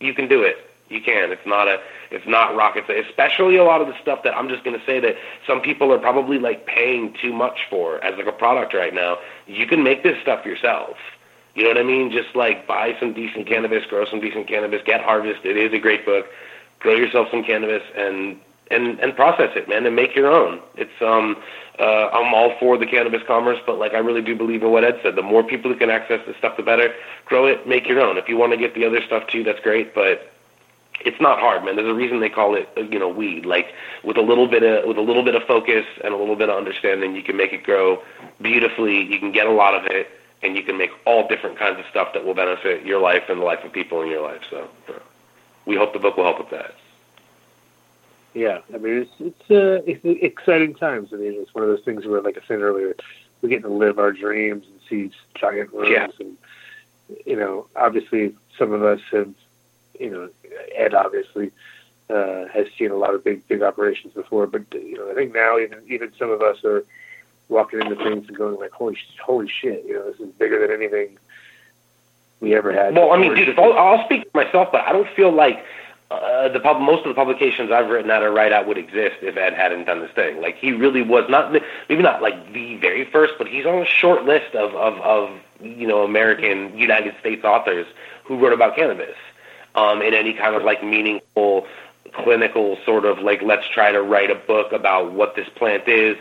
you 0.00 0.14
can 0.14 0.28
do 0.28 0.42
it. 0.42 0.58
You 0.88 1.00
can. 1.00 1.32
It's 1.32 1.44
not 1.46 1.66
a. 1.66 1.80
It's 2.12 2.26
not 2.26 2.54
rocket 2.54 2.84
science. 2.86 3.06
Especially 3.08 3.56
a 3.56 3.64
lot 3.64 3.80
of 3.80 3.88
the 3.88 3.98
stuff 4.00 4.22
that 4.22 4.36
I'm 4.36 4.48
just 4.48 4.62
going 4.62 4.78
to 4.78 4.86
say 4.86 5.00
that 5.00 5.16
some 5.44 5.60
people 5.60 5.92
are 5.92 5.98
probably 5.98 6.38
like 6.38 6.66
paying 6.66 7.14
too 7.14 7.32
much 7.32 7.66
for 7.68 8.02
as 8.04 8.16
like 8.16 8.28
a 8.28 8.32
product 8.32 8.72
right 8.72 8.94
now. 8.94 9.18
You 9.48 9.66
can 9.66 9.82
make 9.82 10.04
this 10.04 10.20
stuff 10.22 10.46
yourself. 10.46 10.96
You 11.56 11.62
know 11.62 11.70
what 11.70 11.78
I 11.78 11.84
mean? 11.84 12.12
Just 12.12 12.36
like 12.36 12.66
buy 12.66 12.94
some 13.00 13.14
decent 13.14 13.46
cannabis, 13.46 13.86
grow 13.86 14.04
some 14.04 14.20
decent 14.20 14.46
cannabis, 14.46 14.82
get 14.84 15.00
harvest. 15.00 15.44
It 15.44 15.56
is 15.56 15.72
a 15.72 15.78
great 15.78 16.04
book. 16.04 16.26
Grow 16.80 16.94
yourself 16.94 17.28
some 17.30 17.42
cannabis 17.42 17.82
and 17.96 18.38
and 18.70 19.00
and 19.00 19.16
process 19.16 19.56
it, 19.56 19.66
man, 19.66 19.86
and 19.86 19.96
make 19.96 20.14
your 20.14 20.30
own. 20.30 20.60
It's 20.76 21.00
um 21.00 21.36
uh 21.78 22.10
I'm 22.12 22.34
all 22.34 22.54
for 22.60 22.76
the 22.76 22.84
cannabis 22.84 23.22
commerce, 23.26 23.58
but 23.64 23.78
like 23.78 23.94
I 23.94 23.98
really 23.98 24.20
do 24.20 24.36
believe 24.36 24.62
in 24.62 24.70
what 24.70 24.84
Ed 24.84 25.00
said. 25.02 25.16
The 25.16 25.22
more 25.22 25.42
people 25.42 25.72
who 25.72 25.78
can 25.78 25.88
access 25.88 26.20
this 26.26 26.36
stuff, 26.36 26.58
the 26.58 26.62
better. 26.62 26.94
Grow 27.24 27.46
it, 27.46 27.66
make 27.66 27.88
your 27.88 28.00
own. 28.00 28.18
If 28.18 28.28
you 28.28 28.36
want 28.36 28.52
to 28.52 28.58
get 28.58 28.74
the 28.74 28.84
other 28.84 29.00
stuff 29.02 29.26
too, 29.26 29.42
that's 29.42 29.60
great, 29.60 29.94
but 29.94 30.30
it's 31.00 31.20
not 31.20 31.38
hard, 31.38 31.64
man. 31.64 31.76
There's 31.76 31.88
a 31.88 31.94
reason 31.94 32.20
they 32.20 32.28
call 32.28 32.54
it, 32.54 32.68
you 32.76 32.98
know, 32.98 33.08
weed. 33.08 33.46
Like 33.46 33.72
with 34.02 34.16
a 34.16 34.22
little 34.22 34.46
bit 34.46 34.62
of 34.62 34.86
with 34.86 34.98
a 34.98 35.02
little 35.02 35.22
bit 35.22 35.34
of 35.34 35.42
focus 35.44 35.86
and 36.04 36.12
a 36.12 36.16
little 36.16 36.36
bit 36.36 36.50
of 36.50 36.56
understanding, 36.56 37.14
you 37.14 37.22
can 37.22 37.36
make 37.36 37.54
it 37.54 37.62
grow 37.62 38.02
beautifully. 38.42 39.02
You 39.10 39.18
can 39.18 39.32
get 39.32 39.46
a 39.46 39.52
lot 39.52 39.74
of 39.74 39.86
it, 39.86 40.08
and 40.42 40.56
you 40.56 40.62
can 40.62 40.76
make 40.76 40.90
all 41.06 41.26
different 41.26 41.58
kinds 41.58 41.78
of 41.78 41.86
stuff 41.90 42.12
that 42.14 42.24
will 42.24 42.34
benefit 42.34 42.84
your 42.84 43.00
life 43.00 43.24
and 43.28 43.40
the 43.40 43.44
life 43.44 43.64
of 43.64 43.72
people 43.72 44.02
in 44.02 44.08
your 44.08 44.22
life. 44.22 44.42
So, 44.50 44.68
we 45.64 45.76
hope 45.76 45.92
the 45.92 45.98
book 45.98 46.16
will 46.16 46.24
help 46.24 46.38
with 46.38 46.50
that. 46.50 46.74
Yeah, 48.34 48.60
I 48.72 48.76
mean 48.76 48.98
it's 48.98 49.12
it's 49.18 49.50
uh, 49.50 49.82
it's 49.86 50.04
exciting 50.04 50.74
times. 50.74 51.08
I 51.12 51.16
mean 51.16 51.34
it's 51.40 51.54
one 51.54 51.64
of 51.64 51.70
those 51.70 51.84
things 51.84 52.04
where, 52.04 52.20
like 52.20 52.36
I 52.36 52.46
said 52.46 52.60
earlier, 52.60 52.94
we're 53.40 53.48
getting 53.48 53.62
to 53.62 53.68
live 53.70 53.98
our 53.98 54.12
dreams 54.12 54.66
and 54.66 54.78
see 54.90 55.16
giant 55.34 55.72
rooms, 55.72 55.88
yeah. 55.90 56.08
and 56.20 56.36
you 57.24 57.36
know, 57.36 57.66
obviously 57.74 58.34
some 58.58 58.72
of 58.72 58.82
us 58.82 59.00
have 59.12 59.32
you 59.98 60.10
know, 60.10 60.28
Ed 60.74 60.94
obviously 60.94 61.50
uh, 62.10 62.46
has 62.52 62.66
seen 62.78 62.90
a 62.90 62.96
lot 62.96 63.14
of 63.14 63.24
big 63.24 63.46
big 63.48 63.62
operations 63.62 64.14
before, 64.14 64.46
but 64.46 64.62
you 64.72 64.96
know, 64.96 65.10
I 65.10 65.14
think 65.14 65.34
now 65.34 65.58
even 65.58 65.80
even 65.88 66.12
some 66.18 66.30
of 66.30 66.42
us 66.42 66.62
are 66.64 66.84
walking 67.48 67.80
into 67.80 67.96
things 67.96 68.26
and 68.28 68.36
going 68.36 68.58
like, 68.58 68.72
holy 68.72 68.96
holy 69.24 69.48
shit, 69.48 69.84
you 69.86 69.94
know, 69.94 70.10
this 70.10 70.20
is 70.20 70.32
bigger 70.34 70.66
than 70.66 70.76
anything 70.76 71.18
we 72.40 72.54
ever 72.54 72.72
had. 72.72 72.94
Well, 72.94 73.12
I 73.12 73.18
mean, 73.18 73.34
dude, 73.34 73.58
I'll, 73.58 73.72
I'll 73.72 74.04
speak 74.04 74.30
for 74.30 74.44
myself, 74.44 74.68
but 74.72 74.82
I 74.82 74.92
don't 74.92 75.08
feel 75.10 75.32
like 75.32 75.64
uh, 76.10 76.48
the 76.48 76.60
pub- 76.60 76.80
most 76.80 77.04
of 77.04 77.08
the 77.08 77.14
publications 77.14 77.70
I've 77.70 77.88
written 77.88 78.10
out 78.10 78.22
or 78.22 78.30
write 78.30 78.52
out 78.52 78.66
would 78.68 78.78
exist 78.78 79.16
if 79.22 79.36
Ed 79.36 79.54
hadn't 79.54 79.86
done 79.86 80.00
this 80.00 80.10
thing. 80.12 80.40
Like 80.40 80.56
he 80.56 80.72
really 80.72 81.02
was 81.02 81.28
not 81.28 81.52
maybe 81.88 82.02
not 82.02 82.22
like 82.22 82.52
the 82.52 82.76
very 82.76 83.04
first, 83.04 83.34
but 83.38 83.48
he's 83.48 83.66
on 83.66 83.78
a 83.78 83.86
short 83.86 84.24
list 84.24 84.54
of 84.54 84.74
of, 84.74 85.00
of 85.00 85.40
you 85.60 85.86
know 85.86 86.04
American 86.04 86.76
United 86.78 87.14
States 87.20 87.44
authors 87.44 87.86
who 88.24 88.38
wrote 88.38 88.52
about 88.52 88.76
cannabis 88.76 89.16
um, 89.74 90.02
in 90.02 90.14
any 90.14 90.32
kind 90.32 90.54
of 90.54 90.62
like 90.62 90.84
meaningful 90.84 91.66
clinical 92.12 92.78
sort 92.84 93.04
of 93.04 93.18
like 93.18 93.42
let's 93.42 93.68
try 93.68 93.90
to 93.90 94.00
write 94.00 94.30
a 94.30 94.34
book 94.34 94.72
about 94.72 95.12
what 95.12 95.34
this 95.34 95.48
plant 95.50 95.88
is 95.88 96.16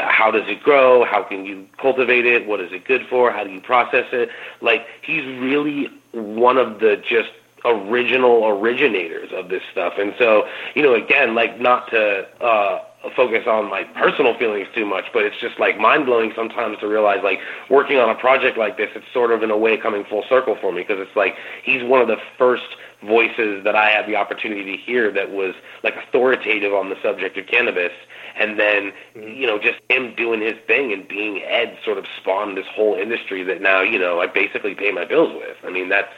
how 0.00 0.30
does 0.30 0.48
it 0.48 0.62
grow? 0.62 1.04
How 1.04 1.22
can 1.22 1.44
you 1.44 1.66
cultivate 1.78 2.26
it? 2.26 2.46
What 2.46 2.60
is 2.60 2.72
it 2.72 2.84
good 2.84 3.06
for? 3.08 3.30
How 3.30 3.44
do 3.44 3.50
you 3.50 3.60
process 3.60 4.06
it? 4.12 4.30
Like 4.60 4.86
he's 5.02 5.24
really 5.24 5.90
one 6.12 6.58
of 6.58 6.80
the 6.80 6.96
just 6.96 7.30
original 7.64 8.46
originators 8.46 9.30
of 9.32 9.48
this 9.48 9.62
stuff. 9.70 9.94
And 9.98 10.14
so 10.18 10.46
you 10.74 10.82
know 10.82 10.94
again 10.94 11.34
like 11.34 11.60
not 11.60 11.90
to 11.90 12.26
uh 12.42 12.84
focus 13.14 13.46
on 13.46 13.70
my 13.70 13.84
personal 13.84 14.36
feelings 14.36 14.66
too 14.74 14.84
much, 14.84 15.04
but 15.12 15.22
it's 15.22 15.36
just 15.38 15.58
like 15.58 15.78
mind 15.78 16.06
blowing 16.06 16.32
sometimes 16.34 16.78
to 16.80 16.88
realize 16.88 17.22
like 17.22 17.38
working 17.70 17.98
on 17.98 18.10
a 18.10 18.14
project 18.14 18.58
like 18.58 18.76
this, 18.76 18.90
it's 18.94 19.06
sort 19.12 19.30
of 19.30 19.42
in 19.42 19.50
a 19.50 19.56
way 19.56 19.76
coming 19.76 20.04
full 20.04 20.24
circle 20.28 20.56
for 20.60 20.72
me 20.72 20.82
because 20.82 20.98
it's 20.98 21.14
like 21.14 21.36
he's 21.62 21.82
one 21.84 22.00
of 22.00 22.08
the 22.08 22.18
first 22.36 22.64
voices 23.02 23.62
that 23.64 23.76
I 23.76 23.90
had 23.90 24.06
the 24.06 24.16
opportunity 24.16 24.76
to 24.76 24.76
hear 24.76 25.12
that 25.12 25.30
was 25.30 25.54
like 25.82 25.94
authoritative 25.96 26.74
on 26.74 26.90
the 26.90 26.96
subject 27.02 27.36
of 27.36 27.46
cannabis. 27.46 27.92
And 28.36 28.58
then, 28.58 28.92
you 29.14 29.46
know, 29.46 29.58
just 29.58 29.78
him 29.88 30.14
doing 30.16 30.40
his 30.40 30.54
thing 30.66 30.92
and 30.92 31.06
being 31.06 31.42
Ed 31.42 31.78
sort 31.84 31.98
of 31.98 32.06
spawned 32.20 32.56
this 32.56 32.66
whole 32.66 32.94
industry 32.94 33.42
that 33.44 33.60
now, 33.60 33.82
you 33.82 33.98
know, 33.98 34.20
I 34.20 34.26
basically 34.26 34.74
pay 34.74 34.92
my 34.92 35.04
bills 35.04 35.32
with. 35.34 35.56
I 35.64 35.70
mean, 35.70 35.88
that's, 35.88 36.12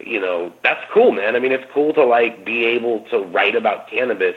you 0.00 0.20
know, 0.20 0.52
that's 0.62 0.82
cool, 0.92 1.12
man. 1.12 1.36
I 1.36 1.38
mean, 1.38 1.52
it's 1.52 1.70
cool 1.72 1.92
to 1.94 2.04
like 2.04 2.44
be 2.44 2.64
able 2.64 3.00
to 3.10 3.18
write 3.18 3.54
about 3.54 3.88
cannabis 3.88 4.36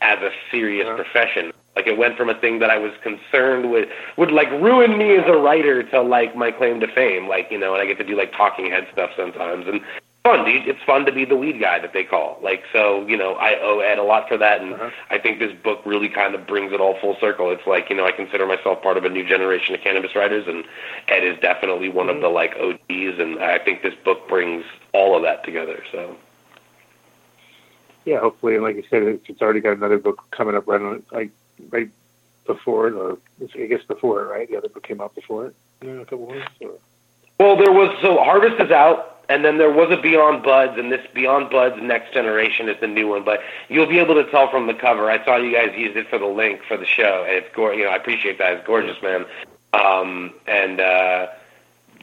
as 0.00 0.18
a 0.20 0.30
serious 0.50 0.86
uh-huh. 0.86 0.96
profession. 0.96 1.52
Like 1.76 1.86
it 1.86 1.98
went 1.98 2.16
from 2.16 2.28
a 2.28 2.38
thing 2.38 2.60
that 2.60 2.70
I 2.70 2.78
was 2.78 2.92
concerned 3.02 3.70
with 3.70 3.88
would 4.16 4.30
like 4.30 4.50
ruin 4.50 4.96
me 4.96 5.16
as 5.16 5.24
a 5.26 5.36
writer 5.36 5.82
to 5.82 6.02
like 6.02 6.36
my 6.36 6.52
claim 6.52 6.80
to 6.80 6.86
fame. 6.86 7.28
Like, 7.28 7.48
you 7.50 7.58
know, 7.58 7.74
and 7.74 7.82
I 7.82 7.86
get 7.86 7.98
to 7.98 8.04
do 8.04 8.16
like 8.16 8.32
talking 8.32 8.70
head 8.70 8.86
stuff 8.92 9.10
sometimes 9.16 9.66
and 9.66 9.80
fun, 10.24 10.44
dude. 10.44 10.66
It's 10.66 10.82
fun 10.82 11.04
to 11.06 11.12
be 11.12 11.24
the 11.24 11.36
weed 11.36 11.60
guy 11.60 11.78
that 11.78 11.92
they 11.92 12.02
call. 12.02 12.38
Like 12.42 12.64
so, 12.72 13.06
you 13.06 13.16
know, 13.16 13.34
I 13.34 13.58
owe 13.60 13.80
Ed 13.80 13.98
a 13.98 14.02
lot 14.02 14.28
for 14.28 14.36
that 14.38 14.60
and 14.60 14.74
uh-huh. 14.74 14.90
I 15.10 15.18
think 15.18 15.38
this 15.38 15.52
book 15.52 15.80
really 15.84 16.08
kind 16.08 16.34
of 16.34 16.46
brings 16.46 16.72
it 16.72 16.80
all 16.80 16.98
full 16.98 17.16
circle. 17.20 17.50
It's 17.50 17.66
like, 17.66 17.90
you 17.90 17.96
know, 17.96 18.06
I 18.06 18.12
consider 18.12 18.46
myself 18.46 18.82
part 18.82 18.96
of 18.96 19.04
a 19.04 19.10
new 19.10 19.26
generation 19.26 19.74
of 19.74 19.80
cannabis 19.82 20.16
writers 20.16 20.48
and 20.48 20.64
Ed 21.08 21.24
is 21.24 21.38
definitely 21.40 21.88
one 21.88 22.06
mm-hmm. 22.06 22.16
of 22.16 22.22
the 22.22 22.28
like 22.28 22.56
OGs 22.56 23.20
and 23.20 23.38
I 23.38 23.58
think 23.58 23.82
this 23.82 23.94
book 24.04 24.28
brings 24.28 24.64
all 24.92 25.16
of 25.16 25.22
that 25.22 25.44
together. 25.44 25.84
So 25.92 26.16
yeah, 28.04 28.20
hopefully, 28.20 28.54
and 28.54 28.62
like 28.62 28.76
you 28.76 28.84
said, 28.90 29.02
it's 29.26 29.42
already 29.42 29.60
got 29.60 29.76
another 29.76 29.98
book 29.98 30.24
coming 30.30 30.54
up 30.54 30.66
right 30.66 30.80
on 30.80 31.02
like 31.10 31.30
right 31.70 31.88
before 32.46 32.88
it, 32.88 32.94
or 32.94 33.18
I 33.54 33.66
guess 33.66 33.82
before 33.84 34.22
it, 34.22 34.26
right? 34.26 34.48
The 34.48 34.56
other 34.56 34.68
book 34.68 34.86
came 34.86 35.00
out 35.00 35.14
before 35.14 35.46
it, 35.46 35.54
in 35.80 36.00
a 36.00 36.04
couple 36.04 36.26
weeks. 36.26 36.46
Or? 36.60 36.72
Well, 37.38 37.56
there 37.56 37.72
was 37.72 37.96
so 38.02 38.22
Harvest 38.22 38.60
is 38.60 38.70
out, 38.70 39.13
and 39.28 39.44
then 39.44 39.58
there 39.58 39.70
was 39.70 39.90
a 39.90 40.00
Beyond 40.00 40.42
Buds, 40.42 40.78
and 40.78 40.92
this 40.92 41.06
Beyond 41.14 41.50
Buds 41.50 41.76
Next 41.80 42.12
Generation 42.12 42.68
is 42.68 42.76
the 42.80 42.86
new 42.86 43.08
one. 43.08 43.24
But 43.24 43.40
you'll 43.68 43.86
be 43.86 43.98
able 43.98 44.14
to 44.14 44.30
tell 44.30 44.50
from 44.50 44.66
the 44.66 44.74
cover. 44.74 45.10
I 45.10 45.24
saw 45.24 45.36
you 45.36 45.52
guys 45.52 45.76
used 45.76 45.96
it 45.96 46.08
for 46.08 46.18
the 46.18 46.26
link 46.26 46.60
for 46.66 46.76
the 46.76 46.86
show, 46.86 47.24
and 47.26 47.36
it's 47.36 47.54
gorgeous. 47.54 47.78
You 47.78 47.84
know, 47.84 47.90
I 47.90 47.96
appreciate 47.96 48.38
that. 48.38 48.52
It's 48.54 48.66
gorgeous, 48.66 49.00
man. 49.02 49.24
Um, 49.72 50.34
and 50.46 50.80
uh, 50.80 51.26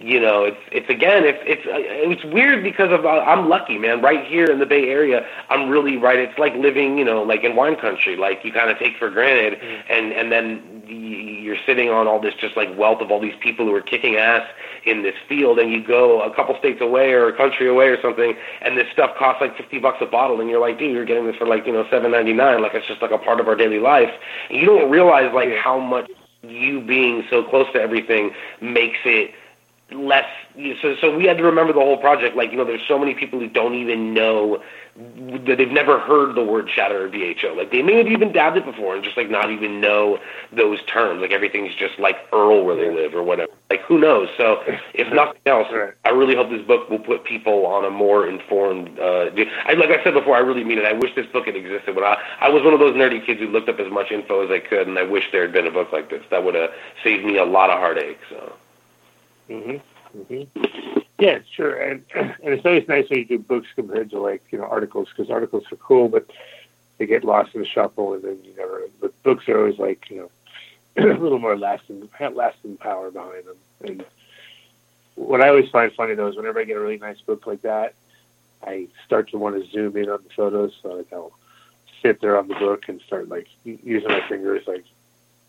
you 0.03 0.19
know, 0.19 0.43
it's 0.43 0.57
it's 0.71 0.89
again, 0.89 1.23
it's 1.25 1.39
it's 1.45 1.61
it's 1.65 2.23
weird 2.25 2.63
because 2.63 2.91
of 2.91 3.05
uh, 3.05 3.19
I'm 3.19 3.49
lucky, 3.49 3.77
man. 3.77 4.01
Right 4.01 4.25
here 4.25 4.45
in 4.45 4.59
the 4.59 4.65
Bay 4.65 4.89
Area, 4.89 5.25
I'm 5.49 5.69
really 5.69 5.97
right. 5.97 6.17
It's 6.17 6.37
like 6.39 6.53
living, 6.55 6.97
you 6.97 7.05
know, 7.05 7.21
like 7.21 7.43
in 7.43 7.55
wine 7.55 7.75
country. 7.75 8.15
Like 8.15 8.43
you 8.43 8.51
kind 8.51 8.69
of 8.71 8.79
take 8.79 8.97
for 8.97 9.09
granted, 9.09 9.59
mm-hmm. 9.59 9.91
and 9.91 10.11
and 10.13 10.31
then 10.31 10.83
you're 10.87 11.57
sitting 11.65 11.89
on 11.89 12.07
all 12.07 12.19
this 12.19 12.33
just 12.35 12.57
like 12.57 12.75
wealth 12.77 13.01
of 13.01 13.11
all 13.11 13.19
these 13.19 13.35
people 13.39 13.65
who 13.65 13.75
are 13.75 13.81
kicking 13.81 14.15
ass 14.15 14.47
in 14.85 15.03
this 15.03 15.15
field, 15.29 15.59
and 15.59 15.71
you 15.71 15.85
go 15.85 16.21
a 16.21 16.33
couple 16.35 16.57
states 16.57 16.81
away 16.81 17.11
or 17.11 17.27
a 17.27 17.37
country 17.37 17.67
away 17.67 17.87
or 17.87 18.01
something, 18.01 18.35
and 18.61 18.77
this 18.77 18.87
stuff 18.91 19.15
costs 19.17 19.41
like 19.41 19.55
fifty 19.55 19.77
bucks 19.77 19.99
a 20.01 20.05
bottle, 20.05 20.41
and 20.41 20.49
you're 20.49 20.61
like, 20.61 20.79
dude, 20.79 20.93
you're 20.93 21.05
getting 21.05 21.27
this 21.27 21.35
for 21.35 21.45
like 21.45 21.65
you 21.67 21.73
know 21.73 21.85
seven 21.89 22.11
ninety 22.11 22.33
nine, 22.33 22.61
like 22.61 22.73
it's 22.73 22.87
just 22.87 23.01
like 23.01 23.11
a 23.11 23.19
part 23.19 23.39
of 23.39 23.47
our 23.47 23.55
daily 23.55 23.79
life. 23.79 24.11
And 24.49 24.59
you 24.59 24.65
don't 24.65 24.89
realize 24.89 25.31
like 25.33 25.53
how 25.55 25.79
much 25.79 26.09
you 26.41 26.81
being 26.81 27.23
so 27.29 27.43
close 27.43 27.67
to 27.73 27.79
everything 27.79 28.31
makes 28.61 28.97
it 29.05 29.31
less. 29.91 30.25
So 30.81 30.95
so 30.99 31.15
we 31.15 31.25
had 31.25 31.37
to 31.37 31.43
remember 31.43 31.73
the 31.73 31.79
whole 31.79 31.97
project. 31.97 32.35
Like 32.35 32.51
you 32.51 32.57
know, 32.57 32.65
there's 32.65 32.85
so 32.87 32.97
many 32.99 33.13
people 33.13 33.39
who 33.39 33.47
don't 33.47 33.75
even 33.75 34.13
know 34.13 34.61
that 34.95 35.57
they've 35.57 35.71
never 35.71 35.99
heard 35.99 36.35
the 36.35 36.43
word 36.43 36.69
shatter 36.69 37.05
or 37.05 37.09
BHO. 37.09 37.53
Like 37.55 37.71
they 37.71 37.81
may 37.81 37.95
have 37.97 38.07
even 38.07 38.33
dabbed 38.33 38.57
it 38.57 38.65
before 38.65 38.95
and 38.95 39.03
just 39.03 39.15
like 39.15 39.29
not 39.29 39.49
even 39.49 39.79
know 39.79 40.19
those 40.51 40.79
terms. 40.85 41.21
Like 41.21 41.31
everything's 41.31 41.73
just 41.75 41.97
like 41.99 42.17
Earl 42.33 42.65
where 42.65 42.75
they 42.75 42.93
live 42.93 43.15
or 43.15 43.23
whatever. 43.23 43.51
Like 43.69 43.81
who 43.81 43.97
knows? 43.99 44.27
So 44.37 44.61
if 44.93 45.11
nothing 45.13 45.41
else. 45.45 45.67
I 46.03 46.09
really 46.09 46.35
hope 46.35 46.49
this 46.49 46.65
book 46.65 46.89
will 46.89 46.99
put 46.99 47.23
people 47.23 47.65
on 47.65 47.85
a 47.85 47.89
more 47.89 48.27
informed. 48.27 48.99
Uh, 48.99 49.29
I, 49.65 49.73
like 49.73 49.89
I 49.89 50.03
said 50.03 50.13
before, 50.13 50.35
I 50.35 50.39
really 50.39 50.63
mean 50.63 50.77
it. 50.77 50.85
I 50.85 50.93
wish 50.93 51.15
this 51.15 51.27
book 51.27 51.45
had 51.45 51.55
existed, 51.55 51.95
but 51.95 52.03
I, 52.03 52.17
I 52.41 52.49
was 52.49 52.63
one 52.63 52.73
of 52.73 52.79
those 52.79 52.95
nerdy 52.95 53.25
kids 53.25 53.39
who 53.39 53.47
looked 53.47 53.69
up 53.69 53.79
as 53.79 53.91
much 53.91 54.11
info 54.11 54.43
as 54.43 54.51
I 54.51 54.59
could, 54.59 54.87
and 54.87 54.99
I 54.99 55.03
wish 55.03 55.31
there 55.31 55.43
had 55.43 55.53
been 55.53 55.67
a 55.67 55.71
book 55.71 55.91
like 55.91 56.09
this. 56.09 56.23
That 56.31 56.43
would 56.43 56.55
have 56.55 56.71
saved 57.03 57.25
me 57.25 57.37
a 57.37 57.45
lot 57.45 57.69
of 57.69 57.79
heartache. 57.79 58.19
So. 58.29 58.53
Hmm 59.47 59.77
hmm 60.27 60.43
Yeah, 61.19 61.39
sure, 61.55 61.75
and 61.75 62.03
and 62.15 62.35
it's 62.53 62.65
always 62.65 62.87
nice 62.87 63.09
when 63.09 63.19
you 63.19 63.25
do 63.25 63.39
books 63.39 63.67
compared 63.75 64.09
to 64.11 64.19
like 64.19 64.43
you 64.51 64.57
know 64.57 64.65
articles 64.65 65.09
because 65.09 65.29
articles 65.31 65.63
are 65.71 65.77
cool, 65.77 66.09
but 66.09 66.29
they 66.97 67.05
get 67.05 67.23
lost 67.23 67.55
in 67.55 67.61
the 67.61 67.67
shuffle, 67.67 68.13
and 68.13 68.23
then 68.23 68.39
you 68.43 68.53
never. 68.57 68.83
But 68.99 69.21
books 69.23 69.47
are 69.49 69.57
always 69.59 69.79
like 69.79 70.09
you 70.09 70.17
know 70.17 70.31
a 71.11 71.19
little 71.19 71.39
more 71.39 71.57
lasting, 71.57 72.09
lasting 72.33 72.77
power 72.77 73.11
behind 73.11 73.45
them. 73.45 73.57
And 73.83 74.05
what 75.15 75.41
I 75.41 75.49
always 75.49 75.69
find 75.69 75.91
funny 75.93 76.15
though 76.15 76.27
is 76.27 76.35
whenever 76.35 76.59
I 76.59 76.63
get 76.65 76.77
a 76.77 76.79
really 76.79 76.97
nice 76.97 77.21
book 77.21 77.45
like 77.47 77.61
that, 77.61 77.93
I 78.65 78.87
start 79.05 79.29
to 79.31 79.37
want 79.37 79.63
to 79.63 79.69
zoom 79.71 79.95
in 79.97 80.09
on 80.09 80.19
the 80.23 80.29
photos, 80.35 80.73
so 80.81 80.89
like 80.95 81.11
I'll 81.13 81.31
sit 82.01 82.19
there 82.21 82.37
on 82.37 82.47
the 82.47 82.55
book 82.55 82.85
and 82.87 83.01
start 83.01 83.29
like 83.29 83.47
using 83.63 84.09
my 84.09 84.27
fingers, 84.27 84.67
like 84.67 84.85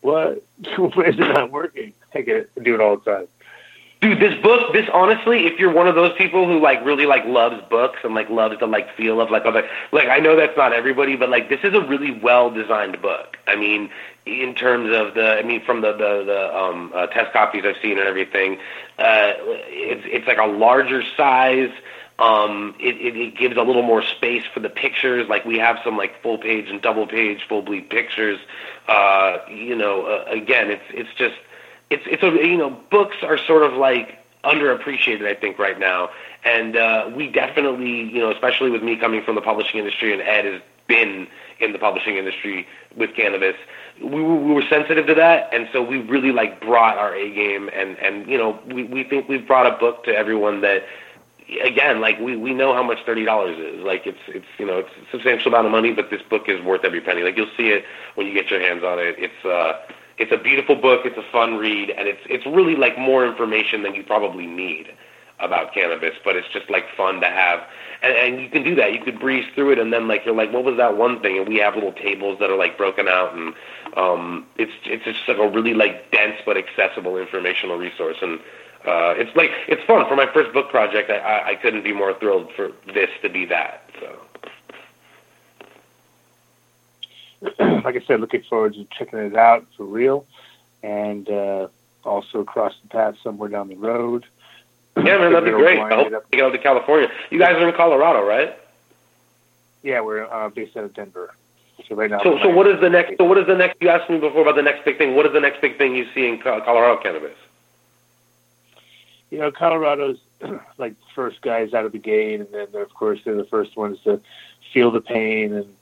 what? 0.01 0.43
Why 0.77 1.05
is 1.05 1.14
it 1.16 1.20
not 1.20 1.51
working? 1.51 1.93
I 2.14 2.20
get 2.23 2.36
it. 2.36 2.51
I 2.59 2.62
do 2.62 2.74
it 2.74 2.81
all 2.81 2.97
the 2.98 3.10
time. 3.10 3.28
Dude, 4.02 4.18
this 4.18 4.34
book, 4.42 4.72
this 4.72 4.88
honestly, 4.92 5.46
if 5.46 5.60
you're 5.60 5.72
one 5.72 5.86
of 5.86 5.94
those 5.94 6.12
people 6.18 6.44
who 6.44 6.58
like 6.58 6.84
really 6.84 7.06
like 7.06 7.24
loves 7.24 7.62
books 7.70 8.00
and 8.02 8.16
like 8.16 8.28
loves 8.28 8.58
the 8.58 8.66
like 8.66 8.92
feel 8.96 9.20
of 9.20 9.30
like 9.30 9.46
other, 9.46 9.68
like 9.92 10.08
I 10.08 10.18
know 10.18 10.34
that's 10.34 10.56
not 10.56 10.72
everybody, 10.72 11.14
but 11.14 11.30
like 11.30 11.48
this 11.48 11.60
is 11.62 11.72
a 11.72 11.80
really 11.82 12.10
well 12.10 12.50
designed 12.50 13.00
book. 13.00 13.38
I 13.46 13.54
mean, 13.54 13.90
in 14.26 14.56
terms 14.56 14.92
of 14.92 15.14
the, 15.14 15.38
I 15.38 15.42
mean, 15.44 15.64
from 15.64 15.82
the 15.82 15.92
the 15.92 16.24
the 16.24 16.56
um, 16.58 16.90
uh, 16.92 17.06
test 17.06 17.32
copies 17.32 17.64
I've 17.64 17.76
seen 17.80 17.96
and 17.96 18.08
everything, 18.08 18.58
uh, 18.98 19.34
it's 19.68 20.02
it's 20.06 20.26
like 20.26 20.38
a 20.38 20.46
larger 20.46 21.04
size. 21.16 21.70
Um, 22.18 22.74
it, 22.80 22.96
it, 22.96 23.16
it 23.16 23.36
gives 23.36 23.56
a 23.56 23.62
little 23.62 23.82
more 23.82 24.02
space 24.02 24.44
for 24.52 24.58
the 24.58 24.68
pictures. 24.68 25.28
Like 25.28 25.44
we 25.44 25.58
have 25.58 25.78
some 25.84 25.96
like 25.96 26.20
full 26.22 26.38
page 26.38 26.68
and 26.68 26.82
double 26.82 27.06
page, 27.06 27.46
full 27.48 27.62
bleed 27.62 27.88
pictures. 27.88 28.40
Uh, 28.88 29.38
you 29.48 29.76
know, 29.76 30.06
uh, 30.06 30.24
again, 30.28 30.72
it's 30.72 30.84
it's 30.90 31.14
just 31.14 31.36
it's 31.93 32.05
it's 32.06 32.23
a 32.23 32.31
you 32.47 32.56
know 32.56 32.70
books 32.90 33.16
are 33.23 33.39
sort 33.39 33.62
of 33.62 33.74
like 33.74 34.19
underappreciated 34.44 35.24
I 35.27 35.35
think 35.35 35.59
right 35.59 35.78
now, 35.78 36.10
and 36.44 36.77
uh, 36.77 37.10
we 37.14 37.28
definitely 37.28 38.02
you 38.02 38.20
know 38.20 38.31
especially 38.31 38.70
with 38.70 38.82
me 38.82 38.97
coming 38.97 39.23
from 39.23 39.35
the 39.35 39.43
publishing 39.43 39.78
industry 39.78 40.12
and 40.12 40.23
Ed 40.23 40.44
has 40.44 40.62
been 40.89 41.28
in 41.60 41.73
the 41.73 41.78
publishing 41.78 42.16
industry 42.16 42.66
with 42.97 43.14
cannabis, 43.14 43.55
we, 44.01 44.23
we 44.23 44.52
were 44.52 44.64
sensitive 44.69 45.06
to 45.06 45.14
that, 45.14 45.48
and 45.52 45.69
so 45.73 45.82
we 45.82 45.98
really 45.98 46.32
like 46.32 46.60
brought 46.60 46.98
our 46.98 47.14
A 47.14 47.32
game, 47.32 47.70
and 47.73 47.98
and 47.98 48.28
you 48.28 48.39
know 48.39 48.59
we 48.66 48.85
we 48.85 49.05
think 49.05 49.28
we've 49.28 49.47
brought 49.47 49.66
a 49.66 49.77
book 49.78 50.05
to 50.05 50.14
everyone 50.14 50.60
that. 50.62 50.85
Again, 51.64 52.01
like 52.01 52.19
we, 52.19 52.35
we 52.35 52.55
know 52.55 52.73
how 52.73 52.82
much 52.82 53.05
thirty 53.05 53.27
dollars 53.27 53.59
is. 53.59 53.82
Like 53.85 54.06
it's 54.06 54.20
it's 54.28 54.47
you 54.59 54.64
know 54.64 54.78
it's 54.78 54.89
a 54.89 55.10
substantial 55.10 55.48
amount 55.48 55.66
of 55.66 55.73
money, 55.73 55.93
but 55.93 56.09
this 56.09 56.23
book 56.23 56.48
is 56.48 56.62
worth 56.62 56.82
every 56.82 57.02
penny. 57.02 57.23
Like 57.23 57.36
you'll 57.36 57.51
see 57.59 57.69
it 57.69 57.85
when 58.14 58.27
you 58.27 58.32
get 58.32 58.51
your 58.51 58.60
hands 58.60 58.82
on 58.82 58.98
it. 58.98 59.16
It's 59.19 59.44
uh 59.44 59.78
it's 60.22 60.30
a 60.30 60.36
beautiful 60.38 60.76
book. 60.76 61.00
It's 61.04 61.18
a 61.18 61.32
fun 61.32 61.56
read, 61.56 61.90
and 61.90 62.06
it's 62.06 62.20
it's 62.26 62.46
really 62.46 62.76
like 62.76 62.96
more 62.96 63.26
information 63.26 63.82
than 63.82 63.92
you 63.94 64.04
probably 64.04 64.46
need 64.46 64.86
about 65.40 65.74
cannabis. 65.74 66.14
But 66.24 66.36
it's 66.36 66.46
just 66.52 66.70
like 66.70 66.84
fun 66.96 67.20
to 67.22 67.26
have, 67.26 67.60
and, 68.02 68.14
and 68.14 68.40
you 68.40 68.48
can 68.48 68.62
do 68.62 68.76
that. 68.76 68.92
You 68.92 69.00
could 69.02 69.18
breeze 69.18 69.44
through 69.56 69.72
it, 69.72 69.78
and 69.80 69.92
then 69.92 70.06
like 70.06 70.24
you're 70.24 70.34
like, 70.34 70.52
what 70.52 70.62
was 70.62 70.76
that 70.76 70.96
one 70.96 71.20
thing? 71.20 71.38
And 71.38 71.48
we 71.48 71.56
have 71.56 71.74
little 71.74 71.92
tables 71.92 72.38
that 72.38 72.50
are 72.50 72.56
like 72.56 72.78
broken 72.78 73.08
out, 73.08 73.34
and 73.34 73.52
um, 73.96 74.46
it's 74.56 74.72
it's 74.84 75.04
just 75.04 75.26
like 75.26 75.38
a 75.38 75.48
really 75.48 75.74
like 75.74 76.12
dense 76.12 76.36
but 76.46 76.56
accessible 76.56 77.16
informational 77.16 77.76
resource, 77.76 78.18
and 78.22 78.38
uh, 78.86 79.14
it's 79.18 79.34
like 79.34 79.50
it's 79.66 79.82
fun 79.84 80.06
for 80.06 80.14
my 80.14 80.32
first 80.32 80.52
book 80.52 80.70
project. 80.70 81.10
I, 81.10 81.18
I 81.18 81.48
I 81.50 81.54
couldn't 81.56 81.82
be 81.82 81.92
more 81.92 82.14
thrilled 82.20 82.52
for 82.54 82.70
this 82.94 83.10
to 83.22 83.28
be 83.28 83.44
that. 83.46 83.90
So. 83.98 84.16
like 87.59 87.97
I 87.97 88.02
said, 88.06 88.20
looking 88.20 88.43
forward 88.43 88.74
to 88.74 88.86
checking 88.97 89.19
it 89.19 89.36
out 89.36 89.66
for 89.77 89.85
real, 89.85 90.27
and 90.82 91.28
uh, 91.28 91.69
also 92.05 92.44
cross 92.44 92.74
the 92.82 92.89
path 92.89 93.16
somewhere 93.23 93.48
down 93.48 93.69
the 93.69 93.77
road. 93.77 94.24
Yeah, 94.97 95.19
man, 95.19 95.32
that'd 95.32 95.44
be 95.44 95.51
great. 95.51 95.78
I 95.78 95.94
hope 95.94 96.10
you 96.10 96.20
get 96.39 96.44
out 96.44 96.51
to 96.51 96.59
California. 96.59 97.10
You 97.31 97.39
guys 97.39 97.56
are 97.56 97.69
in 97.69 97.74
Colorado, 97.74 98.27
right? 98.27 98.56
Yeah, 99.82 100.01
we're 100.01 100.24
uh, 100.24 100.51
based 100.51 100.77
out 100.77 100.85
of 100.85 100.94
Denver. 100.94 101.35
So 101.89 101.94
right 101.97 102.10
now. 102.10 102.23
So, 102.23 102.39
so 102.43 102.51
what 102.51 102.69
is 102.69 102.81
the 102.81 102.90
next? 102.90 103.16
So, 103.16 103.24
what 103.24 103.39
is 103.39 103.47
the 103.47 103.56
next? 103.56 103.78
You 103.81 103.89
asked 103.89 104.10
me 104.10 104.19
before 104.19 104.43
about 104.43 104.56
the 104.56 104.62
next 104.62 104.85
big 104.85 104.98
thing. 104.98 105.16
What 105.16 105.27
is 105.27 105.32
the 105.32 105.40
next 105.40 105.60
big 105.60 105.78
thing 105.78 105.97
you 105.97 106.06
see 106.14 106.28
in 106.28 106.39
Colorado 106.40 107.01
cannabis? 107.02 107.36
you 109.32 109.39
know, 109.39 109.51
Colorado's 109.51 110.19
like 110.77 110.93
the 111.01 111.06
first 111.14 111.40
guys 111.40 111.73
out 111.73 111.86
of 111.86 111.93
the 111.93 111.98
gate, 111.98 112.40
and 112.40 112.48
then 112.52 112.81
of 112.81 112.93
course 112.93 113.19
they're 113.24 113.35
the 113.35 113.47
first 113.47 113.77
ones 113.77 113.98
to 114.05 114.20
feel 114.74 114.90
the 114.90 115.01
pain, 115.01 115.55
and 115.55 115.74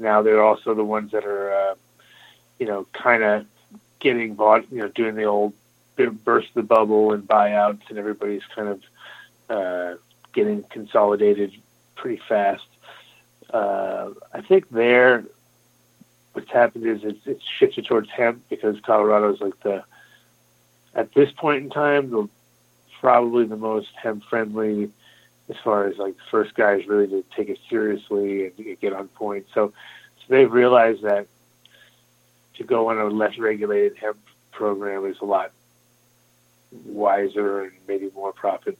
now 0.00 0.22
they're 0.22 0.42
also 0.42 0.74
the 0.74 0.84
ones 0.84 1.12
that 1.12 1.24
are, 1.24 1.52
uh, 1.52 1.74
you 2.58 2.66
know, 2.66 2.86
kind 2.92 3.22
of 3.22 3.46
getting 3.98 4.34
bought, 4.34 4.70
you 4.72 4.78
know, 4.78 4.88
doing 4.88 5.14
the 5.14 5.24
old 5.24 5.52
burst 6.24 6.48
the 6.54 6.62
bubble 6.62 7.12
and 7.12 7.28
buyouts, 7.28 7.82
and 7.90 7.98
everybody's 7.98 8.42
kind 8.54 8.68
of 8.68 8.82
uh, 9.50 9.94
getting 10.32 10.62
consolidated 10.64 11.52
pretty 11.94 12.20
fast. 12.28 12.64
Uh, 13.52 14.10
I 14.32 14.40
think 14.40 14.70
there, 14.70 15.24
what's 16.32 16.50
happened 16.50 16.86
is 16.86 17.04
it's, 17.04 17.26
it's 17.26 17.44
shifted 17.44 17.84
towards 17.84 18.08
hemp 18.10 18.42
because 18.48 18.80
Colorado's 18.80 19.40
like 19.40 19.60
the, 19.60 19.84
at 20.94 21.12
this 21.14 21.30
point 21.32 21.64
in 21.64 21.70
time, 21.70 22.10
the 22.10 22.28
probably 23.00 23.44
the 23.44 23.56
most 23.56 23.88
hemp 23.96 24.24
friendly 24.24 24.90
as 25.50 25.56
far 25.62 25.86
as 25.86 25.98
like 25.98 26.16
the 26.16 26.22
first 26.30 26.54
guys 26.54 26.86
really 26.86 27.08
to 27.08 27.24
take 27.36 27.48
it 27.48 27.58
seriously 27.68 28.46
and 28.46 28.80
get 28.80 28.92
on 28.92 29.08
point. 29.08 29.46
So, 29.52 29.72
so 30.18 30.24
they've 30.28 30.50
realized 30.50 31.02
that 31.02 31.26
to 32.54 32.64
go 32.64 32.90
on 32.90 32.98
a 32.98 33.06
less 33.06 33.36
regulated 33.38 33.96
hemp 33.96 34.18
program 34.52 35.04
is 35.06 35.16
a 35.20 35.24
lot 35.24 35.52
wiser 36.84 37.64
and 37.64 37.72
maybe 37.88 38.10
more 38.14 38.32
profit 38.32 38.78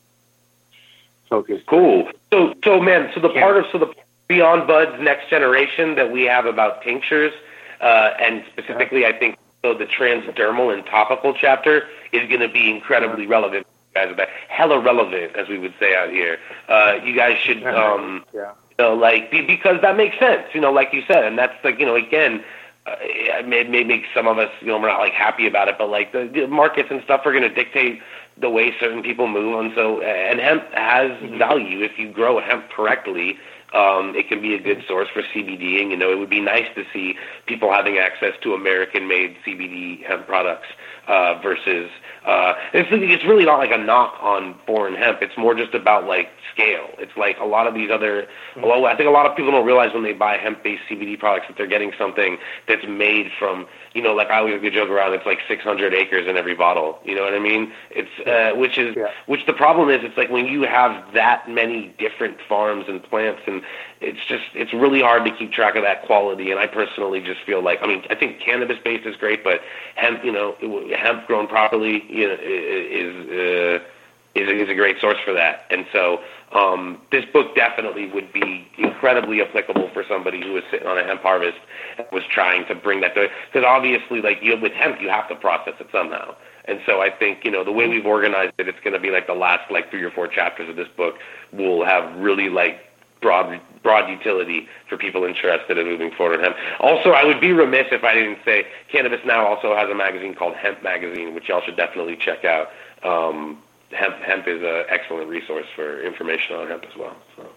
focused. 1.28 1.66
Cool. 1.66 2.10
So, 2.32 2.54
so 2.64 2.80
man, 2.80 3.10
so 3.14 3.20
the 3.20 3.32
Yeah. 3.32 3.40
part 3.40 3.56
of 3.56 3.66
so 3.72 3.78
the 3.78 3.94
Beyond 4.28 4.68
Buds 4.68 5.00
next 5.00 5.28
generation 5.28 5.96
that 5.96 6.12
we 6.12 6.22
have 6.22 6.46
about 6.46 6.82
tinctures, 6.82 7.32
uh, 7.80 8.12
and 8.20 8.44
specifically, 8.52 9.04
I 9.04 9.12
think 9.12 9.36
so 9.62 9.74
the 9.74 9.86
transdermal 9.86 10.72
and 10.72 10.86
topical 10.86 11.34
chapter 11.34 11.88
is 12.12 12.28
going 12.28 12.40
to 12.40 12.48
be 12.48 12.70
incredibly 12.70 13.26
relevant. 13.26 13.66
Guys, 13.94 14.12
about 14.12 14.28
hella 14.48 14.78
relevant, 14.80 15.34
as 15.34 15.48
we 15.48 15.58
would 15.58 15.74
say 15.80 15.96
out 15.96 16.10
here. 16.10 16.38
Uh, 16.68 16.98
you 17.04 17.14
guys 17.14 17.38
should. 17.38 17.62
Um, 17.70 18.24
yeah. 18.34 18.52
you 18.78 18.84
know, 18.84 18.94
like 18.94 19.30
be, 19.30 19.42
because 19.42 19.80
that 19.82 19.96
makes 19.96 20.18
sense. 20.18 20.44
You 20.54 20.60
know, 20.60 20.72
like 20.72 20.92
you 20.92 21.02
said, 21.06 21.24
and 21.24 21.38
that's 21.38 21.54
like 21.64 21.78
you 21.78 21.86
know, 21.86 21.96
again, 21.96 22.44
uh, 22.86 22.96
it 23.00 23.46
may, 23.46 23.64
may 23.64 23.84
make 23.84 24.04
some 24.14 24.26
of 24.26 24.38
us, 24.38 24.50
you 24.60 24.68
know, 24.68 24.78
we're 24.78 24.88
not 24.88 25.00
like 25.00 25.12
happy 25.12 25.46
about 25.46 25.68
it, 25.68 25.76
but 25.78 25.90
like 25.90 26.12
the, 26.12 26.30
the 26.32 26.46
markets 26.46 26.88
and 26.90 27.02
stuff 27.02 27.22
are 27.24 27.32
going 27.32 27.42
to 27.42 27.54
dictate 27.54 28.00
the 28.40 28.48
way 28.48 28.74
certain 28.80 29.02
people 29.02 29.28
move, 29.28 29.60
and 29.60 29.72
so 29.74 30.00
and 30.00 30.40
hemp 30.40 30.64
has 30.72 31.12
value 31.38 31.84
if 31.84 31.98
you 31.98 32.10
grow 32.10 32.40
hemp 32.40 32.70
correctly. 32.70 33.36
Um, 33.74 34.16
it 34.16 34.28
can 34.28 34.42
be 34.42 34.54
a 34.54 34.60
good 34.60 34.82
source 34.88 35.08
for 35.12 35.22
CBD, 35.22 35.80
and 35.80 35.90
you 35.90 35.96
know, 35.96 36.10
it 36.10 36.18
would 36.18 36.30
be 36.30 36.40
nice 36.40 36.66
to 36.74 36.84
see 36.92 37.16
people 37.46 37.70
having 37.72 37.98
access 37.98 38.32
to 38.42 38.54
American-made 38.54 39.36
CBD 39.46 40.04
hemp 40.04 40.26
products 40.26 40.66
uh, 41.06 41.38
versus 41.40 41.90
uh, 42.26 42.54
it's 42.72 42.88
it's 42.92 43.24
really 43.24 43.44
not 43.44 43.58
like 43.58 43.70
a 43.70 43.78
knock 43.78 44.14
on 44.20 44.54
foreign 44.66 44.94
hemp. 44.94 45.22
It's 45.22 45.36
more 45.38 45.54
just 45.54 45.74
about 45.74 46.06
like 46.06 46.28
scale. 46.52 46.88
It's 46.98 47.16
like 47.16 47.38
a 47.38 47.44
lot 47.44 47.66
of 47.66 47.74
these 47.74 47.90
other. 47.90 48.26
Well, 48.56 48.84
I 48.86 48.96
think 48.96 49.08
a 49.08 49.12
lot 49.12 49.26
of 49.26 49.36
people 49.36 49.52
don't 49.52 49.66
realize 49.66 49.94
when 49.94 50.02
they 50.02 50.12
buy 50.12 50.36
hemp-based 50.36 50.82
CBD 50.88 51.18
products 51.18 51.46
that 51.48 51.56
they're 51.56 51.66
getting 51.66 51.92
something 51.98 52.38
that's 52.68 52.86
made 52.86 53.30
from 53.38 53.66
you 53.94 54.02
know, 54.02 54.14
like 54.14 54.28
I 54.30 54.38
always 54.38 54.60
joke 54.72 54.88
around. 54.88 55.14
It's 55.14 55.26
like 55.26 55.40
600 55.48 55.94
acres 55.94 56.28
in 56.28 56.36
every 56.36 56.54
bottle. 56.54 57.00
You 57.04 57.16
know 57.16 57.22
what 57.22 57.34
I 57.34 57.40
mean? 57.40 57.72
It's 57.90 58.10
uh, 58.26 58.56
which 58.56 58.78
is 58.78 58.94
Yeah. 58.96 59.08
which 59.26 59.46
the 59.46 59.52
problem 59.52 59.88
is. 59.88 60.04
It's 60.04 60.16
like 60.16 60.30
when 60.30 60.46
you 60.46 60.62
have 60.62 61.12
that 61.14 61.48
many 61.48 61.92
different 61.98 62.38
farms 62.48 62.84
and 62.88 63.02
plants, 63.02 63.42
and 63.46 63.62
it's 64.00 64.24
just 64.28 64.44
it's 64.54 64.72
really 64.72 65.00
hard 65.00 65.24
to 65.24 65.30
keep 65.32 65.52
track 65.52 65.74
of 65.74 65.82
that 65.82 66.02
quality. 66.02 66.50
And 66.50 66.60
I 66.60 66.66
personally 66.68 67.20
just 67.20 67.40
feel 67.42 67.62
like 67.62 67.80
I 67.82 67.86
mean 67.86 68.04
I 68.10 68.14
think 68.14 68.40
cannabis 68.40 68.78
based 68.84 69.06
is 69.06 69.16
great, 69.16 69.42
but 69.42 69.60
hemp 69.96 70.24
you 70.24 70.32
know 70.32 70.54
it- 70.60 70.96
hemp 70.96 71.26
grown 71.26 71.48
properly 71.48 72.04
you 72.10 72.28
know 72.28 72.36
is. 72.40 73.80
Uh, 73.80 73.86
is 74.34 74.48
a, 74.48 74.62
is 74.62 74.68
a 74.68 74.74
great 74.74 75.00
source 75.00 75.18
for 75.24 75.32
that. 75.32 75.66
And 75.70 75.86
so 75.92 76.20
um, 76.52 77.00
this 77.10 77.24
book 77.32 77.54
definitely 77.54 78.10
would 78.10 78.32
be 78.32 78.68
incredibly 78.78 79.40
applicable 79.42 79.90
for 79.92 80.04
somebody 80.08 80.40
who 80.40 80.52
was 80.52 80.62
sitting 80.70 80.86
on 80.86 80.98
a 80.98 81.04
hemp 81.04 81.22
harvest 81.22 81.58
and 81.98 82.06
was 82.12 82.22
trying 82.30 82.66
to 82.66 82.74
bring 82.74 83.00
that 83.00 83.14
to 83.14 83.28
because 83.52 83.66
obviously 83.66 84.20
like 84.20 84.38
you 84.42 84.56
with 84.60 84.72
hemp 84.72 85.00
you 85.00 85.08
have 85.08 85.28
to 85.28 85.34
process 85.34 85.74
it 85.80 85.88
somehow. 85.90 86.34
And 86.66 86.80
so 86.86 87.00
I 87.00 87.10
think 87.10 87.44
you 87.44 87.50
know 87.50 87.64
the 87.64 87.72
way 87.72 87.88
we've 87.88 88.06
organized 88.06 88.52
it, 88.58 88.68
it's 88.68 88.80
going 88.80 88.92
to 88.92 89.00
be 89.00 89.10
like 89.10 89.26
the 89.26 89.34
last 89.34 89.70
like 89.70 89.90
three 89.90 90.02
or 90.02 90.10
four 90.10 90.28
chapters 90.28 90.68
of 90.68 90.76
this 90.76 90.88
book 90.96 91.16
will 91.52 91.84
have 91.84 92.16
really 92.16 92.48
like 92.48 92.78
broad 93.20 93.60
broad 93.82 94.10
utility 94.10 94.68
for 94.88 94.96
people 94.96 95.24
interested 95.24 95.78
in 95.78 95.86
moving 95.86 96.10
forward 96.10 96.34
in 96.34 96.40
hemp. 96.40 96.56
Also, 96.80 97.12
I 97.12 97.24
would 97.24 97.40
be 97.40 97.52
remiss 97.52 97.86
if 97.92 98.04
I 98.04 98.14
didn't 98.14 98.38
say 98.44 98.66
Cannabis 98.88 99.20
Now 99.24 99.46
also 99.46 99.74
has 99.74 99.88
a 99.88 99.94
magazine 99.94 100.34
called 100.34 100.54
Hemp 100.54 100.82
Magazine, 100.82 101.34
which 101.34 101.48
y'all 101.48 101.62
should 101.62 101.76
definitely 101.76 102.16
check 102.16 102.44
out. 102.44 102.70
Um, 103.02 103.62
hemp 103.90 104.16
hemp 104.16 104.46
is 104.46 104.62
an 104.62 104.84
excellent 104.88 105.28
resource 105.28 105.66
for 105.74 106.02
information 106.02 106.56
on 106.56 106.68
hemp 106.68 106.84
as 106.84 106.96
well. 106.96 107.16
So. 107.36 107.48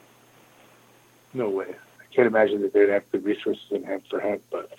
No 1.33 1.49
way. 1.49 1.67
I 1.99 2.15
can't 2.15 2.27
imagine 2.27 2.61
that 2.61 2.73
they'd 2.73 2.89
have 2.89 3.09
good 3.11 3.25
resources 3.25 3.65
in 3.71 3.83
hemp 3.83 4.03
for 4.09 4.19
hemp, 4.19 4.43
but 4.51 4.71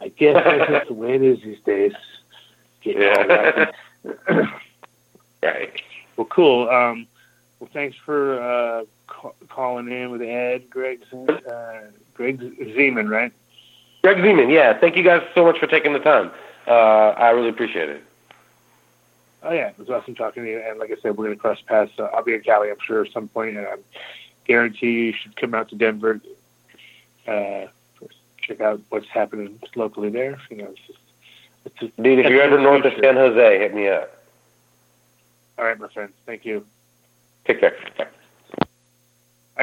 I 0.00 0.08
guess 0.08 0.34
that's 0.44 0.70
just 0.70 0.88
the 0.88 0.94
way 0.94 1.14
it 1.14 1.22
is 1.22 1.42
these 1.42 1.60
days. 1.60 1.94
Getting 2.82 3.02
Yeah. 3.02 3.70
right. 5.42 5.80
Well, 6.16 6.26
cool. 6.26 6.68
Um, 6.68 7.06
well, 7.60 7.70
thanks 7.72 7.96
for 7.96 8.40
uh, 8.40 8.84
ca- 9.12 9.32
calling 9.48 9.90
in 9.90 10.10
with 10.10 10.22
Ed, 10.22 10.70
Greg, 10.70 11.02
uh, 11.12 11.80
Greg 12.14 12.40
Zeman, 12.40 13.10
right? 13.10 13.32
Greg 14.02 14.16
Zeman, 14.18 14.52
yeah. 14.52 14.78
Thank 14.78 14.96
you 14.96 15.02
guys 15.02 15.22
so 15.34 15.44
much 15.44 15.58
for 15.58 15.66
taking 15.66 15.92
the 15.92 15.98
time. 16.00 16.30
Uh, 16.66 16.70
I 16.70 17.30
really 17.30 17.48
appreciate 17.48 17.88
it. 17.88 18.02
Oh 19.42 19.52
yeah, 19.52 19.68
it 19.68 19.78
was 19.78 19.90
awesome 19.90 20.14
talking 20.14 20.44
to 20.44 20.48
you. 20.48 20.60
And 20.60 20.78
like 20.78 20.90
I 20.90 20.96
said, 21.02 21.16
we're 21.16 21.26
going 21.26 21.36
to 21.36 21.40
cross 21.40 21.60
paths. 21.66 21.92
Uh, 21.98 22.04
I'll 22.04 22.22
be 22.22 22.34
in 22.34 22.42
Cali, 22.42 22.70
I'm 22.70 22.76
sure, 22.84 23.04
at 23.04 23.12
some 23.12 23.28
point, 23.28 23.56
and 23.56 23.66
I 23.66 23.74
guarantee 24.46 24.92
you, 24.92 25.04
you 25.06 25.14
should 25.20 25.36
come 25.36 25.54
out 25.54 25.68
to 25.70 25.74
Denver, 25.74 26.20
uh, 27.26 27.66
check 28.40 28.60
out 28.60 28.80
what's 28.90 29.08
happening 29.08 29.58
locally 29.74 30.10
there. 30.10 30.38
You 30.50 30.58
know, 30.58 30.68
it's 30.70 30.80
just, 30.86 30.98
it's 31.64 31.74
just 31.78 32.02
Dude, 32.02 32.20
if 32.20 32.30
you're 32.30 32.42
ever 32.42 32.60
north 32.60 32.84
of 32.84 32.92
San 33.00 33.16
Jose, 33.16 33.58
hit 33.58 33.74
me 33.74 33.88
up. 33.88 34.16
All 35.58 35.64
right, 35.64 35.78
my 35.78 35.88
friend. 35.88 36.12
Thank 36.26 36.44
you. 36.44 36.64
Take 37.44 37.60
care. 37.60 37.76
Bye. 37.98 38.06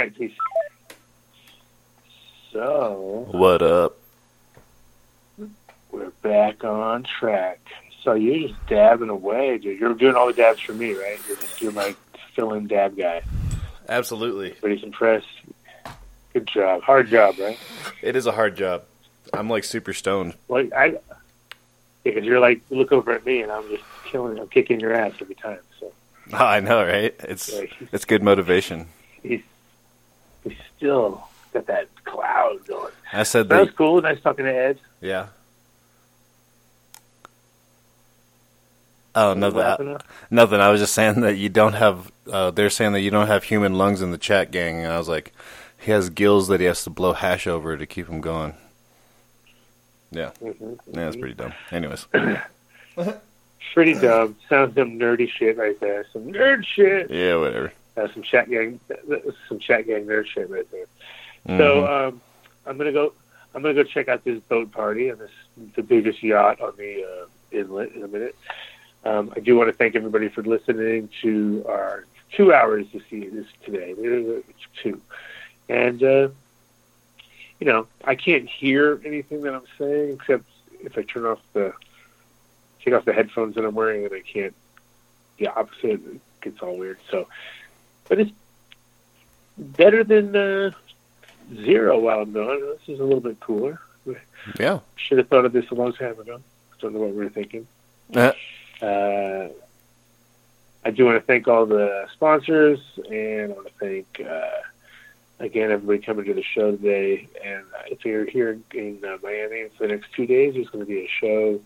Peace. 0.07 0.31
So 2.53 3.27
What 3.31 3.61
up? 3.61 3.97
we're 5.91 6.09
back 6.21 6.63
on 6.63 7.03
track. 7.03 7.59
So 8.03 8.13
you're 8.13 8.47
just 8.49 8.67
dabbing 8.67 9.09
away, 9.09 9.57
dude. 9.57 9.79
You're 9.79 9.93
doing 9.93 10.15
all 10.15 10.27
the 10.27 10.33
dabs 10.33 10.59
for 10.61 10.73
me, 10.73 10.93
right? 10.93 11.19
You're 11.27 11.37
just 11.37 11.61
you're 11.61 11.71
my 11.71 11.95
fill-in 12.35 12.67
dab 12.67 12.95
guy. 12.97 13.21
Absolutely. 13.89 14.51
Everybody's 14.51 14.83
impressed. 14.83 15.27
Good 16.33 16.47
job. 16.47 16.81
Hard 16.83 17.07
job, 17.09 17.35
right? 17.39 17.57
It 18.01 18.15
is 18.15 18.25
a 18.27 18.31
hard 18.31 18.55
job. 18.55 18.83
I'm 19.33 19.49
like 19.49 19.63
super 19.63 19.93
stoned. 19.93 20.35
Like 20.47 20.71
I, 20.73 20.97
because 22.03 22.23
you're 22.23 22.39
like 22.39 22.61
look 22.69 22.91
over 22.91 23.11
at 23.11 23.25
me 23.25 23.41
and 23.41 23.51
I'm 23.51 23.67
just 23.69 23.83
killing. 24.05 24.39
I'm 24.39 24.47
kicking 24.47 24.79
your 24.79 24.93
ass 24.93 25.13
every 25.19 25.35
time. 25.35 25.59
So 25.79 25.91
I 26.33 26.61
know, 26.61 26.85
right? 26.85 27.13
It's 27.19 27.51
yeah, 27.51 27.65
it's 27.91 28.05
good 28.05 28.23
motivation. 28.23 28.87
he's 29.23 29.41
he's 30.43 30.57
still 30.77 31.27
got 31.53 31.65
that 31.67 31.87
cloud 32.05 32.65
going. 32.67 32.91
I 33.13 33.23
said 33.23 33.49
That 33.49 33.61
was 33.61 33.71
cool. 33.71 34.01
Nice 34.01 34.19
talking 34.21 34.45
to 34.45 34.53
Ed. 34.55 34.79
Yeah. 35.01 35.27
Oh, 39.15 39.33
nothing. 39.33 39.59
Laughing. 39.59 39.97
Nothing. 40.29 40.59
I 40.61 40.69
was 40.69 40.79
just 40.79 40.93
saying 40.93 41.21
that 41.21 41.35
you 41.35 41.49
don't 41.49 41.73
have. 41.73 42.11
Uh, 42.31 42.51
they're 42.51 42.69
saying 42.69 42.93
that 42.93 43.01
you 43.01 43.09
don't 43.09 43.27
have 43.27 43.43
human 43.43 43.73
lungs 43.73 44.01
in 44.01 44.11
the 44.11 44.17
chat 44.17 44.51
gang, 44.51 44.83
and 44.83 44.93
I 44.93 44.97
was 44.97 45.09
like, 45.09 45.33
he 45.79 45.91
has 45.91 46.09
gills 46.09 46.47
that 46.49 46.59
he 46.59 46.67
has 46.67 46.83
to 46.83 46.89
blow 46.89 47.13
hash 47.13 47.47
over 47.47 47.75
to 47.75 47.85
keep 47.85 48.07
him 48.07 48.21
going. 48.21 48.53
Yeah, 50.11 50.31
Mhm. 50.41 50.79
yeah, 50.87 50.93
that's 50.93 51.15
pretty 51.15 51.33
dumb. 51.35 51.53
Anyways, 51.71 52.07
Pretty 53.73 53.93
dumb. 53.93 54.35
Sounds 54.49 54.73
some 54.75 54.97
nerdy 54.97 55.29
shit 55.29 55.55
right 55.57 55.79
there. 55.79 56.05
Some 56.11 56.23
nerd 56.31 56.65
shit. 56.65 57.09
yeah, 57.11 57.35
whatever. 57.35 57.71
Uh, 57.99 58.07
some 58.13 58.23
chat 58.23 58.49
gang. 58.49 58.79
Some 59.47 59.59
chat 59.59 59.87
gang 59.87 60.05
nerd 60.05 60.27
shit 60.27 60.49
right 60.49 60.69
there. 60.71 60.85
Mhm. 61.47 61.57
So 61.57 61.87
um, 61.87 62.21
I'm 62.65 62.77
gonna 62.77 62.91
go. 62.91 63.13
I'm 63.53 63.61
gonna 63.61 63.73
go 63.73 63.83
check 63.83 64.07
out 64.07 64.23
this 64.23 64.39
boat 64.43 64.71
party 64.71 65.09
and 65.09 65.19
this 65.19 65.31
the 65.75 65.83
biggest 65.83 66.21
yacht 66.23 66.61
on 66.61 66.73
the 66.77 67.03
uh, 67.03 67.25
inlet 67.51 67.91
in 67.93 68.03
a 68.03 68.07
minute. 68.07 68.35
Um, 69.05 69.33
I 69.35 69.39
do 69.39 69.55
want 69.57 69.69
to 69.69 69.73
thank 69.73 69.95
everybody 69.95 70.29
for 70.29 70.43
listening 70.43 71.09
to 71.21 71.65
our 71.67 72.05
two 72.31 72.53
hours 72.53 72.85
to 72.91 73.01
see 73.09 73.27
this 73.27 73.47
today. 73.65 73.95
It's 73.97 74.43
two, 74.83 75.01
and 75.67 76.03
uh, 76.03 76.29
you 77.59 77.67
know 77.67 77.87
I 78.03 78.15
can't 78.15 78.47
hear 78.47 79.01
anything 79.03 79.41
that 79.43 79.53
I'm 79.53 79.63
saying 79.77 80.13
except 80.13 80.45
if 80.81 80.97
I 80.97 81.01
turn 81.01 81.25
off 81.25 81.39
the 81.53 81.73
take 82.83 82.93
off 82.93 83.05
the 83.05 83.13
headphones 83.13 83.55
that 83.55 83.65
I'm 83.65 83.75
wearing, 83.75 84.05
and 84.05 84.13
I 84.13 84.21
can't. 84.21 84.53
The 85.37 85.47
opposite 85.47 86.01
it 86.05 86.21
gets 86.41 86.61
all 86.61 86.77
weird. 86.77 86.99
So, 87.09 87.27
but 88.09 88.19
it's 88.19 88.31
better 89.57 90.03
than. 90.03 90.35
Uh, 90.35 90.71
zero 91.55 91.97
while 91.99 92.19
I'm 92.19 92.31
gone. 92.31 92.61
This 92.61 92.95
is 92.95 92.99
a 92.99 93.03
little 93.03 93.21
bit 93.21 93.39
cooler. 93.39 93.79
yeah. 94.59 94.79
Should 94.95 95.17
have 95.17 95.27
thought 95.29 95.45
of 95.45 95.51
this 95.51 95.69
a 95.71 95.73
long 95.75 95.93
time 95.93 96.19
ago. 96.19 96.35
I 96.35 96.75
don't 96.81 96.93
know 96.93 96.99
what 96.99 97.09
we 97.09 97.23
were 97.23 97.29
thinking. 97.29 97.67
Uh, 98.15 98.33
Uh, 98.81 99.49
I 100.85 100.91
do 100.91 101.05
want 101.05 101.17
to 101.17 101.25
thank 101.25 101.47
all 101.47 101.65
the 101.65 102.07
sponsors, 102.13 102.79
and 103.09 103.51
I 103.51 103.55
want 103.55 103.67
to 103.67 103.73
thank 103.79 104.21
uh, 104.25 104.61
again 105.39 105.71
everybody 105.71 105.99
coming 105.99 106.25
to 106.25 106.33
the 106.33 106.43
show 106.43 106.71
today. 106.71 107.27
And 107.43 107.65
if 107.87 108.05
you're 108.05 108.25
here 108.25 108.57
in 108.73 108.99
uh, 109.03 109.17
Miami 109.21 109.69
for 109.75 109.87
the 109.87 109.93
next 109.95 110.13
two 110.13 110.25
days, 110.25 110.53
there's 110.53 110.69
going 110.69 110.85
to 110.85 110.89
be 110.89 110.99
a 110.99 111.09
show 111.09 111.59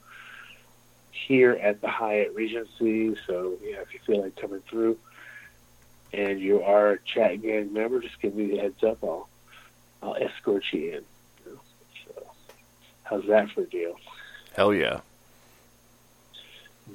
here 1.12 1.52
at 1.62 1.82
the 1.82 1.90
Hyatt 1.90 2.34
Regency. 2.34 3.16
So 3.28 3.58
yeah, 3.62 3.82
if 3.82 3.94
you 3.94 4.00
feel 4.06 4.22
like 4.24 4.36
coming 4.36 4.62
through, 4.70 4.98
and 6.14 6.40
you 6.40 6.62
are 6.62 6.92
a 6.92 7.00
chat 7.00 7.42
gang 7.42 7.74
member, 7.74 8.00
just 8.00 8.22
give 8.22 8.36
me 8.36 8.52
the 8.52 8.58
heads 8.58 8.84
up. 8.84 9.04
I'll 9.04 9.28
I'll 10.02 10.16
escort 10.16 10.64
you 10.72 10.80
in. 10.80 11.04
You 11.46 11.52
know? 11.54 11.60
So 12.06 12.28
how's 13.04 13.26
that 13.28 13.50
for 13.52 13.62
a 13.62 13.66
deal? 13.66 13.96
hell 14.56 14.74
yeah. 14.74 15.00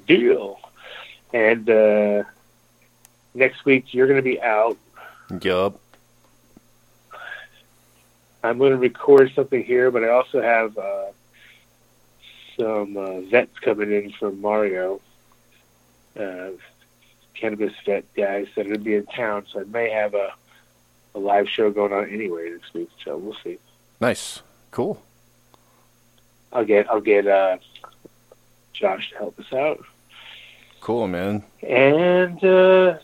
deal. 0.07 0.59
And 1.33 1.69
uh, 1.69 2.23
next 3.33 3.65
week 3.65 3.93
you're 3.93 4.07
going 4.07 4.17
to 4.17 4.23
be 4.23 4.41
out. 4.41 4.77
Yup. 5.41 5.79
I'm 8.41 8.57
going 8.57 8.71
to 8.71 8.77
record 8.77 9.31
something 9.35 9.63
here, 9.63 9.91
but 9.91 10.03
I 10.03 10.09
also 10.09 10.41
have 10.41 10.77
uh, 10.77 11.07
some 12.57 12.95
uh, 12.95 13.19
vets 13.21 13.59
coming 13.59 13.91
in 13.91 14.11
from 14.11 14.39
Mario, 14.39 15.01
uh, 16.17 16.51
cannabis 17.39 17.73
vet 17.85 18.05
guys 18.15 18.47
that 18.55 18.61
are 18.61 18.69
going 18.69 18.79
to 18.79 18.83
be 18.83 18.95
in 18.95 19.05
town. 19.05 19.45
So 19.51 19.61
I 19.61 19.63
may 19.63 19.89
have 19.89 20.13
a, 20.13 20.33
a 21.15 21.19
live 21.19 21.49
show 21.49 21.71
going 21.71 21.93
on 21.93 22.09
anyway 22.09 22.49
next 22.51 22.73
week. 22.73 22.89
So 23.03 23.17
we'll 23.17 23.37
see. 23.43 23.57
Nice. 23.99 24.41
Cool. 24.71 25.01
I'll 26.51 26.65
get 26.65 26.89
I'll 26.89 27.01
get 27.01 27.27
uh, 27.27 27.57
Josh 28.73 29.11
to 29.11 29.17
help 29.17 29.39
us 29.39 29.53
out. 29.53 29.83
Cool, 30.81 31.07
man. 31.07 31.43
And 31.61 32.43
uh, 32.43 32.97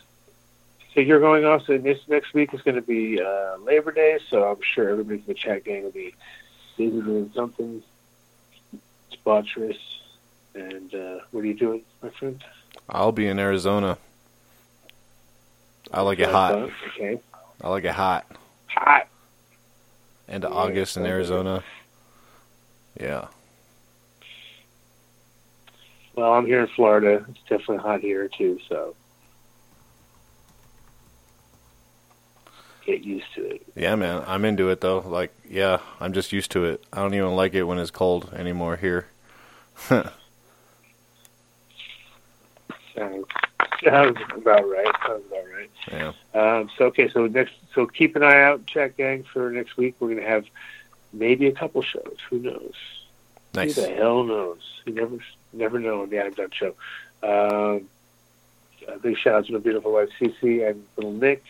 so 0.93 1.01
you're 1.01 1.19
going 1.19 1.45
off. 1.45 1.65
So 1.65 1.77
this 1.77 1.99
next 2.07 2.33
week 2.33 2.53
is 2.53 2.61
going 2.61 2.75
to 2.75 2.81
be 2.81 3.21
uh, 3.21 3.57
Labor 3.57 3.91
Day, 3.91 4.19
so 4.29 4.49
I'm 4.49 4.61
sure 4.61 4.89
everybody 4.89 5.19
in 5.19 5.25
the 5.27 5.33
chat 5.33 5.65
gang 5.65 5.83
will 5.83 5.91
be 5.91 6.15
busy 6.77 7.01
doing 7.01 7.31
something 7.35 7.83
debaucherous. 9.11 9.77
And 10.55 10.93
uh, 10.95 11.19
what 11.31 11.43
are 11.43 11.47
you 11.47 11.53
doing, 11.53 11.81
my 12.01 12.09
friend? 12.09 12.41
I'll 12.87 13.11
be 13.11 13.27
in 13.27 13.39
Arizona. 13.39 13.97
I 15.95 16.01
like 16.01 16.19
it 16.19 16.29
hot. 16.29 16.61
Okay. 16.97 17.19
I 17.61 17.69
like 17.69 17.85
it 17.85 17.93
hot. 17.93 18.27
Hot. 18.67 19.07
End 20.27 20.43
of 20.45 20.51
Yeah, 20.51 20.57
August 20.57 20.97
in. 20.97 21.05
Arizona. 21.05 21.63
Yeah. 22.99 23.27
Well, 26.15 26.33
I'm 26.33 26.45
here 26.45 26.61
in 26.61 26.67
Florida. 26.75 27.25
It's 27.29 27.39
definitely 27.49 27.77
hot 27.77 28.01
here 28.01 28.27
too, 28.27 28.59
so 28.69 28.95
get 32.85 33.03
used 33.03 33.25
to 33.35 33.45
it. 33.45 33.61
Yeah, 33.75 33.95
man. 33.95 34.23
I'm 34.27 34.45
into 34.45 34.69
it 34.69 34.81
though. 34.81 34.99
Like, 34.99 35.33
yeah, 35.49 35.79
I'm 35.99 36.13
just 36.13 36.33
used 36.33 36.51
to 36.51 36.65
it. 36.65 36.83
I 36.93 36.97
don't 37.01 37.13
even 37.13 37.35
like 37.35 37.53
it 37.53 37.63
when 37.63 37.79
it's 37.79 37.91
cold 37.91 38.33
anymore 38.33 38.77
here. 38.77 39.07
Sounds, 42.95 43.25
sounds 43.83 44.17
about 44.35 44.67
right. 44.69 44.87
Sounds 45.05 45.23
about 45.27 45.45
right. 45.45 45.54
Yeah. 45.91 46.13
Um, 46.33 46.69
so 46.77 46.85
okay, 46.85 47.09
so 47.09 47.27
next, 47.27 47.53
so 47.73 47.85
keep 47.85 48.15
an 48.15 48.23
eye 48.23 48.41
out, 48.41 48.65
chat 48.65 48.97
gang, 48.97 49.23
for 49.23 49.49
next 49.51 49.77
week. 49.77 49.95
We're 49.99 50.15
gonna 50.15 50.27
have 50.27 50.45
maybe 51.13 51.47
a 51.47 51.51
couple 51.51 51.81
shows. 51.81 52.17
Who 52.29 52.39
knows? 52.39 52.73
Nice. 53.53 53.75
Who 53.75 53.81
the 53.83 53.89
hell 53.95 54.23
knows? 54.23 54.59
You 54.85 54.93
never, 54.93 55.17
never 55.53 55.79
know 55.79 56.01
on 56.01 56.09
the 56.09 56.17
Adam 56.17 56.33
Dunn 56.33 56.49
show. 56.51 56.75
Um, 57.23 57.87
a 58.87 58.99
big 59.01 59.17
shout 59.17 59.35
out 59.35 59.45
to 59.47 59.53
my 59.53 59.59
beautiful 59.59 59.93
wife 59.93 60.09
Cece 60.19 60.69
and 60.69 60.85
little 60.97 61.13
Nick, 61.13 61.43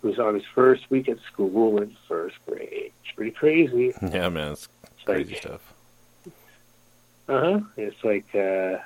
who's 0.00 0.18
on 0.18 0.34
his 0.34 0.44
first 0.54 0.88
week 0.90 1.08
at 1.08 1.18
school 1.32 1.82
in 1.82 1.94
first 2.08 2.36
grade. 2.46 2.92
It's 3.04 3.14
pretty 3.14 3.32
crazy. 3.32 3.92
Yeah, 4.00 4.28
man. 4.28 4.52
It's 4.52 4.68
It's 4.94 5.02
crazy 5.04 5.32
like, 5.34 5.42
stuff. 5.42 5.74
uh 7.28 7.40
huh. 7.40 7.60
It's 7.76 8.02
like 8.04 8.34
uh, 8.34 8.78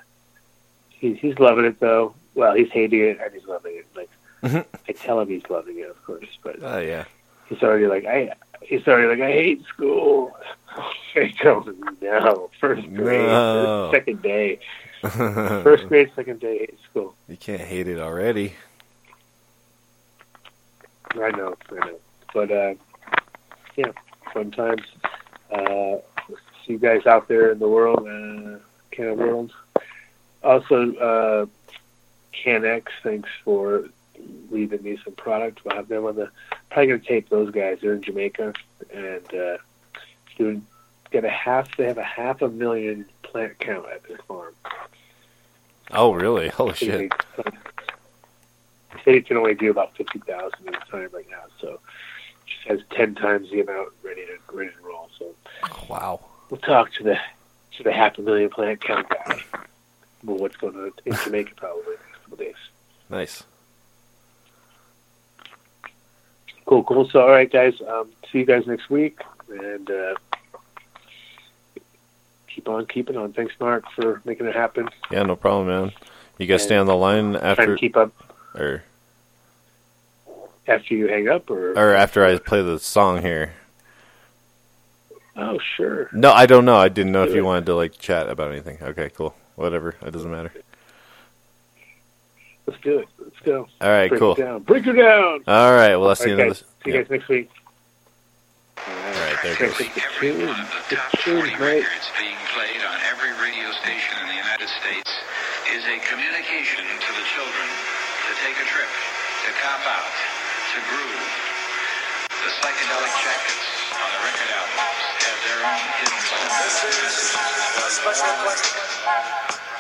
he's 0.90 1.18
he's 1.18 1.38
loving 1.38 1.64
it 1.66 1.78
though. 1.80 2.14
Well, 2.34 2.54
he's 2.54 2.70
hating 2.70 3.00
it 3.00 3.18
and 3.22 3.32
he's 3.34 3.46
loving 3.46 3.76
it. 3.76 3.86
Like 3.94 4.10
Mhm. 4.42 4.64
I 4.88 4.92
tell 4.92 5.20
him 5.20 5.28
he's 5.28 5.42
loving 5.50 5.78
it, 5.78 5.88
of 5.90 6.02
course, 6.04 6.26
but 6.42 6.56
Oh 6.62 6.78
yeah. 6.78 7.04
he's 7.48 7.62
already 7.62 7.86
like 7.86 8.04
I. 8.06 8.32
He's 8.62 8.86
already 8.86 9.08
like 9.08 9.20
I 9.20 9.32
hate 9.32 9.64
school. 9.66 10.36
He 11.14 11.30
goes, 11.42 11.66
no, 12.02 12.50
first 12.60 12.82
grade, 12.94 13.26
No. 13.26 13.90
second 13.90 14.22
day, 14.22 14.60
first 15.02 15.88
grade, 15.88 16.12
second 16.14 16.38
day, 16.38 16.58
hate 16.58 16.78
school. 16.88 17.14
You 17.26 17.36
can't 17.36 17.62
hate 17.62 17.88
it 17.88 17.98
already. 17.98 18.52
I 21.14 21.30
know, 21.30 21.56
I 21.72 21.86
know. 21.86 21.98
But 22.34 22.50
uh, 22.52 22.74
yeah, 23.76 23.92
fun 24.32 24.50
times. 24.52 24.82
Uh, 25.50 25.96
see 26.64 26.74
you 26.74 26.78
guys 26.78 27.06
out 27.06 27.26
there 27.26 27.50
in 27.50 27.58
the 27.58 27.68
world, 27.68 28.00
uh, 28.06 28.58
Can 28.92 29.08
of 29.08 29.18
World. 29.18 29.52
Also, 30.44 30.94
uh, 30.96 31.46
CanX, 32.34 32.84
thanks 33.02 33.30
for 33.44 33.86
leaving 34.50 34.82
me 34.82 34.98
some 35.04 35.14
product. 35.14 35.64
We'll 35.64 35.76
have 35.76 35.88
them 35.88 36.04
on 36.04 36.16
the. 36.16 36.30
Probably 36.70 36.86
gonna 36.88 36.98
tape 37.00 37.28
those 37.28 37.50
guys. 37.50 37.78
They're 37.80 37.94
in 37.94 38.02
Jamaica 38.02 38.52
and 38.92 39.34
uh, 39.34 39.56
doing. 40.36 40.66
Get 41.10 41.24
a 41.24 41.30
half. 41.30 41.74
They 41.76 41.86
have 41.86 41.96
a 41.98 42.02
half 42.04 42.42
a 42.42 42.48
million 42.48 43.06
plant 43.22 43.58
count 43.58 43.86
at 43.90 44.02
their 44.06 44.18
farm. 44.28 44.52
Oh 45.92 46.12
really? 46.12 46.48
Holy 46.48 46.74
shit. 46.74 47.10
They, 47.36 47.50
they 49.04 49.20
can 49.22 49.36
only 49.38 49.54
do 49.54 49.70
about 49.70 49.96
fifty 49.96 50.18
thousand 50.18 50.68
at 50.68 50.86
a 50.86 50.90
time 50.90 51.08
right 51.12 51.26
now, 51.30 51.44
so 51.60 51.80
just 52.46 52.66
has 52.68 52.80
ten 52.94 53.14
times 53.14 53.50
the 53.50 53.60
amount 53.62 53.88
ready 54.02 54.26
to 54.26 54.54
ready 54.54 54.70
to 54.70 54.86
roll. 54.86 55.08
So 55.18 55.34
Wow. 55.88 56.20
we'll 56.50 56.60
talk 56.60 56.92
to 56.94 57.04
the 57.04 57.16
to 57.78 57.82
the 57.82 57.92
half 57.92 58.18
a 58.18 58.22
million 58.22 58.50
plant 58.50 58.80
count 58.82 59.08
guy 59.08 59.40
about 60.22 60.40
what's 60.40 60.56
going 60.56 60.76
on 60.76 60.92
in 61.06 61.14
Jamaica 61.24 61.52
probably 61.56 61.80
in 61.80 61.86
the 61.86 61.92
next 62.06 62.22
couple 62.22 62.36
days. 62.36 62.54
Nice. 63.08 63.44
Cool, 66.68 66.84
cool. 66.84 67.08
So 67.08 67.22
all 67.22 67.30
right, 67.30 67.50
guys. 67.50 67.80
Um, 67.80 68.10
see 68.30 68.40
you 68.40 68.44
guys 68.44 68.66
next 68.66 68.90
week, 68.90 69.22
and 69.48 69.90
uh, 69.90 70.14
keep 72.46 72.68
on 72.68 72.84
keeping 72.84 73.16
on. 73.16 73.32
Thanks, 73.32 73.54
Mark, 73.58 73.84
for 73.92 74.20
making 74.26 74.44
it 74.46 74.54
happen. 74.54 74.86
Yeah, 75.10 75.22
no 75.22 75.34
problem, 75.34 75.68
man. 75.68 75.92
You 76.36 76.46
guys 76.46 76.62
stay 76.62 76.76
on 76.76 76.84
the 76.84 76.94
line 76.94 77.36
after. 77.36 77.64
Trying 77.64 77.76
to 77.76 77.80
keep 77.80 77.96
up 77.96 78.12
or 78.54 78.82
after 80.66 80.94
you 80.94 81.08
hang 81.08 81.30
up, 81.30 81.48
or, 81.50 81.70
or 81.70 81.94
after 81.94 82.22
I 82.22 82.36
play 82.36 82.60
the 82.60 82.78
song 82.78 83.22
here. 83.22 83.54
oh, 85.36 85.58
sure. 85.74 86.10
No, 86.12 86.32
I 86.32 86.44
don't 86.44 86.66
know. 86.66 86.76
I 86.76 86.90
didn't 86.90 87.12
know 87.12 87.22
if 87.22 87.30
Do 87.30 87.36
you 87.36 87.44
wanted 87.46 87.64
to 87.64 87.76
like 87.76 87.98
chat 87.98 88.28
about 88.28 88.50
anything. 88.52 88.76
Okay, 88.82 89.08
cool. 89.08 89.34
Whatever. 89.56 89.94
It 90.02 90.10
doesn't 90.10 90.30
matter. 90.30 90.52
Let's 92.68 92.84
do 92.84 93.00
it. 93.00 93.08
Let's 93.16 93.40
go. 93.48 93.64
All 93.80 93.88
right, 93.88 94.12
Break 94.12 94.20
cool. 94.20 94.36
it 94.36 94.44
down. 94.44 94.60
Break 94.60 94.84
her 94.84 94.92
down. 94.92 95.40
All 95.48 95.72
right. 95.72 95.96
Well, 95.96 96.12
I'll 96.12 96.20
see 96.20 96.28
you 96.28 96.36
All 96.36 96.52
right, 96.52 96.52
guys. 96.52 96.68
See 96.84 96.92
you 96.92 97.00
guys 97.00 97.08
next 97.08 97.28
week. 97.32 97.48
All 98.76 98.84
right, 99.24 99.40
there 99.40 99.56
it 99.56 99.72
goes. 99.72 99.72
the 99.80 99.88
Every 99.88 100.36
one 100.44 100.52
of 100.52 100.68
the 100.68 100.80
The 100.92 101.00
top 101.00 101.16
40 101.24 101.48
records 101.64 102.06
being 102.20 102.36
played 102.52 102.84
on 102.84 102.96
every 103.08 103.32
radio 103.40 103.72
station 103.80 104.20
in 104.20 104.28
the 104.28 104.36
United 104.36 104.68
States 104.68 105.08
is 105.72 105.80
a 105.88 105.96
communication 106.12 106.84
to 106.84 107.10
the 107.16 107.24
children 107.32 107.66
to 108.28 108.32
take 108.44 108.60
a 108.60 108.68
trip, 108.68 108.92
to 108.92 109.50
cop 109.64 109.80
out, 109.88 110.12
to 110.76 110.78
groove. 110.92 111.24
The 112.28 112.52
psychedelic 112.52 113.14
jackets 113.16 113.64
on 113.96 114.08
the 114.12 114.20
record 114.28 114.50
albums 114.60 115.04
have 115.24 115.40
their 115.40 115.60
own 115.72 115.80
hidden 116.04 116.20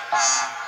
This 0.08 0.67